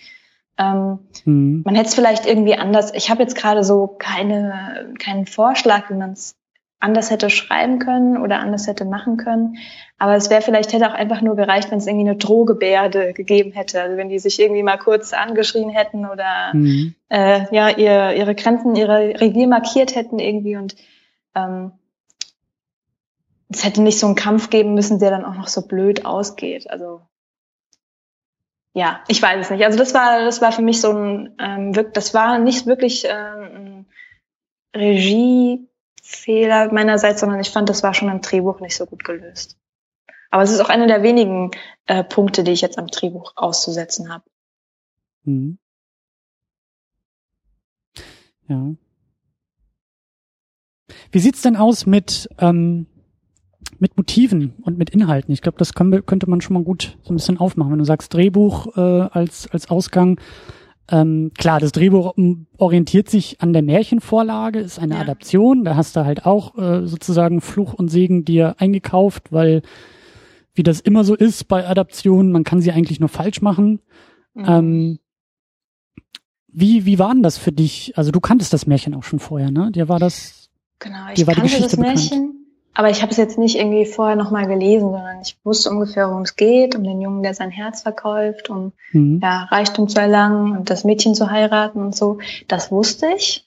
Ähm, 0.60 0.98
Mhm. 1.24 1.62
man 1.64 1.74
hätte 1.74 1.88
es 1.88 1.94
vielleicht 1.94 2.26
irgendwie 2.26 2.54
anders. 2.54 2.92
Ich 2.94 3.10
habe 3.10 3.22
jetzt 3.22 3.34
gerade 3.34 3.64
so 3.64 3.86
keine, 3.86 4.92
keinen 4.98 5.26
Vorschlag, 5.26 5.88
wie 5.90 5.94
man 5.94 6.12
es 6.12 6.36
anders 6.80 7.10
hätte 7.10 7.28
schreiben 7.30 7.78
können 7.78 8.16
oder 8.16 8.40
anders 8.40 8.66
hätte 8.66 8.84
machen 8.84 9.16
können. 9.16 9.56
Aber 9.98 10.16
es 10.16 10.30
wäre 10.30 10.40
vielleicht 10.42 10.72
hätte 10.72 10.88
auch 10.88 10.94
einfach 10.94 11.20
nur 11.20 11.36
gereicht, 11.36 11.70
wenn 11.70 11.78
es 11.78 11.86
irgendwie 11.86 12.08
eine 12.08 12.16
Drohgebärde 12.18 13.12
gegeben 13.12 13.52
hätte. 13.52 13.82
Also 13.82 13.96
wenn 13.96 14.08
die 14.08 14.18
sich 14.18 14.40
irgendwie 14.40 14.62
mal 14.62 14.78
kurz 14.78 15.12
angeschrien 15.12 15.68
hätten 15.70 16.06
oder 16.06 16.52
Mhm. 16.54 16.94
äh, 17.10 17.44
ja 17.54 17.68
ihr, 17.70 18.16
ihre 18.16 18.34
Grenzen, 18.34 18.76
ihre 18.76 19.20
Revier 19.20 19.46
markiert 19.46 19.94
hätten 19.94 20.18
irgendwie 20.18 20.56
und 20.56 20.76
ähm, 21.34 21.72
es 23.50 23.64
hätte 23.64 23.82
nicht 23.82 23.98
so 23.98 24.06
einen 24.06 24.14
Kampf 24.16 24.48
geben 24.50 24.74
müssen, 24.74 24.98
der 25.00 25.10
dann 25.10 25.24
auch 25.24 25.34
noch 25.34 25.48
so 25.48 25.62
blöd 25.62 26.06
ausgeht. 26.06 26.70
Also 26.70 27.00
ja, 28.72 29.02
ich 29.08 29.20
weiß 29.20 29.46
es 29.46 29.50
nicht. 29.50 29.64
Also 29.64 29.78
das 29.78 29.94
war, 29.94 30.24
das 30.24 30.40
war 30.40 30.52
für 30.52 30.62
mich 30.62 30.80
so 30.80 30.92
ein, 30.92 31.34
ähm, 31.38 31.72
das 31.72 32.14
war 32.14 32.38
nicht 32.38 32.66
wirklich 32.66 33.04
ähm, 33.08 33.86
ein 34.74 34.76
Regiefehler 34.76 36.72
meinerseits, 36.72 37.20
sondern 37.20 37.40
ich 37.40 37.50
fand, 37.50 37.68
das 37.68 37.82
war 37.82 37.94
schon 37.94 38.08
im 38.08 38.20
Drehbuch 38.20 38.60
nicht 38.60 38.76
so 38.76 38.86
gut 38.86 39.04
gelöst. 39.04 39.58
Aber 40.30 40.44
es 40.44 40.52
ist 40.52 40.60
auch 40.60 40.68
einer 40.68 40.86
der 40.86 41.02
wenigen 41.02 41.50
äh, 41.86 42.04
Punkte, 42.04 42.44
die 42.44 42.52
ich 42.52 42.60
jetzt 42.60 42.78
am 42.78 42.86
Drehbuch 42.86 43.32
auszusetzen 43.34 44.12
habe. 44.12 44.24
Mhm. 45.24 45.58
Ja. 48.46 48.74
Wie 51.10 51.18
sieht's 51.18 51.42
denn 51.42 51.56
aus 51.56 51.86
mit 51.86 52.28
ähm, 52.38 52.86
mit 53.80 53.96
Motiven 53.96 54.54
und 54.62 54.78
mit 54.78 54.90
Inhalten? 54.90 55.32
Ich 55.32 55.42
glaube, 55.42 55.58
das 55.58 55.72
wir, 55.74 56.02
könnte 56.02 56.28
man 56.28 56.40
schon 56.40 56.54
mal 56.54 56.62
gut 56.62 56.98
so 57.02 57.12
ein 57.12 57.16
bisschen 57.16 57.38
aufmachen. 57.38 57.72
Wenn 57.72 57.78
du 57.78 57.84
sagst 57.84 58.14
Drehbuch 58.14 58.76
äh, 58.76 58.80
als 58.80 59.48
als 59.50 59.70
Ausgang, 59.70 60.20
ähm, 60.90 61.32
klar, 61.36 61.60
das 61.60 61.72
Drehbuch 61.72 62.14
ähm, 62.16 62.46
orientiert 62.58 63.08
sich 63.08 63.40
an 63.40 63.52
der 63.52 63.62
Märchenvorlage, 63.62 64.58
ist 64.60 64.78
eine 64.78 64.94
Ja. 64.94 65.00
Adaption. 65.00 65.64
Da 65.64 65.76
hast 65.76 65.96
du 65.96 66.04
halt 66.04 66.26
auch 66.26 66.56
äh, 66.58 66.86
sozusagen 66.86 67.40
Fluch 67.40 67.74
und 67.74 67.88
Segen 67.88 68.24
dir 68.24 68.56
eingekauft, 68.58 69.32
weil 69.32 69.62
wie 70.54 70.62
das 70.64 70.80
immer 70.80 71.04
so 71.04 71.14
ist 71.14 71.48
bei 71.48 71.66
Adaptionen, 71.66 72.32
man 72.32 72.44
kann 72.44 72.60
sie 72.60 72.72
eigentlich 72.72 73.00
nur 73.00 73.08
falsch 73.08 73.40
machen. 73.40 73.80
Mhm. 74.34 74.44
Ähm, 74.46 74.98
wie, 76.48 76.84
wie 76.84 76.98
war 76.98 77.12
denn 77.14 77.22
das 77.22 77.38
für 77.38 77.52
dich? 77.52 77.96
Also 77.96 78.10
du 78.10 78.18
kanntest 78.20 78.52
das 78.52 78.66
Märchen 78.66 78.94
auch 78.94 79.04
schon 79.04 79.20
vorher, 79.20 79.52
ne? 79.52 79.70
Dir 79.70 79.88
war 79.88 80.00
das, 80.00 80.50
Genau, 80.80 81.08
ich 81.10 81.14
dir 81.14 81.26
war 81.28 81.34
die 81.34 81.42
Geschichte 81.42 81.76
das 81.76 81.76
Märchen, 81.76 82.39
aber 82.74 82.88
ich 82.90 83.02
habe 83.02 83.10
es 83.10 83.16
jetzt 83.18 83.38
nicht 83.38 83.56
irgendwie 83.56 83.84
vorher 83.84 84.16
nochmal 84.16 84.46
gelesen, 84.46 84.90
sondern 84.90 85.20
ich 85.22 85.36
wusste 85.44 85.70
ungefähr, 85.70 86.08
worum 86.08 86.22
es 86.22 86.36
geht, 86.36 86.74
um 86.76 86.84
den 86.84 87.00
Jungen, 87.00 87.22
der 87.22 87.34
sein 87.34 87.50
Herz 87.50 87.82
verkauft, 87.82 88.48
um 88.50 88.72
Mhm. 88.92 89.20
ja, 89.22 89.44
Reichtum 89.50 89.88
zu 89.88 90.00
erlangen 90.00 90.56
und 90.56 90.70
das 90.70 90.84
Mädchen 90.84 91.14
zu 91.14 91.30
heiraten 91.30 91.80
und 91.80 91.94
so. 91.96 92.18
Das 92.48 92.70
wusste 92.70 93.06
ich. 93.16 93.44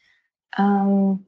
Ähm, 0.57 1.25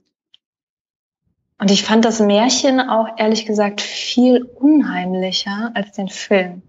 und 1.57 1.71
ich 1.71 1.83
fand 1.83 2.03
das 2.05 2.19
Märchen 2.19 2.79
auch 2.81 3.07
ehrlich 3.17 3.45
gesagt 3.45 3.79
viel 3.81 4.43
unheimlicher 4.43 5.71
als 5.73 5.93
den 5.93 6.09
Film. 6.09 6.61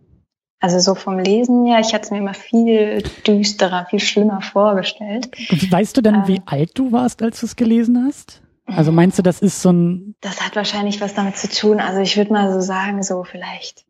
Also 0.61 0.79
so 0.79 0.95
vom 0.95 1.19
Lesen 1.19 1.67
her, 1.67 1.81
ich 1.81 1.93
hatte 1.93 2.05
es 2.05 2.11
mir 2.11 2.19
immer 2.19 2.35
viel 2.35 3.03
düsterer, 3.27 3.87
viel 3.91 4.01
schlimmer 4.01 4.41
vorgestellt. 4.41 5.29
Und 5.51 5.71
Weißt 5.71 5.97
du 5.97 6.01
denn, 6.01 6.15
Ähm. 6.15 6.23
wie 6.29 6.41
alt 6.47 6.71
du 6.79 6.93
warst, 6.93 7.21
als 7.23 7.41
du 7.41 7.47
es 7.47 7.57
gelesen 7.57 8.05
hast? 8.07 8.41
Also 8.67 8.93
meinst 8.93 9.19
du, 9.19 9.23
das 9.23 9.41
ist 9.41 9.63
so 9.63 9.71
ein, 9.71 10.15
Das 10.21 10.41
hat 10.45 10.57
wahrscheinlich 10.57 11.01
was 11.01 11.15
damit 11.15 11.37
zu 11.37 11.49
tun. 11.49 11.81
Also 11.81 12.01
ich 12.01 12.17
würde 12.17 12.33
mal 12.33 12.53
so 12.53 12.61
sagen, 12.61 13.03
so 13.03 13.25
vielleicht 13.25 13.87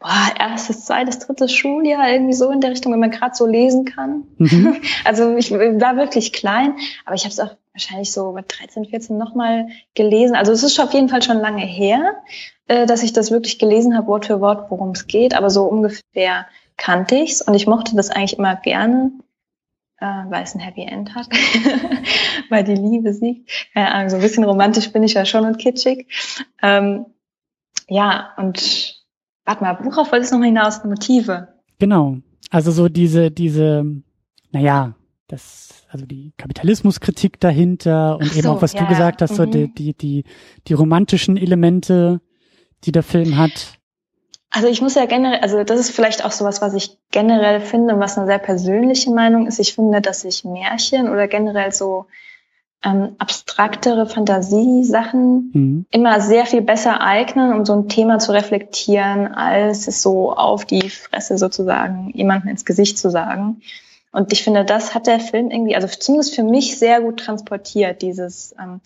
boah, 0.00 0.32
erstes, 0.38 0.86
zweites, 0.86 1.18
drittes 1.20 1.52
Schuljahr, 1.52 2.10
irgendwie 2.10 2.32
so 2.32 2.50
in 2.50 2.60
der 2.60 2.70
Richtung, 2.70 2.92
wenn 2.92 3.00
man 3.00 3.10
gerade 3.10 3.34
so 3.34 3.46
lesen 3.46 3.84
kann. 3.84 4.24
mhm. 4.38 4.76
Also 5.04 5.36
ich 5.36 5.52
war 5.52 5.96
wirklich 5.96 6.32
klein, 6.32 6.74
aber 7.04 7.14
ich 7.14 7.22
habe 7.24 7.32
es 7.32 7.40
auch 7.40 7.56
wahrscheinlich 7.72 8.10
so 8.10 8.32
mit 8.32 8.46
13, 8.48 8.86
14 8.86 9.16
nochmal 9.16 9.68
gelesen. 9.94 10.34
Also 10.34 10.52
es 10.52 10.62
ist 10.62 10.80
auf 10.80 10.92
jeden 10.92 11.08
Fall 11.08 11.22
schon 11.22 11.38
lange 11.38 11.64
her, 11.64 12.16
äh, 12.66 12.86
dass 12.86 13.02
ich 13.02 13.12
das 13.12 13.30
wirklich 13.30 13.58
gelesen 13.58 13.96
habe, 13.96 14.08
Wort 14.08 14.26
für 14.26 14.40
Wort, 14.40 14.70
worum 14.70 14.90
es 14.90 15.06
geht. 15.06 15.34
Aber 15.34 15.50
so 15.50 15.64
ungefähr 15.64 16.46
kannte 16.76 17.16
ich's 17.16 17.42
und 17.42 17.54
ich 17.54 17.66
mochte 17.66 17.94
das 17.94 18.10
eigentlich 18.10 18.38
immer 18.38 18.56
gerne, 18.56 19.12
äh, 20.00 20.24
weil 20.28 20.42
es 20.42 20.54
ein 20.54 20.60
Happy 20.60 20.82
End 20.82 21.14
hat, 21.14 21.28
weil 22.48 22.64
die 22.64 22.74
Liebe 22.74 23.12
siegt. 23.12 23.50
Keine 23.74 23.92
Ahnung, 23.92 24.10
so 24.10 24.16
ein 24.16 24.22
bisschen 24.22 24.44
romantisch 24.44 24.92
bin 24.92 25.02
ich 25.02 25.14
ja 25.14 25.24
schon 25.24 25.44
und 25.44 25.58
kitschig. 25.58 26.06
Ähm, 26.62 27.06
ja, 27.88 28.32
und 28.36 29.04
warte 29.44 29.62
mal, 29.62 29.78
worauf 29.82 30.12
wolltest 30.12 30.32
du 30.32 30.38
noch 30.38 30.44
hinaus? 30.44 30.84
Motive. 30.84 31.48
genau. 31.78 32.18
Also 32.52 32.72
so 32.72 32.88
diese, 32.88 33.30
diese, 33.30 33.84
naja, 34.50 34.96
das, 35.28 35.86
also 35.88 36.04
die 36.04 36.32
Kapitalismuskritik 36.36 37.38
dahinter 37.38 38.16
und 38.16 38.30
Ach 38.30 38.32
eben 38.32 38.42
so, 38.42 38.50
auch, 38.50 38.62
was 38.62 38.72
ja, 38.72 38.80
du 38.80 38.88
gesagt 38.88 39.22
hast, 39.22 39.36
so 39.36 39.46
mhm. 39.46 39.50
die, 39.52 39.74
die, 39.74 39.94
die, 39.94 40.24
die 40.66 40.72
romantischen 40.72 41.36
Elemente, 41.36 42.20
die 42.84 42.92
der 42.92 43.04
Film 43.04 43.36
hat. 43.36 43.79
Also 44.50 44.66
ich 44.66 44.82
muss 44.82 44.96
ja 44.96 45.06
generell, 45.06 45.40
also 45.40 45.62
das 45.62 45.78
ist 45.78 45.90
vielleicht 45.90 46.24
auch 46.24 46.32
sowas, 46.32 46.60
was 46.60 46.74
ich 46.74 46.98
generell 47.12 47.60
finde, 47.60 47.98
was 48.00 48.18
eine 48.18 48.26
sehr 48.26 48.38
persönliche 48.38 49.10
Meinung 49.10 49.46
ist. 49.46 49.60
Ich 49.60 49.74
finde, 49.74 50.00
dass 50.00 50.22
sich 50.22 50.44
Märchen 50.44 51.08
oder 51.08 51.28
generell 51.28 51.72
so 51.72 52.06
ähm, 52.82 53.14
abstraktere 53.18 54.06
Fantasiesachen 54.06 55.50
Mhm. 55.52 55.86
immer 55.90 56.20
sehr 56.20 56.46
viel 56.46 56.62
besser 56.62 57.00
eignen, 57.00 57.52
um 57.52 57.64
so 57.64 57.74
ein 57.74 57.88
Thema 57.88 58.18
zu 58.18 58.32
reflektieren, 58.32 59.28
als 59.28 59.86
es 59.86 60.02
so 60.02 60.32
auf 60.32 60.64
die 60.64 60.88
Fresse 60.88 61.36
sozusagen 61.38 62.10
jemandem 62.14 62.50
ins 62.50 62.64
Gesicht 62.64 62.98
zu 62.98 63.10
sagen. 63.10 63.60
Und 64.12 64.32
ich 64.32 64.42
finde, 64.42 64.64
das 64.64 64.94
hat 64.94 65.06
der 65.06 65.20
Film 65.20 65.50
irgendwie, 65.50 65.76
also 65.76 65.86
zumindest 65.86 66.34
für 66.34 66.42
mich 66.42 66.78
sehr 66.78 67.00
gut 67.00 67.20
transportiert, 67.20 68.02
dieses, 68.02 68.54
ähm, 68.58 68.80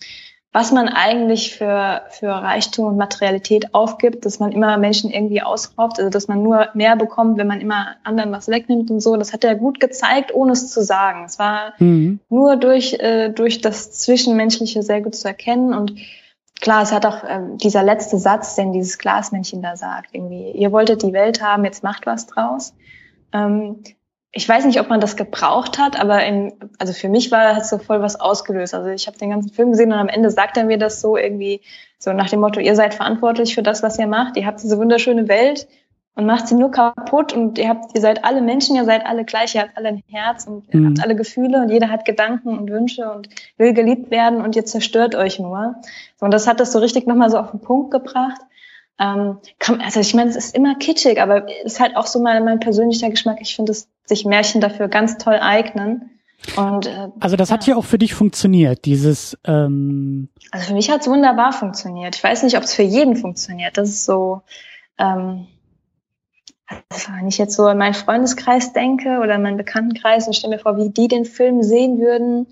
was 0.55 0.71
man 0.71 0.87
eigentlich 0.87 1.53
für, 1.53 2.03
für 2.11 2.29
Reichtum 2.29 2.85
und 2.85 2.95
Materialität 2.95 3.73
aufgibt, 3.73 4.25
dass 4.25 4.39
man 4.39 4.53
immer 4.53 4.77
Menschen 4.77 5.11
irgendwie 5.11 5.41
ausraubt, 5.41 5.99
also 5.99 6.09
dass 6.09 6.29
man 6.29 6.43
nur 6.43 6.69
mehr 6.73 6.95
bekommt, 6.95 7.37
wenn 7.37 7.47
man 7.47 7.59
immer 7.59 7.97
anderen 8.05 8.31
was 8.31 8.47
wegnimmt 8.47 8.89
und 8.89 9.01
so. 9.01 9.17
Das 9.17 9.33
hat 9.33 9.43
er 9.43 9.55
gut 9.55 9.81
gezeigt, 9.81 10.33
ohne 10.33 10.53
es 10.53 10.71
zu 10.71 10.81
sagen. 10.81 11.25
Es 11.25 11.39
war 11.39 11.73
Mhm. 11.79 12.21
nur 12.29 12.55
durch, 12.55 12.93
äh, 13.01 13.31
durch 13.31 13.59
das 13.59 13.91
Zwischenmenschliche 13.91 14.81
sehr 14.81 15.01
gut 15.01 15.15
zu 15.15 15.27
erkennen. 15.27 15.73
Und 15.73 15.95
klar, 16.61 16.83
es 16.83 16.93
hat 16.93 17.05
auch 17.05 17.25
ähm, 17.27 17.57
dieser 17.57 17.83
letzte 17.83 18.17
Satz, 18.17 18.55
den 18.55 18.71
dieses 18.71 18.97
Glasmännchen 18.97 19.61
da 19.61 19.75
sagt, 19.75 20.11
irgendwie, 20.13 20.51
ihr 20.51 20.71
wolltet 20.71 21.03
die 21.03 21.11
Welt 21.11 21.41
haben, 21.41 21.65
jetzt 21.65 21.83
macht 21.83 22.05
was 22.05 22.27
draus. 22.27 22.73
Ähm, 23.33 23.83
ich 24.37 24.47
weiß 24.47 24.65
nicht, 24.65 24.81
ob 24.81 24.89
man 24.89 24.99
das 24.99 25.15
gebraucht 25.15 25.79
hat, 25.79 25.97
aber 25.97 26.23
in, 26.25 26.53
also 26.77 26.91
für 26.91 27.07
mich 27.07 27.31
war 27.31 27.55
hat 27.55 27.65
so 27.65 27.77
voll 27.77 28.01
was 28.01 28.19
ausgelöst. 28.19 28.73
Also 28.73 28.89
ich 28.89 29.07
habe 29.07 29.17
den 29.17 29.29
ganzen 29.29 29.49
Film 29.51 29.71
gesehen 29.71 29.93
und 29.93 29.97
am 29.97 30.09
Ende 30.09 30.29
sagt 30.29 30.57
er 30.57 30.65
mir 30.65 30.77
das 30.77 30.99
so 30.99 31.15
irgendwie 31.15 31.61
so 31.99 32.11
nach 32.11 32.29
dem 32.29 32.41
Motto: 32.41 32.59
Ihr 32.59 32.75
seid 32.75 32.93
verantwortlich 32.93 33.55
für 33.55 33.63
das, 33.63 33.81
was 33.81 33.97
ihr 33.97 34.07
macht. 34.07 34.35
Ihr 34.35 34.45
habt 34.45 34.61
diese 34.61 34.77
wunderschöne 34.77 35.29
Welt 35.29 35.67
und 36.15 36.25
macht 36.25 36.49
sie 36.49 36.55
nur 36.55 36.69
kaputt 36.69 37.31
und 37.31 37.57
ihr 37.57 37.69
habt, 37.69 37.95
ihr 37.95 38.01
seid 38.01 38.25
alle 38.25 38.41
Menschen, 38.41 38.75
ihr 38.75 38.83
seid 38.83 39.05
alle 39.05 39.23
gleich, 39.23 39.55
ihr 39.55 39.61
habt 39.61 39.77
alle 39.77 39.87
ein 39.87 40.03
Herz 40.11 40.45
und 40.45 40.65
ihr 40.73 40.81
Mhm. 40.81 40.87
habt 40.89 41.03
alle 41.03 41.15
Gefühle 41.15 41.61
und 41.61 41.69
jeder 41.69 41.89
hat 41.89 42.03
Gedanken 42.03 42.57
und 42.57 42.69
Wünsche 42.69 43.09
und 43.09 43.29
will 43.57 43.73
geliebt 43.73 44.11
werden 44.11 44.41
und 44.41 44.57
ihr 44.57 44.65
zerstört 44.65 45.15
euch 45.15 45.39
nur. 45.39 45.75
So, 46.17 46.25
und 46.25 46.33
das 46.33 46.45
hat 46.45 46.59
das 46.59 46.73
so 46.73 46.79
richtig 46.79 47.07
nochmal 47.07 47.29
so 47.29 47.37
auf 47.37 47.51
den 47.51 47.61
Punkt 47.61 47.91
gebracht. 47.91 48.41
Ähm, 48.99 49.39
kann, 49.59 49.81
also 49.81 49.99
ich 49.99 50.13
meine, 50.13 50.29
es 50.29 50.35
ist 50.35 50.55
immer 50.55 50.75
kitschig, 50.75 51.21
aber 51.21 51.47
es 51.65 51.73
ist 51.73 51.79
halt 51.79 51.97
auch 51.97 52.07
so 52.07 52.19
mein, 52.21 52.45
mein 52.45 52.59
persönlicher 52.59 53.09
Geschmack. 53.09 53.37
Ich 53.41 53.55
finde, 53.55 53.71
dass 53.71 53.89
sich 54.05 54.25
Märchen 54.25 54.61
dafür 54.61 54.87
ganz 54.87 55.17
toll 55.17 55.35
eignen. 55.35 56.11
Und 56.55 56.85
äh, 56.85 57.09
Also 57.19 57.35
das 57.35 57.51
hat 57.51 57.61
Ja. 57.61 57.65
hier 57.65 57.77
auch 57.77 57.85
für 57.85 57.97
dich 57.97 58.13
funktioniert, 58.13 58.85
dieses, 58.85 59.37
ähm, 59.45 60.29
also 60.51 60.67
für 60.67 60.73
mich 60.73 60.89
hat 60.89 61.01
es 61.01 61.07
wunderbar 61.07 61.51
funktioniert. 61.53 62.15
Ich 62.15 62.23
weiß 62.23 62.43
nicht, 62.43 62.55
ob 62.57 62.63
es 62.63 62.73
für 62.73 62.83
jeden 62.83 63.15
funktioniert. 63.15 63.77
Das 63.77 63.89
ist 63.89 64.05
so, 64.05 64.41
ähm, 64.97 65.47
also 66.89 67.09
wenn 67.17 67.27
ich 67.27 67.37
jetzt 67.37 67.55
so 67.55 67.63
an 67.65 67.77
meinen 67.77 67.93
Freundeskreis 67.93 68.73
denke 68.73 69.19
oder 69.19 69.35
an 69.35 69.41
meinen 69.41 69.57
Bekanntenkreis 69.57 70.27
und 70.27 70.35
stelle 70.35 70.55
mir 70.55 70.61
vor, 70.61 70.77
wie 70.77 70.89
die 70.89 71.07
den 71.07 71.25
Film 71.25 71.63
sehen 71.63 71.99
würden. 71.99 72.47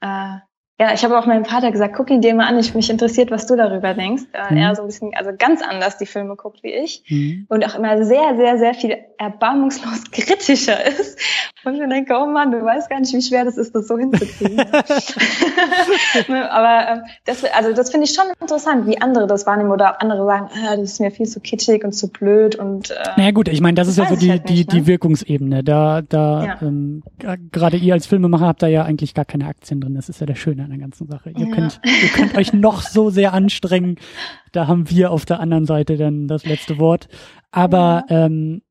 Äh, 0.00 0.38
ja, 0.80 0.92
ich 0.94 1.04
habe 1.04 1.18
auch 1.18 1.26
meinem 1.26 1.44
Vater 1.44 1.72
gesagt, 1.72 1.94
guck 1.96 2.08
ihn 2.10 2.20
dir 2.20 2.34
mal 2.34 2.46
an, 2.46 2.58
ich 2.58 2.74
mich 2.74 2.88
interessiert, 2.88 3.30
was 3.32 3.46
du 3.46 3.56
darüber 3.56 3.94
denkst. 3.94 4.22
Äh, 4.32 4.52
Mhm. 4.54 4.56
Er 4.58 4.74
so 4.76 4.82
ein 4.82 4.86
bisschen, 4.86 5.10
also 5.14 5.30
ganz 5.36 5.60
anders 5.62 5.98
die 5.98 6.06
Filme 6.06 6.36
guckt 6.36 6.62
wie 6.62 6.72
ich. 6.72 7.02
mhm. 7.08 7.46
und 7.48 7.66
auch 7.66 7.74
immer 7.74 8.04
sehr, 8.04 8.36
sehr, 8.36 8.58
sehr 8.58 8.74
viel 8.74 8.96
erbarmungslos 9.18 10.04
kritischer 10.12 10.86
ist. 10.86 11.18
Und 11.64 11.74
ich 11.74 11.80
mir 11.80 11.88
denke, 11.88 12.14
oh 12.16 12.26
Mann, 12.26 12.52
du 12.52 12.62
weißt 12.64 12.88
gar 12.88 13.00
nicht, 13.00 13.12
wie 13.12 13.20
schwer 13.20 13.44
das 13.44 13.56
ist, 13.56 13.74
das 13.74 13.88
so 13.88 13.98
hinzukriegen. 13.98 14.60
Aber 16.50 16.88
ähm, 16.92 17.00
das, 17.24 17.44
also 17.44 17.72
das 17.72 17.90
finde 17.90 18.06
ich 18.06 18.14
schon 18.14 18.26
interessant, 18.40 18.86
wie 18.86 19.00
andere 19.00 19.26
das 19.26 19.46
wahrnehmen 19.46 19.70
oder 19.70 20.00
andere 20.00 20.24
sagen, 20.24 20.48
ah, 20.54 20.76
das 20.76 20.92
ist 20.92 21.00
mir 21.00 21.10
viel 21.10 21.26
zu 21.26 21.40
kitschig 21.40 21.84
und 21.84 21.92
zu 21.92 22.08
blöd 22.08 22.56
und 22.56 22.90
äh, 22.90 22.94
Naja 23.16 23.30
gut, 23.32 23.48
ich 23.48 23.60
meine, 23.60 23.74
das, 23.74 23.88
Das 23.88 23.98
ist 23.98 24.04
ja 24.04 24.08
so 24.08 24.16
die, 24.16 24.30
halt 24.30 24.48
die, 24.48 24.54
nicht, 24.54 24.72
die 24.72 24.80
ne? 24.80 24.86
Wirkungsebene. 24.86 25.64
Da, 25.64 26.02
da 26.02 26.44
Ja. 26.44 26.58
ähm, 26.62 27.02
gerade 27.52 27.76
ihr 27.76 27.94
als 27.94 28.06
Filmemacher 28.06 28.46
habt 28.46 28.62
da 28.62 28.66
ja 28.66 28.84
eigentlich 28.84 29.14
gar 29.14 29.24
keine 29.24 29.46
Aktien 29.46 29.80
drin. 29.80 29.94
Das 29.94 30.08
ist 30.08 30.20
ja 30.20 30.26
der 30.26 30.36
Schöne 30.36 30.67
an 30.68 30.78
der 30.78 30.80
ganzen 30.80 31.06
Sache. 31.08 31.30
Ihr 31.30 31.46
Ja. 31.48 31.54
könnt, 31.54 31.80
ihr 31.84 32.08
könnt 32.10 32.36
euch 32.36 32.52
noch 32.52 32.82
so 32.82 33.10
sehr 33.10 33.32
anstrengen. 33.32 33.96
Da 34.52 34.66
haben 34.66 34.90
wir 34.90 35.10
auf 35.10 35.24
der 35.24 35.40
anderen 35.40 35.64
Seite 35.66 35.96
dann 35.96 36.28
das 36.28 36.44
letzte 36.44 36.78
Wort. 36.78 37.08
Aber 37.50 38.04
ähm, 38.10 38.62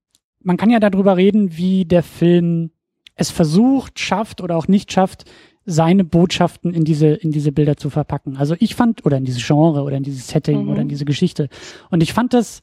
man 0.44 0.58
kann 0.58 0.70
ja 0.70 0.80
darüber 0.80 1.18
reden, 1.18 1.58
wie 1.58 1.86
der 1.86 2.04
Film 2.04 2.72
es 3.16 3.32
versucht, 3.32 4.00
schafft 4.00 4.42
oder 4.42 4.56
auch 4.58 4.68
nicht 4.68 4.92
schafft, 4.94 5.26
seine 5.66 6.04
Botschaften 6.06 6.74
in 6.74 6.84
diese, 6.86 7.08
in 7.08 7.32
diese 7.32 7.52
Bilder 7.52 7.76
zu 7.76 7.90
verpacken. 7.90 8.38
Also 8.38 8.56
ich 8.60 8.76
fand, 8.76 9.06
oder 9.06 9.18
in 9.18 9.26
dieses 9.26 9.46
Genre 9.46 9.82
oder 9.84 9.98
in 9.98 10.04
dieses 10.04 10.28
Setting 10.28 10.64
Mhm. 10.64 10.70
oder 10.70 10.82
in 10.82 10.88
diese 10.88 11.04
Geschichte. 11.06 11.50
Und 11.90 12.02
ich 12.04 12.14
fand 12.14 12.34
das 12.34 12.62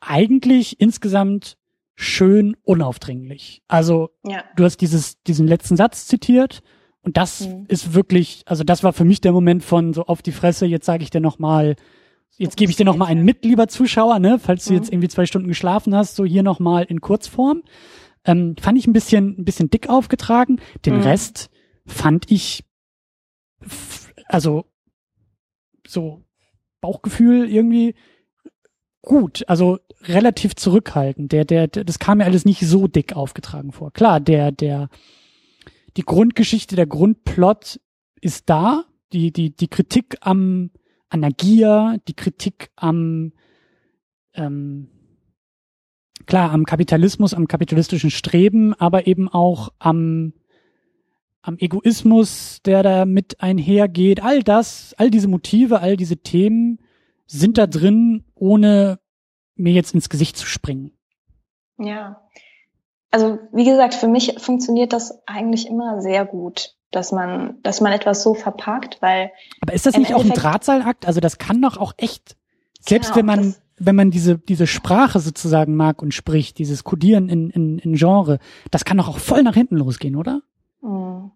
eigentlich 0.00 0.80
insgesamt 0.80 1.56
schön 1.94 2.56
unaufdringlich. 2.64 3.62
Also 3.68 4.10
ja. 4.26 4.42
du 4.56 4.64
hast 4.64 4.78
dieses, 4.78 5.22
diesen 5.22 5.46
letzten 5.46 5.76
Satz 5.76 6.06
zitiert 6.06 6.62
und 7.02 7.16
das 7.16 7.46
Mhm. 7.48 7.64
ist 7.68 7.94
wirklich, 7.94 8.42
also 8.46 8.64
das 8.64 8.82
war 8.84 8.92
für 8.92 9.04
mich 9.04 9.20
der 9.20 9.32
Moment 9.32 9.62
von 9.64 9.92
so 9.92 10.04
auf 10.06 10.22
die 10.22 10.32
Fresse, 10.32 10.66
jetzt 10.66 10.86
sage 10.86 11.02
ich 11.02 11.10
dir 11.10 11.20
nochmal, 11.20 11.76
jetzt 12.38 12.56
gebe 12.56 12.70
ich 12.70 12.76
dir 12.76 12.84
nochmal 12.84 13.08
einen 13.08 13.24
mit, 13.24 13.44
lieber 13.44 13.68
Zuschauer, 13.68 14.18
ne, 14.18 14.38
falls 14.38 14.64
du 14.64 14.72
Mhm. 14.72 14.78
jetzt 14.78 14.92
irgendwie 14.92 15.08
zwei 15.08 15.26
Stunden 15.26 15.48
geschlafen 15.48 15.94
hast, 15.94 16.16
so 16.16 16.24
hier 16.24 16.42
nochmal 16.42 16.84
in 16.84 17.00
Kurzform. 17.00 17.62
Ähm, 18.24 18.54
fand 18.60 18.78
ich 18.78 18.86
ein 18.86 18.92
bisschen, 18.92 19.36
ein 19.38 19.44
bisschen 19.44 19.68
dick 19.68 19.88
aufgetragen. 19.88 20.60
Den 20.86 20.96
Mhm. 20.96 21.02
Rest 21.02 21.50
fand 21.86 22.30
ich, 22.30 22.62
also 24.26 24.64
so 25.86 26.22
Bauchgefühl 26.80 27.48
irgendwie 27.50 27.94
gut, 29.02 29.42
also 29.48 29.78
relativ 30.04 30.54
zurückhaltend. 30.56 31.32
Der, 31.32 31.44
der, 31.44 31.66
der, 31.66 31.84
das 31.84 31.98
kam 31.98 32.18
mir 32.18 32.24
alles 32.24 32.44
nicht 32.44 32.60
so 32.60 32.86
dick 32.86 33.14
aufgetragen 33.16 33.72
vor. 33.72 33.92
Klar, 33.92 34.20
der, 34.20 34.52
der, 34.52 34.88
die 35.96 36.02
Grundgeschichte, 36.02 36.76
der 36.76 36.86
Grundplot 36.86 37.80
ist 38.20 38.48
da. 38.48 38.84
Die, 39.12 39.30
die, 39.30 39.54
die 39.54 39.68
Kritik 39.68 40.16
am, 40.20 40.70
an 41.10 41.20
der 41.20 41.32
Gier, 41.32 42.00
die 42.08 42.14
Kritik 42.14 42.70
am, 42.76 43.32
ähm, 44.32 44.88
klar, 46.24 46.50
am 46.50 46.64
Kapitalismus, 46.64 47.34
am 47.34 47.46
kapitalistischen 47.46 48.10
Streben, 48.10 48.72
aber 48.74 49.06
eben 49.06 49.28
auch 49.28 49.68
am, 49.78 50.32
am 51.42 51.58
Egoismus, 51.58 52.62
der 52.64 52.82
da 52.82 53.04
mit 53.04 53.42
einhergeht. 53.42 54.22
All 54.22 54.42
das, 54.42 54.94
all 54.96 55.10
diese 55.10 55.28
Motive, 55.28 55.80
all 55.80 55.98
diese 55.98 56.16
Themen 56.16 56.78
sind 57.26 57.58
da 57.58 57.66
drin, 57.66 58.24
ohne 58.34 58.98
mir 59.54 59.72
jetzt 59.72 59.94
ins 59.94 60.08
Gesicht 60.08 60.38
zu 60.38 60.46
springen. 60.46 60.92
Ja. 61.78 62.22
Also 63.12 63.38
wie 63.52 63.64
gesagt, 63.64 63.94
für 63.94 64.08
mich 64.08 64.34
funktioniert 64.38 64.92
das 64.92 65.22
eigentlich 65.26 65.68
immer 65.68 66.00
sehr 66.00 66.24
gut, 66.24 66.74
dass 66.90 67.12
man, 67.12 67.58
dass 67.62 67.80
man 67.80 67.92
etwas 67.92 68.22
so 68.22 68.34
verpackt, 68.34 69.00
weil. 69.00 69.30
Aber 69.60 69.74
ist 69.74 69.86
das 69.86 69.96
nicht 69.96 70.14
auch 70.14 70.24
ein 70.24 70.30
Drahtseilakt? 70.30 71.06
Also 71.06 71.20
das 71.20 71.38
kann 71.38 71.62
doch 71.62 71.76
auch 71.76 71.92
echt, 71.98 72.36
selbst 72.80 73.12
genau, 73.12 73.18
wenn 73.18 73.26
man, 73.26 73.54
wenn 73.78 73.96
man 73.96 74.10
diese, 74.10 74.38
diese 74.38 74.66
Sprache 74.66 75.20
sozusagen 75.20 75.76
mag 75.76 76.02
und 76.02 76.14
spricht, 76.14 76.58
dieses 76.58 76.84
Codieren 76.84 77.28
in, 77.28 77.50
in, 77.50 77.78
in 77.78 77.94
Genre, 77.94 78.38
das 78.70 78.84
kann 78.84 78.96
doch 78.96 79.08
auch 79.08 79.18
voll 79.18 79.42
nach 79.42 79.54
hinten 79.54 79.76
losgehen, 79.76 80.16
oder? 80.16 80.40
Mhm. 80.80 81.32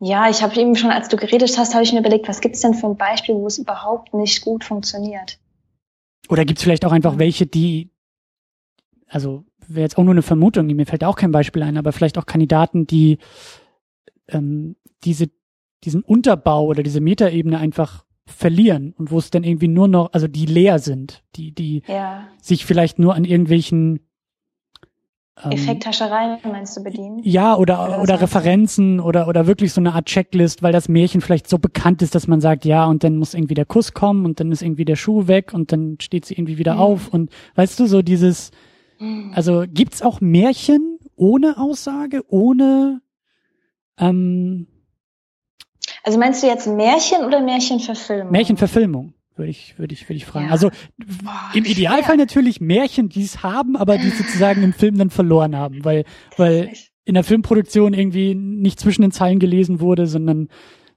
Ja, 0.00 0.28
ich 0.28 0.42
habe 0.42 0.54
eben 0.60 0.76
schon, 0.76 0.90
als 0.90 1.08
du 1.08 1.16
geredet 1.16 1.56
hast, 1.58 1.74
habe 1.74 1.82
ich 1.82 1.92
mir 1.92 2.00
überlegt, 2.00 2.28
was 2.28 2.40
gibt's 2.40 2.60
denn 2.60 2.74
für 2.74 2.86
ein 2.86 2.96
Beispiel, 2.96 3.34
wo 3.34 3.46
es 3.46 3.58
überhaupt 3.58 4.14
nicht 4.14 4.42
gut 4.42 4.64
funktioniert? 4.64 5.38
Oder 6.28 6.44
gibt's 6.44 6.62
vielleicht 6.62 6.84
auch 6.84 6.92
einfach 6.92 7.18
welche, 7.18 7.46
die, 7.46 7.90
also 9.08 9.44
wäre 9.68 9.82
jetzt 9.82 9.98
auch 9.98 10.04
nur 10.04 10.14
eine 10.14 10.22
Vermutung, 10.22 10.66
mir 10.66 10.86
fällt 10.86 11.04
auch 11.04 11.16
kein 11.16 11.32
Beispiel 11.32 11.62
ein, 11.62 11.76
aber 11.76 11.92
vielleicht 11.92 12.18
auch 12.18 12.26
Kandidaten, 12.26 12.86
die 12.86 13.18
ähm, 14.28 14.76
diese, 15.04 15.30
diesen 15.84 16.02
Unterbau 16.02 16.66
oder 16.66 16.82
diese 16.82 17.00
Metaebene 17.00 17.58
einfach 17.58 18.04
verlieren 18.26 18.94
und 18.98 19.10
wo 19.10 19.18
es 19.18 19.30
dann 19.30 19.44
irgendwie 19.44 19.68
nur 19.68 19.88
noch, 19.88 20.12
also 20.12 20.28
die 20.28 20.46
leer 20.46 20.78
sind, 20.78 21.22
die, 21.36 21.52
die 21.52 21.82
ja. 21.86 22.28
sich 22.40 22.66
vielleicht 22.66 22.98
nur 22.98 23.14
an 23.14 23.24
irgendwelchen 23.24 24.00
ähm, 25.44 25.52
Effekthascherei 25.52 26.38
meinst 26.44 26.76
du 26.76 26.82
bedienen? 26.82 27.20
Ja, 27.22 27.56
oder, 27.56 27.88
oder, 27.88 28.02
oder 28.02 28.20
Referenzen 28.20 29.00
oder, 29.00 29.28
oder 29.28 29.46
wirklich 29.46 29.72
so 29.72 29.80
eine 29.80 29.94
Art 29.94 30.06
Checklist, 30.06 30.62
weil 30.62 30.72
das 30.72 30.88
Märchen 30.88 31.20
vielleicht 31.20 31.48
so 31.48 31.58
bekannt 31.58 32.02
ist, 32.02 32.14
dass 32.14 32.26
man 32.26 32.40
sagt, 32.40 32.64
ja, 32.64 32.86
und 32.86 33.04
dann 33.04 33.16
muss 33.16 33.34
irgendwie 33.34 33.54
der 33.54 33.66
Kuss 33.66 33.94
kommen 33.94 34.24
und 34.24 34.40
dann 34.40 34.52
ist 34.52 34.62
irgendwie 34.62 34.84
der 34.84 34.96
Schuh 34.96 35.26
weg 35.26 35.54
und 35.54 35.72
dann 35.72 35.96
steht 36.00 36.24
sie 36.24 36.34
irgendwie 36.34 36.58
wieder 36.58 36.74
mhm. 36.74 36.80
auf 36.80 37.08
und 37.08 37.30
weißt 37.54 37.78
du, 37.80 37.86
so 37.86 38.02
dieses. 38.02 38.50
Also 39.34 39.64
gibt's 39.68 40.02
auch 40.02 40.20
Märchen 40.20 40.98
ohne 41.16 41.58
Aussage, 41.58 42.22
ohne, 42.28 43.00
ähm, 43.98 44.66
also 46.02 46.18
meinst 46.18 46.42
du 46.42 46.46
jetzt 46.46 46.66
Märchen 46.66 47.24
oder 47.24 47.40
Märchenverfilmung? 47.40 48.32
Märchenverfilmung 48.32 49.14
würde 49.38 49.50
ich, 49.50 49.78
würde 49.78 49.94
ich, 49.94 50.08
würde 50.08 50.16
ich 50.16 50.26
fragen. 50.26 50.46
Ja. 50.46 50.52
Also 50.52 50.70
Boah, 50.96 51.50
im 51.54 51.64
Idealfall 51.64 52.16
schwer. 52.16 52.16
natürlich 52.16 52.60
Märchen, 52.60 53.08
die 53.08 53.22
es 53.22 53.42
haben, 53.42 53.76
aber 53.76 53.96
die 53.98 54.10
sozusagen 54.10 54.62
im 54.62 54.72
Film 54.72 54.98
dann 54.98 55.10
verloren 55.10 55.56
haben, 55.56 55.84
weil, 55.84 56.04
weil 56.36 56.72
in 57.04 57.14
der 57.14 57.24
Filmproduktion 57.24 57.94
irgendwie 57.94 58.34
nicht 58.34 58.78
zwischen 58.80 59.02
den 59.02 59.12
Zeilen 59.12 59.38
gelesen 59.38 59.80
wurde, 59.80 60.06
sondern 60.06 60.48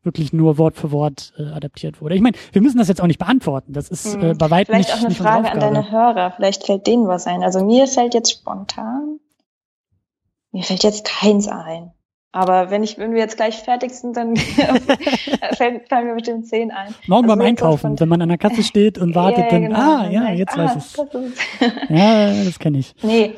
wirklich 0.04 0.34
nur 0.34 0.58
Wort 0.58 0.78
für 0.78 0.92
Wort 0.92 1.34
äh, 1.38 1.44
adaptiert 1.44 2.02
wurde. 2.02 2.16
Ich 2.16 2.22
meine, 2.22 2.38
wir 2.52 2.62
müssen 2.62 2.78
das 2.78 2.88
jetzt 2.88 3.02
auch 3.02 3.08
nicht 3.08 3.20
beantworten. 3.20 3.74
Das 3.74 3.90
ist 3.90 4.16
äh, 4.16 4.34
bei 4.34 4.50
weitem 4.50 4.76
Vielleicht 4.76 4.90
nicht 4.90 5.00
auch 5.00 5.06
eine 5.06 5.16
Frage 5.16 5.52
an 5.52 5.60
deine 5.60 5.92
Hörer. 5.92 6.32
Vielleicht 6.32 6.66
fällt 6.66 6.88
denen 6.88 7.08
was 7.08 7.28
ein. 7.28 7.44
Also 7.44 7.64
mir 7.64 7.88
fällt 7.88 8.14
jetzt 8.14 8.32
spontan, 8.32 9.20
mir 10.52 10.64
fällt 10.64 10.84
jetzt 10.84 11.06
keins 11.06 11.48
ein. 11.48 11.92
Aber 12.34 12.72
wenn 12.72 12.82
ich, 12.82 12.98
wenn 12.98 13.14
wir 13.14 13.20
jetzt 13.20 13.36
gleich 13.36 13.58
fertig 13.58 13.92
sind, 13.92 14.16
dann 14.16 14.38
fällt, 15.58 15.90
fallen 15.90 16.08
mir 16.08 16.16
bestimmt 16.16 16.48
zehn 16.48 16.72
ein. 16.72 16.96
Morgen 17.08 17.30
also 17.30 17.38
beim 17.38 17.46
Einkaufen, 17.46 18.00
wenn 18.00 18.08
man 18.08 18.22
an 18.22 18.30
der 18.30 18.38
Kasse 18.38 18.64
steht 18.64 18.98
und 18.98 19.16
wartet, 19.16 19.46
ja, 19.46 19.50
dann, 19.50 19.64
genau. 19.64 19.78
ah, 19.78 20.10
ja, 20.10 20.32
jetzt 20.32 20.58
ah, 20.58 20.64
weiß 20.64 20.76
ich 20.78 20.98
es. 20.98 21.90
ja, 21.90 22.44
das 22.46 22.58
kenne 22.58 22.78
ich. 22.78 22.96
Nee, 23.04 23.36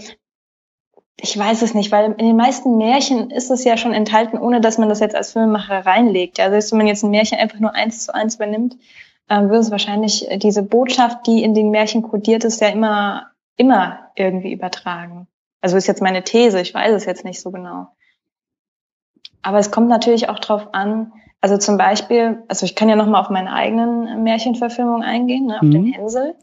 ich 1.17 1.37
weiß 1.37 1.61
es 1.61 1.73
nicht, 1.73 1.91
weil 1.91 2.11
in 2.11 2.25
den 2.25 2.35
meisten 2.35 2.77
Märchen 2.77 3.29
ist 3.29 3.51
es 3.51 3.63
ja 3.63 3.77
schon 3.77 3.93
enthalten, 3.93 4.37
ohne 4.37 4.61
dass 4.61 4.77
man 4.77 4.89
das 4.89 4.99
jetzt 4.99 5.15
als 5.15 5.33
Filmemacher 5.33 5.85
reinlegt. 5.85 6.37
Selbst 6.37 6.71
wenn 6.71 6.79
man 6.79 6.87
jetzt 6.87 7.03
ein 7.03 7.11
Märchen 7.11 7.37
einfach 7.37 7.59
nur 7.59 7.75
eins 7.75 8.05
zu 8.05 8.13
eins 8.13 8.35
übernimmt, 8.35 8.77
ähm, 9.29 9.49
wird 9.49 9.61
es 9.61 9.71
wahrscheinlich 9.71 10.27
diese 10.37 10.63
Botschaft, 10.63 11.27
die 11.27 11.43
in 11.43 11.53
den 11.53 11.69
Märchen 11.69 12.01
kodiert 12.01 12.43
ist, 12.43 12.61
ja 12.61 12.69
immer, 12.69 13.27
immer 13.57 14.11
irgendwie 14.15 14.51
übertragen. 14.51 15.27
Also 15.61 15.77
ist 15.77 15.87
jetzt 15.87 16.01
meine 16.01 16.23
These, 16.23 16.59
ich 16.59 16.73
weiß 16.73 16.93
es 16.93 17.05
jetzt 17.05 17.23
nicht 17.23 17.39
so 17.39 17.51
genau. 17.51 17.87
Aber 19.41 19.59
es 19.59 19.71
kommt 19.71 19.87
natürlich 19.87 20.29
auch 20.29 20.39
drauf 20.39 20.73
an, 20.73 21.13
also 21.43 21.57
zum 21.57 21.77
Beispiel, 21.77 22.43
also 22.47 22.65
ich 22.65 22.73
kann 22.73 22.87
ja 22.87 22.95
nochmal 22.95 23.21
auf 23.21 23.29
meine 23.29 23.51
eigenen 23.51 24.23
Märchenverfilmungen 24.23 25.03
eingehen, 25.03 25.47
ne, 25.47 25.57
auf 25.57 25.63
mhm. 25.63 25.71
den 25.71 25.85
Hänsel. 25.87 26.35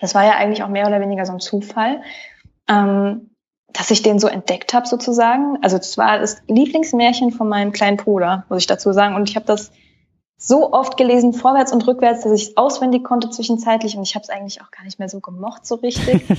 Das 0.00 0.14
war 0.14 0.24
ja 0.24 0.32
eigentlich 0.32 0.62
auch 0.62 0.68
mehr 0.68 0.86
oder 0.86 1.00
weniger 1.00 1.24
so 1.24 1.32
ein 1.32 1.40
Zufall, 1.40 2.02
ähm, 2.68 3.30
dass 3.72 3.90
ich 3.90 4.02
den 4.02 4.18
so 4.18 4.28
entdeckt 4.28 4.72
habe 4.74 4.86
sozusagen. 4.86 5.58
Also 5.62 5.76
es 5.76 5.98
war 5.98 6.18
das 6.18 6.42
Lieblingsmärchen 6.48 7.30
von 7.30 7.48
meinem 7.48 7.72
kleinen 7.72 7.96
Bruder, 7.96 8.44
muss 8.48 8.60
ich 8.60 8.66
dazu 8.66 8.92
sagen. 8.92 9.14
Und 9.14 9.28
ich 9.28 9.36
habe 9.36 9.46
das 9.46 9.70
so 10.38 10.72
oft 10.72 10.96
gelesen, 10.96 11.32
vorwärts 11.32 11.72
und 11.72 11.86
rückwärts, 11.86 12.22
dass 12.22 12.32
ich 12.32 12.50
es 12.50 12.56
auswendig 12.56 13.04
konnte 13.04 13.28
zwischenzeitlich. 13.30 13.96
Und 13.96 14.04
ich 14.04 14.14
habe 14.14 14.22
es 14.22 14.30
eigentlich 14.30 14.62
auch 14.62 14.70
gar 14.70 14.84
nicht 14.84 14.98
mehr 14.98 15.08
so 15.08 15.20
gemocht 15.20 15.66
so 15.66 15.76
richtig. 15.76 16.22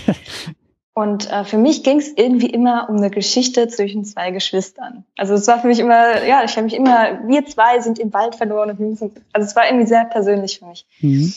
Und 0.99 1.31
äh, 1.31 1.45
für 1.45 1.57
mich 1.57 1.83
ging 1.83 1.99
es 1.99 2.11
irgendwie 2.17 2.49
immer 2.49 2.89
um 2.89 2.97
eine 2.97 3.09
Geschichte 3.09 3.69
zwischen 3.69 4.03
zwei 4.03 4.31
Geschwistern. 4.31 5.05
Also 5.17 5.33
es 5.35 5.47
war 5.47 5.59
für 5.59 5.67
mich 5.67 5.79
immer, 5.79 6.25
ja, 6.25 6.43
ich 6.43 6.57
habe 6.57 6.63
mich 6.63 6.75
immer, 6.75 7.25
wir 7.25 7.45
zwei 7.45 7.79
sind 7.79 7.99
im 7.99 8.11
Wald 8.13 8.35
verloren 8.35 8.71
und 8.71 8.79
wir 8.79 8.87
müssen, 8.87 9.11
also 9.31 9.47
es 9.47 9.55
war 9.55 9.65
irgendwie 9.65 9.87
sehr 9.87 10.03
persönlich 10.03 10.59
für 10.59 10.65
mich. 10.65 10.85
Mhm. 10.99 11.33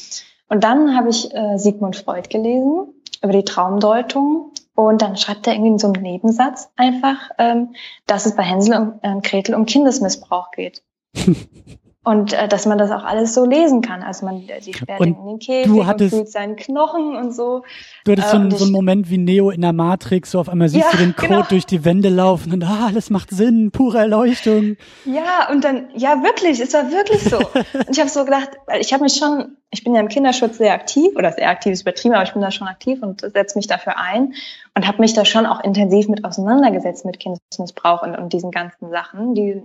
Und 0.49 0.64
dann 0.64 0.97
habe 0.97 1.11
ich 1.11 1.32
äh, 1.32 1.59
Sigmund 1.59 1.95
Freud 1.95 2.28
gelesen 2.28 2.88
über 3.22 3.32
die 3.32 3.45
Traumdeutung 3.45 4.51
und 4.75 5.03
dann 5.03 5.16
schreibt 5.16 5.47
er 5.47 5.55
irgendwie 5.55 5.73
in 5.73 5.79
so 5.79 5.93
einem 5.93 6.03
Nebensatz 6.03 6.70
einfach, 6.77 7.31
ähm, 7.39 7.75
dass 8.07 8.27
es 8.27 8.37
bei 8.37 8.43
Hänsel 8.43 8.77
und 8.77 9.01
äh, 9.03 9.20
Gretel 9.20 9.55
um 9.55 9.66
Kindesmissbrauch 9.66 10.51
geht. 10.51 10.83
Und 12.05 12.32
äh, 12.32 12.48
dass 12.48 12.66
man 12.66 12.78
das 12.78 12.90
auch 12.90 13.05
alles 13.05 13.32
so 13.32 13.44
lesen 13.44 13.80
kann. 13.80 14.03
Also 14.03 14.26
man 14.26 14.48
äh, 14.48 14.61
die 14.61 14.74
sperrt 14.74 15.00
in 15.00 15.14
den 15.14 15.38
Käfig 15.38 15.84
hattest, 15.84 16.12
und 16.12 16.18
fühlt 16.18 16.32
seinen 16.32 16.57
Knochen 16.57 17.14
und 17.14 17.32
so. 17.32 17.62
Du 18.05 18.11
hattest 18.11 18.28
äh, 18.28 18.30
so, 18.32 18.36
einen, 18.38 18.50
so 18.50 18.64
einen 18.64 18.72
Moment 18.72 19.09
wie 19.09 19.18
Neo 19.18 19.50
in 19.50 19.61
der 19.61 19.72
Matrix, 19.72 20.32
so 20.32 20.40
auf 20.40 20.48
einmal 20.48 20.68
siehst 20.68 20.86
ja, 20.86 20.90
du 20.90 20.96
den 20.96 21.14
Code 21.16 21.28
genau. 21.28 21.46
durch 21.48 21.64
die 21.64 21.84
Wände 21.84 22.09
laufen 22.09 22.53
und 22.53 22.64
ah, 22.64 22.86
alles 22.88 23.11
macht 23.11 23.30
Sinn, 23.30 23.70
pure 23.70 23.98
Erleuchtung. 23.98 24.76
Ja, 25.05 25.48
und 25.53 25.62
dann, 25.62 25.90
ja 25.94 26.24
wirklich, 26.24 26.59
es 26.59 26.74
war 26.74 26.90
wirklich 26.90 27.22
so. 27.22 27.38
und 27.38 27.90
ich 27.90 28.00
habe 28.00 28.11
so 28.11 28.24
gedacht, 28.24 28.50
weil 28.66 28.80
ich 28.80 28.92
habe 28.92 29.05
mich 29.05 29.14
schon, 29.14 29.57
ich 29.70 29.84
bin 29.84 29.94
ja 29.94 30.00
im 30.00 30.09
Kinderschutz 30.09 30.59
sehr 30.59 30.72
aktiv, 30.72 31.14
oder 31.14 31.30
sehr 31.30 31.48
aktiv 31.50 31.72
ist 31.72 31.82
übertrieben, 31.82 32.14
aber 32.16 32.24
ich 32.24 32.32
bin 32.32 32.42
da 32.42 32.50
schon 32.50 32.66
aktiv 32.66 33.00
und 33.00 33.20
setze 33.20 33.57
mich 33.57 33.68
dafür 33.68 33.96
ein 33.96 34.34
und 34.74 34.88
habe 34.88 35.00
mich 35.00 35.12
da 35.12 35.24
schon 35.24 35.46
auch 35.46 35.62
intensiv 35.62 36.09
mit 36.09 36.24
auseinandergesetzt 36.24 37.05
mit 37.05 37.20
Kindesmissbrauch 37.20 38.03
und, 38.03 38.16
und 38.16 38.32
diesen 38.32 38.50
ganzen 38.50 38.90
Sachen, 38.90 39.36
die 39.36 39.62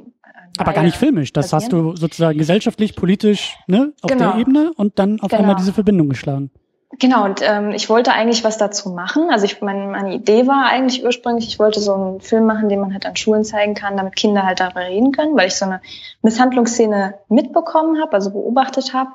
aber 0.58 0.74
gar 0.74 0.84
nicht 0.84 0.98
filmisch. 0.98 1.34
Das 1.34 1.52
passieren. 1.52 1.86
hast 1.88 1.95
du 1.95 1.95
sozusagen 1.95 2.38
gesellschaftlich, 2.38 2.95
politisch, 2.95 3.58
ne, 3.68 3.93
auf 4.02 4.12
genau. 4.12 4.32
der 4.32 4.41
Ebene 4.41 4.72
und 4.76 5.00
dann 5.00 5.20
auf 5.20 5.30
genau. 5.30 5.41
einmal 5.41 5.56
diese 5.56 5.74
Verbindung 5.74 6.10
geschlagen. 6.10 6.52
Genau, 7.00 7.26
und 7.26 7.41
ähm, 7.43 7.72
ich 7.72 7.89
wollte 7.89 8.14
eigentlich 8.14 8.43
was 8.45 8.58
dazu 8.58 8.89
machen. 8.89 9.30
Also 9.30 9.45
ich, 9.45 9.62
meine, 9.62 9.88
meine 9.88 10.16
Idee 10.16 10.48
war 10.48 10.68
eigentlich 10.68 11.04
ursprünglich, 11.04 11.48
ich 11.48 11.60
wollte 11.60 11.82
so 11.82 11.93
einen 11.93 12.22
Film 12.22 12.45
machen, 12.45 12.70
den 12.70 12.80
man 12.80 12.93
halt 12.93 13.06
an 13.06 13.18
Schulen 13.18 13.43
zeigen 13.43 13.74
kann, 13.74 13.98
damit 13.98 14.16
Kinder 14.16 14.43
halt 14.43 14.62
darüber 14.62 14.82
reden 14.82 15.12
können, 15.12 15.36
weil 15.36 15.48
ich 15.48 15.56
so 15.56 15.66
eine 15.66 15.82
Misshandlungsszene 16.22 17.16
mitbekommen 17.28 18.02
habe, 18.02 18.14
also 18.14 18.32
beobachtet 18.32 18.93
habe. 18.93 19.12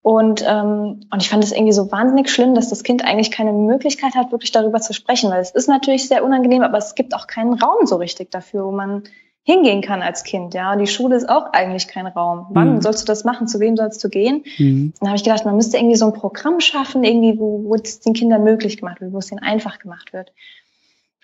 Und, 0.00 0.42
ähm, 0.44 1.00
und 1.12 1.22
ich 1.22 1.28
fand 1.28 1.44
es 1.44 1.52
irgendwie 1.52 1.72
so 1.72 1.92
wahnsinnig 1.92 2.28
schlimm, 2.28 2.54
dass 2.54 2.70
das 2.70 2.82
Kind 2.82 3.04
eigentlich 3.04 3.30
keine 3.30 3.52
Möglichkeit 3.52 4.16
hat, 4.16 4.32
wirklich 4.32 4.50
darüber 4.50 4.80
zu 4.80 4.92
sprechen, 4.94 5.30
weil 5.30 5.40
es 5.40 5.52
ist 5.52 5.68
natürlich 5.68 6.08
sehr 6.08 6.24
unangenehm, 6.24 6.62
aber 6.62 6.78
es 6.78 6.96
gibt 6.96 7.14
auch 7.14 7.28
keinen 7.28 7.54
Raum 7.54 7.86
so 7.86 7.96
richtig 7.96 8.32
dafür, 8.32 8.64
wo 8.64 8.72
man 8.72 9.04
hingehen 9.44 9.82
kann 9.82 10.02
als 10.02 10.22
Kind, 10.22 10.54
ja. 10.54 10.72
Und 10.72 10.78
die 10.78 10.86
Schule 10.86 11.16
ist 11.16 11.28
auch 11.28 11.52
eigentlich 11.52 11.88
kein 11.88 12.06
Raum. 12.06 12.46
Wann 12.50 12.76
mhm. 12.76 12.80
sollst 12.80 13.02
du 13.02 13.06
das 13.06 13.24
machen? 13.24 13.48
Zu 13.48 13.58
wem 13.60 13.76
sollst 13.76 14.02
du 14.04 14.08
gehen? 14.08 14.44
Mhm. 14.58 14.92
Dann 15.00 15.08
habe 15.08 15.16
ich 15.16 15.24
gedacht, 15.24 15.44
man 15.44 15.56
müsste 15.56 15.76
irgendwie 15.76 15.96
so 15.96 16.06
ein 16.06 16.12
Programm 16.12 16.60
schaffen, 16.60 17.02
irgendwie, 17.02 17.38
wo, 17.38 17.64
wo 17.64 17.74
es 17.74 18.00
den 18.00 18.12
Kindern 18.12 18.44
möglich 18.44 18.78
gemacht 18.78 19.00
wird, 19.00 19.12
wo 19.12 19.18
es 19.18 19.32
ihnen 19.32 19.42
einfach 19.42 19.78
gemacht 19.78 20.12
wird 20.12 20.32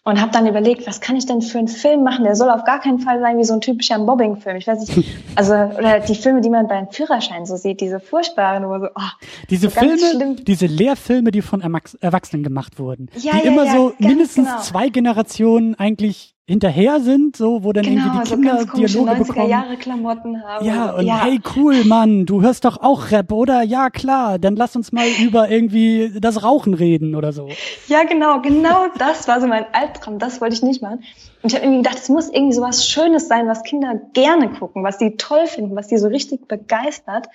und 0.09 0.21
habe 0.23 0.33
dann 0.33 0.47
überlegt, 0.47 0.87
was 0.87 1.03
kann 1.03 1.17
ich 1.17 1.27
denn 1.27 1.43
für 1.43 1.59
einen 1.59 1.69
Film 1.69 2.03
machen? 2.03 2.25
Der 2.25 2.35
soll 2.35 2.49
auf 2.49 2.65
gar 2.65 2.81
keinen 2.81 2.99
Fall 2.99 3.21
sein 3.21 3.37
wie 3.37 3.45
so 3.45 3.53
ein 3.53 3.61
typischer 3.61 3.99
Mobbing-Film. 3.99 4.57
Ich 4.57 4.67
weiß 4.67 4.81
nicht, 4.81 5.07
also 5.35 5.53
oder 5.53 6.01
die 6.01 6.15
Filme, 6.15 6.41
die 6.41 6.49
man 6.49 6.67
beim 6.67 6.91
Führerschein 6.91 7.45
so 7.45 7.57
sieht, 7.57 7.83
diese 7.83 8.01
furchtbaren, 8.01 8.65
wo 8.65 8.79
so, 8.79 8.87
oh, 8.87 9.27
diese 9.51 9.69
so 9.69 9.79
Filme, 9.79 10.37
diese 10.37 10.67
Lehrfilme, 10.67 11.31
die 11.31 11.43
von 11.43 11.61
Erwachsenen 11.61 12.43
gemacht 12.43 12.79
wurden, 12.79 13.11
ja, 13.17 13.33
die 13.33 13.39
ja, 13.47 13.53
immer 13.53 13.65
ja, 13.65 13.73
so 13.73 13.93
mindestens 13.99 14.49
genau. 14.49 14.61
zwei 14.63 14.89
Generationen 14.89 15.75
eigentlich 15.75 16.35
hinterher 16.49 17.01
sind, 17.01 17.37
so 17.37 17.63
wo 17.63 17.75
dann 17.75 17.85
genau, 17.85 18.07
irgendwie 18.07 18.25
die 18.25 18.31
Kinder 18.31 18.59
so 18.61 18.73
Dialoge 18.79 19.25
bekommen. 19.25 19.51
Jahre 19.51 19.77
Klamotten 19.77 20.43
haben. 20.43 20.65
Ja, 20.65 20.93
und 20.93 21.07
ja. 21.07 21.23
hey 21.23 21.39
cool, 21.55 21.85
Mann, 21.85 22.25
du 22.25 22.41
hörst 22.41 22.65
doch 22.65 22.81
auch 22.81 23.11
Rap, 23.11 23.31
oder? 23.33 23.63
Ja, 23.63 23.91
klar, 23.91 24.39
dann 24.39 24.57
lass 24.57 24.75
uns 24.75 24.91
mal 24.91 25.07
über 25.23 25.51
irgendwie 25.51 26.11
das 26.19 26.43
Rauchen 26.43 26.73
reden 26.73 27.15
oder 27.15 27.33
so. 27.33 27.49
Ja, 27.89 28.05
genau, 28.05 28.41
genau 28.41 28.87
das 28.99 29.29
war 29.29 29.43
so 29.43 29.47
mein 29.47 29.67
Albtraum, 29.73 30.19
das 30.19 30.41
wollte 30.41 30.55
ich 30.55 30.63
nicht 30.63 30.81
machen. 30.81 31.05
Und 31.43 31.53
ich 31.53 31.55
habe 31.55 31.67
irgendwie 31.67 31.83
gedacht, 31.83 31.99
es 31.99 32.09
muss 32.09 32.31
irgendwie 32.31 32.55
so 32.55 32.63
was 32.63 32.89
Schönes 32.89 33.29
sein, 33.29 33.47
was 33.47 33.63
Kinder 33.63 34.01
gerne 34.15 34.49
gucken, 34.49 34.83
was 34.83 34.97
die 34.97 35.17
toll 35.19 35.47
finden, 35.47 35.77
was 35.77 35.89
die 35.89 35.99
so 35.99 36.09
richtig 36.09 36.49
begeistert. 36.49 37.29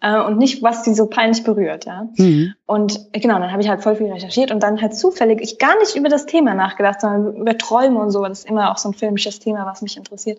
Äh, 0.00 0.20
und 0.20 0.36
nicht, 0.36 0.62
was 0.62 0.84
sie 0.84 0.94
so 0.94 1.06
peinlich 1.06 1.42
berührt, 1.42 1.86
ja. 1.86 2.08
Mhm. 2.16 2.54
Und 2.66 3.00
äh, 3.12 3.20
genau, 3.20 3.38
dann 3.38 3.50
habe 3.50 3.62
ich 3.62 3.68
halt 3.68 3.82
voll 3.82 3.96
viel 3.96 4.12
recherchiert 4.12 4.50
und 4.50 4.62
dann 4.62 4.80
halt 4.82 4.94
zufällig, 4.94 5.40
ich 5.40 5.58
gar 5.58 5.78
nicht 5.78 5.96
über 5.96 6.10
das 6.10 6.26
Thema 6.26 6.54
nachgedacht, 6.54 7.00
sondern 7.00 7.36
über 7.36 7.56
Träume 7.56 7.98
und 7.98 8.10
so, 8.10 8.22
das 8.24 8.40
ist 8.40 8.50
immer 8.50 8.70
auch 8.70 8.76
so 8.76 8.90
ein 8.90 8.94
filmisches 8.94 9.38
Thema, 9.38 9.64
was 9.64 9.80
mich 9.80 9.96
interessiert. 9.96 10.38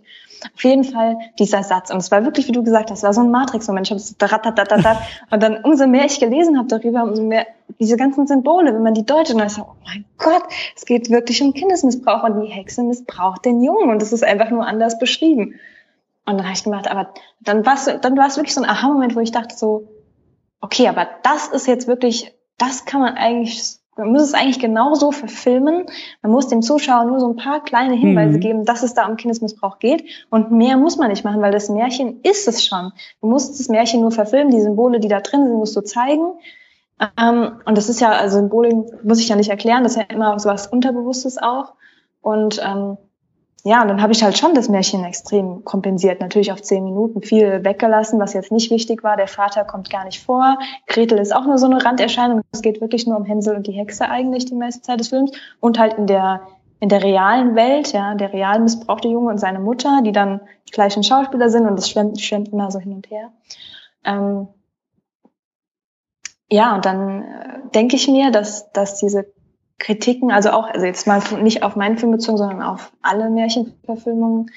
Auf 0.54 0.64
jeden 0.64 0.84
Fall 0.84 1.18
dieser 1.40 1.64
Satz 1.64 1.90
und 1.90 1.98
es 1.98 2.12
war 2.12 2.24
wirklich, 2.24 2.48
wie 2.48 2.52
du 2.52 2.64
gesagt 2.64 2.92
hast, 2.92 3.02
war 3.02 3.14
so 3.14 3.22
ein 3.22 3.32
Matrix-Moment, 3.32 3.88
ich 3.88 3.92
habe 3.92 4.00
so 4.00 4.14
und 5.32 5.44
dann 5.44 5.64
umso 5.64 5.88
mehr 5.88 6.06
ich 6.06 6.20
gelesen 6.20 6.58
habe 6.60 6.68
darüber, 6.68 7.04
umso 7.04 7.24
mehr 7.24 7.48
diese 7.80 7.98
ganzen 7.98 8.28
Symbole, 8.28 8.74
wenn 8.74 8.84
man 8.84 8.94
die 8.94 9.06
deutet, 9.06 9.36
dann 9.36 9.48
ist 9.48 9.56
so, 9.56 9.64
oh 9.64 9.76
mein 9.86 10.06
Gott, 10.20 10.44
es 10.76 10.86
geht 10.86 11.10
wirklich 11.10 11.42
um 11.42 11.54
Kindesmissbrauch 11.54 12.24
und 12.24 12.42
die 12.42 12.48
Hexe 12.48 12.84
missbraucht 12.84 13.46
den 13.46 13.64
Jungen 13.64 13.90
und 13.90 14.04
es 14.04 14.14
ist 14.14 14.24
einfach 14.24 14.52
nur 14.52 14.68
anders 14.68 15.00
beschrieben. 15.00 15.56
Und 16.28 16.38
dann 16.38 16.46
habe 16.46 16.54
ich 16.54 16.64
gemacht, 16.66 16.92
aber 16.92 17.14
dann 17.40 17.66
war 17.66 17.76
es 17.76 17.86
dann 17.86 18.18
war 18.18 18.28
es 18.28 18.36
wirklich 18.36 18.54
so 18.54 18.62
ein 18.62 18.70
Aha-Moment, 18.70 19.16
wo 19.16 19.22
ich 19.22 19.32
dachte 19.32 19.56
so, 19.56 19.88
okay, 20.60 20.90
aber 20.90 21.08
das 21.24 21.48
ist 21.48 21.68
jetzt 21.68 21.88
wirklich, 21.88 22.34
das 22.58 22.84
kann 22.84 23.00
man 23.00 23.14
eigentlich, 23.16 23.78
man 23.96 24.12
muss 24.12 24.24
es 24.24 24.34
eigentlich 24.34 24.60
genauso 24.60 25.14
verfilmen. 25.14 25.86
Man 26.22 26.32
muss 26.34 26.50
dem 26.50 26.62
Zuschauer 26.62 27.06
nur 27.06 27.22
so 27.22 27.30
ein 27.30 27.38
paar 27.38 27.64
kleine 27.64 27.96
Hinweise 27.96 28.38
mhm. 28.38 28.42
geben, 28.42 28.66
dass 28.66 28.84
es 28.84 28.94
da 28.94 29.08
um 29.08 29.16
Kindesmissbrauch 29.16 29.80
geht. 29.80 30.04
Und 30.30 30.52
mehr 30.52 30.76
muss 30.76 30.98
man 30.98 31.10
nicht 31.10 31.24
machen, 31.24 31.42
weil 31.42 31.54
das 31.54 31.70
Märchen 31.70 32.20
ist 32.24 32.46
es 32.48 32.66
schon. 32.66 32.92
Du 33.22 33.28
musst 33.28 33.58
das 33.58 33.70
Märchen 33.70 34.02
nur 34.02 34.12
verfilmen, 34.12 34.52
die 34.52 34.62
Symbole, 34.62 35.00
die 35.00 35.08
da 35.08 35.22
drin 35.22 35.48
sind, 35.48 35.56
musst 35.56 35.78
du 35.78 35.82
zeigen. 35.82 36.34
Ähm, 37.18 37.62
und 37.64 37.78
das 37.78 37.88
ist 37.88 38.02
ja, 38.02 38.12
also 38.12 38.38
Symbolik 38.38 39.04
muss 39.06 39.20
ich 39.20 39.30
ja 39.30 39.38
nicht 39.38 39.50
erklären, 39.50 39.84
das 39.84 39.94
ist 39.94 39.98
ja 40.00 40.16
immer 40.16 40.38
so 40.40 40.50
was 40.50 40.68
Unterbewusstes 40.68 41.38
auch. 41.38 41.74
Und 42.22 42.62
ähm, 42.62 42.98
ja, 43.68 43.82
und 43.82 43.90
dann 43.90 44.02
habe 44.02 44.14
ich 44.14 44.24
halt 44.24 44.38
schon 44.38 44.56
das 44.56 44.70
Märchen 44.70 45.04
extrem 45.04 45.66
kompensiert. 45.66 46.22
Natürlich 46.22 46.54
auf 46.54 46.62
zehn 46.62 46.86
Minuten 46.86 47.22
viel 47.22 47.66
weggelassen, 47.66 48.18
was 48.18 48.34
jetzt 48.34 48.50
nicht 48.50 48.72
wichtig 48.72 49.04
war. 49.04 49.18
Der 49.18 49.28
Vater 49.28 49.66
kommt 49.66 49.90
gar 49.90 50.06
nicht 50.06 50.24
vor. 50.24 50.58
Gretel 50.88 51.20
ist 51.20 51.36
auch 51.36 51.46
nur 51.46 51.58
so 51.58 51.66
eine 51.66 51.84
Randerscheinung. 51.84 52.42
Es 52.54 52.62
geht 52.62 52.80
wirklich 52.80 53.08
nur 53.08 53.18
um 53.18 53.26
Hänsel 53.26 53.58
und 53.58 53.68
die 53.68 53.74
Hexe 53.74 54.10
eigentlich 54.10 54.46
die 54.46 54.56
meiste 54.56 54.84
Zeit 54.84 55.02
des 55.02 55.10
Films. 55.10 55.32
Und 55.60 55.80
halt 55.80 55.96
in 55.96 56.08
der 56.08 56.48
in 56.80 56.90
der 56.90 57.04
realen 57.04 57.56
Welt, 57.56 57.92
ja, 57.92 58.14
der 58.16 58.32
real 58.32 58.60
missbrauchte 58.60 59.08
Junge 59.08 59.32
und 59.32 59.40
seine 59.40 59.60
Mutter, 59.60 60.02
die 60.04 60.12
dann 60.12 60.42
die 60.68 60.72
gleichen 60.72 61.04
Schauspieler 61.04 61.50
sind 61.50 61.68
und 61.68 61.76
das 61.76 61.90
schwemmt, 61.90 62.22
schwemmt 62.22 62.50
immer 62.54 62.72
so 62.72 62.80
hin 62.80 62.94
und 62.94 63.10
her. 63.10 63.32
Ähm, 64.06 64.48
ja, 66.50 66.76
und 66.76 66.86
dann 66.86 67.24
äh, 67.24 67.60
denke 67.74 67.96
ich 67.96 68.08
mir, 68.08 68.32
dass, 68.32 68.72
dass 68.72 69.00
diese 69.00 69.26
Kritiken, 69.80 70.32
also 70.32 70.52
auch, 70.52 70.68
also 70.68 70.86
jetzt 70.86 71.08
mal 71.08 71.22
nicht 71.42 71.64
auf 71.64 71.76
meinen 71.76 71.98
Film 71.98 72.12
bezogen, 72.12 72.38
sondern 72.38 72.64
auf 72.64 72.92
alle 73.02 73.30
Märchenverfilmungen, 73.30 74.52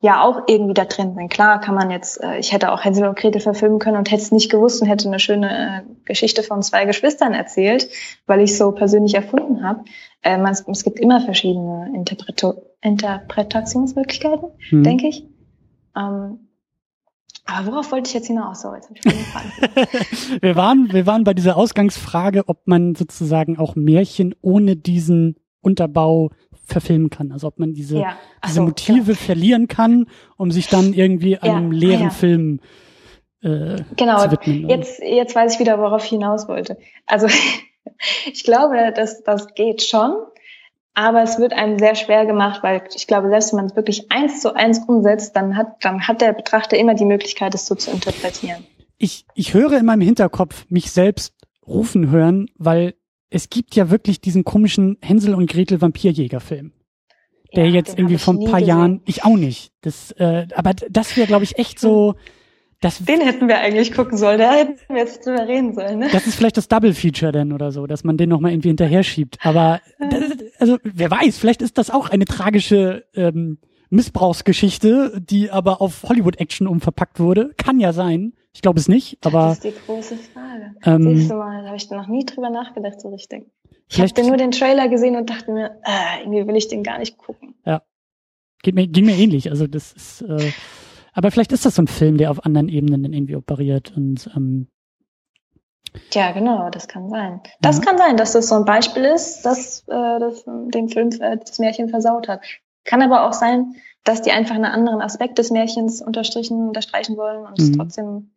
ja 0.00 0.22
auch 0.22 0.42
irgendwie 0.46 0.74
da 0.74 0.84
drin 0.84 1.14
sind. 1.14 1.28
Klar 1.28 1.60
kann 1.60 1.74
man 1.74 1.90
jetzt, 1.90 2.22
äh, 2.22 2.38
ich 2.38 2.52
hätte 2.52 2.72
auch 2.72 2.84
Hänsel 2.84 3.08
und 3.08 3.18
Gretel 3.18 3.40
verfilmen 3.40 3.78
können 3.78 3.96
und 3.96 4.10
hätte 4.10 4.22
es 4.22 4.30
nicht 4.30 4.50
gewusst 4.50 4.80
und 4.80 4.88
hätte 4.88 5.08
eine 5.08 5.18
schöne 5.18 5.48
äh, 5.50 6.04
Geschichte 6.04 6.42
von 6.42 6.62
zwei 6.62 6.84
Geschwistern 6.84 7.34
erzählt, 7.34 7.88
weil 8.26 8.40
ich 8.40 8.56
so 8.56 8.70
persönlich 8.72 9.14
erfunden 9.14 9.64
habe. 9.64 9.84
Es, 10.22 10.64
es, 10.66 10.84
gibt 10.84 10.98
immer 10.98 11.20
verschiedene 11.20 11.92
Interpreto 11.94 12.62
Interpretationsmöglichkeiten, 12.80 14.50
hm. 14.68 14.82
denke 14.84 15.08
ich. 15.08 15.26
Ähm, 15.96 16.47
aber 17.50 17.72
worauf 17.72 17.92
wollte 17.92 18.08
ich 18.08 18.14
jetzt 18.14 18.26
hinaus? 18.26 18.60
So, 18.60 18.74
jetzt 18.74 18.90
ich 18.92 19.04
wir 20.42 20.54
waren, 20.54 20.92
wir 20.92 21.06
waren 21.06 21.24
bei 21.24 21.32
dieser 21.32 21.56
Ausgangsfrage, 21.56 22.44
ob 22.46 22.66
man 22.66 22.94
sozusagen 22.94 23.58
auch 23.58 23.74
Märchen 23.74 24.34
ohne 24.42 24.76
diesen 24.76 25.36
Unterbau 25.62 26.30
verfilmen 26.66 27.08
kann. 27.08 27.32
Also 27.32 27.46
ob 27.46 27.58
man 27.58 27.72
diese, 27.72 28.00
ja. 28.00 28.18
diese 28.44 28.56
so, 28.56 28.62
Motive 28.62 29.04
genau. 29.04 29.18
verlieren 29.18 29.68
kann, 29.68 30.06
um 30.36 30.50
sich 30.50 30.68
dann 30.68 30.92
irgendwie 30.92 31.38
einem 31.38 31.72
ja. 31.72 31.78
leeren 31.78 32.02
ah, 32.02 32.04
ja. 32.04 32.10
Film 32.10 32.60
äh, 33.42 33.82
genau. 33.96 34.22
zu 34.22 34.30
widmen. 34.30 34.68
Jetzt, 34.68 35.00
jetzt 35.00 35.34
weiß 35.34 35.54
ich 35.54 35.60
wieder, 35.60 35.78
worauf 35.78 36.04
ich 36.04 36.10
hinaus 36.10 36.48
wollte. 36.48 36.76
Also 37.06 37.28
ich 38.32 38.44
glaube, 38.44 38.92
dass 38.94 39.22
das 39.22 39.54
geht 39.54 39.82
schon. 39.82 40.16
Aber 40.98 41.22
es 41.22 41.38
wird 41.38 41.52
einem 41.52 41.78
sehr 41.78 41.94
schwer 41.94 42.26
gemacht, 42.26 42.64
weil 42.64 42.82
ich 42.92 43.06
glaube, 43.06 43.28
selbst 43.28 43.52
wenn 43.52 43.58
man 43.58 43.66
es 43.66 43.76
wirklich 43.76 44.10
eins 44.10 44.40
zu 44.40 44.56
eins 44.56 44.80
umsetzt, 44.80 45.36
dann 45.36 45.56
hat, 45.56 45.76
dann 45.84 46.08
hat 46.08 46.20
der 46.20 46.32
Betrachter 46.32 46.76
immer 46.76 46.94
die 46.94 47.04
Möglichkeit, 47.04 47.54
es 47.54 47.66
so 47.66 47.76
zu 47.76 47.92
interpretieren. 47.92 48.66
Ich, 48.96 49.24
ich 49.34 49.54
höre 49.54 49.78
in 49.78 49.86
meinem 49.86 50.00
Hinterkopf 50.00 50.66
mich 50.70 50.90
selbst 50.90 51.34
rufen 51.64 52.10
hören, 52.10 52.50
weil 52.56 52.94
es 53.30 53.48
gibt 53.48 53.76
ja 53.76 53.90
wirklich 53.90 54.20
diesen 54.20 54.42
komischen 54.42 54.98
Hänsel 55.00 55.36
und 55.36 55.48
Gretel 55.48 55.80
Vampirjäger-Film. 55.80 56.72
Der 57.54 57.66
ja, 57.66 57.74
jetzt 57.74 57.96
irgendwie 57.96 58.18
vor 58.18 58.34
ein 58.34 58.40
paar 58.46 58.58
gesehen. 58.58 58.66
Jahren, 58.66 59.02
ich 59.06 59.22
auch 59.22 59.36
nicht. 59.36 59.70
Das, 59.82 60.10
äh, 60.18 60.48
aber 60.52 60.74
das 60.74 61.16
wäre, 61.16 61.28
glaube 61.28 61.44
ich, 61.44 61.58
echt 61.58 61.78
so, 61.78 62.16
das, 62.80 62.98
Den 63.04 63.20
hätten 63.20 63.48
wir 63.48 63.58
eigentlich 63.58 63.92
gucken 63.92 64.16
sollen, 64.16 64.38
da 64.38 64.52
hätten 64.52 64.78
wir 64.88 64.98
jetzt 64.98 65.26
drüber 65.26 65.48
reden 65.48 65.74
sollen. 65.74 65.98
Ne? 65.98 66.08
Das 66.12 66.28
ist 66.28 66.36
vielleicht 66.36 66.56
das 66.56 66.68
Double 66.68 66.94
Feature 66.94 67.32
denn 67.32 67.52
oder 67.52 67.72
so, 67.72 67.86
dass 67.88 68.04
man 68.04 68.16
den 68.16 68.28
nochmal 68.28 68.52
irgendwie 68.52 68.68
hinterher 68.68 69.02
schiebt. 69.02 69.38
Aber 69.42 69.80
das, 69.98 70.22
also 70.60 70.78
wer 70.84 71.10
weiß, 71.10 71.38
vielleicht 71.38 71.60
ist 71.60 71.76
das 71.76 71.90
auch 71.90 72.08
eine 72.10 72.24
tragische 72.24 73.04
ähm, 73.14 73.58
Missbrauchsgeschichte, 73.90 75.20
die 75.20 75.50
aber 75.50 75.80
auf 75.80 76.04
Hollywood-Action 76.04 76.68
umverpackt 76.68 77.18
wurde. 77.18 77.52
Kann 77.56 77.80
ja 77.80 77.92
sein. 77.92 78.34
Ich 78.52 78.62
glaube 78.62 78.78
es 78.78 78.88
nicht, 78.88 79.18
aber. 79.24 79.48
Das 79.48 79.64
ist 79.64 79.64
die 79.64 79.86
große 79.86 80.16
Frage. 80.16 80.74
Ähm, 80.84 81.16
Siehst 81.16 81.30
du 81.30 81.34
mal, 81.34 81.62
da 81.62 81.68
habe 81.68 81.76
ich 81.76 81.90
noch 81.90 82.06
nie 82.06 82.24
drüber 82.24 82.50
nachgedacht, 82.50 83.00
so 83.00 83.08
richtig. 83.08 83.46
Ich 83.88 84.00
habe 84.00 84.22
nur 84.22 84.36
den 84.36 84.50
Trailer 84.50 84.88
gesehen 84.88 85.16
und 85.16 85.30
dachte 85.30 85.50
mir, 85.50 85.80
äh, 85.84 86.20
irgendwie 86.22 86.46
will 86.46 86.56
ich 86.56 86.68
den 86.68 86.82
gar 86.82 86.98
nicht 86.98 87.18
gucken. 87.18 87.54
Ja. 87.64 87.82
Geht 88.62 88.74
mir, 88.74 88.86
ging 88.86 89.06
mir 89.06 89.16
ähnlich. 89.16 89.50
Also 89.50 89.66
das 89.66 89.92
ist. 89.92 90.22
Äh, 90.22 90.52
aber 91.12 91.30
vielleicht 91.30 91.52
ist 91.52 91.64
das 91.64 91.74
so 91.74 91.82
ein 91.82 91.88
Film, 91.88 92.16
der 92.16 92.30
auf 92.30 92.44
anderen 92.44 92.68
Ebenen 92.68 93.02
dann 93.02 93.12
irgendwie 93.12 93.36
operiert 93.36 93.92
und 93.96 94.30
ähm, 94.36 94.68
ja, 96.12 96.32
genau, 96.32 96.70
das 96.70 96.86
kann 96.88 97.08
sein. 97.08 97.40
Das 97.60 97.78
ja. 97.78 97.84
kann 97.84 97.98
sein, 97.98 98.16
dass 98.16 98.32
das 98.32 98.48
so 98.48 98.56
ein 98.56 98.64
Beispiel 98.64 99.04
ist, 99.04 99.42
dass 99.42 99.80
äh, 99.88 100.20
das 100.20 100.44
den 100.44 100.88
Film 100.88 101.10
äh, 101.20 101.38
das 101.38 101.58
Märchen 101.58 101.88
versaut 101.88 102.28
hat. 102.28 102.42
Kann 102.84 103.02
aber 103.02 103.26
auch 103.26 103.32
sein, 103.32 103.74
dass 104.04 104.22
die 104.22 104.30
einfach 104.30 104.54
einen 104.54 104.64
anderen 104.64 105.00
Aspekt 105.00 105.38
des 105.38 105.50
Märchens 105.50 106.00
unterstrichen, 106.00 106.68
unterstreichen 106.68 107.16
wollen 107.16 107.46
und 107.46 107.58
mhm. 107.58 107.64
es 107.64 107.72
trotzdem 107.72 108.30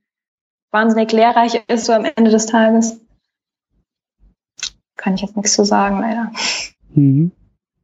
wahnsinnig 0.71 1.11
lehrreich 1.11 1.61
ist 1.67 1.85
so 1.85 1.93
am 1.93 2.05
Ende 2.05 2.31
des 2.31 2.45
Tages. 2.45 2.99
Kann 4.97 5.15
ich 5.15 5.21
jetzt 5.21 5.35
nichts 5.35 5.53
zu 5.53 5.65
sagen, 5.65 5.99
leider. 5.99 6.31
Mhm. 6.93 7.31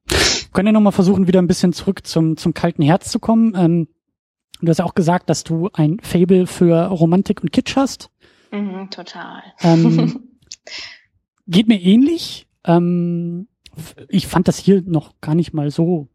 Wir 0.07 0.51
können 0.53 0.67
ja 0.67 0.73
nochmal 0.73 0.93
versuchen, 0.93 1.27
wieder 1.27 1.41
ein 1.41 1.47
bisschen 1.47 1.73
zurück 1.73 2.05
zum, 2.05 2.37
zum 2.37 2.53
kalten 2.53 2.81
Herz 2.81 3.11
zu 3.11 3.19
kommen. 3.19 3.53
Ähm, 3.55 3.87
Du 4.61 4.69
hast 4.69 4.79
ja 4.79 4.85
auch 4.85 4.95
gesagt, 4.95 5.29
dass 5.29 5.43
du 5.43 5.69
ein 5.73 5.99
Fable 6.01 6.47
für 6.47 6.87
Romantik 6.87 7.41
und 7.41 7.51
Kitsch 7.51 7.75
hast. 7.75 8.09
Mhm, 8.51 8.89
total. 8.89 9.43
Ähm, 9.61 10.29
geht 11.47 11.67
mir 11.67 11.81
ähnlich. 11.81 12.47
Ähm, 12.65 13.47
ich 14.09 14.27
fand 14.27 14.47
das 14.47 14.57
hier 14.57 14.81
noch 14.85 15.13
gar 15.21 15.35
nicht 15.35 15.53
mal 15.53 15.69
so. 15.69 16.07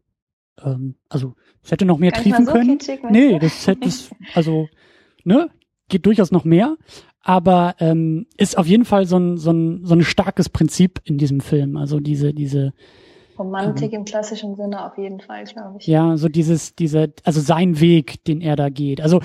Ähm, 0.61 0.95
also 1.09 1.35
es 1.63 1.71
hätte 1.71 1.85
noch 1.85 1.97
mehr 1.97 2.11
gar 2.11 2.21
triefen 2.21 2.45
so 2.45 2.51
können. 2.51 2.77
Kitschig, 2.77 3.01
nee, 3.09 3.39
das 3.39 3.65
hätte 3.65 3.87
es, 3.87 4.11
also 4.33 4.67
ne, 5.23 5.49
geht 5.87 6.05
durchaus 6.05 6.31
noch 6.31 6.43
mehr. 6.43 6.77
Aber 7.21 7.75
ähm, 7.79 8.27
ist 8.35 8.57
auf 8.57 8.67
jeden 8.67 8.83
Fall 8.83 9.05
so 9.05 9.17
ein, 9.17 9.37
so 9.37 9.51
ein 9.51 9.85
so 9.85 9.95
ein 9.95 10.03
starkes 10.03 10.49
Prinzip 10.49 10.99
in 11.05 11.17
diesem 11.17 11.39
Film. 11.39 11.77
Also 11.77 12.01
diese 12.01 12.33
diese 12.33 12.73
Romantik 13.37 13.93
ähm, 13.93 13.99
im 13.99 14.05
klassischen 14.05 14.55
Sinne 14.55 14.85
auf 14.85 14.97
jeden 14.97 15.19
Fall, 15.19 15.43
glaube 15.45 15.77
ich. 15.79 15.87
Ja, 15.87 16.17
so 16.17 16.27
dieses, 16.29 16.75
diese, 16.75 17.13
also 17.23 17.41
sein 17.41 17.79
Weg, 17.79 18.23
den 18.25 18.41
er 18.41 18.55
da 18.55 18.69
geht. 18.69 19.01
Also 19.01 19.21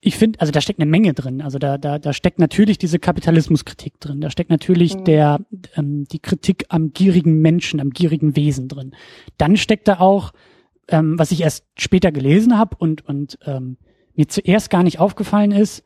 ich 0.00 0.16
finde, 0.16 0.38
also 0.40 0.52
da 0.52 0.60
steckt 0.60 0.80
eine 0.80 0.90
Menge 0.90 1.14
drin. 1.14 1.40
Also 1.40 1.58
da, 1.58 1.78
da, 1.78 1.98
da 1.98 2.12
steckt 2.12 2.38
natürlich 2.38 2.76
diese 2.76 2.98
Kapitalismuskritik 2.98 3.98
drin. 4.00 4.20
Da 4.20 4.30
steckt 4.30 4.50
natürlich 4.50 4.96
mhm. 4.96 5.04
der, 5.04 5.40
ähm, 5.76 6.04
die 6.04 6.18
Kritik 6.18 6.66
am 6.68 6.92
gierigen 6.92 7.40
Menschen, 7.40 7.80
am 7.80 7.90
gierigen 7.90 8.36
Wesen 8.36 8.68
drin. 8.68 8.94
Dann 9.38 9.56
steckt 9.56 9.88
da 9.88 10.00
auch, 10.00 10.32
ähm, 10.88 11.18
was 11.18 11.30
ich 11.30 11.40
erst 11.40 11.64
später 11.78 12.12
gelesen 12.12 12.58
habe 12.58 12.76
und, 12.78 13.08
und 13.08 13.38
ähm, 13.46 13.78
mir 14.14 14.28
zuerst 14.28 14.68
gar 14.68 14.82
nicht 14.82 15.00
aufgefallen 15.00 15.52
ist, 15.52 15.82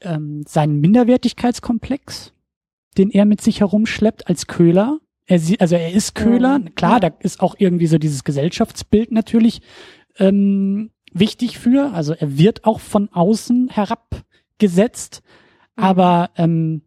ähm, 0.00 0.42
sein 0.46 0.80
Minderwertigkeitskomplex, 0.80 2.32
den 2.96 3.10
er 3.10 3.26
mit 3.26 3.40
sich 3.40 3.60
herumschleppt 3.60 4.28
als 4.28 4.48
Köhler 4.48 4.98
er, 5.28 5.40
also 5.60 5.76
er 5.76 5.92
ist 5.92 6.14
Köhler, 6.14 6.58
mhm. 6.58 6.74
klar, 6.74 7.00
da 7.00 7.10
ist 7.20 7.40
auch 7.40 7.54
irgendwie 7.58 7.86
so 7.86 7.98
dieses 7.98 8.24
Gesellschaftsbild 8.24 9.12
natürlich 9.12 9.60
ähm, 10.18 10.90
wichtig 11.12 11.58
für. 11.58 11.92
Also 11.92 12.14
er 12.14 12.38
wird 12.38 12.64
auch 12.64 12.80
von 12.80 13.10
außen 13.10 13.68
herabgesetzt, 13.68 15.22
mhm. 15.76 15.84
aber 15.84 16.30
ähm, 16.36 16.82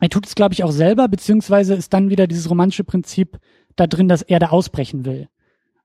er 0.00 0.10
tut 0.10 0.26
es, 0.26 0.34
glaube 0.34 0.52
ich, 0.52 0.64
auch 0.64 0.72
selber, 0.72 1.08
beziehungsweise 1.08 1.74
ist 1.74 1.92
dann 1.92 2.10
wieder 2.10 2.26
dieses 2.26 2.50
romantische 2.50 2.84
Prinzip 2.84 3.38
da 3.76 3.86
drin, 3.86 4.08
dass 4.08 4.22
er 4.22 4.38
da 4.38 4.50
ausbrechen 4.50 5.04
will. 5.04 5.28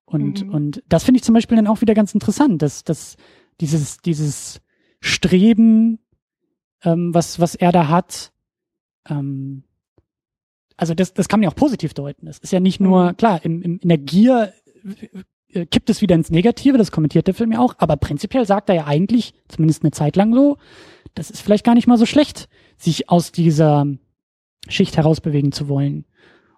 Und, 0.05 0.45
mhm. 0.45 0.53
und 0.53 0.83
das 0.87 1.03
finde 1.03 1.17
ich 1.17 1.23
zum 1.23 1.35
Beispiel 1.35 1.55
dann 1.55 1.67
auch 1.67 1.81
wieder 1.81 1.93
ganz 1.93 2.13
interessant, 2.13 2.61
dass, 2.61 2.83
dass 2.83 3.15
dieses, 3.61 3.99
dieses 3.99 4.61
Streben, 4.99 5.99
ähm, 6.83 7.13
was, 7.13 7.39
was 7.39 7.55
er 7.55 7.71
da 7.71 7.87
hat, 7.87 8.33
ähm, 9.09 9.63
also 10.77 10.93
das, 10.93 11.13
das 11.13 11.27
kann 11.27 11.39
man 11.39 11.45
ja 11.45 11.49
auch 11.49 11.55
positiv 11.55 11.93
deuten. 11.93 12.27
Es 12.27 12.37
ist 12.37 12.53
ja 12.53 12.59
nicht 12.59 12.79
nur, 12.79 13.11
mhm. 13.11 13.17
klar, 13.17 13.43
im, 13.43 13.61
im, 13.61 13.79
in 13.79 13.89
der 13.89 13.97
Gier 13.97 14.53
äh, 15.49 15.65
kippt 15.65 15.89
es 15.89 16.01
wieder 16.01 16.15
ins 16.15 16.29
Negative, 16.29 16.77
das 16.77 16.91
kommentiert 16.91 17.27
der 17.27 17.33
Film 17.33 17.51
ja 17.51 17.59
auch, 17.59 17.75
aber 17.79 17.97
prinzipiell 17.97 18.45
sagt 18.45 18.69
er 18.69 18.75
ja 18.75 18.85
eigentlich, 18.85 19.33
zumindest 19.47 19.83
eine 19.83 19.91
Zeit 19.91 20.15
lang 20.15 20.33
so, 20.33 20.57
das 21.15 21.31
ist 21.31 21.41
vielleicht 21.41 21.65
gar 21.65 21.73
nicht 21.73 21.87
mal 21.87 21.97
so 21.97 22.05
schlecht, 22.05 22.47
sich 22.77 23.09
aus 23.09 23.31
dieser 23.31 23.87
Schicht 24.67 24.97
herausbewegen 24.97 25.51
zu 25.51 25.67
wollen 25.67 26.05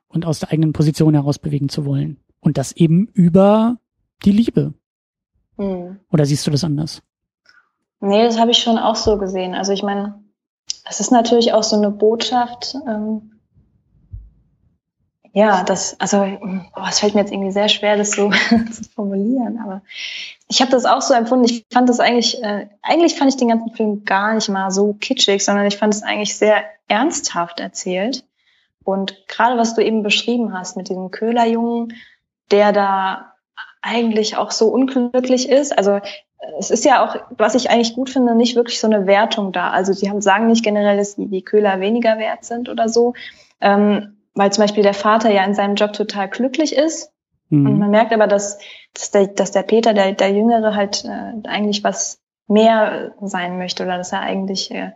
und 0.09 0.25
aus 0.25 0.39
der 0.39 0.51
eigenen 0.51 0.73
Position 0.73 1.13
herausbewegen 1.13 1.69
zu 1.69 1.85
wollen. 1.85 2.19
Und 2.41 2.57
das 2.57 2.71
eben 2.73 3.07
über 3.13 3.77
die 4.23 4.31
Liebe. 4.31 4.73
Hm. 5.57 5.99
Oder 6.11 6.25
siehst 6.25 6.45
du 6.47 6.51
das 6.51 6.63
anders? 6.63 7.01
Nee, 8.01 8.23
das 8.23 8.39
habe 8.39 8.51
ich 8.51 8.57
schon 8.57 8.77
auch 8.77 8.95
so 8.95 9.17
gesehen. 9.17 9.53
Also 9.53 9.71
ich 9.73 9.83
meine, 9.83 10.23
es 10.89 10.99
ist 10.99 11.11
natürlich 11.11 11.53
auch 11.53 11.63
so 11.63 11.75
eine 11.75 11.91
Botschaft, 11.91 12.75
ähm, 12.87 13.38
ja, 15.33 15.63
das, 15.63 15.99
also 15.99 16.25
es 16.89 16.99
fällt 16.99 17.13
mir 17.13 17.21
jetzt 17.21 17.31
irgendwie 17.31 17.51
sehr 17.51 17.69
schwer, 17.69 17.97
das 17.97 18.11
so 18.11 18.29
zu 18.71 18.83
formulieren, 18.95 19.59
aber 19.63 19.81
ich 20.47 20.61
habe 20.61 20.71
das 20.71 20.85
auch 20.85 21.01
so 21.01 21.13
empfunden. 21.13 21.45
Ich 21.45 21.65
fand 21.71 21.87
das 21.87 21.99
eigentlich, 21.99 22.41
äh, 22.43 22.67
eigentlich 22.81 23.15
fand 23.15 23.29
ich 23.29 23.37
den 23.37 23.49
ganzen 23.49 23.71
Film 23.71 24.03
gar 24.05 24.33
nicht 24.33 24.49
mal 24.49 24.71
so 24.71 24.93
kitschig, 24.93 25.45
sondern 25.45 25.67
ich 25.67 25.77
fand 25.77 25.93
es 25.93 26.03
eigentlich 26.03 26.37
sehr 26.37 26.63
ernsthaft 26.87 27.59
erzählt. 27.59 28.23
Und 28.83 29.27
gerade 29.27 29.57
was 29.57 29.75
du 29.75 29.83
eben 29.83 30.01
beschrieben 30.01 30.57
hast 30.57 30.75
mit 30.75 30.89
diesem 30.89 31.11
Köhlerjungen, 31.11 31.93
der 32.49 32.71
da 32.71 33.33
eigentlich 33.81 34.35
auch 34.35 34.51
so 34.51 34.69
unglücklich 34.69 35.47
ist. 35.47 35.77
Also 35.77 35.99
es 36.57 36.71
ist 36.71 36.85
ja 36.85 37.05
auch, 37.05 37.15
was 37.29 37.55
ich 37.55 37.69
eigentlich 37.69 37.93
gut 37.93 38.09
finde, 38.09 38.33
nicht 38.33 38.55
wirklich 38.55 38.79
so 38.79 38.87
eine 38.87 39.05
Wertung 39.05 39.51
da. 39.51 39.69
Also 39.69 39.93
die 39.93 40.09
haben, 40.09 40.21
sagen 40.21 40.47
nicht 40.47 40.63
generell, 40.63 40.97
dass 40.97 41.15
die, 41.15 41.27
die 41.27 41.43
Köhler 41.43 41.79
weniger 41.79 42.17
wert 42.17 42.45
sind 42.45 42.69
oder 42.69 42.89
so. 42.89 43.13
Ähm, 43.61 44.17
weil 44.33 44.51
zum 44.51 44.63
Beispiel 44.63 44.83
der 44.83 44.93
Vater 44.93 45.31
ja 45.31 45.43
in 45.43 45.53
seinem 45.53 45.75
Job 45.75 45.93
total 45.93 46.29
glücklich 46.29 46.75
ist. 46.75 47.11
Mhm. 47.49 47.65
Und 47.65 47.79
man 47.79 47.89
merkt 47.89 48.13
aber, 48.13 48.27
dass, 48.27 48.59
dass, 48.93 49.11
der, 49.11 49.27
dass 49.27 49.51
der 49.51 49.63
Peter, 49.63 49.93
der, 49.93 50.13
der 50.13 50.31
Jüngere, 50.31 50.75
halt 50.75 51.05
äh, 51.05 51.47
eigentlich 51.47 51.83
was 51.83 52.21
mehr 52.47 53.13
sein 53.21 53.57
möchte 53.57 53.83
oder 53.83 53.97
dass 53.97 54.11
er 54.11 54.21
eigentlich 54.21 54.71
äh, 54.71 54.91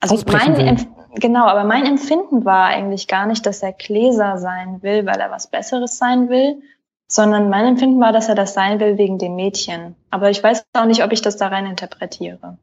also 0.00 0.16
mein 0.32 0.86
genau, 1.14 1.44
aber 1.44 1.64
mein 1.64 1.84
Empfinden 1.84 2.46
war 2.46 2.66
eigentlich 2.66 3.06
gar 3.06 3.26
nicht, 3.26 3.44
dass 3.44 3.62
er 3.62 3.72
Gläser 3.72 4.38
sein 4.38 4.82
will, 4.82 5.04
weil 5.04 5.20
er 5.20 5.30
was 5.30 5.48
Besseres 5.48 5.98
sein 5.98 6.30
will, 6.30 6.62
sondern 7.06 7.50
mein 7.50 7.66
Empfinden 7.66 8.00
war, 8.00 8.12
dass 8.12 8.28
er 8.28 8.34
das 8.34 8.54
sein 8.54 8.80
will 8.80 8.96
wegen 8.96 9.18
dem 9.18 9.36
Mädchen. 9.36 9.96
Aber 10.10 10.30
ich 10.30 10.42
weiß 10.42 10.64
auch 10.72 10.86
nicht, 10.86 11.04
ob 11.04 11.12
ich 11.12 11.20
das 11.20 11.36
da 11.36 11.48
rein 11.48 11.66
interpretiere 11.66 12.56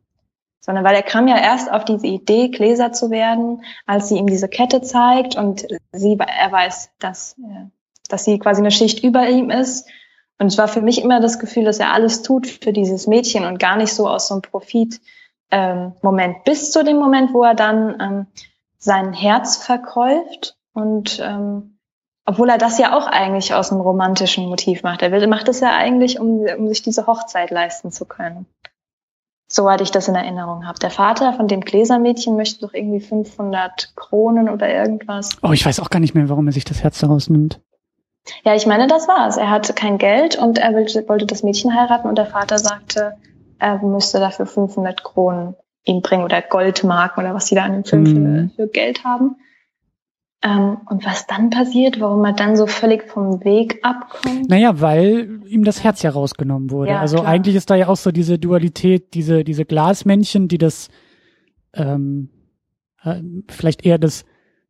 sondern 0.59 0.83
weil 0.83 0.95
er 0.95 1.03
kam 1.03 1.27
ja 1.27 1.37
erst 1.37 1.71
auf 1.71 1.85
diese 1.85 2.07
Idee, 2.07 2.49
Gläser 2.49 2.91
zu 2.91 3.09
werden, 3.09 3.63
als 3.85 4.09
sie 4.09 4.17
ihm 4.17 4.27
diese 4.27 4.49
Kette 4.49 4.81
zeigt 4.81 5.35
und 5.35 5.67
sie, 5.91 6.17
er 6.19 6.51
weiß, 6.51 6.91
dass, 6.99 7.37
äh, 7.39 7.69
dass 8.09 8.25
sie 8.25 8.39
quasi 8.39 8.61
eine 8.61 8.71
Schicht 8.71 9.03
über 9.03 9.27
ihm 9.27 9.49
ist. 9.49 9.87
Und 10.39 10.47
es 10.47 10.57
war 10.57 10.67
für 10.67 10.81
mich 10.81 11.01
immer 11.01 11.19
das 11.19 11.39
Gefühl, 11.39 11.63
dass 11.63 11.79
er 11.79 11.93
alles 11.93 12.21
tut 12.21 12.47
für 12.47 12.73
dieses 12.73 13.07
Mädchen 13.07 13.45
und 13.45 13.59
gar 13.59 13.77
nicht 13.77 13.93
so 13.93 14.07
aus 14.07 14.27
so 14.27 14.35
einem 14.35 14.41
Profit-Moment, 14.43 16.35
ähm, 16.35 16.41
bis 16.45 16.71
zu 16.71 16.83
dem 16.83 16.97
Moment, 16.97 17.33
wo 17.33 17.43
er 17.43 17.55
dann 17.55 17.97
ähm, 17.99 18.27
sein 18.77 19.13
Herz 19.13 19.57
verkäuft 19.57 20.55
und 20.73 21.19
ähm, 21.23 21.77
obwohl 22.25 22.49
er 22.49 22.57
das 22.57 22.77
ja 22.77 22.95
auch 22.95 23.07
eigentlich 23.07 23.53
aus 23.53 23.71
einem 23.71 23.81
romantischen 23.81 24.47
Motiv 24.47 24.83
macht. 24.83 25.01
Er 25.01 25.13
will, 25.13 25.25
macht 25.27 25.47
es 25.47 25.61
ja 25.61 25.75
eigentlich, 25.75 26.19
um, 26.19 26.41
um 26.41 26.67
sich 26.67 26.83
diese 26.83 27.07
Hochzeit 27.07 27.51
leisten 27.51 27.91
zu 27.91 28.05
können. 28.05 28.45
Soweit 29.49 29.79
ich 29.79 29.91
das 29.91 30.09
in 30.09 30.15
Erinnerung 30.15 30.67
habe. 30.67 30.77
Der 30.79 30.89
Vater 30.89 31.33
von 31.33 31.47
dem 31.47 31.61
Gläsermädchen 31.61 32.35
möchte 32.35 32.65
doch 32.65 32.73
irgendwie 32.73 32.99
500 32.99 33.93
Kronen 33.95 34.49
oder 34.49 34.69
irgendwas. 34.69 35.37
Oh, 35.41 35.53
ich 35.53 35.65
weiß 35.65 35.79
auch 35.79 35.89
gar 35.89 35.99
nicht 35.99 36.15
mehr, 36.15 36.27
warum 36.27 36.47
er 36.47 36.53
sich 36.53 36.65
das 36.65 36.83
Herz 36.83 36.99
daraus 36.99 37.29
nimmt. 37.29 37.61
Ja, 38.43 38.55
ich 38.55 38.65
meine, 38.65 38.87
das 38.87 39.07
war's. 39.07 39.37
Er 39.37 39.49
hatte 39.49 39.73
kein 39.73 39.97
Geld 39.97 40.37
und 40.37 40.57
er 40.57 40.73
wollte 40.73 41.25
das 41.25 41.43
Mädchen 41.43 41.73
heiraten 41.73 42.09
und 42.09 42.17
der 42.17 42.25
Vater 42.25 42.57
sagte, 42.57 43.13
er 43.57 43.81
müsste 43.81 44.19
dafür 44.19 44.45
500 44.45 45.03
Kronen 45.03 45.55
ihm 45.85 46.01
bringen 46.01 46.23
oder 46.23 46.41
Goldmarken 46.41 47.23
oder 47.23 47.33
was 47.33 47.45
die 47.45 47.55
da 47.55 47.63
an 47.63 47.71
dem 47.71 47.85
Film 47.85 48.49
für, 48.53 48.63
für 48.63 48.67
Geld 48.67 49.05
haben. 49.05 49.37
Ähm, 50.43 50.77
und 50.87 51.03
was 51.03 51.25
dann 51.25 51.49
passiert, 51.49 51.99
warum 51.99 52.23
er 52.23 52.33
dann 52.33 52.55
so 52.55 52.67
völlig 52.67 53.03
vom 53.09 53.43
Weg 53.43 53.79
abkommt? 53.81 54.47
Naja, 54.49 54.79
weil 54.79 55.41
ihm 55.47 55.63
das 55.63 55.83
Herz 55.83 56.03
ja 56.03 56.11
rausgenommen 56.11 56.69
wurde. 56.69 56.91
Ja, 56.91 56.99
also 56.99 57.17
klar. 57.17 57.27
eigentlich 57.27 57.55
ist 57.55 57.69
da 57.69 57.75
ja 57.75 57.87
auch 57.87 57.97
so 57.97 58.11
diese 58.11 58.37
Dualität, 58.37 59.15
diese, 59.15 59.43
diese 59.43 59.65
Glasmännchen, 59.65 60.47
die 60.47 60.59
das 60.59 60.89
ähm, 61.73 62.29
äh, 63.03 63.21
vielleicht 63.49 63.83
eher 63.83 63.97
das 63.97 64.25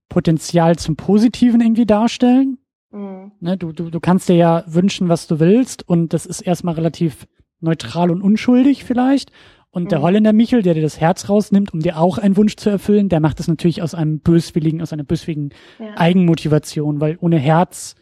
Potenzial 0.08 0.78
zum 0.78 0.96
Positiven 0.96 1.60
irgendwie 1.60 1.86
darstellen. 1.86 2.60
Mhm. 2.92 3.34
Ne, 3.42 3.58
du, 3.58 3.74
du, 3.74 3.90
du 3.90 4.00
kannst 4.00 4.30
dir 4.30 4.36
ja 4.36 4.64
wünschen, 4.68 5.10
was 5.10 5.28
du 5.28 5.40
willst, 5.40 5.88
und 5.88 6.14
das 6.14 6.26
ist 6.26 6.42
erstmal 6.42 6.76
relativ 6.76 7.28
neutral 7.60 8.12
und 8.12 8.22
unschuldig 8.22 8.86
vielleicht. 8.86 9.32
Und 9.70 9.92
der 9.92 10.00
mhm. 10.00 10.04
Holländer 10.04 10.34
Michel, 10.34 10.64
der 10.64 10.74
dir 10.74 10.82
das 10.82 11.00
Herz 11.00 11.30
rausnimmt, 11.30 11.74
um 11.74 11.82
dir 11.82 11.98
auch 11.98 12.18
einen 12.18 12.38
Wunsch 12.38 12.56
zu 12.56 12.70
erfüllen, 12.70 13.10
der 13.10 13.20
macht 13.20 13.40
das 13.40 13.48
natürlich 13.48 13.82
aus 13.82 13.94
einem 13.94 14.20
böswilligen, 14.20 14.82
aus 14.82 14.94
einer 14.94 15.04
böswilligen 15.04 15.50
ja. 15.80 15.98
Eigenmotivation, 15.98 17.00
weil 17.02 17.18
ohne 17.20 17.38
Herz, 17.38 17.96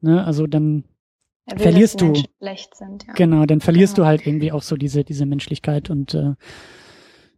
ne, 0.00 0.24
also 0.24 0.46
dann 0.46 0.84
will, 1.50 1.58
verlierst 1.58 2.00
du. 2.00 2.14
Sind, 2.14 3.06
ja. 3.06 3.12
Genau, 3.14 3.46
dann 3.46 3.60
verlierst 3.60 3.96
genau. 3.96 4.04
du 4.04 4.08
halt 4.08 4.26
irgendwie 4.26 4.52
auch 4.52 4.62
so 4.62 4.76
diese, 4.76 5.04
diese 5.04 5.26
Menschlichkeit 5.26 5.90
und 5.90 6.14
äh, 6.14 6.34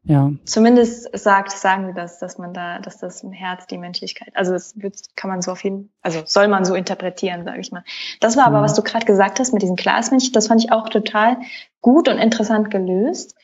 ja. 0.05 0.33
Zumindest 0.45 1.17
sagt, 1.17 1.53
sagen 1.53 1.87
wir 1.87 1.95
das, 1.95 2.19
dass 2.19 2.37
man 2.37 2.53
da, 2.53 2.81
dass 2.81 2.99
das 2.99 3.23
im 3.23 3.31
Herz 3.31 3.69
die 3.69 3.79
Menschlichkeit, 3.79 4.33
also 4.35 4.53
das 4.53 4.75
wird, 4.77 4.97
kann 5.15 5.31
man 5.31 5.43
so 5.43 5.53
auf 5.53 5.63
jeden, 5.63 5.93
also 6.03 6.23
soll 6.25 6.49
man 6.49 6.65
so 6.65 6.75
interpretieren, 6.75 7.45
sage 7.45 7.61
ich 7.61 7.71
mal. 7.71 7.85
Das 8.19 8.37
war 8.37 8.47
aber, 8.47 8.59
mhm. 8.59 8.65
was 8.65 8.75
du 8.75 8.83
gerade 8.83 9.07
gesagt 9.07 9.39
hast 9.39 9.53
mit 9.53 9.63
diesen 9.63 9.77
Glasmännchen, 9.77 10.33
das 10.33 10.49
fand 10.49 10.65
ich 10.65 10.73
auch 10.73 10.89
total 10.89 11.39
gut 11.81 12.09
und 12.09 12.19
interessant 12.19 12.71
gelöst. 12.71 13.37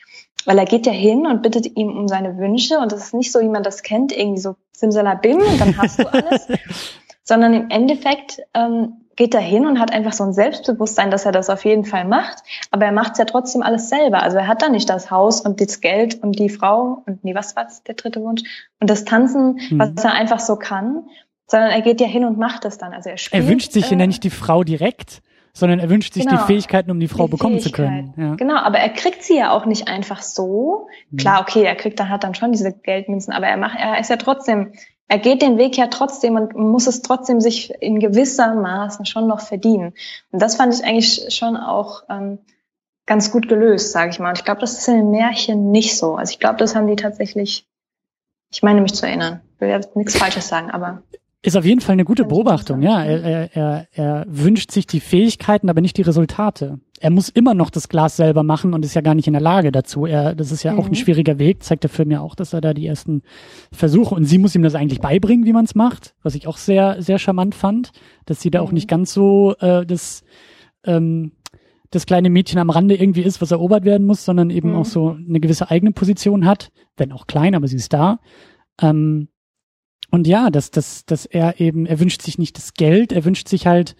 Weil 0.45 0.57
er 0.57 0.65
geht 0.65 0.85
ja 0.85 0.91
hin 0.91 1.27
und 1.27 1.41
bittet 1.41 1.77
ihm 1.77 1.89
um 1.97 2.07
seine 2.07 2.37
Wünsche 2.37 2.79
und 2.79 2.91
das 2.91 3.05
ist 3.05 3.13
nicht 3.13 3.31
so, 3.31 3.39
wie 3.41 3.49
man 3.49 3.63
das 3.63 3.83
kennt, 3.83 4.11
irgendwie 4.11 4.41
so 4.41 4.55
simsalabim 4.71 5.37
und 5.37 5.59
dann 5.59 5.77
hast 5.77 5.99
du 5.99 6.11
alles, 6.11 6.47
sondern 7.23 7.53
im 7.53 7.69
Endeffekt 7.69 8.41
ähm, 8.53 8.93
geht 9.19 9.33
er 9.33 9.41
hin 9.41 9.65
und 9.65 9.81
hat 9.81 9.91
einfach 9.91 10.13
so 10.13 10.23
ein 10.23 10.31
Selbstbewusstsein, 10.31 11.11
dass 11.11 11.25
er 11.25 11.33
das 11.33 11.49
auf 11.49 11.65
jeden 11.65 11.83
Fall 11.83 12.05
macht, 12.05 12.41
aber 12.71 12.85
er 12.85 12.93
macht 12.93 13.11
es 13.13 13.17
ja 13.17 13.25
trotzdem 13.25 13.61
alles 13.61 13.89
selber. 13.89 14.23
Also 14.23 14.37
er 14.37 14.47
hat 14.47 14.61
da 14.61 14.69
nicht 14.69 14.89
das 14.89 15.11
Haus 15.11 15.41
und 15.41 15.59
das 15.59 15.81
Geld 15.81 16.23
und 16.23 16.39
die 16.39 16.47
Frau 16.47 17.03
und 17.05 17.25
nee, 17.25 17.35
was 17.35 17.57
war 17.57 17.67
der 17.85 17.95
dritte 17.95 18.21
Wunsch? 18.21 18.43
Und 18.79 18.89
das 18.89 19.03
Tanzen, 19.03 19.59
mhm. 19.69 19.79
was 19.79 20.05
er 20.05 20.13
einfach 20.13 20.39
so 20.39 20.55
kann, 20.55 21.03
sondern 21.47 21.71
er 21.71 21.81
geht 21.81 21.99
ja 21.99 22.07
hin 22.07 22.23
und 22.23 22.37
macht 22.37 22.63
das 22.63 22.77
dann. 22.77 22.93
Also 22.93 23.09
er 23.09 23.17
spielt. 23.17 23.43
Er 23.43 23.49
wünscht 23.49 23.73
sich 23.73 23.91
äh, 23.91 23.95
ja 23.95 24.07
nicht 24.07 24.23
die 24.23 24.29
Frau 24.29 24.63
direkt, 24.63 25.21
sondern 25.59 25.79
er 25.79 25.89
wünscht 25.89 26.13
sich 26.13 26.25
genau. 26.25 26.41
die 26.41 26.47
Fähigkeiten, 26.47 26.91
um 26.91 26.99
die 26.99 27.07
Frau 27.07 27.25
die 27.25 27.31
bekommen 27.31 27.59
zu 27.59 27.71
können. 27.71 28.13
Ja. 28.17 28.35
Genau, 28.35 28.57
aber 28.57 28.79
er 28.79 28.89
kriegt 28.89 29.23
sie 29.23 29.37
ja 29.37 29.51
auch 29.51 29.65
nicht 29.65 29.87
einfach 29.87 30.21
so. 30.21 30.87
Mhm. 31.11 31.17
Klar, 31.17 31.41
okay, 31.41 31.63
er 31.63 31.75
kriegt 31.75 31.99
dann 31.99 32.09
hat 32.09 32.23
dann 32.23 32.35
schon 32.35 32.51
diese 32.51 32.71
Geldmünzen, 32.71 33.33
aber 33.33 33.47
er 33.47 33.57
macht, 33.57 33.77
er 33.79 33.99
ist 33.99 34.09
ja 34.09 34.17
trotzdem, 34.17 34.73
er 35.07 35.19
geht 35.19 35.41
den 35.41 35.57
Weg 35.57 35.77
ja 35.77 35.87
trotzdem 35.87 36.35
und 36.35 36.55
muss 36.55 36.87
es 36.87 37.01
trotzdem 37.01 37.41
sich 37.41 37.71
in 37.81 37.99
gewisser 37.99 38.55
Maßen 38.55 39.05
schon 39.05 39.27
noch 39.27 39.41
verdienen. 39.41 39.93
Und 40.31 40.41
das 40.41 40.55
fand 40.55 40.73
ich 40.73 40.83
eigentlich 40.83 41.33
schon 41.35 41.57
auch 41.57 42.03
ähm, 42.09 42.39
ganz 43.05 43.31
gut 43.31 43.49
gelöst, 43.49 43.91
sage 43.91 44.11
ich 44.11 44.19
mal. 44.19 44.29
Und 44.29 44.37
ich 44.37 44.45
glaube, 44.45 44.61
das 44.61 44.77
ist 44.77 44.87
in 44.87 44.95
den 44.95 45.11
Märchen 45.11 45.71
nicht 45.71 45.97
so. 45.97 46.15
Also 46.15 46.31
ich 46.31 46.39
glaube, 46.39 46.57
das 46.57 46.75
haben 46.75 46.87
die 46.87 46.95
tatsächlich. 46.95 47.65
Ich 48.51 48.63
meine 48.63 48.81
mich 48.81 48.93
zu 48.93 49.05
erinnern. 49.05 49.41
Ich 49.55 49.61
will 49.61 49.69
ja 49.69 49.79
nichts 49.95 50.17
Falsches 50.17 50.47
sagen, 50.47 50.71
aber 50.71 51.03
ist 51.41 51.55
auf 51.55 51.63
jeden 51.63 51.79
Fall 51.79 51.93
eine 51.93 52.03
gute 52.03 52.25
Beobachtung, 52.25 52.81
ja. 52.81 53.01
Er, 53.01 53.55
er, 53.55 53.87
er 53.93 54.25
wünscht 54.27 54.71
sich 54.71 54.87
die 54.87 54.99
Fähigkeiten, 54.99 55.69
aber 55.69 55.79
nicht 55.79 55.95
die 55.95 56.01
Resultate. 56.01 56.79
Er 56.99 57.11
muss 57.11 57.29
immer 57.29 57.53
noch 57.53 57.69
das 57.69 57.87
Glas 57.87 58.17
selber 58.17 58.43
machen 58.43 58.73
und 58.73 58.83
ist 58.83 58.93
ja 58.93 59.01
gar 59.01 59.15
nicht 59.15 59.27
in 59.27 59.33
der 59.33 59.41
Lage 59.41 59.71
dazu. 59.71 60.05
Er, 60.05 60.35
das 60.35 60.51
ist 60.51 60.63
ja 60.63 60.73
mhm. 60.73 60.79
auch 60.79 60.85
ein 60.85 60.91
mhm. 60.91 60.95
schwieriger 60.95 61.39
Weg, 61.39 61.63
zeigt 61.63 61.83
der 61.83 61.89
Film 61.89 62.11
ja 62.11 62.19
auch, 62.19 62.35
dass 62.35 62.51
er 62.51 62.59
da 62.59 62.73
die 62.73 62.85
ersten 62.85 63.21
Versuche 63.71 64.15
und 64.15 64.25
sie 64.25 64.37
muss 64.37 64.53
ihm 64.53 64.63
das 64.63 64.75
eigentlich 64.75 64.99
beibringen, 64.99 65.45
wie 65.45 65.53
man 65.53 65.63
es 65.63 65.75
macht, 65.75 66.13
was 66.23 66.35
ich 66.35 66.45
auch 66.45 66.57
sehr, 66.57 67.01
sehr 67.01 67.19
charmant 67.19 67.55
fand, 67.55 67.91
dass 68.25 68.41
sie 68.41 68.51
da 68.51 68.61
mhm. 68.61 68.67
auch 68.67 68.71
nicht 68.73 68.89
ganz 68.89 69.13
so 69.13 69.55
äh, 69.61 69.85
das, 69.85 70.23
ähm, 70.83 71.31
das 71.89 72.05
kleine 72.05 72.29
Mädchen 72.29 72.59
am 72.59 72.69
Rande 72.69 72.95
irgendwie 72.95 73.23
ist, 73.23 73.41
was 73.41 73.51
erobert 73.51 73.85
werden 73.85 74.05
muss, 74.05 74.25
sondern 74.25 74.49
eben 74.49 74.71
mhm. 74.71 74.75
auch 74.75 74.85
so 74.85 75.11
eine 75.11 75.39
gewisse 75.39 75.71
eigene 75.71 75.93
Position 75.93 76.45
hat, 76.45 76.69
wenn 76.97 77.13
auch 77.13 77.27
klein, 77.27 77.55
aber 77.55 77.69
sie 77.69 77.77
ist 77.77 77.93
da. 77.93 78.19
Ähm, 78.81 79.29
und 80.11 80.27
ja, 80.27 80.49
dass, 80.49 80.71
dass, 80.71 81.05
dass 81.05 81.25
er 81.25 81.59
eben, 81.59 81.85
er 81.85 81.99
wünscht 81.99 82.21
sich 82.21 82.37
nicht 82.37 82.57
das 82.57 82.73
Geld, 82.73 83.11
er 83.11 83.25
wünscht 83.25 83.47
sich 83.47 83.67
halt 83.67 83.95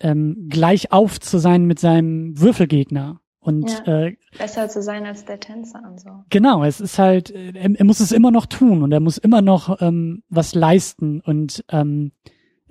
ähm, 0.00 0.48
gleich 0.48 0.92
auf 0.92 1.20
zu 1.20 1.38
sein 1.38 1.64
mit 1.66 1.78
seinem 1.78 2.38
Würfelgegner. 2.38 3.20
Und 3.40 3.82
ja, 3.86 4.06
äh, 4.06 4.16
besser 4.38 4.70
zu 4.70 4.82
sein 4.82 5.04
als 5.04 5.26
der 5.26 5.38
Tänzer 5.38 5.82
und 5.86 6.00
so. 6.00 6.10
Genau, 6.30 6.64
es 6.64 6.80
ist 6.80 6.98
halt, 6.98 7.30
er, 7.30 7.54
er 7.54 7.84
muss 7.84 8.00
es 8.00 8.10
immer 8.10 8.30
noch 8.30 8.46
tun 8.46 8.82
und 8.82 8.90
er 8.90 9.00
muss 9.00 9.18
immer 9.18 9.42
noch 9.42 9.82
ähm, 9.82 10.22
was 10.30 10.54
leisten. 10.54 11.20
Und 11.20 11.62
ähm, 11.68 12.12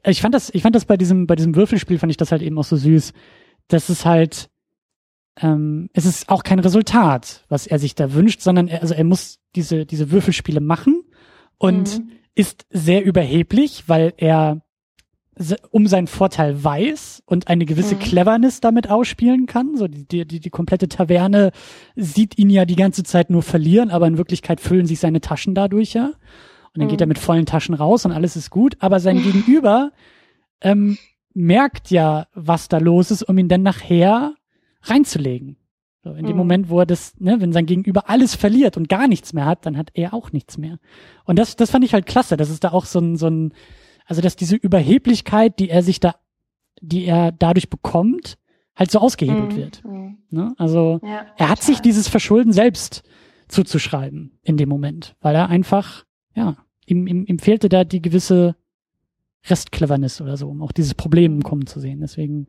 ich 0.04 0.22
fand 0.22 0.34
das, 0.34 0.50
ich 0.52 0.64
fand 0.64 0.76
das 0.76 0.86
bei 0.86 0.98
diesem, 0.98 1.28
bei 1.28 1.36
diesem 1.36 1.56
Würfelspiel 1.56 2.00
fand 2.00 2.10
ich 2.10 2.18
das 2.18 2.32
halt 2.32 2.42
eben 2.42 2.58
auch 2.58 2.64
so 2.64 2.76
süß. 2.76 3.14
dass 3.68 3.90
es 3.90 4.04
halt, 4.04 4.50
ähm, 5.40 5.92
es 5.94 6.06
ist 6.06 6.28
auch 6.30 6.42
kein 6.42 6.60
Resultat, 6.60 7.46
was 7.50 7.68
er 7.68 7.78
sich 7.78 7.94
da 7.94 8.14
wünscht, 8.14 8.42
sondern 8.42 8.68
er, 8.68 8.82
also 8.82 8.96
er 8.96 9.04
muss 9.04 9.40
diese, 9.56 9.86
diese 9.86 10.10
Würfelspiele 10.10 10.60
machen 10.60 11.04
und 11.60 12.00
mhm 12.00 12.12
ist 12.36 12.66
sehr 12.70 13.04
überheblich, 13.04 13.84
weil 13.88 14.14
er 14.18 14.62
um 15.72 15.88
seinen 15.88 16.08
Vorteil 16.08 16.64
weiß 16.64 17.24
und 17.26 17.48
eine 17.48 17.66
gewisse 17.66 17.96
mhm. 17.96 18.00
Cleverness 18.00 18.62
damit 18.62 18.90
ausspielen 18.90 19.48
kann. 19.48 19.76
So 19.78 19.88
die, 19.88 20.28
die, 20.28 20.40
die, 20.40 20.50
komplette 20.50 20.88
Taverne 20.88 21.52
sieht 21.96 22.38
ihn 22.38 22.50
ja 22.50 22.66
die 22.66 22.76
ganze 22.76 23.04
Zeit 23.04 23.30
nur 23.30 23.42
verlieren, 23.42 23.90
aber 23.90 24.06
in 24.06 24.18
Wirklichkeit 24.18 24.62
füllen 24.62 24.86
sich 24.86 25.00
seine 25.00 25.22
Taschen 25.22 25.56
dadurch 25.56 25.94
ja. 25.94 26.06
Und 26.06 26.80
dann 26.80 26.86
mhm. 26.86 26.92
geht 26.92 27.02
er 27.02 27.08
mit 27.08 27.20
vollen 27.20 27.46
Taschen 27.46 27.74
raus 27.74 28.06
und 28.06 28.12
alles 28.12 28.36
ist 28.36 28.52
gut. 28.52 28.76
Aber 28.80 29.00
sein 29.00 29.18
Gegenüber 29.24 29.92
ähm, 30.62 30.98
merkt 31.34 31.90
ja, 31.90 32.28
was 32.36 32.68
da 32.68 32.78
los 32.78 33.10
ist, 33.10 33.24
um 33.24 33.38
ihn 33.38 33.50
dann 33.50 33.64
nachher 33.64 34.36
reinzulegen. 34.84 35.58
So, 36.04 36.12
in 36.12 36.26
dem 36.26 36.34
mhm. 36.34 36.38
Moment, 36.38 36.70
wo 36.70 36.80
er 36.80 36.86
das, 36.86 37.18
ne, 37.20 37.40
wenn 37.40 37.54
sein 37.54 37.66
Gegenüber 37.66 38.10
alles 38.10 38.36
verliert 38.36 38.76
und 38.76 38.90
gar 38.90 39.08
nichts 39.08 39.32
mehr 39.32 39.46
hat, 39.46 39.66
dann 39.66 39.78
hat 39.78 39.92
er 39.94 40.14
auch 40.14 40.34
nichts 40.34 40.58
mehr. 40.58 40.80
Und 41.24 41.40
das, 41.40 41.56
das 41.56 41.72
fand 41.72 41.86
ich 41.86 41.94
halt 41.94 42.06
klasse, 42.06 42.36
dass 42.36 42.50
es 42.50 42.60
da 42.60 42.72
auch 42.72 42.86
so 42.86 43.00
ein, 43.00 43.16
so 43.16 43.28
ein, 43.28 43.54
also 44.06 44.22
dass 44.22 44.36
diese 44.36 44.58
Überheblichkeit, 44.58 45.60
die 45.60 45.70
er 45.70 45.82
sich 45.82 46.02
da, 46.02 46.16
die 46.82 47.06
er 47.06 47.32
dadurch 47.32 47.70
bekommt, 47.70 48.38
halt 48.76 48.92
so 48.92 49.00
ausgehebelt 49.00 49.54
mhm. 49.54 49.56
wird. 49.56 49.86
Mhm. 49.86 50.18
Ne? 50.30 50.54
Also 50.58 51.00
ja, 51.04 51.26
er 51.38 51.50
hat 51.50 51.64
sich 51.64 51.80
dieses 51.80 52.10
Verschulden 52.10 52.52
selbst 52.52 53.04
zuzuschreiben 53.48 54.40
in 54.42 54.58
dem 54.58 54.68
Moment, 54.68 55.16
weil 55.22 55.36
er 55.36 55.48
einfach, 55.48 56.04
ja, 56.36 56.58
ihm, 56.86 57.08
ihm, 57.08 57.24
ihm 57.26 57.40
fehlte 57.40 57.70
da 57.70 57.86
die 57.86 58.02
gewisse 58.02 58.58
Restcleverness 59.46 60.20
oder 60.20 60.36
so, 60.36 60.50
um 60.50 60.62
auch 60.62 60.74
dieses 60.74 60.96
Problem 60.96 61.44
kommen 61.44 61.66
zu 61.66 61.80
sehen. 61.80 62.02
Deswegen 62.02 62.48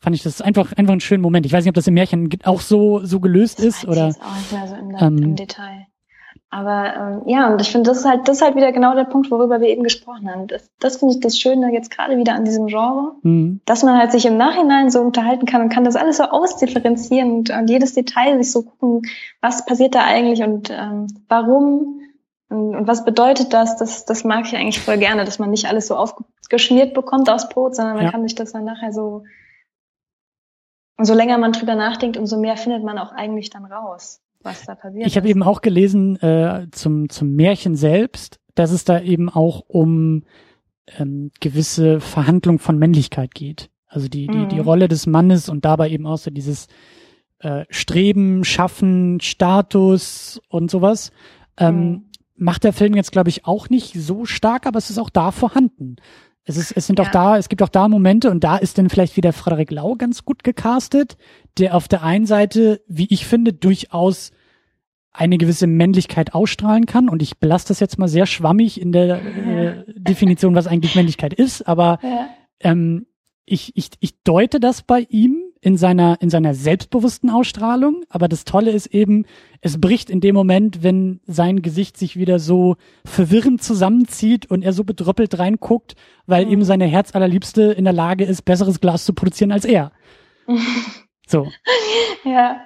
fand 0.00 0.16
ich 0.16 0.22
das 0.22 0.40
einfach 0.40 0.72
einfach 0.72 0.92
einen 0.92 1.00
schönen 1.00 1.22
Moment. 1.22 1.46
Ich 1.46 1.52
weiß 1.52 1.64
nicht, 1.64 1.70
ob 1.70 1.74
das 1.74 1.86
im 1.86 1.94
Märchen 1.94 2.28
auch 2.44 2.60
so 2.60 3.04
so 3.04 3.20
gelöst 3.20 3.58
das 3.58 3.66
ist 3.66 3.88
oder 3.88 4.06
auch 4.06 4.36
nicht 4.36 4.52
mehr 4.52 4.68
so 4.68 4.74
im, 4.74 4.96
ähm, 4.98 5.22
im 5.22 5.36
Detail. 5.36 5.86
Aber 6.50 6.94
ähm, 6.96 7.22
ja, 7.26 7.52
und 7.52 7.60
ich 7.60 7.70
finde, 7.70 7.90
das 7.90 7.98
ist 7.98 8.04
halt 8.06 8.26
das 8.26 8.38
ist 8.38 8.42
halt 8.42 8.56
wieder 8.56 8.72
genau 8.72 8.94
der 8.94 9.04
Punkt, 9.04 9.30
worüber 9.30 9.60
wir 9.60 9.68
eben 9.68 9.82
gesprochen 9.82 10.30
haben. 10.30 10.46
Das, 10.46 10.70
das 10.80 10.96
finde 10.96 11.14
ich 11.14 11.20
das 11.20 11.38
Schöne 11.38 11.72
jetzt 11.74 11.90
gerade 11.90 12.16
wieder 12.16 12.34
an 12.34 12.46
diesem 12.46 12.68
Genre, 12.68 13.16
mhm. 13.22 13.60
dass 13.66 13.82
man 13.82 13.98
halt 13.98 14.12
sich 14.12 14.24
im 14.24 14.38
Nachhinein 14.38 14.90
so 14.90 15.00
unterhalten 15.00 15.44
kann 15.44 15.60
und 15.60 15.68
kann 15.68 15.84
das 15.84 15.96
alles 15.96 16.16
so 16.16 16.24
ausdifferenzieren 16.24 17.32
und, 17.32 17.50
und 17.50 17.68
jedes 17.68 17.92
Detail 17.92 18.42
sich 18.42 18.50
so 18.50 18.62
gucken, 18.62 19.02
was 19.42 19.66
passiert 19.66 19.94
da 19.94 20.04
eigentlich 20.04 20.42
und 20.42 20.70
ähm, 20.70 21.08
warum 21.28 22.00
und, 22.48 22.74
und 22.76 22.88
was 22.88 23.04
bedeutet 23.04 23.52
das? 23.52 23.76
das? 23.76 24.06
Das 24.06 24.24
mag 24.24 24.46
ich 24.46 24.56
eigentlich 24.56 24.80
voll 24.80 24.96
gerne, 24.96 25.26
dass 25.26 25.38
man 25.38 25.50
nicht 25.50 25.66
alles 25.66 25.86
so 25.86 25.96
aufgeschmiert 25.96 26.94
bekommt 26.94 27.28
aus 27.28 27.50
Brot, 27.50 27.76
sondern 27.76 27.96
man 27.96 28.06
ja. 28.06 28.10
kann 28.10 28.22
sich 28.22 28.34
das 28.34 28.52
dann 28.52 28.64
nachher 28.64 28.92
so 28.92 29.24
umso 30.98 31.14
länger 31.14 31.38
man 31.38 31.52
drüber 31.52 31.74
nachdenkt, 31.74 32.16
umso 32.16 32.38
mehr 32.38 32.56
findet 32.56 32.84
man 32.84 32.98
auch 32.98 33.12
eigentlich 33.12 33.50
dann 33.50 33.64
raus, 33.64 34.20
was 34.42 34.66
da 34.66 34.74
passiert. 34.74 35.06
Ich 35.06 35.16
habe 35.16 35.28
eben 35.28 35.42
auch 35.42 35.62
gelesen 35.62 36.16
äh, 36.20 36.66
zum, 36.72 37.08
zum 37.08 37.34
Märchen 37.34 37.76
selbst, 37.76 38.40
dass 38.54 38.72
es 38.72 38.84
da 38.84 39.00
eben 39.00 39.30
auch 39.30 39.62
um 39.68 40.24
ähm, 40.98 41.30
gewisse 41.40 42.00
Verhandlung 42.00 42.58
von 42.58 42.78
Männlichkeit 42.78 43.34
geht. 43.34 43.70
Also 43.86 44.08
die, 44.08 44.26
die, 44.26 44.38
mhm. 44.38 44.48
die 44.48 44.58
Rolle 44.58 44.88
des 44.88 45.06
Mannes 45.06 45.48
und 45.48 45.64
dabei 45.64 45.88
eben 45.90 46.06
auch 46.06 46.18
so 46.18 46.30
dieses 46.30 46.66
äh, 47.38 47.64
Streben, 47.70 48.44
Schaffen, 48.44 49.20
Status 49.20 50.40
und 50.48 50.70
sowas. 50.70 51.12
Ähm, 51.56 51.76
mhm. 51.76 52.04
Macht 52.36 52.64
der 52.64 52.72
Film 52.72 52.94
jetzt, 52.94 53.12
glaube 53.12 53.30
ich, 53.30 53.46
auch 53.46 53.68
nicht 53.68 53.94
so 53.94 54.24
stark, 54.24 54.66
aber 54.66 54.78
es 54.78 54.90
ist 54.90 54.98
auch 54.98 55.10
da 55.10 55.30
vorhanden. 55.30 55.96
Es, 56.48 56.56
ist, 56.56 56.72
es 56.72 56.86
sind 56.86 56.98
ja. 56.98 57.04
auch 57.04 57.10
da, 57.10 57.36
es 57.36 57.50
gibt 57.50 57.62
auch 57.62 57.68
da 57.68 57.88
Momente 57.88 58.30
und 58.30 58.42
da 58.42 58.56
ist 58.56 58.78
dann 58.78 58.88
vielleicht 58.88 59.18
wieder 59.18 59.34
Frederik 59.34 59.70
Lau 59.70 59.96
ganz 59.96 60.24
gut 60.24 60.42
gecastet, 60.44 61.18
der 61.58 61.76
auf 61.76 61.88
der 61.88 62.02
einen 62.02 62.24
Seite, 62.24 62.80
wie 62.88 63.06
ich 63.10 63.26
finde, 63.26 63.52
durchaus 63.52 64.30
eine 65.12 65.36
gewisse 65.36 65.66
Männlichkeit 65.66 66.32
ausstrahlen 66.32 66.86
kann. 66.86 67.10
Und 67.10 67.22
ich 67.22 67.38
belasse 67.38 67.68
das 67.68 67.80
jetzt 67.80 67.98
mal 67.98 68.08
sehr 68.08 68.24
schwammig 68.24 68.80
in 68.80 68.92
der 68.92 69.20
äh, 69.20 69.84
Definition, 69.94 70.54
was 70.54 70.66
eigentlich 70.66 70.94
Männlichkeit 70.94 71.34
ist, 71.34 71.68
aber 71.68 71.98
ja. 72.02 72.28
ähm, 72.60 73.06
ich, 73.44 73.76
ich, 73.76 73.90
ich 74.00 74.22
deute 74.22 74.58
das 74.58 74.82
bei 74.82 75.06
ihm 75.10 75.47
in 75.68 75.76
seiner, 75.76 76.16
in 76.20 76.30
seiner 76.30 76.54
selbstbewussten 76.54 77.28
Ausstrahlung. 77.28 78.02
Aber 78.08 78.26
das 78.26 78.46
Tolle 78.46 78.70
ist 78.70 78.86
eben, 78.86 79.26
es 79.60 79.78
bricht 79.78 80.08
in 80.08 80.20
dem 80.20 80.34
Moment, 80.34 80.82
wenn 80.82 81.20
sein 81.26 81.60
Gesicht 81.60 81.98
sich 81.98 82.16
wieder 82.16 82.38
so 82.38 82.76
verwirrend 83.04 83.62
zusammenzieht 83.62 84.50
und 84.50 84.62
er 84.62 84.72
so 84.72 84.82
bedröppelt 84.82 85.38
reinguckt, 85.38 85.94
weil 86.26 86.46
mhm. 86.46 86.52
eben 86.52 86.64
seine 86.64 86.86
Herzallerliebste 86.86 87.64
in 87.64 87.84
der 87.84 87.92
Lage 87.92 88.24
ist, 88.24 88.46
besseres 88.46 88.80
Glas 88.80 89.04
zu 89.04 89.12
produzieren 89.12 89.52
als 89.52 89.64
er. 89.64 89.92
So. 91.30 91.46
Ja. 92.24 92.62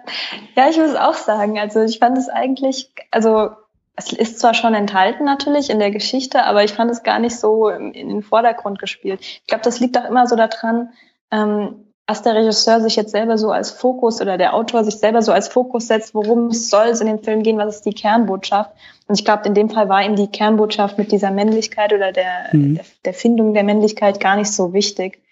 Ja, 0.54 0.70
ich 0.70 0.78
muss 0.78 0.94
auch 0.94 1.14
sagen, 1.14 1.58
also 1.58 1.82
ich 1.82 1.98
fand 1.98 2.16
es 2.16 2.28
eigentlich, 2.28 2.92
also 3.10 3.50
es 3.96 4.12
ist 4.12 4.38
zwar 4.38 4.54
schon 4.54 4.74
enthalten 4.74 5.24
natürlich 5.24 5.68
in 5.68 5.80
der 5.80 5.90
Geschichte, 5.90 6.44
aber 6.44 6.62
ich 6.62 6.72
fand 6.72 6.88
es 6.88 7.02
gar 7.02 7.18
nicht 7.18 7.34
so 7.34 7.68
in 7.68 7.92
den 7.92 8.22
Vordergrund 8.22 8.78
gespielt. 8.78 9.18
Ich 9.20 9.46
glaube, 9.48 9.64
das 9.64 9.80
liegt 9.80 9.98
auch 9.98 10.08
immer 10.08 10.28
so 10.28 10.36
daran, 10.36 10.90
ähm, 11.32 11.81
was 12.06 12.22
der 12.22 12.34
Regisseur 12.34 12.80
sich 12.80 12.96
jetzt 12.96 13.12
selber 13.12 13.38
so 13.38 13.50
als 13.50 13.70
Fokus 13.70 14.20
oder 14.20 14.36
der 14.36 14.54
Autor 14.54 14.84
sich 14.84 14.96
selber 14.96 15.22
so 15.22 15.32
als 15.32 15.48
Fokus 15.48 15.86
setzt, 15.86 16.14
worum 16.14 16.48
es 16.48 16.68
soll 16.68 16.86
es 16.86 17.00
in 17.00 17.06
dem 17.06 17.22
Film 17.22 17.42
gehen, 17.42 17.58
was 17.58 17.76
ist 17.76 17.86
die 17.86 17.94
Kernbotschaft. 17.94 18.72
Und 19.06 19.18
ich 19.18 19.24
glaube, 19.24 19.46
in 19.46 19.54
dem 19.54 19.70
Fall 19.70 19.88
war 19.88 20.04
ihm 20.04 20.16
die 20.16 20.26
Kernbotschaft 20.26 20.98
mit 20.98 21.12
dieser 21.12 21.30
Männlichkeit 21.30 21.92
oder 21.92 22.12
der, 22.12 22.48
mhm. 22.52 22.74
der, 22.74 22.84
der, 23.04 23.14
Findung 23.14 23.54
der 23.54 23.62
Männlichkeit 23.62 24.20
gar 24.20 24.36
nicht 24.36 24.50
so 24.50 24.72
wichtig. 24.72 25.22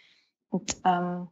Und, 0.51 0.76
ähm, 0.84 1.28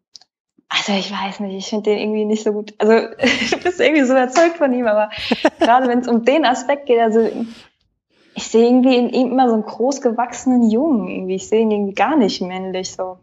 also 0.69 0.93
ich 0.93 1.10
weiß 1.10 1.40
nicht, 1.40 1.56
ich 1.56 1.69
finde 1.69 1.90
den 1.90 1.98
irgendwie 1.98 2.24
nicht 2.24 2.43
so 2.43 2.52
gut. 2.52 2.74
Also 2.78 2.93
du 3.51 3.56
bist 3.62 3.81
irgendwie 3.81 4.05
so 4.05 4.12
überzeugt 4.12 4.56
von 4.56 4.73
ihm, 4.73 4.86
aber 4.86 5.10
gerade 5.60 5.86
wenn 5.86 6.01
es 6.01 6.09
um 6.09 6.24
den 6.24 6.44
Aspekt 6.44 6.86
geht, 6.86 7.01
also 7.01 7.28
ich 8.35 8.48
sehe 8.48 8.66
irgendwie 8.66 8.97
in 8.97 9.09
ihm 9.10 9.32
immer 9.32 9.48
so 9.48 9.55
einen 9.55 9.65
großgewachsenen 9.65 10.69
Jungen 10.69 11.09
irgendwie. 11.09 11.36
Ich 11.36 11.48
sehe 11.48 11.62
ihn 11.62 11.70
irgendwie 11.70 11.94
gar 11.94 12.16
nicht 12.16 12.40
männlich 12.40 12.93
so. 12.93 13.19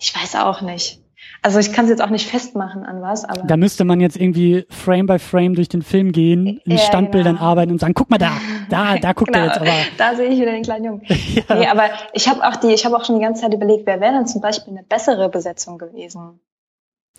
Ich 0.00 0.14
weiß 0.14 0.36
auch 0.36 0.62
nicht. 0.62 1.00
Also 1.42 1.58
ich 1.58 1.72
kann 1.72 1.84
es 1.84 1.90
jetzt 1.90 2.02
auch 2.02 2.10
nicht 2.10 2.28
festmachen 2.28 2.84
an 2.84 3.00
was, 3.02 3.24
aber. 3.24 3.46
Da 3.46 3.56
müsste 3.56 3.84
man 3.84 4.00
jetzt 4.00 4.16
irgendwie 4.16 4.66
Frame 4.68 5.06
by 5.06 5.18
Frame 5.18 5.54
durch 5.54 5.68
den 5.68 5.82
Film 5.82 6.12
gehen, 6.12 6.60
in 6.64 6.72
ja, 6.72 6.78
Standbildern 6.78 7.36
genau. 7.36 7.46
arbeiten 7.46 7.72
und 7.72 7.80
sagen, 7.80 7.94
guck 7.94 8.10
mal 8.10 8.18
da, 8.18 8.32
da, 8.68 8.96
da 9.00 9.12
guckt 9.12 9.32
genau, 9.32 9.44
er 9.44 9.46
jetzt 9.46 9.60
aber. 9.60 9.70
Da 9.96 10.16
sehe 10.16 10.28
ich 10.28 10.40
wieder 10.40 10.52
den 10.52 10.62
kleinen 10.62 10.84
Jungen. 10.84 11.02
ja. 11.08 11.54
Nee, 11.54 11.66
aber 11.66 11.90
ich 12.12 12.28
habe 12.28 12.46
auch 12.46 12.56
die, 12.56 12.68
ich 12.68 12.84
habe 12.84 12.96
auch 12.96 13.04
schon 13.04 13.18
die 13.18 13.24
ganze 13.24 13.42
Zeit 13.42 13.54
überlegt, 13.54 13.86
wer 13.86 14.00
wäre 14.00 14.12
denn 14.12 14.26
zum 14.26 14.40
Beispiel 14.40 14.74
eine 14.74 14.82
bessere 14.82 15.28
Besetzung 15.28 15.78
gewesen? 15.78 16.40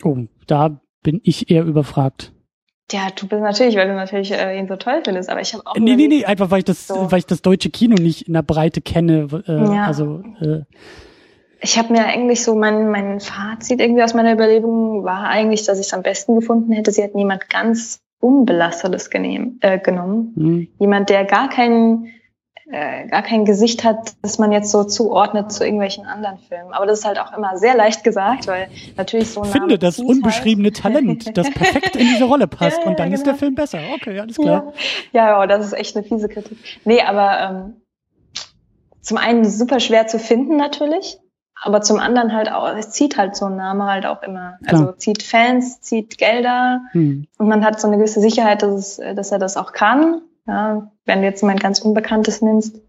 Oh, 0.03 0.17
da 0.47 0.79
bin 1.03 1.21
ich 1.23 1.49
eher 1.49 1.63
überfragt. 1.63 2.31
Ja, 2.91 3.07
du 3.15 3.27
bist 3.27 3.41
natürlich, 3.41 3.75
weil 3.75 3.87
du 3.87 3.95
natürlich 3.95 4.31
äh, 4.31 4.59
ihn 4.59 4.67
so 4.67 4.75
toll 4.75 5.01
findest, 5.03 5.29
aber 5.29 5.41
ich 5.41 5.53
habe 5.53 5.65
auch. 5.65 5.75
Nee, 5.77 5.95
nee, 5.95 6.07
nee, 6.07 6.25
einfach 6.25 6.51
weil 6.51 6.59
ich 6.59 6.65
das, 6.65 6.87
so. 6.87 7.11
weil 7.11 7.19
ich 7.19 7.25
das 7.25 7.41
deutsche 7.41 7.69
Kino 7.69 7.95
nicht 7.95 8.27
in 8.27 8.33
der 8.33 8.41
Breite 8.41 8.81
kenne. 8.81 9.27
Äh, 9.47 9.75
ja. 9.75 9.85
Also 9.85 10.23
äh, 10.41 10.63
ich 11.61 11.77
habe 11.77 11.93
mir 11.93 12.05
eigentlich 12.05 12.43
so 12.43 12.55
mein, 12.55 12.89
mein 12.89 13.19
Fazit 13.19 13.79
irgendwie 13.79 14.03
aus 14.03 14.13
meiner 14.13 14.33
Überlegung 14.33 15.03
war 15.03 15.25
eigentlich, 15.25 15.63
dass 15.63 15.79
ich 15.79 15.87
es 15.87 15.93
am 15.93 16.01
besten 16.01 16.35
gefunden 16.35 16.71
hätte. 16.71 16.91
Sie 16.91 17.03
hätten 17.03 17.19
jemand 17.19 17.49
ganz 17.49 17.99
Unbelastetes 18.19 19.09
genehm, 19.09 19.57
äh, 19.61 19.79
genommen. 19.79 20.33
Mhm. 20.35 20.67
Jemand, 20.79 21.09
der 21.09 21.25
gar 21.25 21.49
kein, 21.49 22.07
äh, 22.71 23.07
gar 23.07 23.21
kein 23.21 23.45
Gesicht 23.45 23.83
hat, 23.83 24.13
das 24.21 24.39
man 24.39 24.51
jetzt 24.51 24.71
so 24.71 24.83
zuordnet 24.83 25.51
zu 25.51 25.63
irgendwelchen 25.63 26.05
anderen 26.05 26.39
Filmen. 26.39 26.73
Aber 26.73 26.85
das 26.85 26.99
ist 26.99 27.05
halt 27.05 27.19
auch 27.19 27.35
immer 27.35 27.57
sehr 27.57 27.75
leicht 27.75 28.03
gesagt, 28.03 28.47
weil 28.47 28.67
natürlich 28.97 29.29
so 29.29 29.41
ein 29.41 29.51
Finde 29.51 29.77
das 29.77 29.99
unbeschriebene 29.99 30.67
halt. 30.69 30.77
Talent, 30.77 31.37
das 31.37 31.49
perfekt 31.51 31.95
in 31.95 32.07
diese 32.07 32.25
Rolle 32.25 32.47
passt 32.47 32.79
ja, 32.79 32.89
und 32.89 32.99
dann 32.99 33.09
genau. 33.09 33.17
ist 33.17 33.25
der 33.25 33.35
Film 33.35 33.53
besser. 33.53 33.79
Okay, 33.95 34.19
alles 34.19 34.35
klar. 34.35 34.73
Ja, 35.11 35.27
ja 35.27 35.41
oh, 35.41 35.45
das 35.45 35.65
ist 35.65 35.73
echt 35.73 35.95
eine 35.95 36.05
fiese 36.05 36.27
Kritik. 36.27 36.57
Nee, 36.85 37.01
aber 37.01 37.39
ähm, 37.39 37.81
zum 39.01 39.17
einen 39.17 39.45
super 39.45 39.79
schwer 39.79 40.07
zu 40.07 40.17
finden 40.17 40.57
natürlich 40.57 41.17
aber 41.63 41.81
zum 41.81 41.99
anderen 41.99 42.33
halt 42.33 42.51
auch, 42.51 42.75
es 42.75 42.89
zieht 42.89 43.17
halt 43.17 43.35
so 43.35 43.45
ein 43.45 43.55
Name 43.55 43.85
halt 43.85 44.07
auch 44.07 44.23
immer. 44.23 44.57
Klar. 44.65 44.81
Also 44.81 44.91
zieht 44.93 45.21
Fans, 45.21 45.79
zieht 45.81 46.17
Gelder 46.17 46.81
hm. 46.91 47.27
und 47.37 47.47
man 47.47 47.63
hat 47.63 47.79
so 47.79 47.87
eine 47.87 47.97
gewisse 47.97 48.19
Sicherheit, 48.19 48.63
dass, 48.63 48.97
es, 48.99 49.15
dass 49.15 49.31
er 49.31 49.37
das 49.37 49.57
auch 49.57 49.71
kann. 49.71 50.21
Ja, 50.47 50.91
wenn 51.05 51.21
du 51.21 51.27
jetzt 51.27 51.43
mein 51.43 51.57
ganz 51.57 51.79
Unbekanntes 51.79 52.41
nimmst, 52.41 52.81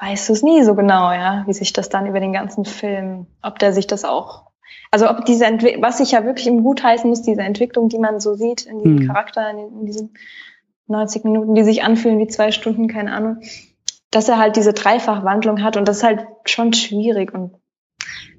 weißt 0.00 0.28
du 0.28 0.32
es 0.32 0.42
nie 0.44 0.62
so 0.62 0.76
genau, 0.76 1.12
ja, 1.12 1.42
wie 1.46 1.52
sich 1.52 1.72
das 1.72 1.88
dann 1.88 2.06
über 2.06 2.20
den 2.20 2.32
ganzen 2.32 2.64
Film, 2.64 3.26
ob 3.42 3.58
der 3.58 3.72
sich 3.72 3.88
das 3.88 4.04
auch, 4.04 4.44
also 4.92 5.10
ob 5.10 5.24
diese 5.24 5.44
Entwicklung, 5.44 5.82
was 5.82 5.98
sich 5.98 6.12
ja 6.12 6.24
wirklich 6.24 6.46
im 6.46 6.62
Gut 6.62 6.84
heißen 6.84 7.10
muss, 7.10 7.22
diese 7.22 7.42
Entwicklung, 7.42 7.88
die 7.88 7.98
man 7.98 8.20
so 8.20 8.34
sieht 8.34 8.64
in 8.64 8.78
diesem 8.78 8.98
hm. 9.00 9.06
Charakter, 9.08 9.50
in, 9.50 9.80
in 9.80 9.86
diesen 9.86 10.14
90 10.86 11.24
Minuten, 11.24 11.56
die 11.56 11.64
sich 11.64 11.82
anfühlen 11.82 12.20
wie 12.20 12.28
zwei 12.28 12.52
Stunden, 12.52 12.86
keine 12.86 13.12
Ahnung, 13.12 13.38
dass 14.14 14.28
er 14.28 14.38
halt 14.38 14.56
diese 14.56 14.72
Dreifachwandlung 14.72 15.62
hat 15.62 15.76
und 15.76 15.88
das 15.88 15.98
ist 15.98 16.04
halt 16.04 16.26
schon 16.44 16.72
schwierig 16.72 17.32
und 17.32 17.54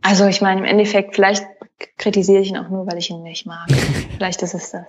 also 0.01 0.25
ich 0.25 0.41
meine 0.41 0.59
im 0.59 0.65
Endeffekt 0.65 1.15
vielleicht 1.15 1.45
kritisiere 1.97 2.41
ich 2.41 2.49
ihn 2.49 2.57
auch 2.57 2.69
nur, 2.69 2.87
weil 2.87 2.97
ich 2.97 3.09
ihn 3.09 3.21
nicht 3.21 3.45
mag. 3.45 3.67
Vielleicht 4.15 4.41
ist 4.41 4.53
es 4.53 4.71
das. 4.71 4.85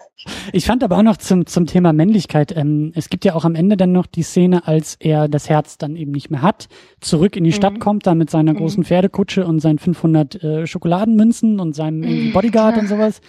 Ich 0.53 0.67
fand 0.67 0.85
aber 0.85 0.99
auch 0.99 1.03
noch 1.03 1.17
zum, 1.17 1.47
zum 1.47 1.67
Thema 1.67 1.93
Männlichkeit, 1.93 2.57
ähm, 2.57 2.93
es 2.95 3.11
gibt 3.11 3.25
ja 3.25 3.35
auch 3.35 3.45
am 3.45 3.55
Ende 3.55 3.77
dann 3.77 3.93
noch 3.93 4.07
die 4.07 4.23
Szene, 4.23 4.67
als 4.67 4.97
er 5.01 5.29
das 5.29 5.49
Herz 5.49 5.79
dann 5.79 5.97
eben 5.97 6.13
nicht 6.13 6.31
mehr 6.31 6.43
hat, 6.43 6.69
zurück 7.01 7.37
in 7.37 7.45
die 7.45 7.53
Stadt 7.53 7.75
mhm. 7.75 7.79
kommt, 7.81 8.07
da 8.07 8.15
mit 8.15 8.31
seiner 8.31 8.53
mhm. 8.53 8.59
großen 8.59 8.85
Pferdekutsche 8.85 9.47
und 9.47 9.61
seinen 9.61 9.79
500 9.79 10.43
äh, 10.43 10.67
Schokoladenmünzen 10.67 11.59
und 11.59 11.75
seinem 11.75 12.01
mhm. 12.01 12.33
Bodyguard 12.33 12.79
und 12.79 12.87
sowas. 12.87 13.21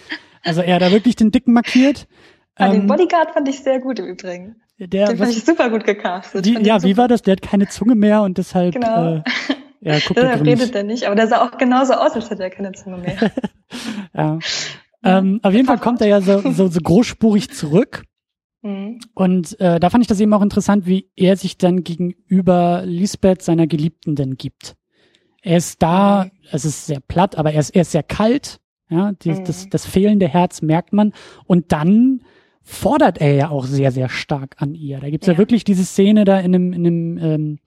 Also 0.44 0.60
er 0.60 0.78
da 0.78 0.92
wirklich 0.92 1.16
den 1.16 1.32
Dicken 1.32 1.52
markiert. 1.52 2.06
Ah, 2.54 2.68
den 2.70 2.82
ähm, 2.82 2.86
Bodyguard 2.86 3.32
fand 3.32 3.48
ich 3.48 3.60
sehr 3.60 3.80
gut 3.80 3.98
im 3.98 4.06
Übrigen. 4.06 4.56
Der, 4.78 5.08
den 5.08 5.18
fand 5.18 5.30
was, 5.30 5.36
ich 5.36 5.44
super 5.44 5.70
gut 5.70 5.84
gecastet. 5.84 6.46
Die, 6.46 6.54
ja, 6.54 6.82
wie 6.82 6.96
war 6.96 7.08
das? 7.08 7.22
Der 7.22 7.32
hat 7.32 7.42
keine 7.42 7.68
Zunge 7.68 7.96
mehr 7.96 8.22
und 8.22 8.38
deshalb. 8.38 8.74
Genau. 8.74 9.16
Äh, 9.16 9.22
Ja, 9.80 9.98
guckt 10.00 10.18
er 10.18 10.44
redet 10.44 10.74
er 10.74 10.82
nicht, 10.82 11.04
aber 11.04 11.14
der 11.14 11.28
sah 11.28 11.46
auch 11.46 11.56
genauso 11.56 11.94
aus, 11.94 12.12
als 12.12 12.30
hätte 12.30 12.42
er 12.42 12.50
keine 12.50 12.72
Zunge 12.72 12.98
mehr. 12.98 13.30
ja. 14.14 14.38
Ähm, 15.04 15.38
auf 15.42 15.52
jeden 15.52 15.66
Fall 15.66 15.78
kommt 15.78 16.00
er 16.00 16.08
ja 16.08 16.20
so, 16.20 16.40
so, 16.50 16.68
so 16.68 16.80
großspurig 16.80 17.50
zurück. 17.50 18.04
Mhm. 18.60 18.98
Und 19.14 19.60
äh, 19.60 19.78
da 19.78 19.88
fand 19.88 20.02
ich 20.02 20.08
das 20.08 20.18
eben 20.18 20.34
auch 20.34 20.42
interessant, 20.42 20.84
wie 20.84 21.08
er 21.14 21.36
sich 21.36 21.58
dann 21.58 21.84
gegenüber 21.84 22.82
Lisbeth, 22.84 23.40
seiner 23.40 23.68
Geliebten, 23.68 24.16
denn 24.16 24.34
gibt. 24.34 24.74
Er 25.42 25.58
ist 25.58 25.80
da, 25.80 26.24
mhm. 26.24 26.30
es 26.50 26.64
ist 26.64 26.86
sehr 26.86 26.98
platt, 26.98 27.38
aber 27.38 27.52
er 27.52 27.60
ist, 27.60 27.70
er 27.70 27.82
ist 27.82 27.92
sehr 27.92 28.02
kalt. 28.02 28.58
Ja, 28.90 29.12
die, 29.12 29.30
mhm. 29.30 29.44
das, 29.44 29.68
das 29.68 29.86
fehlende 29.86 30.26
Herz 30.26 30.60
merkt 30.60 30.92
man. 30.92 31.12
Und 31.46 31.70
dann 31.70 32.24
fordert 32.68 33.18
er 33.18 33.34
ja 33.34 33.48
auch 33.48 33.64
sehr, 33.64 33.90
sehr 33.92 34.10
stark 34.10 34.56
an 34.58 34.74
ihr. 34.74 35.00
Da 35.00 35.08
gibt's 35.08 35.26
ja. 35.26 35.32
ja 35.32 35.38
wirklich 35.38 35.64
diese 35.64 35.84
Szene 35.84 36.24
da 36.26 36.38
in 36.38 36.54
einem, 36.54 36.72
in 36.74 36.86
einem 36.86 37.18
ähm, 37.18 37.58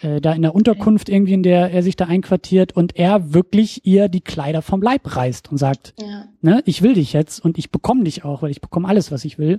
äh, 0.00 0.20
da 0.20 0.32
in 0.32 0.42
der 0.42 0.56
Unterkunft 0.56 1.08
irgendwie, 1.08 1.34
in 1.34 1.44
der 1.44 1.70
er 1.70 1.84
sich 1.84 1.94
da 1.94 2.06
einquartiert 2.06 2.72
und 2.72 2.96
er 2.96 3.32
wirklich 3.32 3.86
ihr 3.86 4.08
die 4.08 4.22
Kleider 4.22 4.60
vom 4.60 4.82
Leib 4.82 5.14
reißt 5.16 5.52
und 5.52 5.58
sagt, 5.58 5.94
ja. 6.00 6.26
ne, 6.40 6.62
ich 6.66 6.82
will 6.82 6.94
dich 6.94 7.12
jetzt 7.12 7.44
und 7.44 7.58
ich 7.58 7.70
bekomme 7.70 8.02
dich 8.02 8.24
auch, 8.24 8.42
weil 8.42 8.50
ich 8.50 8.60
bekomme 8.60 8.88
alles, 8.88 9.12
was 9.12 9.24
ich 9.24 9.38
will. 9.38 9.58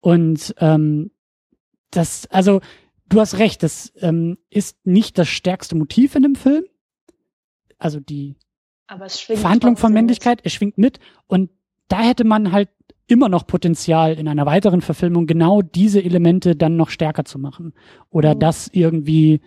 Und 0.00 0.52
ähm, 0.58 1.12
das, 1.92 2.26
also 2.26 2.60
du 3.08 3.20
hast 3.20 3.38
recht, 3.38 3.62
das 3.62 3.92
ähm, 4.00 4.36
ist 4.50 4.84
nicht 4.84 5.16
das 5.16 5.28
stärkste 5.28 5.76
Motiv 5.76 6.16
in 6.16 6.24
dem 6.24 6.34
Film. 6.34 6.64
Also 7.78 8.00
die 8.00 8.34
Verhandlung 8.88 9.76
von 9.76 9.92
Männlichkeit, 9.92 10.38
mit. 10.38 10.46
es 10.46 10.52
schwingt 10.52 10.76
mit 10.76 10.98
und 11.28 11.50
da 11.86 12.00
hätte 12.00 12.24
man 12.24 12.52
halt 12.52 12.68
immer 13.12 13.28
noch 13.28 13.46
Potenzial 13.46 14.14
in 14.14 14.26
einer 14.26 14.46
weiteren 14.46 14.80
Verfilmung 14.80 15.26
genau 15.26 15.60
diese 15.60 16.02
Elemente 16.02 16.56
dann 16.56 16.76
noch 16.76 16.88
stärker 16.88 17.26
zu 17.26 17.38
machen. 17.38 17.74
Oder 18.08 18.34
mhm. 18.34 18.38
das 18.38 18.70
irgendwie, 18.72 19.42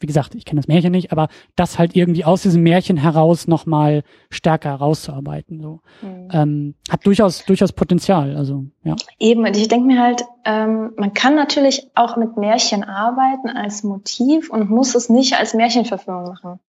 wie 0.00 0.06
gesagt, 0.06 0.34
ich 0.34 0.44
kenne 0.44 0.60
das 0.60 0.68
Märchen 0.68 0.92
nicht, 0.92 1.10
aber 1.10 1.28
das 1.56 1.78
halt 1.78 1.96
irgendwie 1.96 2.26
aus 2.26 2.42
diesem 2.42 2.62
Märchen 2.62 2.98
heraus 2.98 3.48
nochmal 3.48 4.02
stärker 4.28 4.68
herauszuarbeiten. 4.68 5.62
So. 5.62 5.80
Mhm. 6.02 6.28
Ähm, 6.30 6.74
hat 6.90 7.06
durchaus, 7.06 7.46
durchaus 7.46 7.72
Potenzial. 7.72 8.36
Also, 8.36 8.66
ja. 8.82 8.96
Eben, 9.18 9.46
und 9.46 9.56
ich 9.56 9.68
denke 9.68 9.86
mir 9.86 10.02
halt, 10.02 10.22
ähm, 10.44 10.92
man 10.98 11.14
kann 11.14 11.36
natürlich 11.36 11.88
auch 11.94 12.18
mit 12.18 12.36
Märchen 12.36 12.84
arbeiten 12.84 13.48
als 13.48 13.82
Motiv 13.82 14.50
und 14.50 14.68
muss 14.68 14.94
es 14.94 15.08
nicht 15.08 15.38
als 15.38 15.54
Märchenverfilmung 15.54 16.24
machen. 16.24 16.60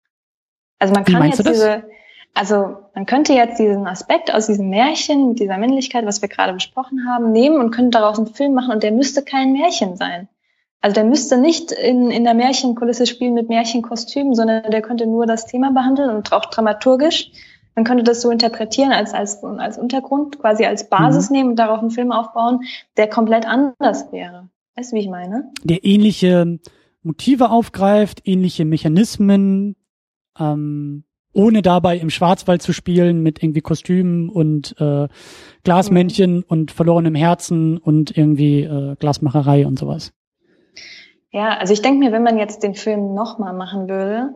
Also 0.79 0.93
man 0.93 1.03
kann 1.03 1.25
jetzt 1.25 1.45
diese, 1.45 1.83
also 2.35 2.77
man 2.93 3.05
könnte 3.05 3.33
jetzt 3.33 3.59
diesen 3.59 3.87
Aspekt 3.87 4.31
aus 4.33 4.47
diesem 4.47 4.69
Märchen 4.69 5.29
mit 5.29 5.39
dieser 5.39 5.57
Männlichkeit, 5.57 6.05
was 6.05 6.21
wir 6.21 6.29
gerade 6.29 6.53
besprochen 6.53 7.07
haben, 7.07 7.31
nehmen 7.31 7.59
und 7.59 7.71
könnte 7.71 7.97
daraus 7.97 8.17
einen 8.17 8.27
Film 8.27 8.53
machen 8.53 8.73
und 8.73 8.83
der 8.83 8.91
müsste 8.91 9.23
kein 9.23 9.53
Märchen 9.53 9.95
sein. 9.95 10.27
Also 10.81 10.95
der 10.95 11.05
müsste 11.05 11.37
nicht 11.37 11.71
in, 11.71 12.11
in 12.11 12.25
der 12.25 12.33
Märchenkulisse 12.33 13.07
spielen 13.07 13.33
mit 13.33 13.47
Märchenkostümen, 13.49 14.35
sondern 14.35 14.69
der 14.69 14.81
könnte 14.81 15.07
nur 15.07 15.25
das 15.25 15.47
Thema 15.47 15.71
behandeln 15.71 16.09
und 16.09 16.31
auch 16.33 16.45
dramaturgisch. 16.45 17.31
Man 17.73 17.85
könnte 17.85 18.03
das 18.03 18.21
so 18.21 18.29
interpretieren 18.29 18.91
als, 18.91 19.13
als, 19.13 19.43
als 19.43 19.77
Untergrund, 19.77 20.37
quasi 20.39 20.65
als 20.65 20.89
Basis 20.89 21.29
mhm. 21.29 21.35
nehmen 21.35 21.49
und 21.51 21.55
darauf 21.55 21.79
einen 21.79 21.89
Film 21.89 22.11
aufbauen, 22.11 22.65
der 22.97 23.09
komplett 23.09 23.47
anders 23.47 24.11
wäre. 24.11 24.49
Weißt 24.75 24.91
du, 24.91 24.97
wie 24.97 25.01
ich 25.01 25.09
meine? 25.09 25.51
Der 25.63 25.85
ähnliche 25.85 26.59
Motive 27.01 27.49
aufgreift, 27.49 28.21
ähnliche 28.25 28.65
Mechanismen, 28.65 29.77
ähm, 30.37 31.05
ohne 31.35 31.61
dabei 31.61 31.97
im 31.97 32.09
Schwarzwald 32.09 32.61
zu 32.61 32.73
spielen 32.73 33.21
mit 33.21 33.43
irgendwie 33.43 33.61
Kostümen 33.61 34.29
und 34.29 34.75
äh, 34.79 35.07
Glasmännchen 35.63 36.37
mhm. 36.37 36.45
und 36.47 36.71
verlorenem 36.71 37.15
Herzen 37.15 37.77
und 37.77 38.17
irgendwie 38.17 38.63
äh, 38.63 38.95
Glasmacherei 38.97 39.67
und 39.67 39.77
sowas. 39.77 40.13
Ja, 41.31 41.57
also 41.57 41.73
ich 41.73 41.81
denke 41.81 41.99
mir, 41.99 42.11
wenn 42.13 42.23
man 42.23 42.37
jetzt 42.37 42.63
den 42.63 42.75
Film 42.75 43.13
nochmal 43.13 43.53
machen 43.53 43.89
würde, 43.89 44.33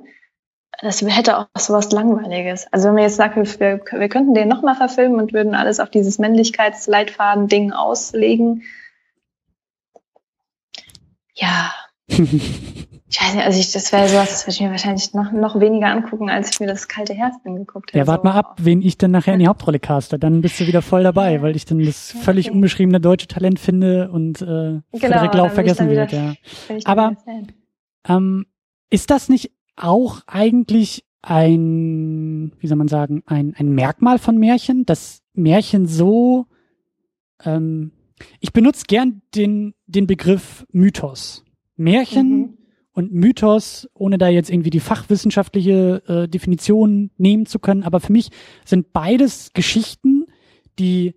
das 0.82 1.02
hätte 1.02 1.38
auch 1.38 1.48
sowas 1.58 1.92
Langweiliges. 1.92 2.68
Also 2.72 2.88
wenn 2.88 2.96
man 2.96 3.04
jetzt 3.04 3.16
sagt, 3.16 3.36
wir, 3.36 3.80
wir 3.80 4.10
könnten 4.10 4.34
den 4.34 4.50
nochmal 4.50 4.76
verfilmen 4.76 5.20
und 5.20 5.34
würden 5.34 5.56
alles 5.56 5.80
auf 5.80 5.90
dieses 5.90 6.20
Männlichkeitsleitfaden-Ding 6.20 7.72
auslegen. 7.72 8.64
Ja, 11.34 11.74
Ich 13.12 13.20
weiß 13.20 13.34
nicht, 13.34 13.44
also 13.44 13.60
ich, 13.60 13.72
das 13.72 13.92
wäre 13.92 14.08
sowas, 14.08 14.30
das 14.30 14.44
würde 14.44 14.52
ich 14.52 14.62
mir 14.62 14.70
wahrscheinlich 14.70 15.14
noch, 15.16 15.32
noch 15.32 15.60
weniger 15.60 15.88
angucken, 15.88 16.30
als 16.30 16.52
ich 16.52 16.60
mir 16.60 16.68
das 16.68 16.88
kalte 16.88 17.16
Herz 17.16 17.34
angeguckt 17.44 17.92
habe. 17.92 17.98
Ja, 17.98 18.06
warte 18.06 18.24
mal 18.24 18.34
ab, 18.34 18.58
wen 18.62 18.84
ich 18.84 19.00
dann 19.00 19.10
nachher 19.10 19.34
in 19.34 19.40
die 19.40 19.48
Hauptrolle 19.48 19.80
caste. 19.80 20.20
Dann 20.20 20.42
bist 20.42 20.60
du 20.60 20.68
wieder 20.68 20.84
voll 20.84 21.02
dabei, 21.02 21.42
weil 21.42 21.56
ich 21.56 21.66
dann 21.66 21.80
das 21.84 22.12
völlig 22.12 22.48
okay. 22.48 22.56
unbeschriebene 22.56 23.00
deutsche 23.00 23.26
Talent 23.26 23.60
finde 23.60 24.12
und 24.12 24.44
äh, 24.44 24.46
genau, 24.46 24.84
Frederik 24.94 25.34
Lau 25.34 25.50
vergessen 25.50 25.90
wird. 25.90 26.12
Ja. 26.12 26.36
Aber 26.86 27.16
ähm, 28.08 28.46
ist 28.92 29.10
das 29.10 29.28
nicht 29.28 29.52
auch 29.76 30.22
eigentlich 30.28 31.04
ein, 31.24 32.54
wie 32.60 32.68
soll 32.68 32.78
man 32.78 32.88
sagen, 32.88 33.24
ein, 33.26 33.56
ein 33.58 33.70
Merkmal 33.70 34.20
von 34.20 34.38
Märchen, 34.38 34.86
dass 34.86 35.24
Märchen 35.34 35.88
so, 35.88 36.46
ähm, 37.44 37.92
ich 38.40 38.54
benutze 38.54 38.84
gern 38.88 39.24
den, 39.34 39.74
den 39.88 40.06
Begriff 40.06 40.68
Mythos. 40.72 41.44
Märchen 41.76 42.30
mhm. 42.30 42.59
Und 43.00 43.14
Mythos, 43.14 43.88
ohne 43.94 44.18
da 44.18 44.28
jetzt 44.28 44.50
irgendwie 44.50 44.70
die 44.70 44.82
fachwissenschaftliche 44.82 46.04
äh, 46.06 46.28
Definition 46.28 47.12
nehmen 47.18 47.46
zu 47.46 47.58
können, 47.58 47.84
aber 47.84 48.02
für 48.02 48.12
mich 48.12 48.30
sind 48.66 48.92
beides 48.92 49.54
Geschichten, 49.54 50.26
die 50.78 51.16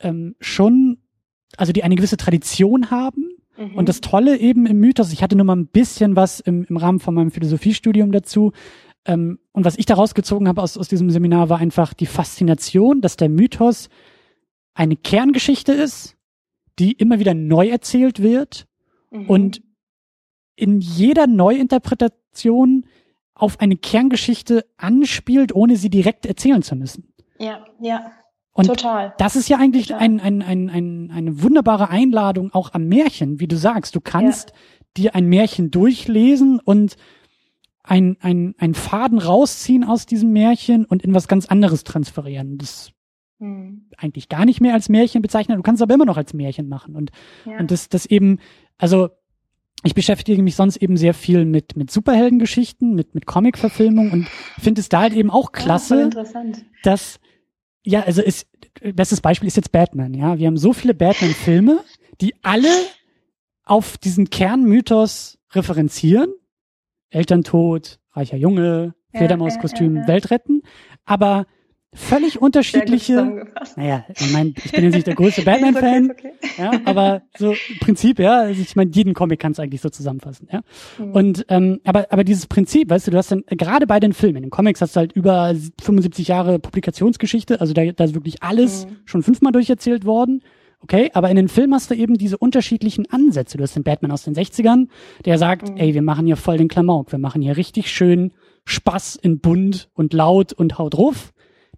ähm, 0.00 0.34
schon, 0.40 0.98
also 1.56 1.72
die 1.72 1.84
eine 1.84 1.94
gewisse 1.94 2.16
Tradition 2.16 2.90
haben. 2.90 3.30
Mhm. 3.56 3.76
Und 3.76 3.88
das 3.88 4.00
Tolle 4.00 4.36
eben 4.38 4.66
im 4.66 4.80
Mythos, 4.80 5.12
ich 5.12 5.22
hatte 5.22 5.36
nur 5.36 5.46
mal 5.46 5.54
ein 5.54 5.68
bisschen 5.68 6.16
was 6.16 6.40
im, 6.40 6.64
im 6.64 6.76
Rahmen 6.76 6.98
von 6.98 7.14
meinem 7.14 7.30
Philosophiestudium 7.30 8.10
dazu, 8.10 8.50
ähm, 9.04 9.38
und 9.52 9.64
was 9.64 9.78
ich 9.78 9.86
daraus 9.86 10.14
gezogen 10.14 10.48
habe 10.48 10.60
aus, 10.60 10.76
aus 10.76 10.88
diesem 10.88 11.08
Seminar 11.08 11.48
war 11.48 11.58
einfach 11.58 11.94
die 11.94 12.06
Faszination, 12.06 13.00
dass 13.00 13.16
der 13.16 13.28
Mythos 13.28 13.88
eine 14.74 14.96
Kerngeschichte 14.96 15.72
ist, 15.72 16.16
die 16.80 16.92
immer 16.92 17.20
wieder 17.20 17.34
neu 17.34 17.68
erzählt 17.68 18.20
wird 18.20 18.66
mhm. 19.12 19.26
und 19.30 19.62
in 20.60 20.80
jeder 20.80 21.26
Neuinterpretation 21.26 22.84
auf 23.34 23.60
eine 23.60 23.76
Kerngeschichte 23.76 24.66
anspielt, 24.76 25.54
ohne 25.54 25.76
sie 25.76 25.90
direkt 25.90 26.26
erzählen 26.26 26.62
zu 26.62 26.76
müssen. 26.76 27.12
Ja, 27.38 27.64
ja. 27.80 28.12
Und 28.52 28.66
Total. 28.66 29.14
das 29.16 29.36
ist 29.36 29.48
ja 29.48 29.58
eigentlich 29.58 29.94
ein, 29.94 30.20
ein, 30.20 30.42
ein, 30.42 30.68
ein, 30.68 31.10
eine 31.14 31.42
wunderbare 31.42 31.88
Einladung 31.88 32.52
auch 32.52 32.74
am 32.74 32.86
Märchen, 32.86 33.40
wie 33.40 33.46
du 33.48 33.56
sagst. 33.56 33.94
Du 33.94 34.00
kannst 34.00 34.50
ja. 34.50 34.56
dir 34.96 35.14
ein 35.14 35.26
Märchen 35.26 35.70
durchlesen 35.70 36.60
und 36.60 36.96
ein, 37.82 38.18
ein, 38.20 38.54
ein 38.58 38.74
Faden 38.74 39.18
rausziehen 39.18 39.84
aus 39.84 40.04
diesem 40.04 40.32
Märchen 40.32 40.84
und 40.84 41.02
in 41.02 41.14
was 41.14 41.28
ganz 41.28 41.46
anderes 41.46 41.84
transferieren. 41.84 42.58
Das 42.58 42.92
hm. 43.38 43.86
eigentlich 43.96 44.28
gar 44.28 44.44
nicht 44.44 44.60
mehr 44.60 44.74
als 44.74 44.90
Märchen 44.90 45.22
bezeichnen. 45.22 45.56
Du 45.56 45.62
kannst 45.62 45.80
es 45.80 45.82
aber 45.82 45.94
immer 45.94 46.04
noch 46.04 46.18
als 46.18 46.34
Märchen 46.34 46.68
machen. 46.68 46.94
Und, 46.94 47.10
ja. 47.46 47.58
und 47.58 47.70
das, 47.70 47.88
das 47.88 48.04
eben, 48.04 48.38
also 48.76 49.08
ich 49.82 49.94
beschäftige 49.94 50.42
mich 50.42 50.56
sonst 50.56 50.76
eben 50.76 50.96
sehr 50.96 51.14
viel 51.14 51.44
mit, 51.44 51.76
mit 51.76 51.90
Superheldengeschichten, 51.90 52.94
mit, 52.94 53.14
mit 53.14 53.26
Comic-Verfilmung 53.26 54.10
und 54.10 54.28
finde 54.58 54.80
es 54.80 54.88
da 54.88 55.00
halt 55.00 55.14
eben 55.14 55.30
auch 55.30 55.52
klasse, 55.52 56.10
ja, 56.14 56.24
dass, 56.82 57.18
ja, 57.82 58.02
also 58.02 58.22
ist, 58.22 58.46
bestes 58.94 59.20
Beispiel 59.20 59.46
ist 59.46 59.56
jetzt 59.56 59.72
Batman, 59.72 60.14
ja. 60.14 60.38
Wir 60.38 60.46
haben 60.46 60.58
so 60.58 60.72
viele 60.72 60.94
Batman-Filme, 60.94 61.80
die 62.20 62.34
alle 62.42 62.68
auf 63.64 63.96
diesen 63.96 64.28
Kernmythos 64.30 65.38
referenzieren. 65.52 66.32
Elterntod, 67.08 67.98
reicher 68.12 68.36
Junge, 68.36 68.94
Fledermauskostüm, 69.14 69.96
ja, 69.96 70.02
ja, 70.02 70.08
Welt 70.08 70.30
retten. 70.30 70.62
Aber 71.04 71.46
völlig 71.92 72.40
unterschiedliche. 72.40 73.46
Naja, 73.76 74.04
ich 74.14 74.32
meine, 74.32 74.52
ich 74.64 74.72
bin 74.72 74.84
jetzt 74.84 74.94
nicht 74.94 75.06
der 75.06 75.14
größte 75.14 75.42
Batman-Fan, 75.44 76.10
okay, 76.10 76.32
okay. 76.38 76.50
ja, 76.58 76.80
aber 76.84 77.22
so 77.36 77.52
im 77.52 77.78
Prinzip, 77.80 78.18
ja, 78.18 78.40
also 78.40 78.60
ich 78.60 78.76
meine, 78.76 78.90
jeden 78.92 79.14
Comic 79.14 79.40
kannst 79.40 79.58
du 79.58 79.62
eigentlich 79.62 79.80
so 79.80 79.88
zusammenfassen, 79.88 80.48
ja. 80.52 80.60
Mhm. 80.98 81.12
Und 81.12 81.46
ähm, 81.48 81.80
aber 81.84 82.06
aber 82.10 82.24
dieses 82.24 82.46
Prinzip, 82.46 82.90
weißt 82.90 83.08
du, 83.08 83.10
du 83.10 83.18
hast 83.18 83.32
dann 83.32 83.42
gerade 83.46 83.86
bei 83.86 83.98
den 83.98 84.12
Filmen, 84.12 84.36
in 84.36 84.42
den 84.44 84.50
Comics 84.50 84.80
hast 84.80 84.94
du 84.94 85.00
halt 85.00 85.12
über 85.12 85.54
75 85.82 86.28
Jahre 86.28 86.58
Publikationsgeschichte, 86.58 87.60
also 87.60 87.72
da, 87.72 87.84
da 87.90 88.04
ist 88.04 88.14
wirklich 88.14 88.42
alles 88.42 88.86
mhm. 88.86 88.96
schon 89.04 89.22
fünfmal 89.22 89.52
durcherzählt 89.52 90.04
worden. 90.04 90.42
Okay, 90.82 91.10
aber 91.12 91.28
in 91.28 91.36
den 91.36 91.48
Filmen 91.48 91.74
hast 91.74 91.90
du 91.90 91.94
eben 91.94 92.16
diese 92.16 92.38
unterschiedlichen 92.38 93.04
Ansätze. 93.10 93.58
Du 93.58 93.62
hast 93.62 93.76
den 93.76 93.82
Batman 93.82 94.12
aus 94.12 94.22
den 94.22 94.34
60ern, 94.34 94.88
der 95.26 95.36
sagt, 95.36 95.68
mhm. 95.68 95.76
ey, 95.76 95.92
wir 95.92 96.00
machen 96.00 96.24
hier 96.24 96.36
voll 96.36 96.56
den 96.56 96.68
Klamauk, 96.68 97.12
wir 97.12 97.18
machen 97.18 97.42
hier 97.42 97.58
richtig 97.58 97.90
schön 97.90 98.32
Spaß 98.64 99.16
in 99.16 99.40
bunt 99.40 99.90
und 99.92 100.14
laut 100.14 100.54
und 100.54 100.78
haut 100.78 100.94
drauf. 100.94 101.32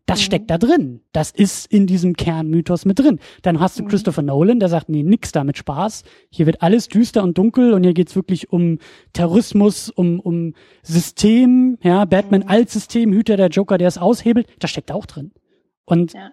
Das 0.06 0.18
mhm. 0.20 0.24
steckt 0.24 0.50
da 0.50 0.58
drin. 0.58 1.00
Das 1.12 1.30
ist 1.30 1.70
in 1.72 1.86
diesem 1.86 2.14
Kernmythos 2.14 2.84
mit 2.84 2.98
drin. 2.98 3.20
Dann 3.42 3.60
hast 3.60 3.78
du 3.78 3.84
mhm. 3.84 3.88
Christopher 3.88 4.22
Nolan, 4.22 4.60
der 4.60 4.68
sagt, 4.68 4.88
nee, 4.88 5.02
nix 5.02 5.32
da 5.32 5.44
mit 5.44 5.56
Spaß. 5.56 6.02
Hier 6.30 6.46
wird 6.46 6.62
alles 6.62 6.88
düster 6.88 7.22
und 7.22 7.38
dunkel 7.38 7.72
und 7.72 7.84
hier 7.84 7.94
geht's 7.94 8.16
wirklich 8.16 8.52
um 8.52 8.78
Terrorismus, 9.12 9.90
um, 9.90 10.20
um 10.20 10.54
System, 10.82 11.78
ja, 11.82 12.04
Batman 12.04 12.42
mhm. 12.42 12.48
als 12.48 12.72
System, 12.72 13.12
Hüter 13.12 13.36
der 13.36 13.48
Joker, 13.48 13.78
der 13.78 13.88
es 13.88 13.98
aushebelt. 13.98 14.46
Das 14.58 14.70
steckt 14.70 14.90
da 14.90 14.94
auch 14.94 15.06
drin. 15.06 15.32
Und 15.84 16.14
ja. 16.14 16.30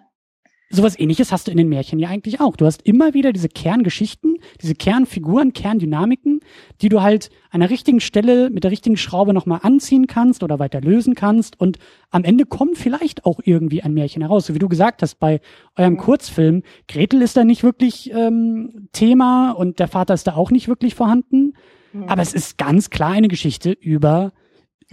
Sowas 0.70 0.98
ähnliches 0.98 1.32
hast 1.32 1.48
du 1.48 1.50
in 1.50 1.56
den 1.56 1.68
Märchen 1.68 1.98
ja 1.98 2.08
eigentlich 2.08 2.40
auch. 2.40 2.56
Du 2.56 2.64
hast 2.64 2.82
immer 2.82 3.12
wieder 3.12 3.32
diese 3.32 3.48
Kerngeschichten, 3.48 4.36
diese 4.62 4.74
Kernfiguren, 4.74 5.52
Kerndynamiken, 5.52 6.40
die 6.80 6.88
du 6.88 7.02
halt 7.02 7.30
an 7.50 7.60
der 7.60 7.70
richtigen 7.70 8.00
Stelle 8.00 8.50
mit 8.50 8.62
der 8.62 8.70
richtigen 8.70 8.96
Schraube 8.96 9.34
nochmal 9.34 9.60
anziehen 9.62 10.06
kannst 10.06 10.44
oder 10.44 10.60
weiter 10.60 10.80
lösen 10.80 11.14
kannst 11.14 11.58
und 11.60 11.78
am 12.10 12.22
Ende 12.22 12.46
kommt 12.46 12.78
vielleicht 12.78 13.26
auch 13.26 13.40
irgendwie 13.44 13.82
ein 13.82 13.92
Märchen 13.92 14.22
heraus. 14.22 14.46
So 14.46 14.54
wie 14.54 14.60
du 14.60 14.68
gesagt 14.68 15.02
hast, 15.02 15.16
bei 15.16 15.40
eurem 15.76 15.96
Kurzfilm, 15.96 16.62
Gretel 16.86 17.20
ist 17.20 17.36
da 17.36 17.44
nicht 17.44 17.64
wirklich 17.64 18.12
ähm, 18.12 18.88
Thema 18.92 19.50
und 19.50 19.80
der 19.80 19.88
Vater 19.88 20.14
ist 20.14 20.28
da 20.28 20.34
auch 20.34 20.52
nicht 20.52 20.68
wirklich 20.68 20.94
vorhanden. 20.94 21.54
Mhm. 21.92 22.04
Aber 22.04 22.22
es 22.22 22.32
ist 22.32 22.58
ganz 22.58 22.90
klar 22.90 23.10
eine 23.10 23.28
Geschichte 23.28 23.72
über 23.72 24.32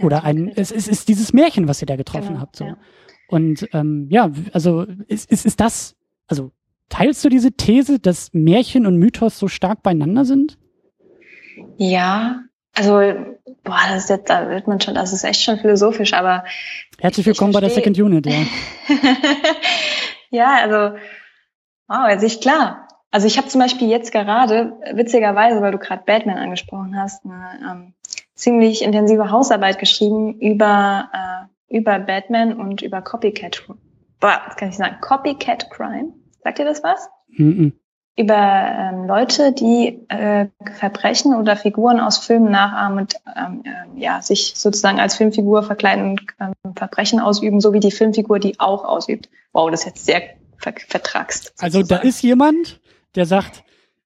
oder 0.00 0.24
ein, 0.24 0.48
es, 0.48 0.70
es 0.70 0.86
ist 0.86 1.08
dieses 1.08 1.32
Märchen, 1.32 1.68
was 1.68 1.82
ihr 1.82 1.86
da 1.86 1.96
getroffen 1.96 2.28
genau, 2.28 2.40
habt. 2.40 2.56
So. 2.56 2.64
Ja. 2.64 2.76
Und 3.28 3.68
ähm, 3.74 4.08
ja, 4.10 4.30
also 4.52 4.86
ist, 5.06 5.30
ist, 5.30 5.44
ist 5.44 5.60
das, 5.60 5.96
also 6.26 6.50
teilst 6.88 7.24
du 7.24 7.28
diese 7.28 7.52
These, 7.52 7.98
dass 8.00 8.30
Märchen 8.32 8.86
und 8.86 8.96
Mythos 8.96 9.38
so 9.38 9.48
stark 9.48 9.82
beieinander 9.82 10.24
sind? 10.24 10.58
Ja, 11.76 12.40
also 12.74 12.92
boah, 13.64 13.80
das 13.90 14.04
ist 14.04 14.10
jetzt, 14.10 14.30
da 14.30 14.48
wird 14.48 14.66
man 14.66 14.80
schon, 14.80 14.94
das 14.94 15.12
ist 15.12 15.24
echt 15.24 15.42
schon 15.42 15.58
philosophisch, 15.58 16.14
aber 16.14 16.44
herzlich 16.98 17.26
willkommen 17.26 17.52
bei 17.52 17.60
der 17.60 17.70
Second 17.70 17.98
Unit, 17.98 18.26
ja. 18.26 18.46
ja, 20.30 20.56
also 20.62 20.96
wow, 21.86 22.04
also 22.04 22.26
ich 22.26 22.40
klar. 22.40 22.88
Also 23.10 23.26
ich 23.26 23.38
habe 23.38 23.48
zum 23.48 23.60
Beispiel 23.60 23.88
jetzt 23.88 24.12
gerade, 24.12 24.74
witzigerweise, 24.92 25.60
weil 25.60 25.72
du 25.72 25.78
gerade 25.78 26.02
Batman 26.04 26.36
angesprochen 26.38 26.98
hast, 26.98 27.24
eine 27.24 27.58
ähm, 27.70 27.94
ziemlich 28.34 28.82
intensive 28.82 29.30
Hausarbeit 29.30 29.78
geschrieben 29.78 30.38
über 30.40 31.08
äh, 31.12 31.57
über 31.68 31.98
Batman 31.98 32.54
und 32.54 32.82
über 32.82 33.02
Copycat, 33.02 33.64
boah, 34.20 34.40
das 34.46 34.56
kann 34.56 34.70
ich 34.70 34.76
sagen, 34.76 34.96
Copycat 35.00 35.70
Crime. 35.70 36.12
Sagt 36.42 36.58
ihr 36.58 36.64
das 36.64 36.82
was? 36.82 37.08
Mhm. 37.28 37.74
Über 38.16 38.34
ähm, 38.34 39.06
Leute, 39.06 39.52
die 39.52 40.04
äh, 40.08 40.48
Verbrechen 40.78 41.34
oder 41.34 41.56
Figuren 41.56 42.00
aus 42.00 42.18
Filmen 42.18 42.50
nachahmen 42.50 42.98
und 42.98 43.14
ähm, 43.36 43.62
äh, 43.64 44.00
ja, 44.00 44.20
sich 44.22 44.54
sozusagen 44.56 44.98
als 44.98 45.16
Filmfigur 45.16 45.62
verkleiden 45.62 46.10
und 46.10 46.22
ähm, 46.40 46.74
Verbrechen 46.74 47.20
ausüben, 47.20 47.60
so 47.60 47.72
wie 47.72 47.80
die 47.80 47.92
Filmfigur 47.92 48.40
die 48.40 48.58
auch 48.58 48.84
ausübt. 48.84 49.28
Wow, 49.52 49.70
das 49.70 49.80
ist 49.80 49.86
jetzt 49.86 50.06
sehr 50.06 50.22
ver 50.56 50.74
vertraxt. 50.88 51.52
Also 51.60 51.84
da 51.84 51.98
ist 51.98 52.22
jemand, 52.22 52.80
der 53.14 53.26
sagt, 53.26 53.62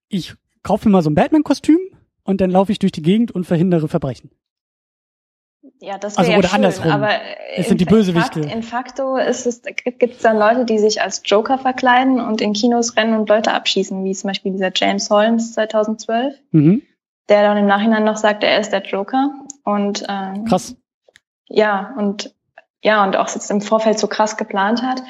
ich 0.09 0.35
kaufe 0.63 0.89
mir 0.89 0.93
mal 0.93 1.03
so 1.03 1.09
ein 1.09 1.15
Batman-Kostüm 1.15 1.81
und 2.25 2.41
dann 2.43 2.51
laufe 2.51 2.71
ich 2.71 2.79
durch 2.79 2.93
die 2.93 3.03
Gegend 3.03 3.33
und 3.33 3.45
verhindere 3.45 3.89
Verbrechen. 3.89 4.31
Ja, 5.83 5.99
das 5.99 6.17
wäre 6.17 6.29
also, 6.29 6.39
oder 6.39 6.43
ja 6.43 6.49
schön, 6.49 6.55
andersrum. 6.55 6.93
aber 6.93 7.11
es 7.57 7.67
sind 7.67 7.81
die 7.81 7.85
Bösewichte. 7.85 8.39
In, 8.39 8.49
in 8.49 8.63
facto 8.63 9.17
ist 9.17 9.47
es, 9.47 9.63
gibt 9.63 10.15
es 10.15 10.19
dann 10.19 10.39
Leute, 10.39 10.65
die 10.65 10.79
sich 10.79 11.03
als 11.03 11.23
Joker 11.25 11.59
verkleiden 11.59 12.21
und 12.21 12.41
in 12.41 12.53
Kinos 12.53 12.97
rennen 12.97 13.19
und 13.19 13.29
Leute 13.29 13.53
abschießen, 13.53 14.05
wie 14.05 14.15
zum 14.15 14.29
Beispiel 14.29 14.53
dieser 14.53 14.71
James 14.73 15.11
Holmes 15.11 15.55
2012, 15.55 16.37
mhm. 16.53 16.83
der 17.29 17.43
dann 17.43 17.57
im 17.57 17.67
Nachhinein 17.67 18.05
noch 18.05 18.17
sagt, 18.17 18.45
er 18.45 18.61
ist 18.61 18.71
der 18.71 18.85
Joker. 18.85 19.35
Und 19.65 20.07
ähm, 20.09 20.45
krass. 20.45 20.77
Ja, 21.49 21.93
und 21.99 22.33
ja, 22.81 23.05
und 23.05 23.17
auch 23.17 23.29
jetzt 23.35 23.51
im 23.51 23.61
Vorfeld 23.61 23.99
so 23.99 24.07
krass 24.07 24.37
geplant 24.37 24.83
hat. 24.83 25.03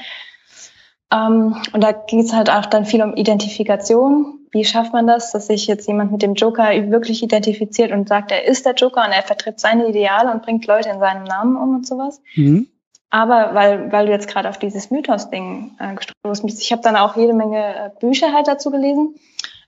Ähm, 1.12 1.54
und 1.74 1.82
da 1.82 1.92
ging 1.92 2.20
es 2.20 2.32
halt 2.32 2.48
auch 2.48 2.64
dann 2.64 2.86
viel 2.86 3.02
um 3.02 3.14
Identifikation 3.14 4.41
wie 4.52 4.64
schafft 4.64 4.92
man 4.92 5.06
das, 5.06 5.32
dass 5.32 5.46
sich 5.46 5.66
jetzt 5.66 5.88
jemand 5.88 6.12
mit 6.12 6.22
dem 6.22 6.34
Joker 6.34 6.70
wirklich 6.90 7.22
identifiziert 7.22 7.90
und 7.90 8.08
sagt, 8.08 8.30
er 8.30 8.44
ist 8.44 8.66
der 8.66 8.74
Joker 8.74 9.04
und 9.04 9.12
er 9.12 9.22
vertritt 9.22 9.58
seine 9.58 9.88
Ideale 9.88 10.30
und 10.30 10.42
bringt 10.42 10.66
Leute 10.66 10.90
in 10.90 11.00
seinem 11.00 11.24
Namen 11.24 11.56
um 11.56 11.74
und 11.76 11.86
sowas. 11.86 12.20
Mhm. 12.36 12.68
Aber 13.08 13.54
weil, 13.54 13.92
weil 13.92 14.06
du 14.06 14.12
jetzt 14.12 14.28
gerade 14.28 14.48
auf 14.48 14.58
dieses 14.58 14.90
Mythos-Ding 14.90 15.72
äh, 15.78 15.94
gestoßen 15.94 16.46
bist, 16.46 16.62
ich 16.62 16.72
habe 16.72 16.82
dann 16.82 16.96
auch 16.96 17.16
jede 17.16 17.34
Menge 17.34 17.58
äh, 17.58 17.90
Bücher 17.98 18.32
halt 18.32 18.46
dazu 18.46 18.70
gelesen. 18.70 19.16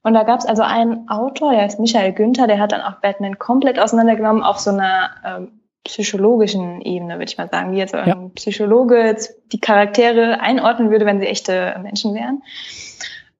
Und 0.02 0.12
da 0.12 0.23
gab 0.23 0.40
es 0.40 0.47
also 0.47 0.62
einen 0.62 1.09
Autor, 1.09 1.52
der 1.52 1.66
ist 1.66 1.81
Michael 1.81 2.12
Günther, 2.12 2.47
der 2.47 2.59
hat 2.59 2.73
dann 2.73 2.82
auch 2.82 3.01
Batman 3.01 3.39
komplett 3.39 3.78
auseinandergenommen 3.78 4.43
auf 4.43 4.59
so 4.59 4.70
einer 4.70 5.11
ähm, 5.24 5.61
psychologischen 5.85 6.81
Ebene, 6.82 7.15
würde 7.15 7.24
ich 7.24 7.39
mal 7.39 7.48
sagen, 7.48 7.73
wie 7.73 7.78
jetzt 7.78 7.94
ja. 7.94 8.05
ein 8.05 8.32
Psychologe 8.32 8.98
jetzt 8.98 9.35
die 9.52 9.61
Charaktere 9.61 10.40
einordnen 10.40 10.90
würde, 10.90 11.06
wenn 11.06 11.20
sie 11.20 11.27
echte 11.27 11.78
Menschen 11.82 12.15
wären. 12.15 12.43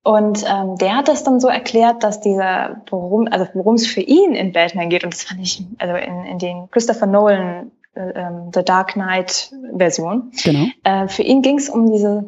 Und 0.05 0.45
ähm, 0.47 0.77
der 0.77 0.97
hat 0.97 1.09
das 1.09 1.25
dann 1.25 1.41
so 1.41 1.49
erklärt, 1.49 2.05
dass 2.05 2.21
dieser, 2.21 2.83
worum, 2.91 3.27
also 3.31 3.47
worum 3.55 3.77
es 3.77 3.87
für 3.87 4.03
ihn 4.03 4.35
in 4.35 4.53
Batman 4.53 4.91
geht, 4.91 5.03
und 5.03 5.15
das 5.15 5.23
fand 5.23 5.41
ich, 5.41 5.65
also 5.79 5.95
in, 5.95 6.25
in 6.27 6.39
den 6.39 6.71
Christopher 6.71 7.07
Nolan 7.07 7.73
äh, 7.95 8.11
ähm, 8.11 8.51
The 8.55 8.63
Dark 8.63 8.93
Knight 8.93 9.51
Version, 9.75 10.31
genau. 10.45 10.67
äh, 10.85 11.09
für 11.09 11.23
ihn 11.23 11.41
ging 11.41 11.57
es 11.57 11.71
um 11.71 11.91
diese, 11.91 12.27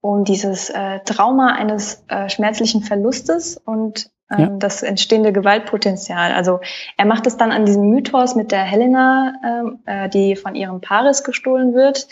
um 0.00 0.22
dieses 0.22 0.70
äh, 0.70 1.00
Trauma 1.00 1.54
eines 1.54 2.04
äh, 2.06 2.28
schmerzlichen 2.28 2.82
Verlustes 2.82 3.56
und 3.56 4.08
ähm, 4.30 4.38
ja. 4.38 4.46
das 4.60 4.84
entstehende 4.84 5.32
Gewaltpotenzial. 5.32 6.32
Also 6.32 6.60
er 6.96 7.04
macht 7.04 7.26
es 7.26 7.36
dann 7.36 7.50
an 7.50 7.66
diesem 7.66 7.90
Mythos 7.90 8.36
mit 8.36 8.52
der 8.52 8.62
Helena, 8.62 9.32
ähm, 9.44 9.80
äh, 9.86 10.08
die 10.08 10.36
von 10.36 10.54
ihrem 10.54 10.80
Paris 10.80 11.24
gestohlen 11.24 11.74
wird 11.74 12.06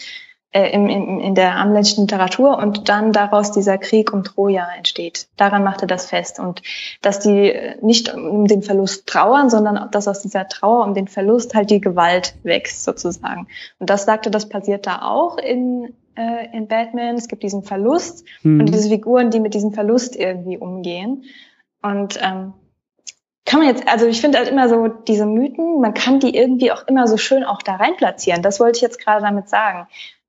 äh, 0.51 0.71
im, 0.71 0.89
im, 0.89 1.21
in 1.21 1.35
der 1.35 1.57
amländischen 1.57 2.05
Literatur 2.05 2.57
und 2.57 2.89
dann 2.89 3.13
daraus 3.13 3.53
dieser 3.53 3.77
Krieg 3.77 4.15
um 4.15 4.25
Troja 4.25 4.67
entsteht. 4.77 5.29
Daran 5.37 5.63
macht 5.63 5.83
er 5.83 5.89
das 5.89 6.07
fest. 6.07 6.39
Und 6.39 6.63
dass 7.03 7.21
die 7.21 7.55
nicht 7.83 8.15
um 8.15 8.47
den 8.47 8.63
Verlust 8.63 9.07
trauern, 9.07 9.51
sondern 9.51 9.91
dass 9.91 10.09
aus 10.09 10.23
dieser 10.23 10.49
Trauer 10.49 10.87
um 10.87 10.95
den 10.95 11.07
Verlust 11.07 11.55
halt 11.55 11.69
die 11.69 11.83
Gewalt 11.83 12.35
wächst 12.45 12.85
sozusagen. 12.85 13.47
Und 13.79 13.91
das 13.91 14.07
sagte, 14.07 14.31
das 14.31 14.49
passiert 14.49 14.87
da 14.87 15.03
auch 15.03 15.37
in, 15.37 15.95
äh, 16.17 16.57
in 16.57 16.67
Batman. 16.67 17.17
Es 17.17 17.29
gibt 17.29 17.43
diesen 17.43 17.63
Verlust 17.63 18.25
mhm. 18.43 18.61
und 18.61 18.67
diese 18.73 18.89
Figuren, 18.89 19.31
die 19.31 19.41
mit 19.41 19.53
diesem 19.53 19.73
Verlust 19.73 20.17
irgendwie 20.17 20.57
umgehen. 20.57 21.25
Und 21.83 22.19
ähm, 22.23 22.55
kann 23.45 23.61
man 23.61 23.69
jetzt, 23.69 23.87
also 23.87 24.07
ich 24.07 24.23
finde 24.23 24.39
halt 24.39 24.49
immer 24.49 24.71
so 24.71 24.89
diese 24.89 25.27
Mythen, 25.27 25.83
man 25.83 25.93
kann 25.93 26.21
die 26.21 26.35
irgendwie 26.35 26.73
auch 26.73 26.87
immer 26.87 27.07
so 27.07 27.19
schön 27.19 27.45
auch 27.45 27.61
da 27.61 27.77
rein 27.77 27.97
platzieren. 27.97 28.41
Das 28.41 28.61
wollte 28.61 28.77
ich 28.77 28.83
jetzt 28.83 28.99
gerade 28.99 29.21
damit 29.23 29.51
sagen 29.51 29.87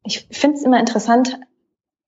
ich 0.09 0.27
finde 0.31 0.57
es 0.57 0.63
immer 0.63 0.79
interessant, 0.79 1.39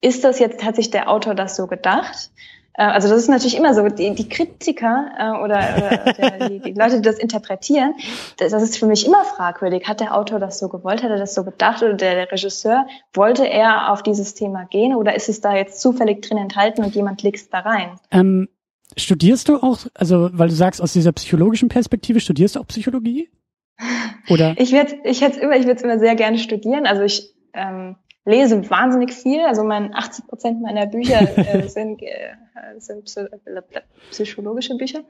ist 0.00 0.24
das 0.24 0.38
jetzt, 0.38 0.64
hat 0.64 0.76
sich 0.76 0.90
der 0.90 1.08
Autor 1.08 1.34
das 1.34 1.56
so 1.56 1.66
gedacht? 1.66 2.30
Äh, 2.74 2.84
also 2.84 3.08
das 3.08 3.18
ist 3.18 3.28
natürlich 3.28 3.56
immer 3.56 3.74
so, 3.74 3.86
die, 3.88 4.14
die 4.14 4.28
Kritiker 4.28 5.10
äh, 5.18 5.42
oder, 5.42 5.58
oder 5.76 6.12
der, 6.12 6.48
die, 6.48 6.60
die 6.60 6.72
Leute, 6.72 6.96
die 6.96 7.02
das 7.02 7.18
interpretieren, 7.18 7.94
das, 8.38 8.50
das, 8.52 8.62
ist 8.62 8.78
für 8.78 8.86
mich 8.86 9.06
immer 9.06 9.24
fragwürdig. 9.24 9.86
Hat 9.86 10.00
der 10.00 10.16
Autor 10.16 10.38
das 10.38 10.58
so 10.58 10.68
gewollt, 10.68 11.02
hat 11.02 11.10
er 11.10 11.18
das 11.18 11.34
so 11.34 11.44
gedacht 11.44 11.82
oder 11.82 11.94
der, 11.94 12.14
der 12.14 12.32
Regisseur, 12.32 12.86
wollte 13.14 13.48
er 13.48 13.92
auf 13.92 14.02
dieses 14.02 14.34
Thema 14.34 14.64
gehen 14.64 14.94
oder 14.94 15.14
ist 15.14 15.28
es 15.28 15.40
da 15.40 15.54
jetzt 15.54 15.80
zufällig 15.80 16.22
drin 16.22 16.38
enthalten 16.38 16.84
und 16.84 16.94
jemand 16.94 17.22
legt 17.22 17.36
es 17.36 17.50
da 17.50 17.60
rein? 17.60 17.98
Ähm, 18.10 18.48
studierst 18.96 19.48
du 19.48 19.56
auch, 19.56 19.78
also 19.94 20.30
weil 20.32 20.48
du 20.48 20.54
sagst, 20.54 20.82
aus 20.82 20.92
dieser 20.92 21.12
psychologischen 21.12 21.68
Perspektive, 21.68 22.20
studierst 22.20 22.56
du 22.56 22.60
auch 22.60 22.66
Psychologie? 22.66 23.30
Oder? 24.28 24.54
Ich 24.58 24.72
werde 24.72 24.96
ich 25.04 25.20
jetzt 25.20 25.38
immer, 25.38 25.56
ich 25.56 25.66
würde 25.66 25.82
immer 25.82 25.98
sehr 25.98 26.14
gerne 26.14 26.38
studieren. 26.38 26.86
Also 26.86 27.02
ich 27.02 27.34
ähm, 27.52 27.96
lese 28.24 28.68
wahnsinnig 28.70 29.12
viel. 29.12 29.40
Also 29.40 29.64
mein 29.64 29.94
80 29.94 30.26
Prozent 30.26 30.62
meiner 30.62 30.86
Bücher 30.86 31.20
äh, 31.36 31.68
sind, 31.68 32.02
äh, 32.02 32.34
sind 32.78 33.12
psychologische 34.10 34.76
Bücher. 34.76 35.00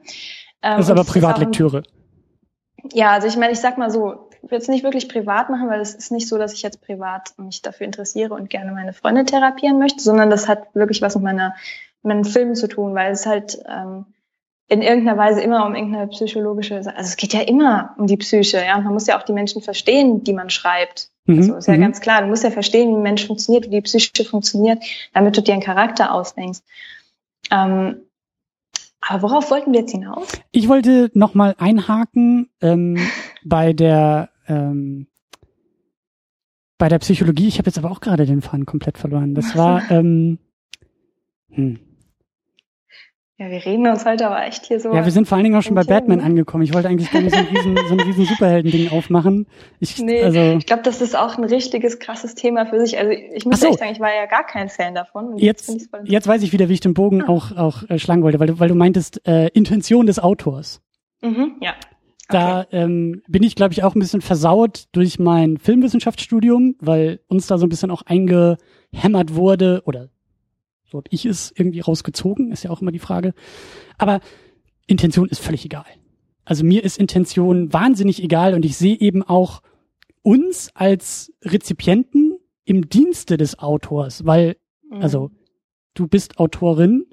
Ähm, 0.61 0.77
das 0.77 0.85
ist 0.85 0.91
aber 0.91 1.03
Privatlektüre. 1.03 1.83
Ja, 2.91 3.11
also 3.11 3.27
ich 3.27 3.37
meine, 3.37 3.53
ich 3.53 3.59
sag 3.59 3.77
mal 3.77 3.89
so, 3.89 4.29
ich 4.41 4.51
will 4.51 4.57
es 4.57 4.67
nicht 4.67 4.83
wirklich 4.83 5.07
privat 5.07 5.49
machen, 5.49 5.69
weil 5.69 5.79
es 5.79 5.93
ist 5.93 6.11
nicht 6.11 6.27
so, 6.27 6.37
dass 6.37 6.53
ich 6.53 6.63
jetzt 6.63 6.81
privat 6.81 7.33
mich 7.37 7.61
dafür 7.61 7.85
interessiere 7.85 8.33
und 8.33 8.49
gerne 8.49 8.73
meine 8.73 8.91
Freunde 8.91 9.23
therapieren 9.23 9.79
möchte, 9.79 10.03
sondern 10.03 10.29
das 10.29 10.49
hat 10.49 10.75
wirklich 10.75 11.01
was 11.01 11.15
mit 11.15 11.23
meiner 11.23 11.55
meinen 12.01 12.25
Filmen 12.25 12.55
zu 12.55 12.67
tun, 12.67 12.93
weil 12.95 13.13
es 13.13 13.25
halt 13.25 13.57
ähm, 13.65 14.05
in 14.67 14.81
irgendeiner 14.81 15.17
Weise 15.17 15.41
immer 15.41 15.65
um 15.65 15.75
irgendeine 15.75 16.07
psychologische, 16.07 16.75
also 16.75 16.91
es 16.91 17.15
geht 17.15 17.33
ja 17.33 17.41
immer 17.41 17.95
um 17.97 18.07
die 18.07 18.17
Psyche, 18.17 18.57
ja. 18.65 18.79
Man 18.79 18.93
muss 18.93 19.07
ja 19.07 19.17
auch 19.17 19.23
die 19.23 19.33
Menschen 19.33 19.61
verstehen, 19.61 20.23
die 20.23 20.33
man 20.33 20.49
schreibt. 20.49 21.09
Mhm. 21.25 21.37
Also 21.37 21.55
ist 21.55 21.67
ja 21.67 21.75
mhm. 21.75 21.81
ganz 21.81 22.01
klar, 22.01 22.21
du 22.21 22.27
musst 22.27 22.43
ja 22.43 22.51
verstehen, 22.51 22.89
wie 22.89 22.95
ein 22.95 23.03
Mensch 23.03 23.25
funktioniert, 23.25 23.65
wie 23.65 23.69
die 23.69 23.81
Psyche 23.81 24.25
funktioniert, 24.25 24.83
damit 25.13 25.37
du 25.37 25.41
dir 25.41 25.53
einen 25.53 25.63
Charakter 25.63 26.13
ausdenkst. 26.13 26.61
Ähm, 27.51 28.01
aber 29.01 29.21
worauf 29.21 29.51
wollten 29.51 29.73
wir 29.73 29.81
jetzt 29.81 29.91
hinaus? 29.91 30.27
Ich 30.51 30.69
wollte 30.69 31.11
nochmal 31.13 31.55
einhaken 31.57 32.49
ähm, 32.61 32.97
bei 33.43 33.73
der 33.73 34.29
ähm, 34.47 35.07
bei 36.77 36.89
der 36.89 36.99
Psychologie. 36.99 37.47
Ich 37.47 37.59
habe 37.59 37.67
jetzt 37.67 37.77
aber 37.77 37.91
auch 37.91 38.01
gerade 38.01 38.25
den 38.25 38.41
Faden 38.41 38.65
komplett 38.65 38.97
verloren. 38.97 39.35
Das 39.35 39.55
war 39.57 39.89
ähm, 39.91 40.39
hm. 41.51 41.79
Ja, 43.39 43.49
wir 43.49 43.65
reden 43.65 43.87
uns 43.87 44.05
heute 44.05 44.27
aber 44.27 44.45
echt 44.45 44.65
hier 44.67 44.79
so. 44.79 44.93
Ja, 44.93 45.03
wir 45.03 45.11
sind 45.11 45.27
vor 45.27 45.37
allen 45.37 45.43
Dingen 45.43 45.55
auch 45.55 45.63
schon 45.63 45.73
bei 45.73 45.83
Batman 45.83 46.21
angekommen. 46.21 46.63
Ich 46.63 46.73
wollte 46.73 46.87
eigentlich 46.87 47.09
gerne 47.09 47.31
so 47.31 47.37
ein 47.37 47.47
riesen, 47.47 47.75
so 47.87 47.93
ein 47.93 47.99
riesen 47.99 48.25
Superhelden-Ding 48.25 48.91
aufmachen. 48.91 49.47
Ich, 49.79 49.97
nee, 50.03 50.21
also, 50.21 50.39
ich 50.39 50.67
glaube, 50.67 50.83
das 50.83 51.01
ist 51.01 51.17
auch 51.17 51.39
ein 51.39 51.43
richtiges, 51.43 51.97
krasses 51.97 52.35
Thema 52.35 52.67
für 52.67 52.79
sich. 52.79 52.99
Also 52.99 53.11
ich 53.11 53.45
muss 53.45 53.59
so. 53.59 53.69
echt 53.69 53.79
sagen, 53.79 53.91
ich 53.91 53.99
war 53.99 54.13
ja 54.13 54.27
gar 54.27 54.45
kein 54.45 54.69
Fan 54.69 54.93
davon. 54.93 55.35
Jetzt, 55.37 55.67
jetzt, 55.67 55.89
jetzt 56.03 56.27
weiß 56.27 56.43
ich 56.43 56.53
wieder, 56.53 56.69
wie 56.69 56.73
ich 56.73 56.79
den 56.79 56.93
Bogen 56.93 57.23
ah. 57.23 57.29
auch, 57.29 57.57
auch 57.57 57.89
äh, 57.89 57.97
schlagen 57.97 58.21
wollte, 58.21 58.39
weil 58.39 58.47
du, 58.47 58.59
weil 58.59 58.69
du 58.69 58.75
meintest, 58.75 59.27
äh, 59.27 59.47
Intention 59.47 60.05
des 60.05 60.19
Autors. 60.19 60.81
Mhm, 61.21 61.55
ja. 61.59 61.73
Da 62.29 62.67
ähm, 62.71 63.23
bin 63.27 63.41
ich, 63.41 63.55
glaube 63.55 63.73
ich, 63.73 63.83
auch 63.83 63.95
ein 63.95 63.99
bisschen 63.99 64.21
versaut 64.21 64.85
durch 64.91 65.17
mein 65.17 65.57
Filmwissenschaftsstudium, 65.57 66.75
weil 66.79 67.19
uns 67.27 67.47
da 67.47 67.57
so 67.57 67.65
ein 67.65 67.69
bisschen 67.69 67.91
auch 67.91 68.03
eingehämmert 68.03 69.35
wurde 69.35 69.81
oder 69.85 70.09
So 70.93 70.99
habe 70.99 71.09
ich 71.09 71.25
es 71.25 71.51
irgendwie 71.55 71.79
rausgezogen, 71.79 72.51
ist 72.51 72.61
ja 72.61 72.69
auch 72.69 72.83
immer 72.83 72.91
die 72.91 72.99
Frage. 72.99 73.33
Aber 73.97 74.19
Intention 74.85 75.27
ist 75.27 75.41
völlig 75.41 75.65
egal. 75.65 75.87
Also 76.45 76.63
mir 76.63 76.83
ist 76.83 76.99
Intention 76.99 77.73
wahnsinnig 77.73 78.21
egal 78.21 78.53
und 78.53 78.63
ich 78.63 78.77
sehe 78.77 78.99
eben 78.99 79.23
auch 79.23 79.63
uns 80.21 80.69
als 80.75 81.33
Rezipienten 81.41 82.37
im 82.63 82.89
Dienste 82.89 83.37
des 83.37 83.57
Autors, 83.57 84.27
weil, 84.27 84.55
mhm. 84.87 85.01
also 85.01 85.31
du 85.95 86.07
bist 86.07 86.37
Autorin, 86.37 87.07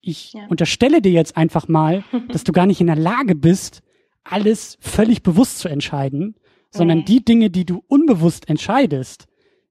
ich 0.00 0.32
ja. 0.32 0.46
unterstelle 0.48 1.02
dir 1.02 1.12
jetzt 1.12 1.36
einfach 1.36 1.68
mal, 1.68 2.04
dass 2.28 2.42
du 2.42 2.52
gar 2.52 2.64
nicht 2.64 2.80
in 2.80 2.86
der 2.86 2.96
Lage 2.96 3.34
bist, 3.34 3.82
alles 4.22 4.78
völlig 4.80 5.22
bewusst 5.22 5.58
zu 5.58 5.68
entscheiden, 5.68 6.36
sondern 6.70 7.00
nee. 7.00 7.04
die 7.04 7.22
Dinge, 7.22 7.50
die 7.50 7.66
du 7.66 7.84
unbewusst 7.86 8.48
entscheidest 8.48 9.26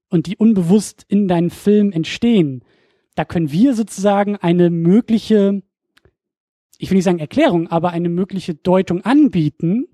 und 0.08 0.28
die 0.28 0.36
unbewusst 0.36 1.04
in 1.08 1.26
deinem 1.26 1.50
Film 1.50 1.90
entstehen, 1.90 2.62
da 3.14 3.24
können 3.24 3.52
wir 3.52 3.74
sozusagen 3.74 4.36
eine 4.36 4.70
mögliche, 4.70 5.62
ich 6.78 6.90
will 6.90 6.96
nicht 6.96 7.04
sagen 7.04 7.18
Erklärung, 7.18 7.68
aber 7.68 7.90
eine 7.90 8.08
mögliche 8.08 8.54
Deutung 8.54 9.02
anbieten 9.02 9.86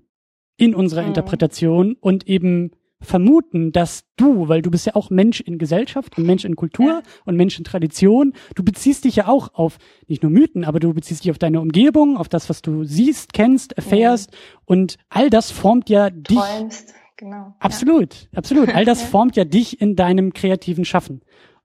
in 0.57 0.75
unserer 0.75 1.01
mhm. 1.01 1.09
Interpretation 1.09 1.95
und 1.99 2.27
eben 2.27 2.71
vermuten, 3.01 3.71
dass 3.71 4.05
du, 4.15 4.47
weil 4.47 4.61
du 4.61 4.69
bist 4.69 4.85
ja 4.85 4.95
auch 4.95 5.09
Mensch 5.09 5.41
in 5.41 5.57
Gesellschaft 5.57 6.17
und 6.17 6.25
Mensch 6.25 6.45
in 6.45 6.55
Kultur 6.55 6.87
ja. 6.87 7.01
und 7.25 7.35
Mensch 7.35 7.57
in 7.57 7.63
Tradition, 7.63 8.33
du 8.55 8.63
beziehst 8.63 9.05
dich 9.05 9.15
ja 9.15 9.27
auch 9.27 9.53
auf 9.55 9.77
nicht 10.07 10.21
nur 10.21 10.31
Mythen, 10.31 10.63
aber 10.63 10.79
du 10.79 10.93
beziehst 10.93 11.23
dich 11.23 11.31
auf 11.31 11.39
deine 11.39 11.59
Umgebung, 11.61 12.17
auf 12.17 12.29
das, 12.29 12.49
was 12.49 12.61
du 12.61 12.83
siehst, 12.83 13.33
kennst, 13.33 13.73
erfährst 13.73 14.31
ja. 14.31 14.37
und 14.65 14.97
all 15.09 15.29
das 15.29 15.51
formt 15.51 15.89
ja 15.89 16.09
dich. 16.09 16.37
Träumst. 16.37 16.93
Genau. 17.17 17.53
Absolut, 17.59 18.13
ja. 18.13 18.37
absolut. 18.37 18.69
All 18.69 18.85
das 18.85 19.01
formt 19.09 19.35
ja 19.35 19.45
dich 19.45 19.81
in 19.81 19.95
deinem 19.95 20.33
kreativen 20.33 20.85
Schaffen. 20.85 21.21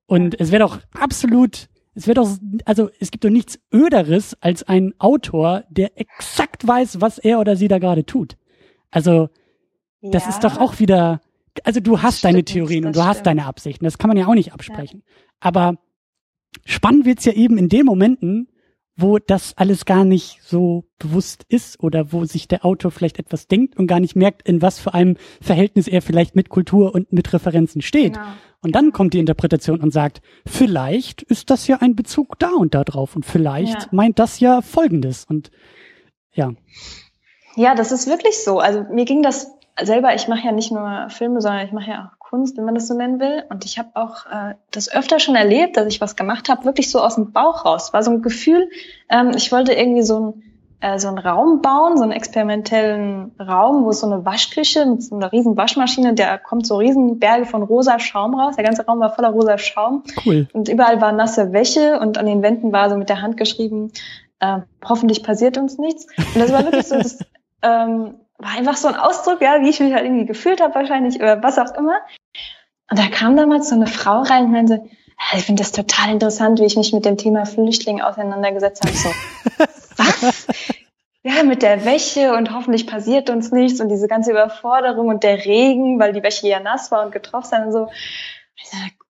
Und 0.07 0.39
es 0.41 0.53
wäre 0.53 0.63
doch 0.63 0.79
absolut, 0.99 1.69
es 1.95 2.07
wäre 2.07 2.15
doch, 2.15 2.29
also 2.65 2.91
es 3.01 3.11
gibt 3.11 3.25
doch 3.25 3.31
nichts 3.31 3.59
Öderes 3.73 4.37
als 4.41 4.63
ein 4.63 4.95
Autor, 4.99 5.65
der 5.69 5.99
exakt 5.99 6.67
weiß, 6.67 7.01
was 7.01 7.19
er 7.19 7.41
oder 7.41 7.57
sie 7.57 7.69
da 7.69 7.79
gerade 7.79 8.07
tut. 8.07 8.37
Also 8.91 9.29
das 10.03 10.25
ja. 10.25 10.31
ist 10.31 10.45
doch 10.45 10.59
auch 10.59 10.79
wieder, 10.79 11.21
also 11.65 11.81
du 11.81 12.03
hast 12.03 12.25
deine 12.25 12.45
Theorien 12.45 12.87
und 12.87 12.97
du 12.97 13.05
hast 13.05 13.27
deine 13.27 13.47
Absichten. 13.47 13.85
Das 13.85 13.99
kann 13.99 14.09
man 14.09 14.17
ja 14.17 14.27
auch 14.27 14.35
nicht 14.35 14.53
absprechen. 14.53 15.03
Ja. 15.05 15.13
Aber 15.41 15.75
spannend 16.65 17.05
wird's 17.05 17.25
ja 17.25 17.33
eben 17.33 17.59
in 17.59 17.69
den 17.69 17.87
Momenten, 17.87 18.49
wo 18.97 19.19
das 19.19 19.53
alles 19.57 19.85
gar 19.85 20.05
nicht 20.05 20.41
so 20.43 20.85
bewusst 20.99 21.45
ist 21.49 21.83
oder 21.83 22.13
wo 22.13 22.25
sich 22.25 22.49
der 22.49 22.65
Autor 22.65 22.91
vielleicht 22.91 23.19
etwas 23.19 23.47
denkt 23.47 23.77
und 23.79 23.87
gar 23.87 24.01
nicht 24.01 24.17
merkt, 24.17 24.49
in 24.49 24.63
was 24.63 24.79
für 24.79 24.95
einem 24.95 25.17
Verhältnis 25.41 25.87
er 25.87 26.01
vielleicht 26.01 26.35
mit 26.35 26.49
Kultur 26.49 26.95
und 26.95 27.13
mit 27.13 27.33
Referenzen 27.33 27.83
steht. 27.83 28.15
Genau. 28.15 28.27
Und 28.63 28.75
dann 28.75 28.93
kommt 28.93 29.13
die 29.13 29.19
Interpretation 29.19 29.81
und 29.81 29.93
sagt, 29.93 30.23
vielleicht 30.47 31.23
ist 31.23 31.51
das 31.51 31.67
ja 31.67 31.77
ein 31.77 31.95
Bezug 31.95 32.39
da 32.39 32.51
und 32.51 32.75
da 32.75 32.85
drauf 32.85 33.15
und 33.15 33.27
vielleicht 33.27 33.83
ja. 33.83 33.89
meint 33.93 34.19
das 34.19 34.41
ja 34.41 34.63
Folgendes 34.63 35.27
und 35.27 35.51
ja. 36.33 36.53
Ja, 37.55 37.75
das 37.75 37.93
ist 37.93 38.07
wirklich 38.07 38.43
so. 38.43 38.61
Also 38.61 38.85
mir 38.91 39.05
ging 39.05 39.23
das 39.23 39.51
selber, 39.83 40.15
ich 40.15 40.29
mache 40.29 40.47
ja 40.47 40.53
nicht 40.53 40.73
nur 40.73 41.09
Filme, 41.11 41.41
sondern 41.41 41.67
ich 41.67 41.73
mache 41.73 41.91
ja 41.91 42.11
auch 42.11 42.19
Kunst, 42.19 42.57
wenn 42.57 42.65
man 42.65 42.75
das 42.75 42.89
so 42.89 42.95
nennen 42.95 43.21
will. 43.21 43.45
Und 43.51 43.65
ich 43.65 43.79
habe 43.79 43.91
auch 43.95 44.27
äh, 44.27 44.55
das 44.71 44.93
öfter 44.93 45.21
schon 45.21 45.37
erlebt, 45.37 45.77
dass 45.77 45.87
ich 45.87 46.01
was 46.01 46.17
gemacht 46.17 46.49
habe, 46.49 46.65
wirklich 46.65 46.91
so 46.91 47.01
aus 47.01 47.15
dem 47.15 47.33
Bauch 47.33 47.65
raus. 47.65 47.93
War 47.93 48.03
so 48.03 48.11
ein 48.11 48.23
Gefühl, 48.23 48.69
ähm, 49.09 49.33
ich 49.37 49.53
wollte 49.53 49.73
irgendwie 49.73 50.03
so 50.03 50.21
ein 50.21 50.43
äh, 50.81 50.99
so 50.99 51.09
einen 51.09 51.19
Raum 51.19 51.63
bauen, 51.63 51.97
so 51.97 52.03
einen 52.03 52.13
experimentellen 52.13 53.33
Raum, 53.41 53.85
wo 53.85 53.91
es 53.91 54.01
so 54.01 54.07
eine 54.07 54.25
Waschküche 54.25 54.85
mit 54.85 55.03
so 55.03 55.17
einer 55.17 55.33
riesen 55.33 55.57
Waschmaschine, 55.57 56.15
der 56.15 56.39
kommt 56.39 56.67
so 56.67 56.77
riesen 56.77 57.19
Berge 57.19 57.47
von 57.47 57.63
rosa 57.63 57.99
Schaum 57.99 58.35
raus. 58.35 58.57
Der 58.57 58.65
ganze 58.65 58.85
Raum 58.85 59.01
war 59.01 59.15
voller 59.15 59.31
rosa 59.31 59.57
Schaum. 59.57 60.03
Cool. 60.25 60.49
Und 60.53 60.69
überall 60.69 61.01
war 61.01 61.13
nasse 61.13 61.53
Wäsche 61.53 61.99
und 61.99 62.19
an 62.19 62.27
den 62.27 62.43
Wänden 62.43 62.73
war 62.73 62.91
so 62.91 62.97
mit 62.97 63.09
der 63.09 63.23
Hand 63.23 63.37
geschrieben, 63.37 63.91
äh, 64.41 64.59
hoffentlich 64.85 65.23
passiert 65.23 65.57
uns 65.57 65.79
nichts. 65.79 66.07
Und 66.19 66.41
das 66.41 66.53
war 66.53 66.65
wirklich 66.65 66.87
so 66.87 66.97
das, 66.97 67.21
ähm, 67.63 68.17
war 68.39 68.51
einfach 68.51 68.77
so 68.77 68.89
ein 68.89 68.97
Ausdruck, 68.97 69.41
ja, 69.41 69.61
wie 69.61 69.71
ich 69.71 69.81
mich 69.81 69.93
halt 69.93 70.05
irgendwie 70.05 70.27
gefühlt 70.27 70.61
habe 70.61 70.75
wahrscheinlich 70.75 71.17
oder 71.17 71.43
was 71.43 71.59
auch 71.59 71.75
immer. 71.75 71.99
Und 72.91 72.99
da 72.99 73.09
kam 73.09 73.37
damals 73.37 73.69
so 73.69 73.75
eine 73.75 73.87
Frau 73.87 74.23
rein 74.23 74.45
und 74.45 74.53
meinte, 74.53 74.85
ich 75.35 75.45
finde 75.45 75.63
das 75.63 75.73
total 75.73 76.13
interessant, 76.13 76.61
wie 76.61 76.67
ich 76.67 76.77
mich 76.77 76.93
mit 76.93 77.05
dem 77.05 77.17
Thema 77.17 77.47
Flüchtling 77.47 78.01
auseinandergesetzt 78.03 78.83
habe. 78.83 78.93
So, 78.93 79.09
was? 79.97 80.47
Ja, 81.23 81.43
mit 81.43 81.63
der 81.63 81.85
Wäsche 81.85 82.35
und 82.35 82.55
hoffentlich 82.55 82.87
passiert 82.87 83.31
uns 83.31 83.51
nichts 83.51 83.81
und 83.81 83.89
diese 83.89 84.07
ganze 84.07 84.31
Überforderung 84.31 85.09
und 85.09 85.25
der 85.25 85.45
Regen, 85.45 85.99
weil 85.99 86.13
die 86.13 86.23
Wäsche 86.23 86.47
ja 86.47 86.61
nass 86.61 86.93
war 86.93 87.05
und 87.05 87.11
getroffen 87.11 87.49
sein 87.49 87.65
und 87.65 87.73
so. 87.73 87.89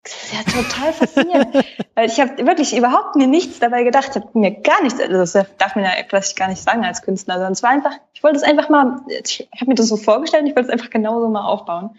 Das 0.04 0.12
ist 0.12 0.32
ja 0.34 0.62
total 0.62 0.92
faszinierend. 0.92 1.54
Weil 1.94 2.08
ich 2.08 2.20
habe 2.20 2.46
wirklich 2.46 2.76
überhaupt 2.76 3.16
mir 3.16 3.26
nichts 3.26 3.58
dabei 3.58 3.84
gedacht. 3.84 4.10
Ich 4.10 4.16
habe 4.16 4.38
mir 4.38 4.50
gar 4.60 4.82
nichts, 4.82 5.00
also 5.00 5.16
das 5.16 5.32
darf 5.56 5.76
mir 5.76 5.82
ja 5.82 5.90
vielleicht 6.06 6.36
gar 6.36 6.48
nicht 6.48 6.62
sagen 6.62 6.84
als 6.84 7.02
Künstler, 7.02 7.34
sondern 7.34 7.52
es 7.52 7.62
war 7.62 7.70
einfach, 7.70 7.92
ich 8.12 8.22
wollte 8.22 8.36
es 8.36 8.42
einfach 8.42 8.68
mal, 8.68 9.00
ich 9.08 9.48
habe 9.58 9.70
mir 9.70 9.74
das 9.74 9.88
so 9.88 9.96
vorgestellt 9.96 10.44
ich 10.46 10.54
wollte 10.54 10.68
es 10.68 10.72
einfach 10.72 10.90
genauso 10.90 11.28
mal 11.28 11.46
aufbauen. 11.46 11.96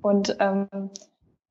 Und 0.00 0.36
ähm, 0.40 0.90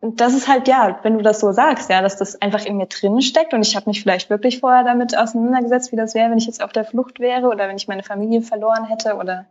das 0.02 0.34
ist 0.34 0.48
halt, 0.48 0.68
ja, 0.68 0.99
wenn 1.04 1.18
du 1.18 1.24
das 1.24 1.40
so 1.40 1.52
sagst, 1.52 1.90
ja, 1.90 2.02
dass 2.02 2.18
das 2.18 2.41
einfach 2.41 2.66
in 2.66 2.78
mir 2.78 2.88
drin 2.88 3.22
steckt 3.22 3.54
und 3.54 3.62
ich 3.62 3.76
habe 3.76 3.90
mich 3.90 4.02
vielleicht 4.02 4.30
wirklich 4.30 4.60
vorher 4.60 4.84
damit 4.84 5.18
auseinandergesetzt, 5.18 5.91
wie 5.91 5.95
das 5.95 6.16
wäre, 6.16 6.32
wenn 6.32 6.38
ich 6.38 6.45
jetzt 6.45 6.64
auf 6.64 6.72
der 6.72 6.86
Flucht 6.86 7.20
wäre 7.20 7.48
oder 7.48 7.68
wenn 7.68 7.78
ich 7.78 7.88
meine 7.88 8.04
Familie 8.04 8.41
verloren 8.41 8.86
hätte 8.86 9.16
oder 9.16 9.45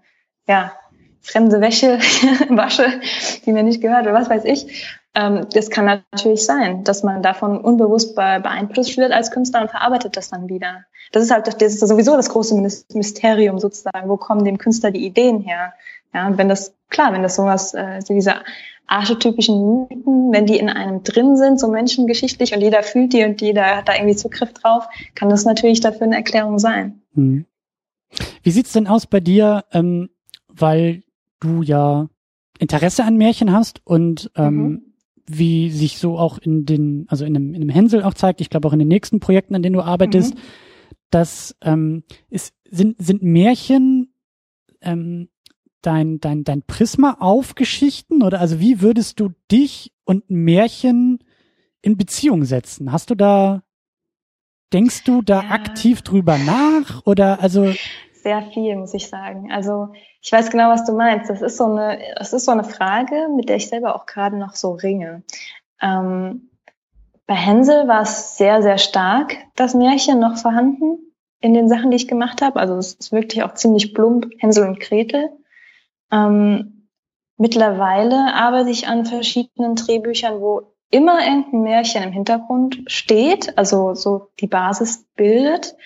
ja, 0.48 0.72
fremde 1.20 1.60
Wäsche 1.60 1.98
wasche, 2.48 3.00
die 3.44 3.52
mir 3.52 3.64
nicht 3.64 3.80
gehört 3.80 4.02
oder 4.02 4.14
was 4.14 4.30
weiß 4.30 4.44
ich. 4.44 5.00
Ähm, 5.16 5.46
das 5.52 5.70
kann 5.70 5.86
natürlich 6.12 6.44
sein, 6.44 6.84
dass 6.84 7.02
man 7.02 7.22
davon 7.22 7.58
unbewusst 7.58 8.14
beeinflusst 8.14 8.98
wird 8.98 9.12
als 9.12 9.30
Künstler 9.30 9.62
und 9.62 9.70
verarbeitet 9.70 10.16
das 10.16 10.28
dann 10.28 10.48
wieder. 10.48 10.84
Das 11.10 11.22
ist 11.22 11.30
halt 11.30 11.46
das 11.46 11.74
ist 11.74 11.80
sowieso 11.80 12.16
das 12.16 12.28
große 12.28 12.54
Mysterium 12.92 13.58
sozusagen. 13.58 14.08
Wo 14.08 14.18
kommen 14.18 14.44
dem 14.44 14.58
Künstler 14.58 14.90
die 14.90 15.06
Ideen 15.06 15.40
her? 15.40 15.72
Ja, 16.12 16.26
und 16.26 16.36
wenn 16.36 16.48
das, 16.48 16.74
klar, 16.90 17.12
wenn 17.12 17.22
das 17.22 17.36
sowas, 17.36 17.72
äh, 17.72 18.00
diese 18.06 18.34
archetypischen 18.88 19.88
Mythen, 19.88 20.32
wenn 20.32 20.46
die 20.46 20.58
in 20.58 20.68
einem 20.68 21.02
drin 21.02 21.36
sind, 21.36 21.58
so 21.58 21.68
menschengeschichtlich 21.68 22.54
und 22.54 22.60
jeder 22.60 22.82
fühlt 22.82 23.12
die 23.12 23.24
und 23.24 23.40
jeder 23.40 23.76
hat 23.76 23.88
da 23.88 23.94
irgendwie 23.94 24.16
Zugriff 24.16 24.52
drauf, 24.52 24.86
kann 25.14 25.30
das 25.30 25.44
natürlich 25.44 25.80
dafür 25.80 26.02
eine 26.02 26.16
Erklärung 26.16 26.58
sein. 26.58 27.00
Hm. 27.14 27.46
Wie 28.42 28.50
sieht's 28.50 28.72
denn 28.72 28.86
aus 28.86 29.06
bei 29.06 29.20
dir, 29.20 29.64
ähm, 29.72 30.10
weil 30.48 31.02
du 31.40 31.62
ja 31.62 32.08
Interesse 32.58 33.04
an 33.04 33.16
Märchen 33.16 33.52
hast 33.52 33.80
und 33.84 34.30
ähm, 34.36 34.54
mhm. 34.54 34.85
Wie 35.28 35.70
sich 35.70 35.98
so 35.98 36.18
auch 36.18 36.38
in 36.38 36.66
den, 36.66 37.06
also 37.08 37.24
in 37.24 37.36
einem, 37.36 37.54
in 37.54 37.62
einem 37.62 37.70
Hänsel 37.70 38.02
auch 38.02 38.14
zeigt, 38.14 38.40
ich 38.40 38.50
glaube 38.50 38.68
auch 38.68 38.72
in 38.72 38.78
den 38.78 38.88
nächsten 38.88 39.20
Projekten, 39.20 39.54
an 39.54 39.62
denen 39.62 39.74
du 39.74 39.82
arbeitest, 39.82 40.34
mhm. 40.34 40.40
dass 41.10 41.56
ähm, 41.62 42.04
ist, 42.30 42.54
sind, 42.70 42.96
sind 43.00 43.22
Märchen 43.22 44.12
ähm, 44.80 45.28
dein, 45.82 46.20
dein, 46.20 46.44
dein 46.44 46.62
Prisma 46.62 47.16
auf 47.20 47.54
Geschichten 47.54 48.22
oder 48.22 48.40
also 48.40 48.60
wie 48.60 48.80
würdest 48.80 49.20
du 49.20 49.30
dich 49.50 49.92
und 50.04 50.28
Märchen 50.30 51.18
in 51.82 51.96
Beziehung 51.96 52.44
setzen? 52.44 52.92
Hast 52.92 53.10
du 53.10 53.14
da, 53.14 53.62
denkst 54.72 55.04
du 55.04 55.22
da 55.22 55.42
ja. 55.42 55.50
aktiv 55.50 56.02
drüber 56.02 56.38
nach 56.38 57.06
oder 57.06 57.40
also? 57.40 57.72
Sehr 58.12 58.42
viel, 58.52 58.76
muss 58.76 58.94
ich 58.94 59.06
sagen. 59.06 59.52
Also 59.52 59.92
ich 60.26 60.32
weiß 60.32 60.50
genau, 60.50 60.70
was 60.70 60.84
du 60.84 60.92
meinst. 60.92 61.30
Das 61.30 61.40
ist 61.40 61.56
so 61.56 61.66
eine, 61.66 62.00
das 62.16 62.32
ist 62.32 62.46
so 62.46 62.50
eine 62.50 62.64
Frage, 62.64 63.28
mit 63.36 63.48
der 63.48 63.56
ich 63.56 63.68
selber 63.68 63.94
auch 63.94 64.06
gerade 64.06 64.36
noch 64.36 64.56
so 64.56 64.72
ringe. 64.72 65.22
Ähm, 65.80 66.50
bei 67.28 67.34
Hänsel 67.34 67.86
war 67.86 68.02
es 68.02 68.36
sehr, 68.36 68.60
sehr 68.60 68.78
stark, 68.78 69.36
das 69.54 69.74
Märchen 69.74 70.18
noch 70.18 70.36
vorhanden 70.36 70.98
in 71.40 71.54
den 71.54 71.68
Sachen, 71.68 71.92
die 71.92 71.96
ich 71.96 72.08
gemacht 72.08 72.42
habe. 72.42 72.58
Also 72.58 72.74
es 72.74 72.94
ist 72.94 73.12
wirklich 73.12 73.44
auch 73.44 73.54
ziemlich 73.54 73.94
plump, 73.94 74.26
Hänsel 74.38 74.66
und 74.66 74.80
Gretel. 74.80 75.30
Ähm, 76.10 76.88
mittlerweile 77.36 78.34
arbeite 78.34 78.70
ich 78.70 78.88
an 78.88 79.06
verschiedenen 79.06 79.76
Drehbüchern, 79.76 80.40
wo 80.40 80.72
immer 80.90 81.24
irgendein 81.24 81.62
Märchen 81.62 82.02
im 82.02 82.10
Hintergrund 82.10 82.82
steht, 82.88 83.56
also 83.56 83.94
so 83.94 84.30
die 84.40 84.48
Basis 84.48 85.06
bildet. 85.14 85.76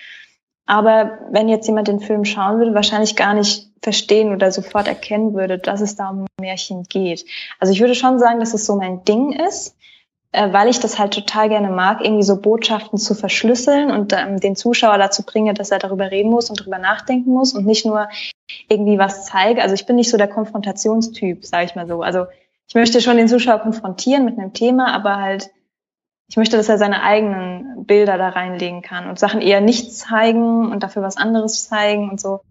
Aber 0.64 1.18
wenn 1.30 1.50
jetzt 1.50 1.66
jemand 1.66 1.88
den 1.88 2.00
Film 2.00 2.24
schauen 2.24 2.56
würde, 2.56 2.74
wahrscheinlich 2.74 3.16
gar 3.16 3.34
nicht 3.34 3.69
verstehen 3.82 4.32
oder 4.32 4.52
sofort 4.52 4.86
erkennen 4.86 5.34
würde, 5.34 5.58
dass 5.58 5.80
es 5.80 5.96
da 5.96 6.10
um 6.10 6.26
Märchen 6.40 6.84
geht. 6.84 7.24
Also 7.58 7.72
ich 7.72 7.80
würde 7.80 7.94
schon 7.94 8.18
sagen, 8.18 8.40
dass 8.40 8.54
es 8.54 8.66
so 8.66 8.76
mein 8.76 9.04
Ding 9.04 9.32
ist, 9.32 9.76
äh, 10.32 10.52
weil 10.52 10.68
ich 10.68 10.78
das 10.78 10.98
halt 10.98 11.14
total 11.14 11.48
gerne 11.48 11.70
mag, 11.70 12.04
irgendwie 12.04 12.22
so 12.22 12.40
Botschaften 12.40 12.98
zu 12.98 13.14
verschlüsseln 13.14 13.90
und 13.90 14.12
ähm, 14.12 14.38
den 14.38 14.54
Zuschauer 14.54 14.98
dazu 14.98 15.24
bringe, 15.24 15.54
dass 15.54 15.70
er 15.70 15.78
darüber 15.78 16.10
reden 16.10 16.30
muss 16.30 16.50
und 16.50 16.60
darüber 16.60 16.78
nachdenken 16.78 17.30
muss 17.30 17.54
und 17.54 17.66
nicht 17.66 17.86
nur 17.86 18.08
irgendwie 18.68 18.98
was 18.98 19.26
zeige. 19.26 19.62
Also 19.62 19.74
ich 19.74 19.86
bin 19.86 19.96
nicht 19.96 20.10
so 20.10 20.16
der 20.16 20.28
Konfrontationstyp, 20.28 21.44
sage 21.44 21.64
ich 21.64 21.74
mal 21.74 21.88
so. 21.88 22.02
Also 22.02 22.26
ich 22.68 22.74
möchte 22.74 23.00
schon 23.00 23.16
den 23.16 23.28
Zuschauer 23.28 23.58
konfrontieren 23.58 24.24
mit 24.24 24.38
einem 24.38 24.52
Thema, 24.52 24.94
aber 24.94 25.16
halt 25.16 25.50
ich 26.28 26.36
möchte, 26.36 26.56
dass 26.56 26.68
er 26.68 26.78
seine 26.78 27.02
eigenen 27.02 27.86
Bilder 27.86 28.16
da 28.16 28.28
reinlegen 28.28 28.82
kann 28.82 29.08
und 29.08 29.18
Sachen 29.18 29.40
eher 29.40 29.60
nicht 29.60 29.92
zeigen 29.92 30.70
und 30.70 30.84
dafür 30.84 31.02
was 31.02 31.16
anderes 31.16 31.68
zeigen 31.68 32.08
und 32.08 32.20
so. 32.20 32.42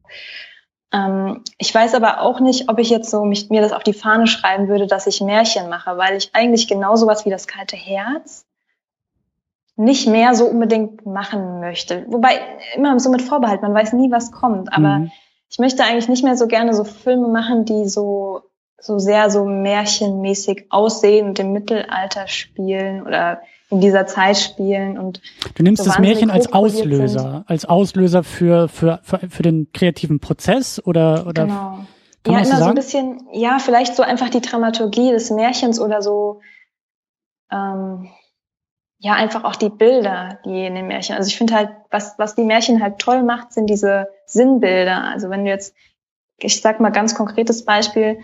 Ähm, 0.91 1.43
ich 1.57 1.73
weiß 1.73 1.93
aber 1.93 2.21
auch 2.21 2.39
nicht, 2.39 2.69
ob 2.69 2.79
ich 2.79 2.89
jetzt 2.89 3.09
so 3.09 3.23
mich, 3.23 3.49
mir 3.49 3.61
das 3.61 3.73
auf 3.73 3.83
die 3.83 3.93
Fahne 3.93 4.27
schreiben 4.27 4.67
würde, 4.67 4.87
dass 4.87 5.07
ich 5.07 5.21
Märchen 5.21 5.69
mache, 5.69 5.97
weil 5.97 6.17
ich 6.17 6.31
eigentlich 6.33 6.67
genau 6.67 6.95
sowas 6.95 7.25
wie 7.25 7.29
das 7.29 7.47
kalte 7.47 7.75
Herz 7.75 8.45
nicht 9.75 10.07
mehr 10.07 10.35
so 10.35 10.45
unbedingt 10.45 11.05
machen 11.05 11.61
möchte. 11.61 12.05
Wobei 12.09 12.41
immer 12.75 12.99
so 12.99 13.09
mit 13.09 13.21
Vorbehalt, 13.21 13.61
man 13.61 13.73
weiß 13.73 13.93
nie, 13.93 14.11
was 14.11 14.31
kommt. 14.31 14.73
Aber 14.73 14.99
mhm. 14.99 15.11
ich 15.49 15.57
möchte 15.57 15.83
eigentlich 15.83 16.09
nicht 16.09 16.23
mehr 16.23 16.35
so 16.35 16.47
gerne 16.47 16.73
so 16.73 16.83
Filme 16.83 17.29
machen, 17.29 17.63
die 17.65 17.87
so 17.87 18.41
so 18.81 18.97
sehr 18.97 19.29
so 19.29 19.45
märchenmäßig 19.45 20.67
aussehen 20.69 21.27
und 21.27 21.39
im 21.39 21.51
Mittelalter 21.51 22.27
spielen 22.27 23.05
oder 23.05 23.41
in 23.69 23.81
dieser 23.81 24.07
Zeit 24.07 24.37
spielen 24.37 24.97
und 24.97 25.21
du 25.55 25.63
nimmst 25.63 25.83
so 25.83 25.89
das 25.89 25.99
Märchen 25.99 26.31
als 26.31 26.51
Auslöser, 26.51 27.19
sind. 27.19 27.49
als 27.49 27.65
Auslöser 27.65 28.23
für, 28.23 28.67
für 28.67 28.99
für 29.03 29.19
für 29.29 29.43
den 29.43 29.71
kreativen 29.73 30.19
Prozess 30.19 30.81
oder 30.83 31.27
oder 31.27 31.45
genau. 31.45 31.85
ja 32.25 32.39
immer 32.39 32.45
so, 32.45 32.55
so 32.55 32.63
ein 32.65 32.75
bisschen 32.75 33.27
ja 33.31 33.59
vielleicht 33.59 33.95
so 33.95 34.01
einfach 34.03 34.29
die 34.29 34.41
Dramaturgie 34.41 35.11
des 35.11 35.29
Märchens 35.29 35.79
oder 35.79 36.01
so 36.01 36.41
ähm, 37.51 38.09
ja 38.97 39.13
einfach 39.13 39.43
auch 39.43 39.55
die 39.55 39.69
Bilder, 39.69 40.39
die 40.45 40.65
in 40.65 40.75
den 40.75 40.87
Märchen. 40.87 41.15
Also 41.15 41.27
ich 41.27 41.37
finde 41.37 41.53
halt, 41.53 41.69
was 41.91 42.15
was 42.17 42.35
die 42.35 42.43
Märchen 42.43 42.81
halt 42.81 42.99
toll 42.99 43.23
macht, 43.23 43.53
sind 43.53 43.69
diese 43.69 44.07
Sinnbilder. 44.25 45.03
Also 45.03 45.29
wenn 45.29 45.45
du 45.45 45.51
jetzt 45.51 45.75
ich 46.41 46.61
sag 46.61 46.79
mal 46.79 46.89
ganz 46.89 47.15
konkretes 47.15 47.65
Beispiel, 47.65 48.19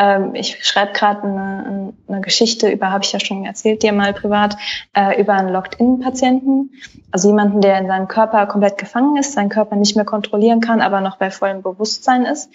ähm, 0.00 0.34
ich 0.34 0.64
schreibe 0.64 0.94
gerade 0.94 1.24
eine, 1.24 1.92
eine 2.08 2.20
Geschichte 2.22 2.70
über, 2.70 2.90
habe 2.90 3.04
ich 3.04 3.12
ja 3.12 3.20
schon 3.20 3.44
erzählt 3.44 3.82
dir 3.82 3.92
mal 3.92 4.14
privat, 4.14 4.56
äh, 4.94 5.20
über 5.20 5.34
einen 5.34 5.50
Locked-In-Patienten, 5.50 6.70
also 7.10 7.28
jemanden, 7.28 7.60
der 7.60 7.78
in 7.78 7.86
seinem 7.86 8.08
Körper 8.08 8.46
komplett 8.46 8.78
gefangen 8.78 9.18
ist, 9.18 9.34
seinen 9.34 9.50
Körper 9.50 9.76
nicht 9.76 9.96
mehr 9.96 10.06
kontrollieren 10.06 10.60
kann, 10.60 10.80
aber 10.80 11.02
noch 11.02 11.18
bei 11.18 11.30
vollem 11.30 11.60
Bewusstsein 11.60 12.24
ist. 12.24 12.50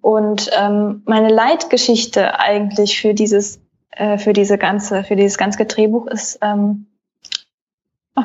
Und 0.00 0.50
ähm, 0.58 1.02
meine 1.06 1.28
Leitgeschichte 1.28 2.40
eigentlich 2.40 3.00
für 3.00 3.14
dieses, 3.14 3.60
äh, 3.92 4.18
für 4.18 4.32
diese 4.32 4.58
ganze, 4.58 5.04
für 5.04 5.14
dieses 5.14 5.38
ganze 5.38 5.64
Drehbuch 5.64 6.08
ist, 6.08 6.40
ähm, 6.42 6.86
oh, 8.16 8.24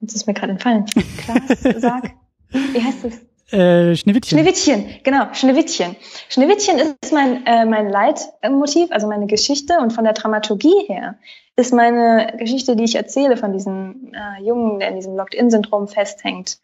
jetzt 0.00 0.14
ist 0.14 0.26
mir 0.26 0.32
gerade 0.32 0.52
entfallen. 0.52 0.86
Klaas, 1.18 1.60
sag, 1.82 2.12
wie 2.48 2.82
heißt 2.82 3.04
es? 3.04 3.29
Äh, 3.52 3.96
Schneewittchen. 3.96 4.38
Schneewittchen, 4.38 5.00
genau, 5.02 5.32
Schneewittchen. 5.32 5.96
Schneewittchen 6.28 6.78
ist 6.78 7.12
mein, 7.12 7.44
äh, 7.46 7.64
mein 7.64 7.88
Leitmotiv, 7.88 8.90
also 8.92 9.08
meine 9.08 9.26
Geschichte 9.26 9.78
und 9.78 9.92
von 9.92 10.04
der 10.04 10.12
Dramaturgie 10.12 10.86
her 10.86 11.18
ist 11.56 11.72
meine 11.74 12.36
Geschichte, 12.38 12.76
die 12.76 12.84
ich 12.84 12.94
erzähle 12.94 13.36
von 13.36 13.52
diesem 13.52 14.12
äh, 14.14 14.42
Jungen, 14.42 14.78
der 14.78 14.90
in 14.90 14.96
diesem 14.96 15.16
Locked-In-Syndrom 15.16 15.88
festhängt, 15.88 16.58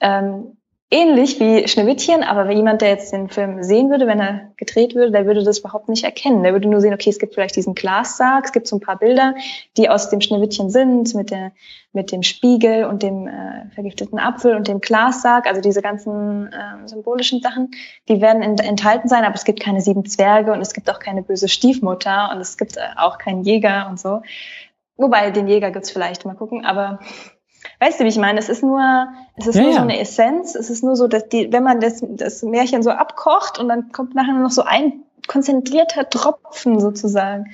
ähm, 0.00 0.58
ähnlich 0.90 1.40
wie 1.40 1.66
Schneewittchen, 1.66 2.22
aber 2.22 2.46
wenn 2.46 2.56
jemand, 2.56 2.80
der 2.80 2.90
jetzt 2.90 3.12
den 3.12 3.28
Film 3.28 3.62
sehen 3.64 3.90
würde, 3.90 4.06
wenn 4.06 4.20
er 4.20 4.52
gedreht 4.56 4.94
würde, 4.94 5.10
der 5.10 5.26
würde 5.26 5.42
das 5.42 5.58
überhaupt 5.58 5.88
nicht 5.88 6.04
erkennen. 6.04 6.44
Der 6.44 6.52
würde 6.52 6.68
nur 6.68 6.80
sehen, 6.80 6.94
okay, 6.94 7.10
es 7.10 7.18
gibt 7.18 7.34
vielleicht 7.34 7.56
diesen 7.56 7.74
Glassarg, 7.74 8.44
es 8.44 8.52
gibt 8.52 8.68
so 8.68 8.76
ein 8.76 8.80
paar 8.80 8.96
Bilder, 8.96 9.34
die 9.76 9.88
aus 9.88 10.10
dem 10.10 10.20
Schneewittchen 10.20 10.70
sind, 10.70 11.12
mit 11.16 11.32
der, 11.32 11.50
mit 11.92 12.12
dem 12.12 12.22
Spiegel 12.22 12.84
und 12.84 13.02
dem 13.02 13.26
äh, 13.26 13.68
vergifteten 13.74 14.20
Apfel 14.20 14.54
und 14.54 14.68
dem 14.68 14.80
Glassarg, 14.80 15.48
also 15.48 15.60
diese 15.60 15.82
ganzen 15.82 16.52
äh, 16.52 16.86
symbolischen 16.86 17.40
Sachen, 17.40 17.72
die 18.08 18.20
werden 18.20 18.42
in, 18.42 18.56
enthalten 18.58 19.08
sein, 19.08 19.24
aber 19.24 19.34
es 19.34 19.44
gibt 19.44 19.58
keine 19.58 19.80
sieben 19.80 20.06
Zwerge 20.06 20.52
und 20.52 20.60
es 20.60 20.72
gibt 20.72 20.88
auch 20.88 21.00
keine 21.00 21.22
böse 21.22 21.48
Stiefmutter 21.48 22.30
und 22.32 22.40
es 22.40 22.56
gibt 22.56 22.76
äh, 22.76 22.80
auch 22.96 23.18
keinen 23.18 23.42
Jäger 23.42 23.88
und 23.90 23.98
so. 23.98 24.22
Wobei, 24.96 25.30
den 25.30 25.48
Jäger 25.48 25.72
gibt's 25.72 25.90
vielleicht, 25.90 26.24
mal 26.24 26.36
gucken, 26.36 26.64
aber 26.64 27.00
Weißt 27.80 28.00
du, 28.00 28.04
wie 28.04 28.08
ich 28.08 28.18
meine? 28.18 28.38
Es 28.38 28.48
ist 28.48 28.62
nur, 28.62 29.08
es 29.36 29.46
ist 29.46 29.56
ja, 29.56 29.62
nur 29.62 29.70
ja. 29.70 29.76
so 29.76 29.82
eine 29.82 30.00
Essenz. 30.00 30.54
Es 30.54 30.70
ist 30.70 30.82
nur 30.82 30.96
so, 30.96 31.08
dass 31.08 31.28
die, 31.28 31.52
wenn 31.52 31.62
man 31.62 31.80
das, 31.80 32.02
das 32.02 32.42
Märchen 32.42 32.82
so 32.82 32.90
abkocht 32.90 33.58
und 33.58 33.68
dann 33.68 33.92
kommt 33.92 34.14
nachher 34.14 34.32
nur 34.32 34.42
noch 34.42 34.50
so 34.50 34.62
ein 34.62 35.02
konzentrierter 35.26 36.08
Tropfen 36.08 36.80
sozusagen. 36.80 37.46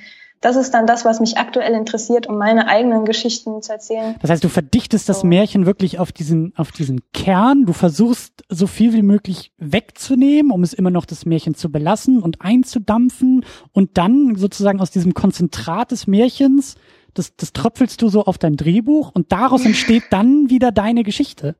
Das 0.43 0.57
ist 0.57 0.73
dann 0.73 0.85
das, 0.85 1.05
was 1.05 1.21
mich 1.21 1.37
aktuell 1.37 1.73
interessiert, 1.73 2.27
um 2.27 2.37
meine 2.37 2.67
eigenen 2.67 3.05
Geschichten 3.05 3.61
zu 3.61 3.71
erzählen. 3.71 4.15
Das 4.21 4.29
heißt, 4.29 4.43
du 4.43 4.49
verdichtest 4.49 5.05
so. 5.05 5.13
das 5.13 5.23
Märchen 5.23 5.65
wirklich 5.65 5.99
auf 5.99 6.11
diesen, 6.11 6.51
auf 6.57 6.73
diesen 6.73 6.99
Kern. 7.13 7.65
Du 7.65 7.71
versuchst 7.71 8.43
so 8.49 8.67
viel 8.67 8.91
wie 8.91 9.03
möglich 9.03 9.53
wegzunehmen, 9.57 10.51
um 10.51 10.61
es 10.61 10.73
immer 10.73 10.91
noch 10.91 11.05
das 11.05 11.25
Märchen 11.25 11.55
zu 11.55 11.71
belassen 11.71 12.21
und 12.21 12.41
einzudampfen 12.41 13.45
und 13.71 13.97
dann 13.97 14.35
sozusagen 14.35 14.81
aus 14.81 14.91
diesem 14.91 15.13
Konzentrat 15.13 15.91
des 15.91 16.07
Märchens 16.07 16.75
das, 17.13 17.35
das 17.35 17.53
tröpfelst 17.53 18.01
du 18.01 18.09
so 18.09 18.25
auf 18.25 18.37
dein 18.37 18.57
Drehbuch 18.57 19.11
und 19.13 19.31
daraus 19.31 19.65
entsteht 19.65 20.03
dann 20.11 20.49
wieder 20.49 20.71
deine 20.71 21.03
Geschichte. 21.03 21.55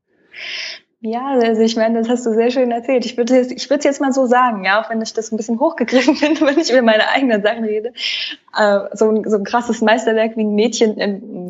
Ja, 1.05 1.37
also 1.37 1.61
ich 1.61 1.75
meine, 1.75 1.99
das 1.99 2.07
hast 2.07 2.25
du 2.25 2.33
sehr 2.33 2.49
schön 2.49 2.71
erzählt. 2.71 3.05
Ich 3.05 3.17
würde 3.17 3.41
ich 3.41 3.69
würde 3.69 3.79
es 3.79 3.83
jetzt 3.83 3.99
mal 3.99 4.13
so 4.13 4.25
sagen, 4.25 4.63
ja, 4.63 4.81
auch 4.81 4.89
wenn 4.89 5.01
ich 5.01 5.11
das 5.11 5.33
ein 5.33 5.37
bisschen 5.37 5.59
hochgegriffen 5.59 6.15
finde, 6.15 6.39
wenn 6.39 6.57
ich 6.57 6.71
über 6.71 6.81
meine 6.81 7.09
eigenen 7.09 7.43
Sachen 7.43 7.65
rede. 7.65 7.91
Äh, 8.57 8.79
so, 8.93 9.09
ein, 9.09 9.29
so 9.29 9.35
ein 9.35 9.43
krasses 9.43 9.81
Meisterwerk 9.81 10.37
wie 10.37 10.45
ein 10.45 10.55
Mädchen, 10.55 10.95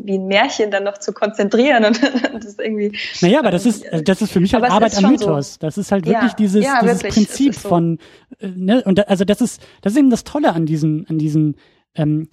wie 0.05 0.17
ein 0.17 0.25
Märchen 0.25 0.71
dann 0.71 0.83
noch 0.83 0.97
zu 0.97 1.13
konzentrieren 1.13 1.85
und, 1.85 2.01
und 2.33 2.43
das 2.43 2.57
irgendwie. 2.57 2.97
Naja, 3.21 3.41
aber 3.41 3.51
das 3.51 3.67
ist 3.67 3.85
das 4.05 4.23
ist 4.23 4.31
für 4.31 4.39
mich 4.39 4.55
halt 4.55 4.63
Arbeit 4.63 4.97
am 4.97 5.11
Mythos. 5.11 5.53
So. 5.53 5.59
Das 5.59 5.77
ist 5.77 5.91
halt 5.91 6.07
wirklich 6.07 6.31
ja, 6.31 6.35
dieses, 6.35 6.65
ja, 6.65 6.79
dieses 6.81 7.03
wirklich. 7.03 7.27
Prinzip 7.27 7.53
so. 7.53 7.69
von 7.69 7.99
äh, 8.39 8.47
ne, 8.47 8.81
und 8.83 8.97
da, 8.97 9.03
also 9.03 9.23
das 9.23 9.39
ist 9.39 9.61
das 9.83 9.93
ist 9.93 9.99
eben 9.99 10.09
das 10.09 10.23
Tolle 10.23 10.53
an 10.53 10.65
diesen 10.65 11.05
an 11.07 11.19
diesen 11.19 11.57
ähm, 11.93 12.27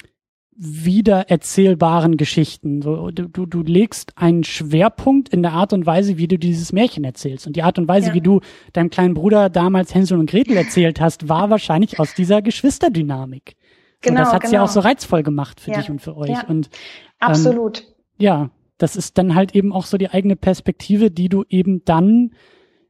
wiedererzählbaren 0.56 2.16
Geschichten. 2.16 2.82
So, 2.82 3.10
du, 3.10 3.28
du, 3.28 3.46
du 3.46 3.62
legst 3.62 4.12
einen 4.16 4.44
Schwerpunkt 4.44 5.30
in 5.30 5.42
der 5.42 5.52
Art 5.52 5.72
und 5.72 5.86
Weise, 5.86 6.18
wie 6.18 6.28
du 6.28 6.38
dieses 6.38 6.72
Märchen 6.72 7.04
erzählst. 7.04 7.46
Und 7.46 7.56
die 7.56 7.62
Art 7.62 7.78
und 7.78 7.88
Weise, 7.88 8.08
ja. 8.08 8.14
wie 8.14 8.20
du 8.20 8.40
deinem 8.72 8.90
kleinen 8.90 9.14
Bruder 9.14 9.48
damals 9.48 9.94
Hänsel 9.94 10.18
und 10.18 10.28
Gretel 10.28 10.56
erzählt 10.56 11.00
hast, 11.00 11.28
war 11.28 11.50
wahrscheinlich 11.50 11.98
aus 11.98 12.14
dieser 12.14 12.42
Geschwisterdynamik. 12.42 13.56
Genau, 14.02 14.18
so, 14.18 14.24
das 14.24 14.32
hat's 14.32 14.44
genau. 14.46 14.54
ja 14.54 14.64
auch 14.64 14.68
so 14.68 14.80
reizvoll 14.80 15.22
gemacht 15.22 15.60
für 15.60 15.70
ja. 15.70 15.78
dich 15.78 15.90
und 15.90 16.00
für 16.00 16.16
euch. 16.16 16.30
Ja. 16.30 16.46
Und 16.46 16.66
ähm, 16.66 16.72
absolut. 17.20 17.84
Ja, 18.18 18.50
das 18.78 18.96
ist 18.96 19.18
dann 19.18 19.34
halt 19.34 19.54
eben 19.54 19.72
auch 19.72 19.84
so 19.84 19.98
die 19.98 20.10
eigene 20.10 20.36
Perspektive, 20.36 21.10
die 21.10 21.28
du 21.28 21.44
eben 21.48 21.84
dann 21.84 22.32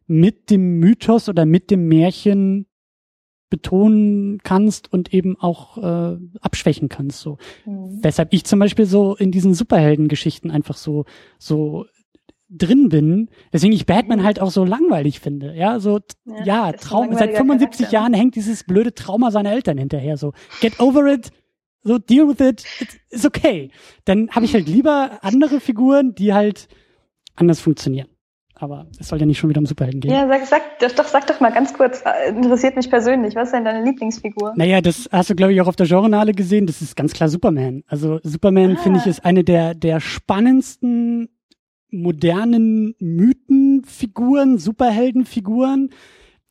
mit 0.07 0.51
dem 0.51 0.79
Mythos 0.79 1.29
oder 1.29 1.47
mit 1.47 1.71
dem 1.71 1.87
Märchen 1.87 2.67
betonen 3.51 4.39
kannst 4.43 4.93
und 4.93 5.13
eben 5.13 5.37
auch 5.39 5.77
äh, 5.77 6.17
abschwächen 6.41 6.89
kannst. 6.89 7.21
So. 7.21 7.39
Mhm. 7.67 7.99
Weshalb 8.03 8.33
ich 8.33 8.45
zum 8.45 8.61
Beispiel 8.61 8.87
so 8.87 9.17
in 9.17 9.33
diesen 9.33 9.55
Superheldengeschichten 9.55 10.51
einfach 10.51 10.77
so, 10.77 11.05
so 11.39 11.85
drin 12.49 12.89
bin, 12.89 13.29
deswegen 13.53 13.73
ich 13.73 13.87
Batman 13.87 14.21
mhm. 14.21 14.25
halt 14.25 14.41
auch 14.41 14.51
so 14.51 14.65
langweilig 14.65 15.21
finde. 15.21 15.55
Ja, 15.55 15.81
so, 15.81 16.01
ja, 16.25 16.45
ja 16.45 16.73
Traum, 16.73 17.15
seit 17.15 17.37
75 17.37 17.79
Charakter. 17.79 17.93
Jahren 17.93 18.15
hängt 18.15 18.37
dieses 18.37 18.65
blöde 18.65 18.95
Trauma 18.95 19.31
seiner 19.31 19.53
Eltern 19.53 19.79
hinterher. 19.79 20.17
So, 20.17 20.33
get 20.61 20.81
over 20.81 21.07
it, 21.07 21.31
so 21.83 21.99
deal 21.99 22.29
with 22.29 22.41
it, 22.41 22.65
it's 23.11 23.25
okay. 23.25 23.71
Dann 24.05 24.31
habe 24.31 24.45
ich 24.45 24.55
halt 24.55 24.69
lieber 24.69 25.19
andere 25.23 25.61
Figuren, 25.61 26.15
die 26.15 26.35
halt 26.35 26.69
anders 27.37 27.61
funktionieren. 27.61 28.09
Aber 28.61 28.87
es 28.99 29.09
soll 29.09 29.19
ja 29.19 29.27
nicht 29.27 29.39
schon 29.39 29.49
wieder 29.49 29.59
um 29.59 29.67
Superhelden 29.67 30.01
gehen. 30.01 30.13
Ja, 30.13 30.29
sag, 30.29 30.47
sag, 30.47 30.95
doch, 30.95 31.07
sag 31.07 31.27
doch 31.27 31.41
mal 31.41 31.51
ganz 31.51 31.73
kurz, 31.73 32.03
äh, 32.05 32.29
interessiert 32.29 32.77
mich 32.77 32.91
persönlich, 32.91 33.35
was 33.35 33.49
ist 33.49 33.55
denn 33.55 33.65
deine 33.65 33.83
Lieblingsfigur? 33.85 34.53
Naja, 34.55 34.83
das 34.83 35.09
hast 35.11 35.31
du, 35.31 35.35
glaube 35.35 35.55
ich, 35.55 35.61
auch 35.63 35.67
auf 35.67 35.77
der 35.77 35.87
Genrenale 35.87 36.33
gesehen. 36.33 36.67
Das 36.67 36.83
ist 36.83 36.95
ganz 36.95 37.15
klar 37.15 37.31
Superman. 37.31 37.83
Also 37.87 38.21
Superman, 38.23 38.77
ah. 38.77 38.81
finde 38.83 38.99
ich, 39.01 39.07
ist 39.07 39.25
eine 39.25 39.45
der, 39.45 39.75
der 39.75 40.01
spannendsten 40.01 41.31
modernen 41.91 42.95
Mythenfiguren, 42.99 44.59
Superheldenfiguren. 44.59 45.91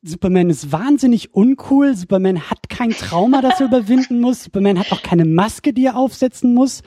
Superman 0.01 0.49
ist 0.49 0.71
wahnsinnig 0.71 1.33
uncool. 1.33 1.95
Superman 1.95 2.49
hat 2.49 2.69
kein 2.69 2.91
Trauma, 2.91 3.41
das 3.41 3.59
er 3.59 3.65
überwinden 3.67 4.21
muss. 4.21 4.43
Superman 4.43 4.79
hat 4.79 4.91
auch 4.91 5.01
keine 5.01 5.25
Maske, 5.25 5.73
die 5.73 5.85
er 5.85 5.97
aufsetzen 5.97 6.53
muss. 6.53 6.81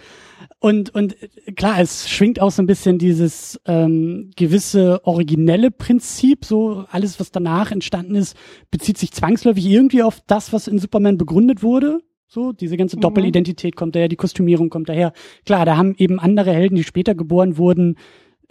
Und, 0.59 0.95
und 0.95 1.17
klar, 1.57 1.81
es 1.81 2.09
schwingt 2.09 2.41
auch 2.41 2.51
so 2.51 2.63
ein 2.63 2.67
bisschen 2.67 2.99
dieses 2.99 3.61
ähm, 3.67 4.31
gewisse 4.37 5.05
originelle 5.05 5.71
Prinzip, 5.71 6.45
so 6.45 6.85
alles, 6.91 7.19
was 7.19 7.33
danach 7.33 7.73
entstanden 7.73 8.15
ist, 8.15 8.37
bezieht 8.71 8.97
sich 8.97 9.13
zwangsläufig 9.13 9.67
irgendwie 9.67 10.03
auf 10.03 10.21
das, 10.27 10.53
was 10.53 10.69
in 10.69 10.79
Superman 10.79 11.19
begründet 11.19 11.63
wurde. 11.63 12.01
So, 12.29 12.53
diese 12.53 12.77
ganze 12.77 12.97
mhm. 12.97 13.03
Doppelidentität 13.03 13.77
kommt 13.77 13.95
daher, 13.95 14.09
die 14.09 14.17
Kostümierung 14.17 14.71
kommt 14.71 14.89
daher. 14.89 15.13
Klar, 15.45 15.67
da 15.67 15.77
haben 15.77 15.95
eben 15.99 16.19
andere 16.19 16.53
Helden, 16.53 16.77
die 16.77 16.85
später 16.85 17.15
geboren 17.15 17.59
wurden, 17.59 17.97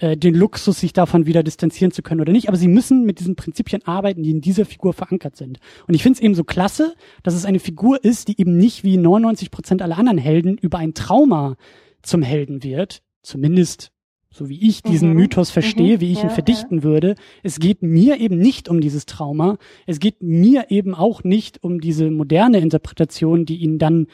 äh, 0.01 0.17
den 0.17 0.33
Luxus, 0.33 0.79
sich 0.79 0.93
davon 0.93 1.27
wieder 1.27 1.43
distanzieren 1.43 1.91
zu 1.91 2.01
können 2.01 2.21
oder 2.21 2.31
nicht. 2.31 2.47
Aber 2.47 2.57
sie 2.57 2.67
müssen 2.67 3.05
mit 3.05 3.19
diesen 3.19 3.35
Prinzipien 3.35 3.85
arbeiten, 3.85 4.23
die 4.23 4.31
in 4.31 4.41
dieser 4.41 4.65
Figur 4.65 4.93
verankert 4.93 5.37
sind. 5.37 5.59
Und 5.87 5.93
ich 5.93 6.01
finde 6.01 6.17
es 6.17 6.23
eben 6.23 6.33
so 6.33 6.43
klasse, 6.43 6.95
dass 7.21 7.35
es 7.35 7.45
eine 7.45 7.59
Figur 7.59 8.03
ist, 8.03 8.27
die 8.27 8.41
eben 8.41 8.57
nicht 8.57 8.83
wie 8.83 8.97
99 8.97 9.51
Prozent 9.51 9.81
aller 9.83 9.99
anderen 9.99 10.17
Helden 10.17 10.57
über 10.57 10.79
ein 10.79 10.95
Trauma 10.95 11.55
zum 12.01 12.23
Helden 12.23 12.63
wird, 12.63 13.03
zumindest 13.21 13.91
so 14.33 14.49
wie 14.49 14.67
ich 14.67 14.81
diesen 14.81 15.09
mhm. 15.09 15.17
Mythos 15.17 15.51
verstehe, 15.51 15.97
mhm. 15.97 16.01
wie 16.01 16.11
ich 16.13 16.19
ja, 16.19 16.23
ihn 16.23 16.29
verdichten 16.31 16.77
ja. 16.79 16.83
würde. 16.83 17.15
Es 17.43 17.59
geht 17.59 17.83
mir 17.83 18.19
eben 18.19 18.39
nicht 18.39 18.69
um 18.69 18.81
dieses 18.81 19.05
Trauma. 19.05 19.57
Es 19.85 19.99
geht 19.99 20.23
mir 20.23 20.71
eben 20.71 20.95
auch 20.95 21.23
nicht 21.23 21.63
um 21.63 21.79
diese 21.79 22.09
moderne 22.09 22.57
Interpretation, 22.57 23.45
die 23.45 23.57
ihn 23.57 23.77
dann 23.77 24.07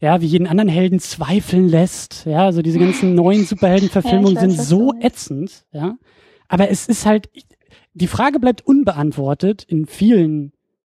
ja, 0.00 0.20
wie 0.20 0.26
jeden 0.26 0.46
anderen 0.46 0.68
Helden 0.68 1.00
zweifeln 1.00 1.68
lässt. 1.68 2.26
Ja, 2.26 2.44
also 2.44 2.62
diese 2.62 2.78
ganzen 2.78 3.14
neuen 3.14 3.44
Superheldenverfilmungen 3.46 4.34
ja, 4.34 4.40
sind 4.40 4.52
so 4.52 4.92
ätzend, 5.00 5.64
ja. 5.72 5.96
Aber 6.48 6.70
es 6.70 6.86
ist 6.86 7.06
halt, 7.06 7.28
die 7.94 8.06
Frage 8.06 8.38
bleibt 8.38 8.64
unbeantwortet 8.64 9.64
in 9.64 9.86
vielen 9.86 10.52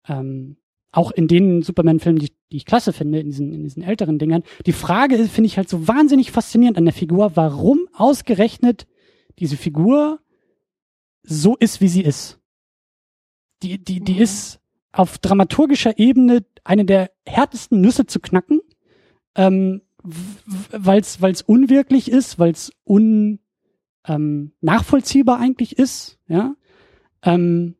ähm, 0.07 0.57
auch 0.91 1.11
in 1.11 1.27
den 1.27 1.61
Superman-Filmen, 1.61 2.19
die, 2.19 2.31
die 2.51 2.57
ich 2.57 2.65
klasse 2.65 2.91
finde, 2.91 3.19
in 3.19 3.27
diesen, 3.27 3.53
in 3.53 3.63
diesen 3.63 3.83
älteren 3.83 4.17
Dingern. 4.17 4.43
Die 4.65 4.73
Frage 4.73 5.17
finde 5.27 5.47
ich 5.47 5.57
halt 5.57 5.69
so 5.69 5.87
wahnsinnig 5.87 6.31
faszinierend 6.31 6.77
an 6.77 6.85
der 6.85 6.93
Figur, 6.93 7.35
warum 7.35 7.87
ausgerechnet 7.93 8.87
diese 9.37 9.57
Figur 9.57 10.19
so 11.23 11.55
ist, 11.55 11.81
wie 11.81 11.87
sie 11.87 12.01
ist. 12.01 12.39
Die, 13.61 13.83
die, 13.83 13.99
die 13.99 14.15
mhm. 14.15 14.21
ist 14.21 14.59
auf 14.91 15.17
dramaturgischer 15.19 15.99
Ebene 15.99 16.45
eine 16.63 16.85
der 16.85 17.11
härtesten 17.27 17.81
Nüsse 17.81 18.07
zu 18.07 18.19
knacken, 18.19 18.61
ähm, 19.37 19.81
weil 20.71 20.99
es 20.99 21.41
unwirklich 21.41 22.11
ist, 22.11 22.39
weil 22.39 22.51
es 22.51 22.71
un 22.85 23.39
ähm, 24.05 24.51
nachvollziehbar 24.61 25.39
eigentlich 25.39 25.77
ist, 25.77 26.17
ja. 26.27 26.55
Ähm, 27.23 27.75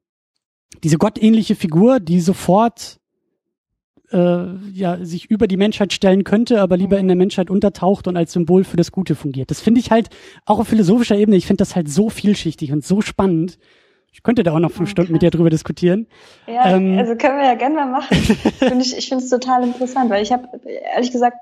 diese 0.83 0.97
gottähnliche 0.97 1.55
Figur, 1.55 1.99
die 1.99 2.19
sofort 2.19 2.99
äh, 4.11 4.55
ja 4.71 5.03
sich 5.03 5.25
über 5.25 5.47
die 5.47 5.57
Menschheit 5.57 5.93
stellen 5.93 6.23
könnte, 6.23 6.61
aber 6.61 6.77
lieber 6.77 6.97
in 6.97 7.07
der 7.07 7.15
Menschheit 7.15 7.49
untertaucht 7.49 8.07
und 8.07 8.17
als 8.17 8.33
Symbol 8.33 8.63
für 8.63 8.77
das 8.77 8.91
Gute 8.91 9.15
fungiert. 9.15 9.49
Das 9.49 9.61
finde 9.61 9.79
ich 9.79 9.91
halt 9.91 10.09
auch 10.45 10.59
auf 10.59 10.67
philosophischer 10.67 11.17
Ebene. 11.17 11.37
Ich 11.37 11.47
finde 11.47 11.61
das 11.61 11.75
halt 11.75 11.89
so 11.89 12.09
vielschichtig 12.09 12.71
und 12.71 12.85
so 12.85 13.01
spannend. 13.01 13.57
Ich 14.11 14.23
könnte 14.23 14.43
da 14.43 14.53
auch 14.53 14.59
noch 14.59 14.71
fünf 14.71 14.89
okay. 14.89 14.91
Stunden 14.91 15.13
mit 15.13 15.21
dir 15.21 15.31
drüber 15.31 15.49
diskutieren. 15.49 16.07
Ja, 16.47 16.75
ähm, 16.75 16.97
also 16.97 17.15
können 17.15 17.37
wir 17.37 17.45
ja 17.45 17.55
gerne 17.55 17.75
mal 17.75 17.85
machen. 17.85 18.15
find 18.59 18.81
ich 18.81 18.97
ich 18.97 19.09
finde 19.09 19.23
es 19.23 19.29
total 19.29 19.63
interessant, 19.63 20.09
weil 20.09 20.23
ich 20.23 20.31
habe 20.31 20.47
ehrlich 20.93 21.11
gesagt 21.11 21.37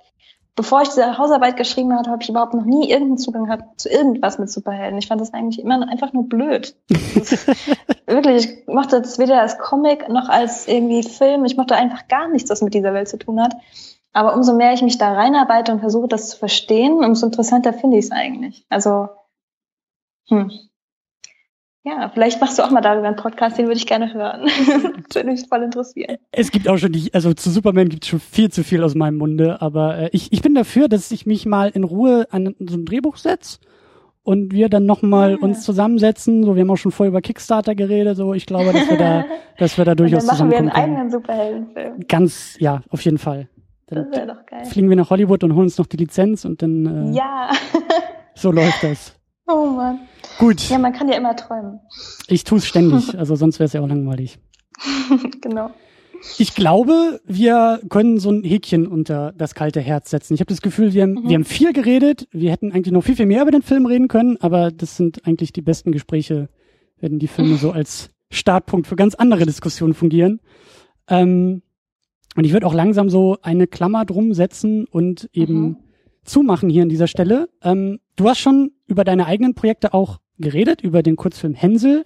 bevor 0.55 0.81
ich 0.81 0.89
diese 0.89 1.17
Hausarbeit 1.17 1.57
geschrieben 1.57 1.93
habe, 1.93 2.09
habe 2.09 2.23
ich 2.23 2.29
überhaupt 2.29 2.53
noch 2.53 2.65
nie 2.65 2.89
irgendeinen 2.89 3.17
Zugang 3.17 3.45
gehabt 3.45 3.79
zu 3.79 3.89
irgendwas 3.89 4.39
mit 4.39 4.49
Superhelden. 4.49 4.97
Ich 4.97 5.07
fand 5.07 5.19
das 5.21 5.33
eigentlich 5.33 5.59
immer 5.59 5.87
einfach 5.87 6.13
nur 6.13 6.27
blöd. 6.27 6.75
wirklich, 8.07 8.45
ich 8.45 8.67
mochte 8.67 9.01
das 9.01 9.19
weder 9.19 9.41
als 9.41 9.57
Comic 9.57 10.07
noch 10.09 10.29
als 10.29 10.67
irgendwie 10.67 11.03
Film. 11.03 11.45
Ich 11.45 11.57
mochte 11.57 11.75
einfach 11.75 12.07
gar 12.07 12.29
nichts, 12.29 12.49
was 12.49 12.61
mit 12.61 12.73
dieser 12.73 12.93
Welt 12.93 13.09
zu 13.09 13.17
tun 13.17 13.41
hat. 13.41 13.53
Aber 14.13 14.33
umso 14.33 14.55
mehr 14.55 14.71
ich 14.71 14.81
mich 14.81 14.97
da 14.97 15.11
reinarbeite 15.11 15.73
und 15.73 15.81
versuche, 15.81 16.07
das 16.07 16.29
zu 16.29 16.37
verstehen, 16.37 17.03
umso 17.03 17.25
interessanter 17.25 17.73
finde 17.73 17.97
ich 17.97 18.05
es 18.05 18.11
eigentlich. 18.11 18.65
Also, 18.69 19.09
hm. 20.29 20.51
Ja, 21.85 22.09
vielleicht 22.11 22.41
machst 22.41 22.57
du 22.57 22.63
auch 22.63 22.71
mal 22.71 22.81
darüber 22.81 23.05
einen 23.05 23.15
Podcast, 23.15 23.59
den 23.59 23.67
würde 23.67 23.77
ich 23.77 23.85
gerne 23.85 24.11
hören. 24.11 24.41
das 25.07 25.15
würde 25.15 25.29
mich 25.29 25.47
voll 25.47 25.61
interessieren. 25.61 26.17
Es 26.31 26.49
gibt 26.49 26.67
auch 26.67 26.77
schon 26.77 26.91
die, 26.91 27.13
also 27.13 27.31
zu 27.35 27.51
Superman 27.51 27.89
gibt 27.89 28.05
es 28.05 28.09
schon 28.09 28.19
viel 28.19 28.51
zu 28.51 28.63
viel 28.63 28.83
aus 28.83 28.95
meinem 28.95 29.19
Munde, 29.19 29.61
aber 29.61 29.97
äh, 29.97 30.09
ich, 30.11 30.33
ich 30.33 30.41
bin 30.41 30.55
dafür, 30.55 30.87
dass 30.87 31.11
ich 31.11 31.27
mich 31.27 31.45
mal 31.45 31.69
in 31.69 31.83
Ruhe 31.83 32.25
an 32.31 32.55
so 32.59 32.75
ein 32.75 32.85
Drehbuch 32.85 33.17
setze 33.17 33.59
und 34.23 34.51
wir 34.51 34.67
dann 34.67 34.87
nochmal 34.87 35.33
ja. 35.33 35.37
uns 35.37 35.61
zusammensetzen. 35.61 36.43
So, 36.43 36.55
wir 36.55 36.61
haben 36.61 36.71
auch 36.71 36.77
schon 36.77 36.91
vorher 36.91 37.11
über 37.11 37.21
Kickstarter 37.21 37.75
geredet, 37.75 38.17
so 38.17 38.33
ich 38.33 38.47
glaube, 38.47 38.73
dass 38.73 38.89
wir 38.89 38.97
da, 38.97 39.25
dass 39.59 39.77
wir 39.77 39.85
da 39.85 39.93
durchaus 39.93 40.23
und 40.23 40.29
dann 40.29 40.37
machen 40.39 40.51
wir 40.51 40.57
einen 40.57 40.69
eigenen 40.69 41.11
Superheldenfilm. 41.11 42.07
Ganz, 42.07 42.57
ja, 42.59 42.81
auf 42.89 43.01
jeden 43.01 43.19
Fall. 43.19 43.47
Dann 43.85 44.09
das 44.09 44.17
wäre 44.17 44.27
doch 44.27 44.45
geil. 44.47 44.65
Fliegen 44.65 44.89
wir 44.89 44.95
nach 44.95 45.11
Hollywood 45.11 45.43
und 45.43 45.53
holen 45.53 45.65
uns 45.65 45.77
noch 45.77 45.85
die 45.85 45.97
Lizenz 45.97 46.45
und 46.45 46.63
dann 46.63 47.11
äh, 47.13 47.15
Ja. 47.15 47.51
so 48.33 48.51
läuft 48.51 48.83
das. 48.83 49.15
Oh 49.47 49.67
Mann. 49.67 49.99
Gut. 50.39 50.69
Ja, 50.69 50.79
man 50.79 50.93
kann 50.93 51.07
ja 51.07 51.15
immer 51.15 51.35
träumen. 51.35 51.79
Ich 52.27 52.43
tue 52.43 52.57
es 52.57 52.65
ständig, 52.65 53.15
also 53.17 53.35
sonst 53.35 53.59
wäre 53.59 53.67
es 53.67 53.73
ja 53.73 53.81
auch 53.81 53.87
langweilig. 53.87 54.39
genau. 55.41 55.71
Ich 56.39 56.55
glaube, 56.55 57.21
wir 57.25 57.81
können 57.89 58.19
so 58.19 58.31
ein 58.31 58.43
Häkchen 58.43 58.87
unter 58.87 59.33
das 59.33 59.53
kalte 59.53 59.79
Herz 59.81 60.09
setzen. 60.09 60.33
Ich 60.33 60.39
habe 60.39 60.49
das 60.49 60.61
Gefühl, 60.61 60.93
wir 60.93 61.03
haben, 61.03 61.13
mhm. 61.13 61.29
wir 61.29 61.35
haben 61.35 61.45
viel 61.45 61.73
geredet. 61.73 62.27
Wir 62.31 62.51
hätten 62.51 62.71
eigentlich 62.71 62.93
noch 62.93 63.03
viel, 63.03 63.15
viel 63.15 63.27
mehr 63.27 63.43
über 63.43 63.51
den 63.51 63.61
Film 63.61 63.85
reden 63.85 64.07
können, 64.07 64.37
aber 64.41 64.71
das 64.71 64.97
sind 64.97 65.27
eigentlich 65.27 65.53
die 65.53 65.61
besten 65.61 65.91
Gespräche, 65.91 66.49
wenn 66.99 67.19
die 67.19 67.27
Filme 67.27 67.57
so 67.57 67.71
als 67.71 68.09
Startpunkt 68.31 68.87
für 68.87 68.95
ganz 68.95 69.13
andere 69.13 69.45
Diskussionen 69.45 69.93
fungieren. 69.93 70.39
Ähm, 71.07 71.61
und 72.35 72.43
ich 72.43 72.53
würde 72.53 72.65
auch 72.65 72.73
langsam 72.73 73.09
so 73.09 73.37
eine 73.43 73.67
Klammer 73.67 74.03
drum 74.05 74.33
setzen 74.33 74.85
und 74.85 75.29
eben 75.31 75.53
mhm 75.53 75.77
zumachen 76.25 76.69
hier 76.69 76.81
an 76.81 76.89
dieser 76.89 77.07
Stelle. 77.07 77.49
Ähm, 77.63 77.99
du 78.15 78.29
hast 78.29 78.39
schon 78.39 78.71
über 78.87 79.03
deine 79.03 79.25
eigenen 79.25 79.55
Projekte 79.55 79.93
auch 79.93 80.19
geredet, 80.37 80.81
über 80.81 81.03
den 81.03 81.15
Kurzfilm 81.15 81.53
Hänsel, 81.53 82.03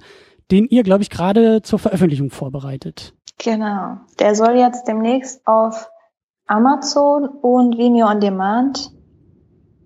den 0.51 0.65
ihr, 0.65 0.83
glaube 0.83 1.03
ich, 1.03 1.09
gerade 1.09 1.61
zur 1.61 1.79
Veröffentlichung 1.79 2.29
vorbereitet. 2.29 3.13
Genau. 3.37 3.97
Der 4.19 4.35
soll 4.35 4.55
jetzt 4.57 4.87
demnächst 4.87 5.45
auf 5.47 5.89
Amazon 6.47 7.27
und 7.27 7.77
Vimeo 7.77 8.07
on 8.07 8.19
Demand 8.19 8.91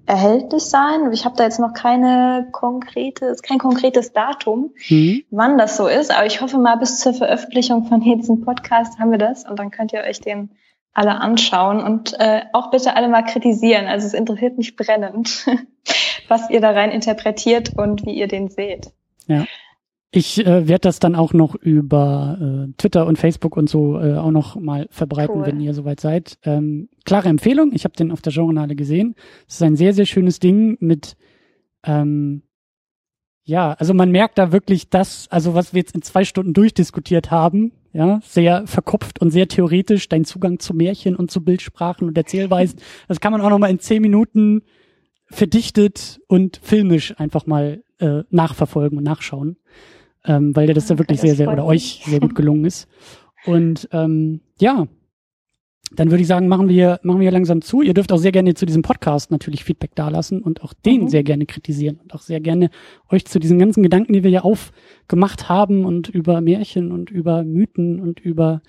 erhältlich 0.06 0.64
sein. 0.64 1.12
Ich 1.14 1.26
habe 1.26 1.36
da 1.36 1.44
jetzt 1.44 1.60
noch 1.60 1.74
keine 1.74 2.48
konkretes, 2.52 3.41
kein 3.41 3.58
konkretes 3.58 4.12
Datum, 4.12 4.74
mhm. 4.90 5.24
wann 5.32 5.58
das 5.58 5.78
so 5.78 5.88
ist, 5.88 6.12
aber 6.12 6.26
ich 6.26 6.41
hoffe 6.41 6.58
mal 6.58 6.76
bis 6.76 7.00
zur 7.00 7.14
Veröffentlichung 7.14 7.86
von 7.86 8.02
diesem 8.02 8.41
Podcast 8.41 9.00
haben 9.00 9.12
wir 9.12 9.18
das 9.18 9.48
und 9.50 9.60
dann 9.60 9.72
könnt 9.72 9.94
ihr 9.94 10.02
euch 10.02 10.20
den 10.20 10.50
alle 10.94 11.20
anschauen 11.20 11.82
und 11.82 12.14
äh, 12.20 12.41
auch 12.53 12.72
bitte 12.72 12.95
alle 12.95 13.10
mal 13.10 13.24
kritisieren. 13.24 13.86
Also 13.88 14.07
es 14.07 14.14
interessiert 14.14 14.57
mich 14.57 14.76
brennend, 14.76 15.48
was 16.28 16.49
ihr 16.49 16.61
da 16.61 16.72
rein 16.72 16.91
interpretiert 16.91 17.72
und 17.76 18.06
wie 18.06 18.14
ihr 18.14 18.28
den 18.28 18.49
seht. 18.49 18.91
Ja. 19.28 19.45
Ich 20.11 20.45
äh, 20.45 20.68
werde 20.68 20.82
das 20.82 20.99
dann 20.99 21.15
auch 21.15 21.34
noch 21.34 21.56
über 21.56 22.38
äh, 22.40 22.74
Twitter 22.78 23.07
und 23.07 23.18
Facebook 23.18 23.57
und 23.57 23.68
so 23.68 23.99
äh, 23.99 24.15
auch 24.15 24.30
noch 24.30 24.56
mal 24.56 24.88
verbreiten, 24.91 25.38
cool. 25.38 25.48
wenn 25.48 25.60
ihr 25.60 25.74
soweit 25.74 25.99
seid. 25.99 26.38
Ähm, 26.44 26.90
klare 27.03 27.30
Empfehlung, 27.30 27.72
ich 27.74 27.84
habe 27.84 27.95
den 27.95 28.11
auf 28.11 28.22
der 28.22 28.32
Journale 28.32 28.76
gesehen. 28.76 29.15
Es 29.48 29.56
ist 29.56 29.64
ein 29.64 29.76
sehr, 29.76 29.94
sehr 29.94 30.06
schönes 30.06 30.40
Ding 30.40 30.78
mit 30.80 31.18
ähm, 31.84 32.44
ja, 33.45 33.74
also 33.74 33.94
man 33.94 34.11
merkt 34.11 34.38
da 34.38 34.52
wirklich 34.52 34.90
das, 34.90 35.28
also 35.30 35.53
was 35.53 35.74
wir 35.74 35.82
jetzt 35.82 35.95
in 35.95 36.02
zwei 36.02 36.24
Stunden 36.24 36.53
durchdiskutiert 36.53 37.30
haben, 37.30 37.74
ja, 37.94 38.20
sehr 38.24 38.65
verkopft 38.68 39.22
und 39.22 39.32
sehr 39.32 39.48
theoretisch, 39.48 40.10
dein 40.10 40.26
Zugang 40.26 40.60
zu 40.60 40.74
Märchen 40.74 41.15
und 41.15 41.30
zu 41.32 41.44
Bildsprachen 41.44 42.07
und 42.07 42.18
Erzählweisen, 42.18 42.80
das 43.07 43.20
kann 43.20 43.32
man 43.32 43.41
auch 43.41 43.49
nochmal 43.49 43.70
in 43.70 43.80
zehn 43.80 44.02
Minuten 44.02 44.64
verdichtet 45.30 46.20
und 46.28 46.60
filmisch 46.61 47.18
einfach 47.20 47.45
mal 47.45 47.84
äh, 47.99 48.24
nachverfolgen 48.30 48.98
und 48.98 49.03
nachschauen, 49.03 49.57
ähm, 50.26 50.56
weil 50.56 50.68
dir 50.68 50.74
das 50.74 50.88
da 50.88 50.98
wirklich 50.98 51.22
sehr, 51.22 51.36
sehr, 51.36 51.52
oder 51.52 51.65
euch 51.65 52.02
sehr 52.06 52.20
gut 52.20 52.36
gelungen 52.36 52.65
ist. 52.65 52.88
Und 53.45 53.88
ähm, 53.91 54.41
ja, 54.60 54.88
dann 55.95 56.11
würde 56.11 56.22
ich 56.22 56.28
sagen, 56.28 56.48
machen 56.48 56.70
wir, 56.70 56.99
machen 57.03 57.20
wir 57.20 57.32
langsam 57.32 57.61
zu. 57.61 57.82
Ihr 57.82 57.94
dürft 57.94 58.11
auch 58.11 58.18
sehr 58.18 58.32
gerne 58.32 58.53
zu 58.53 58.65
diesem 58.65 58.82
Podcast 58.82 59.32
natürlich 59.32 59.64
Feedback 59.64 59.95
dalassen 59.95 60.41
und 60.41 60.64
auch 60.64 60.74
den 60.74 61.03
mhm. 61.03 61.07
sehr 61.10 61.24
gerne 61.24 61.45
kritisieren 61.45 61.99
und 62.02 62.14
auch 62.14 62.22
sehr 62.22 62.40
gerne 62.40 62.70
euch 63.10 63.26
zu 63.26 63.40
diesen 63.40 63.60
ganzen 63.60 63.84
Gedanken, 63.84 64.14
die 64.14 64.24
wir 64.24 64.32
ja 64.32 64.41
aufgemacht 64.41 65.49
haben 65.49 65.86
und 65.86 66.10
über 66.10 66.41
Märchen 66.41 66.91
und 66.91 67.11
über 67.11 67.44
Mythen 67.44 67.99
und 67.99 68.20
über 68.20 68.61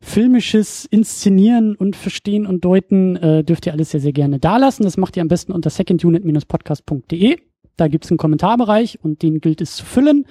filmisches 0.00 0.84
Inszenieren 0.84 1.76
und 1.76 1.94
Verstehen 1.94 2.44
und 2.44 2.64
Deuten, 2.64 3.16
äh, 3.16 3.44
dürft 3.44 3.66
ihr 3.66 3.72
alles 3.72 3.90
sehr, 3.90 4.00
sehr 4.00 4.12
gerne 4.12 4.40
dalassen. 4.40 4.82
Das 4.82 4.96
macht 4.96 5.16
ihr 5.16 5.22
am 5.22 5.28
besten 5.28 5.52
unter 5.52 5.70
secondunit-podcast.de. 5.70 7.36
Da 7.76 7.88
gibt's 7.88 8.10
einen 8.10 8.18
Kommentarbereich 8.18 8.98
und 9.02 9.22
den 9.22 9.40
gilt 9.40 9.60
es 9.60 9.76
zu 9.76 9.84
füllen. 9.84 10.26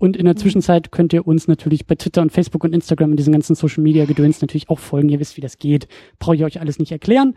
Und 0.00 0.16
in 0.16 0.24
der 0.24 0.34
Zwischenzeit 0.34 0.90
könnt 0.90 1.12
ihr 1.12 1.26
uns 1.26 1.46
natürlich 1.46 1.86
bei 1.86 1.94
Twitter 1.94 2.22
und 2.22 2.32
Facebook 2.32 2.64
und 2.64 2.74
Instagram 2.74 3.10
und 3.10 3.16
diesen 3.18 3.32
ganzen 3.34 3.54
Social 3.54 3.82
Media 3.82 4.06
Gedöns 4.06 4.40
natürlich 4.40 4.70
auch 4.70 4.78
folgen. 4.78 5.10
Ihr 5.10 5.20
wisst, 5.20 5.36
wie 5.36 5.42
das 5.42 5.58
geht. 5.58 5.86
Brauche 6.18 6.34
ich 6.34 6.42
euch 6.42 6.58
alles 6.58 6.78
nicht 6.78 6.90
erklären. 6.90 7.34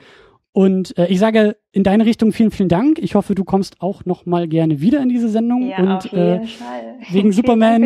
Und 0.54 0.98
äh, 0.98 1.08
ich 1.08 1.20
sage 1.20 1.58
in 1.72 1.84
deine 1.84 2.06
Richtung 2.06 2.32
vielen, 2.32 2.52
vielen 2.52 2.70
Dank. 2.70 3.00
Ich 3.00 3.16
hoffe, 3.16 3.36
du 3.36 3.44
kommst 3.44 3.82
auch 3.82 4.06
noch 4.06 4.26
mal 4.26 4.48
gerne 4.48 4.80
wieder 4.80 5.02
in 5.02 5.10
diese 5.10 5.28
Sendung. 5.28 5.68
Ja, 5.68 5.78
und 5.80 5.88
auf 5.90 6.06
jeden 6.06 6.44
äh, 6.44 6.46
Fall. 6.46 6.96
wegen 7.12 7.32
Superman, 7.34 7.82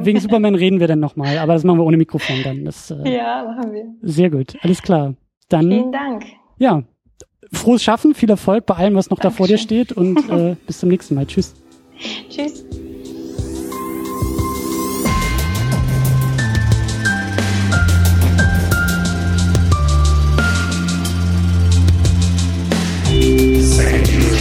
wegen 0.00 0.20
Superman 0.20 0.54
reden 0.54 0.78
wir 0.78 0.86
dann 0.86 1.00
noch 1.00 1.16
mal. 1.16 1.38
Aber 1.38 1.54
das 1.54 1.64
machen 1.64 1.78
wir 1.78 1.84
ohne 1.84 1.96
Mikrofon 1.96 2.36
dann. 2.44 2.64
Das, 2.64 2.90
äh, 2.92 3.16
ja, 3.16 3.44
machen 3.44 3.72
wir. 3.72 3.86
Sehr 4.02 4.30
gut, 4.30 4.56
alles 4.60 4.82
klar. 4.82 5.14
Dann. 5.48 5.68
Vielen 5.68 5.92
Dank. 5.92 6.24
Ja, 6.58 6.84
frohes 7.52 7.82
Schaffen, 7.82 8.14
viel 8.14 8.30
Erfolg 8.30 8.66
bei 8.66 8.74
allem, 8.74 8.94
was 8.94 9.10
noch 9.10 9.18
Dankeschön. 9.18 9.32
da 9.32 9.36
vor 9.36 9.46
dir 9.48 9.58
steht 9.58 9.92
und 9.92 10.18
äh, 10.30 10.56
bis 10.66 10.78
zum 10.80 10.90
nächsten 10.90 11.14
Mal. 11.14 11.26
Tschüss. 11.26 11.54
Tschüss. 12.28 12.64
second 23.76 24.08
you. 24.08 24.35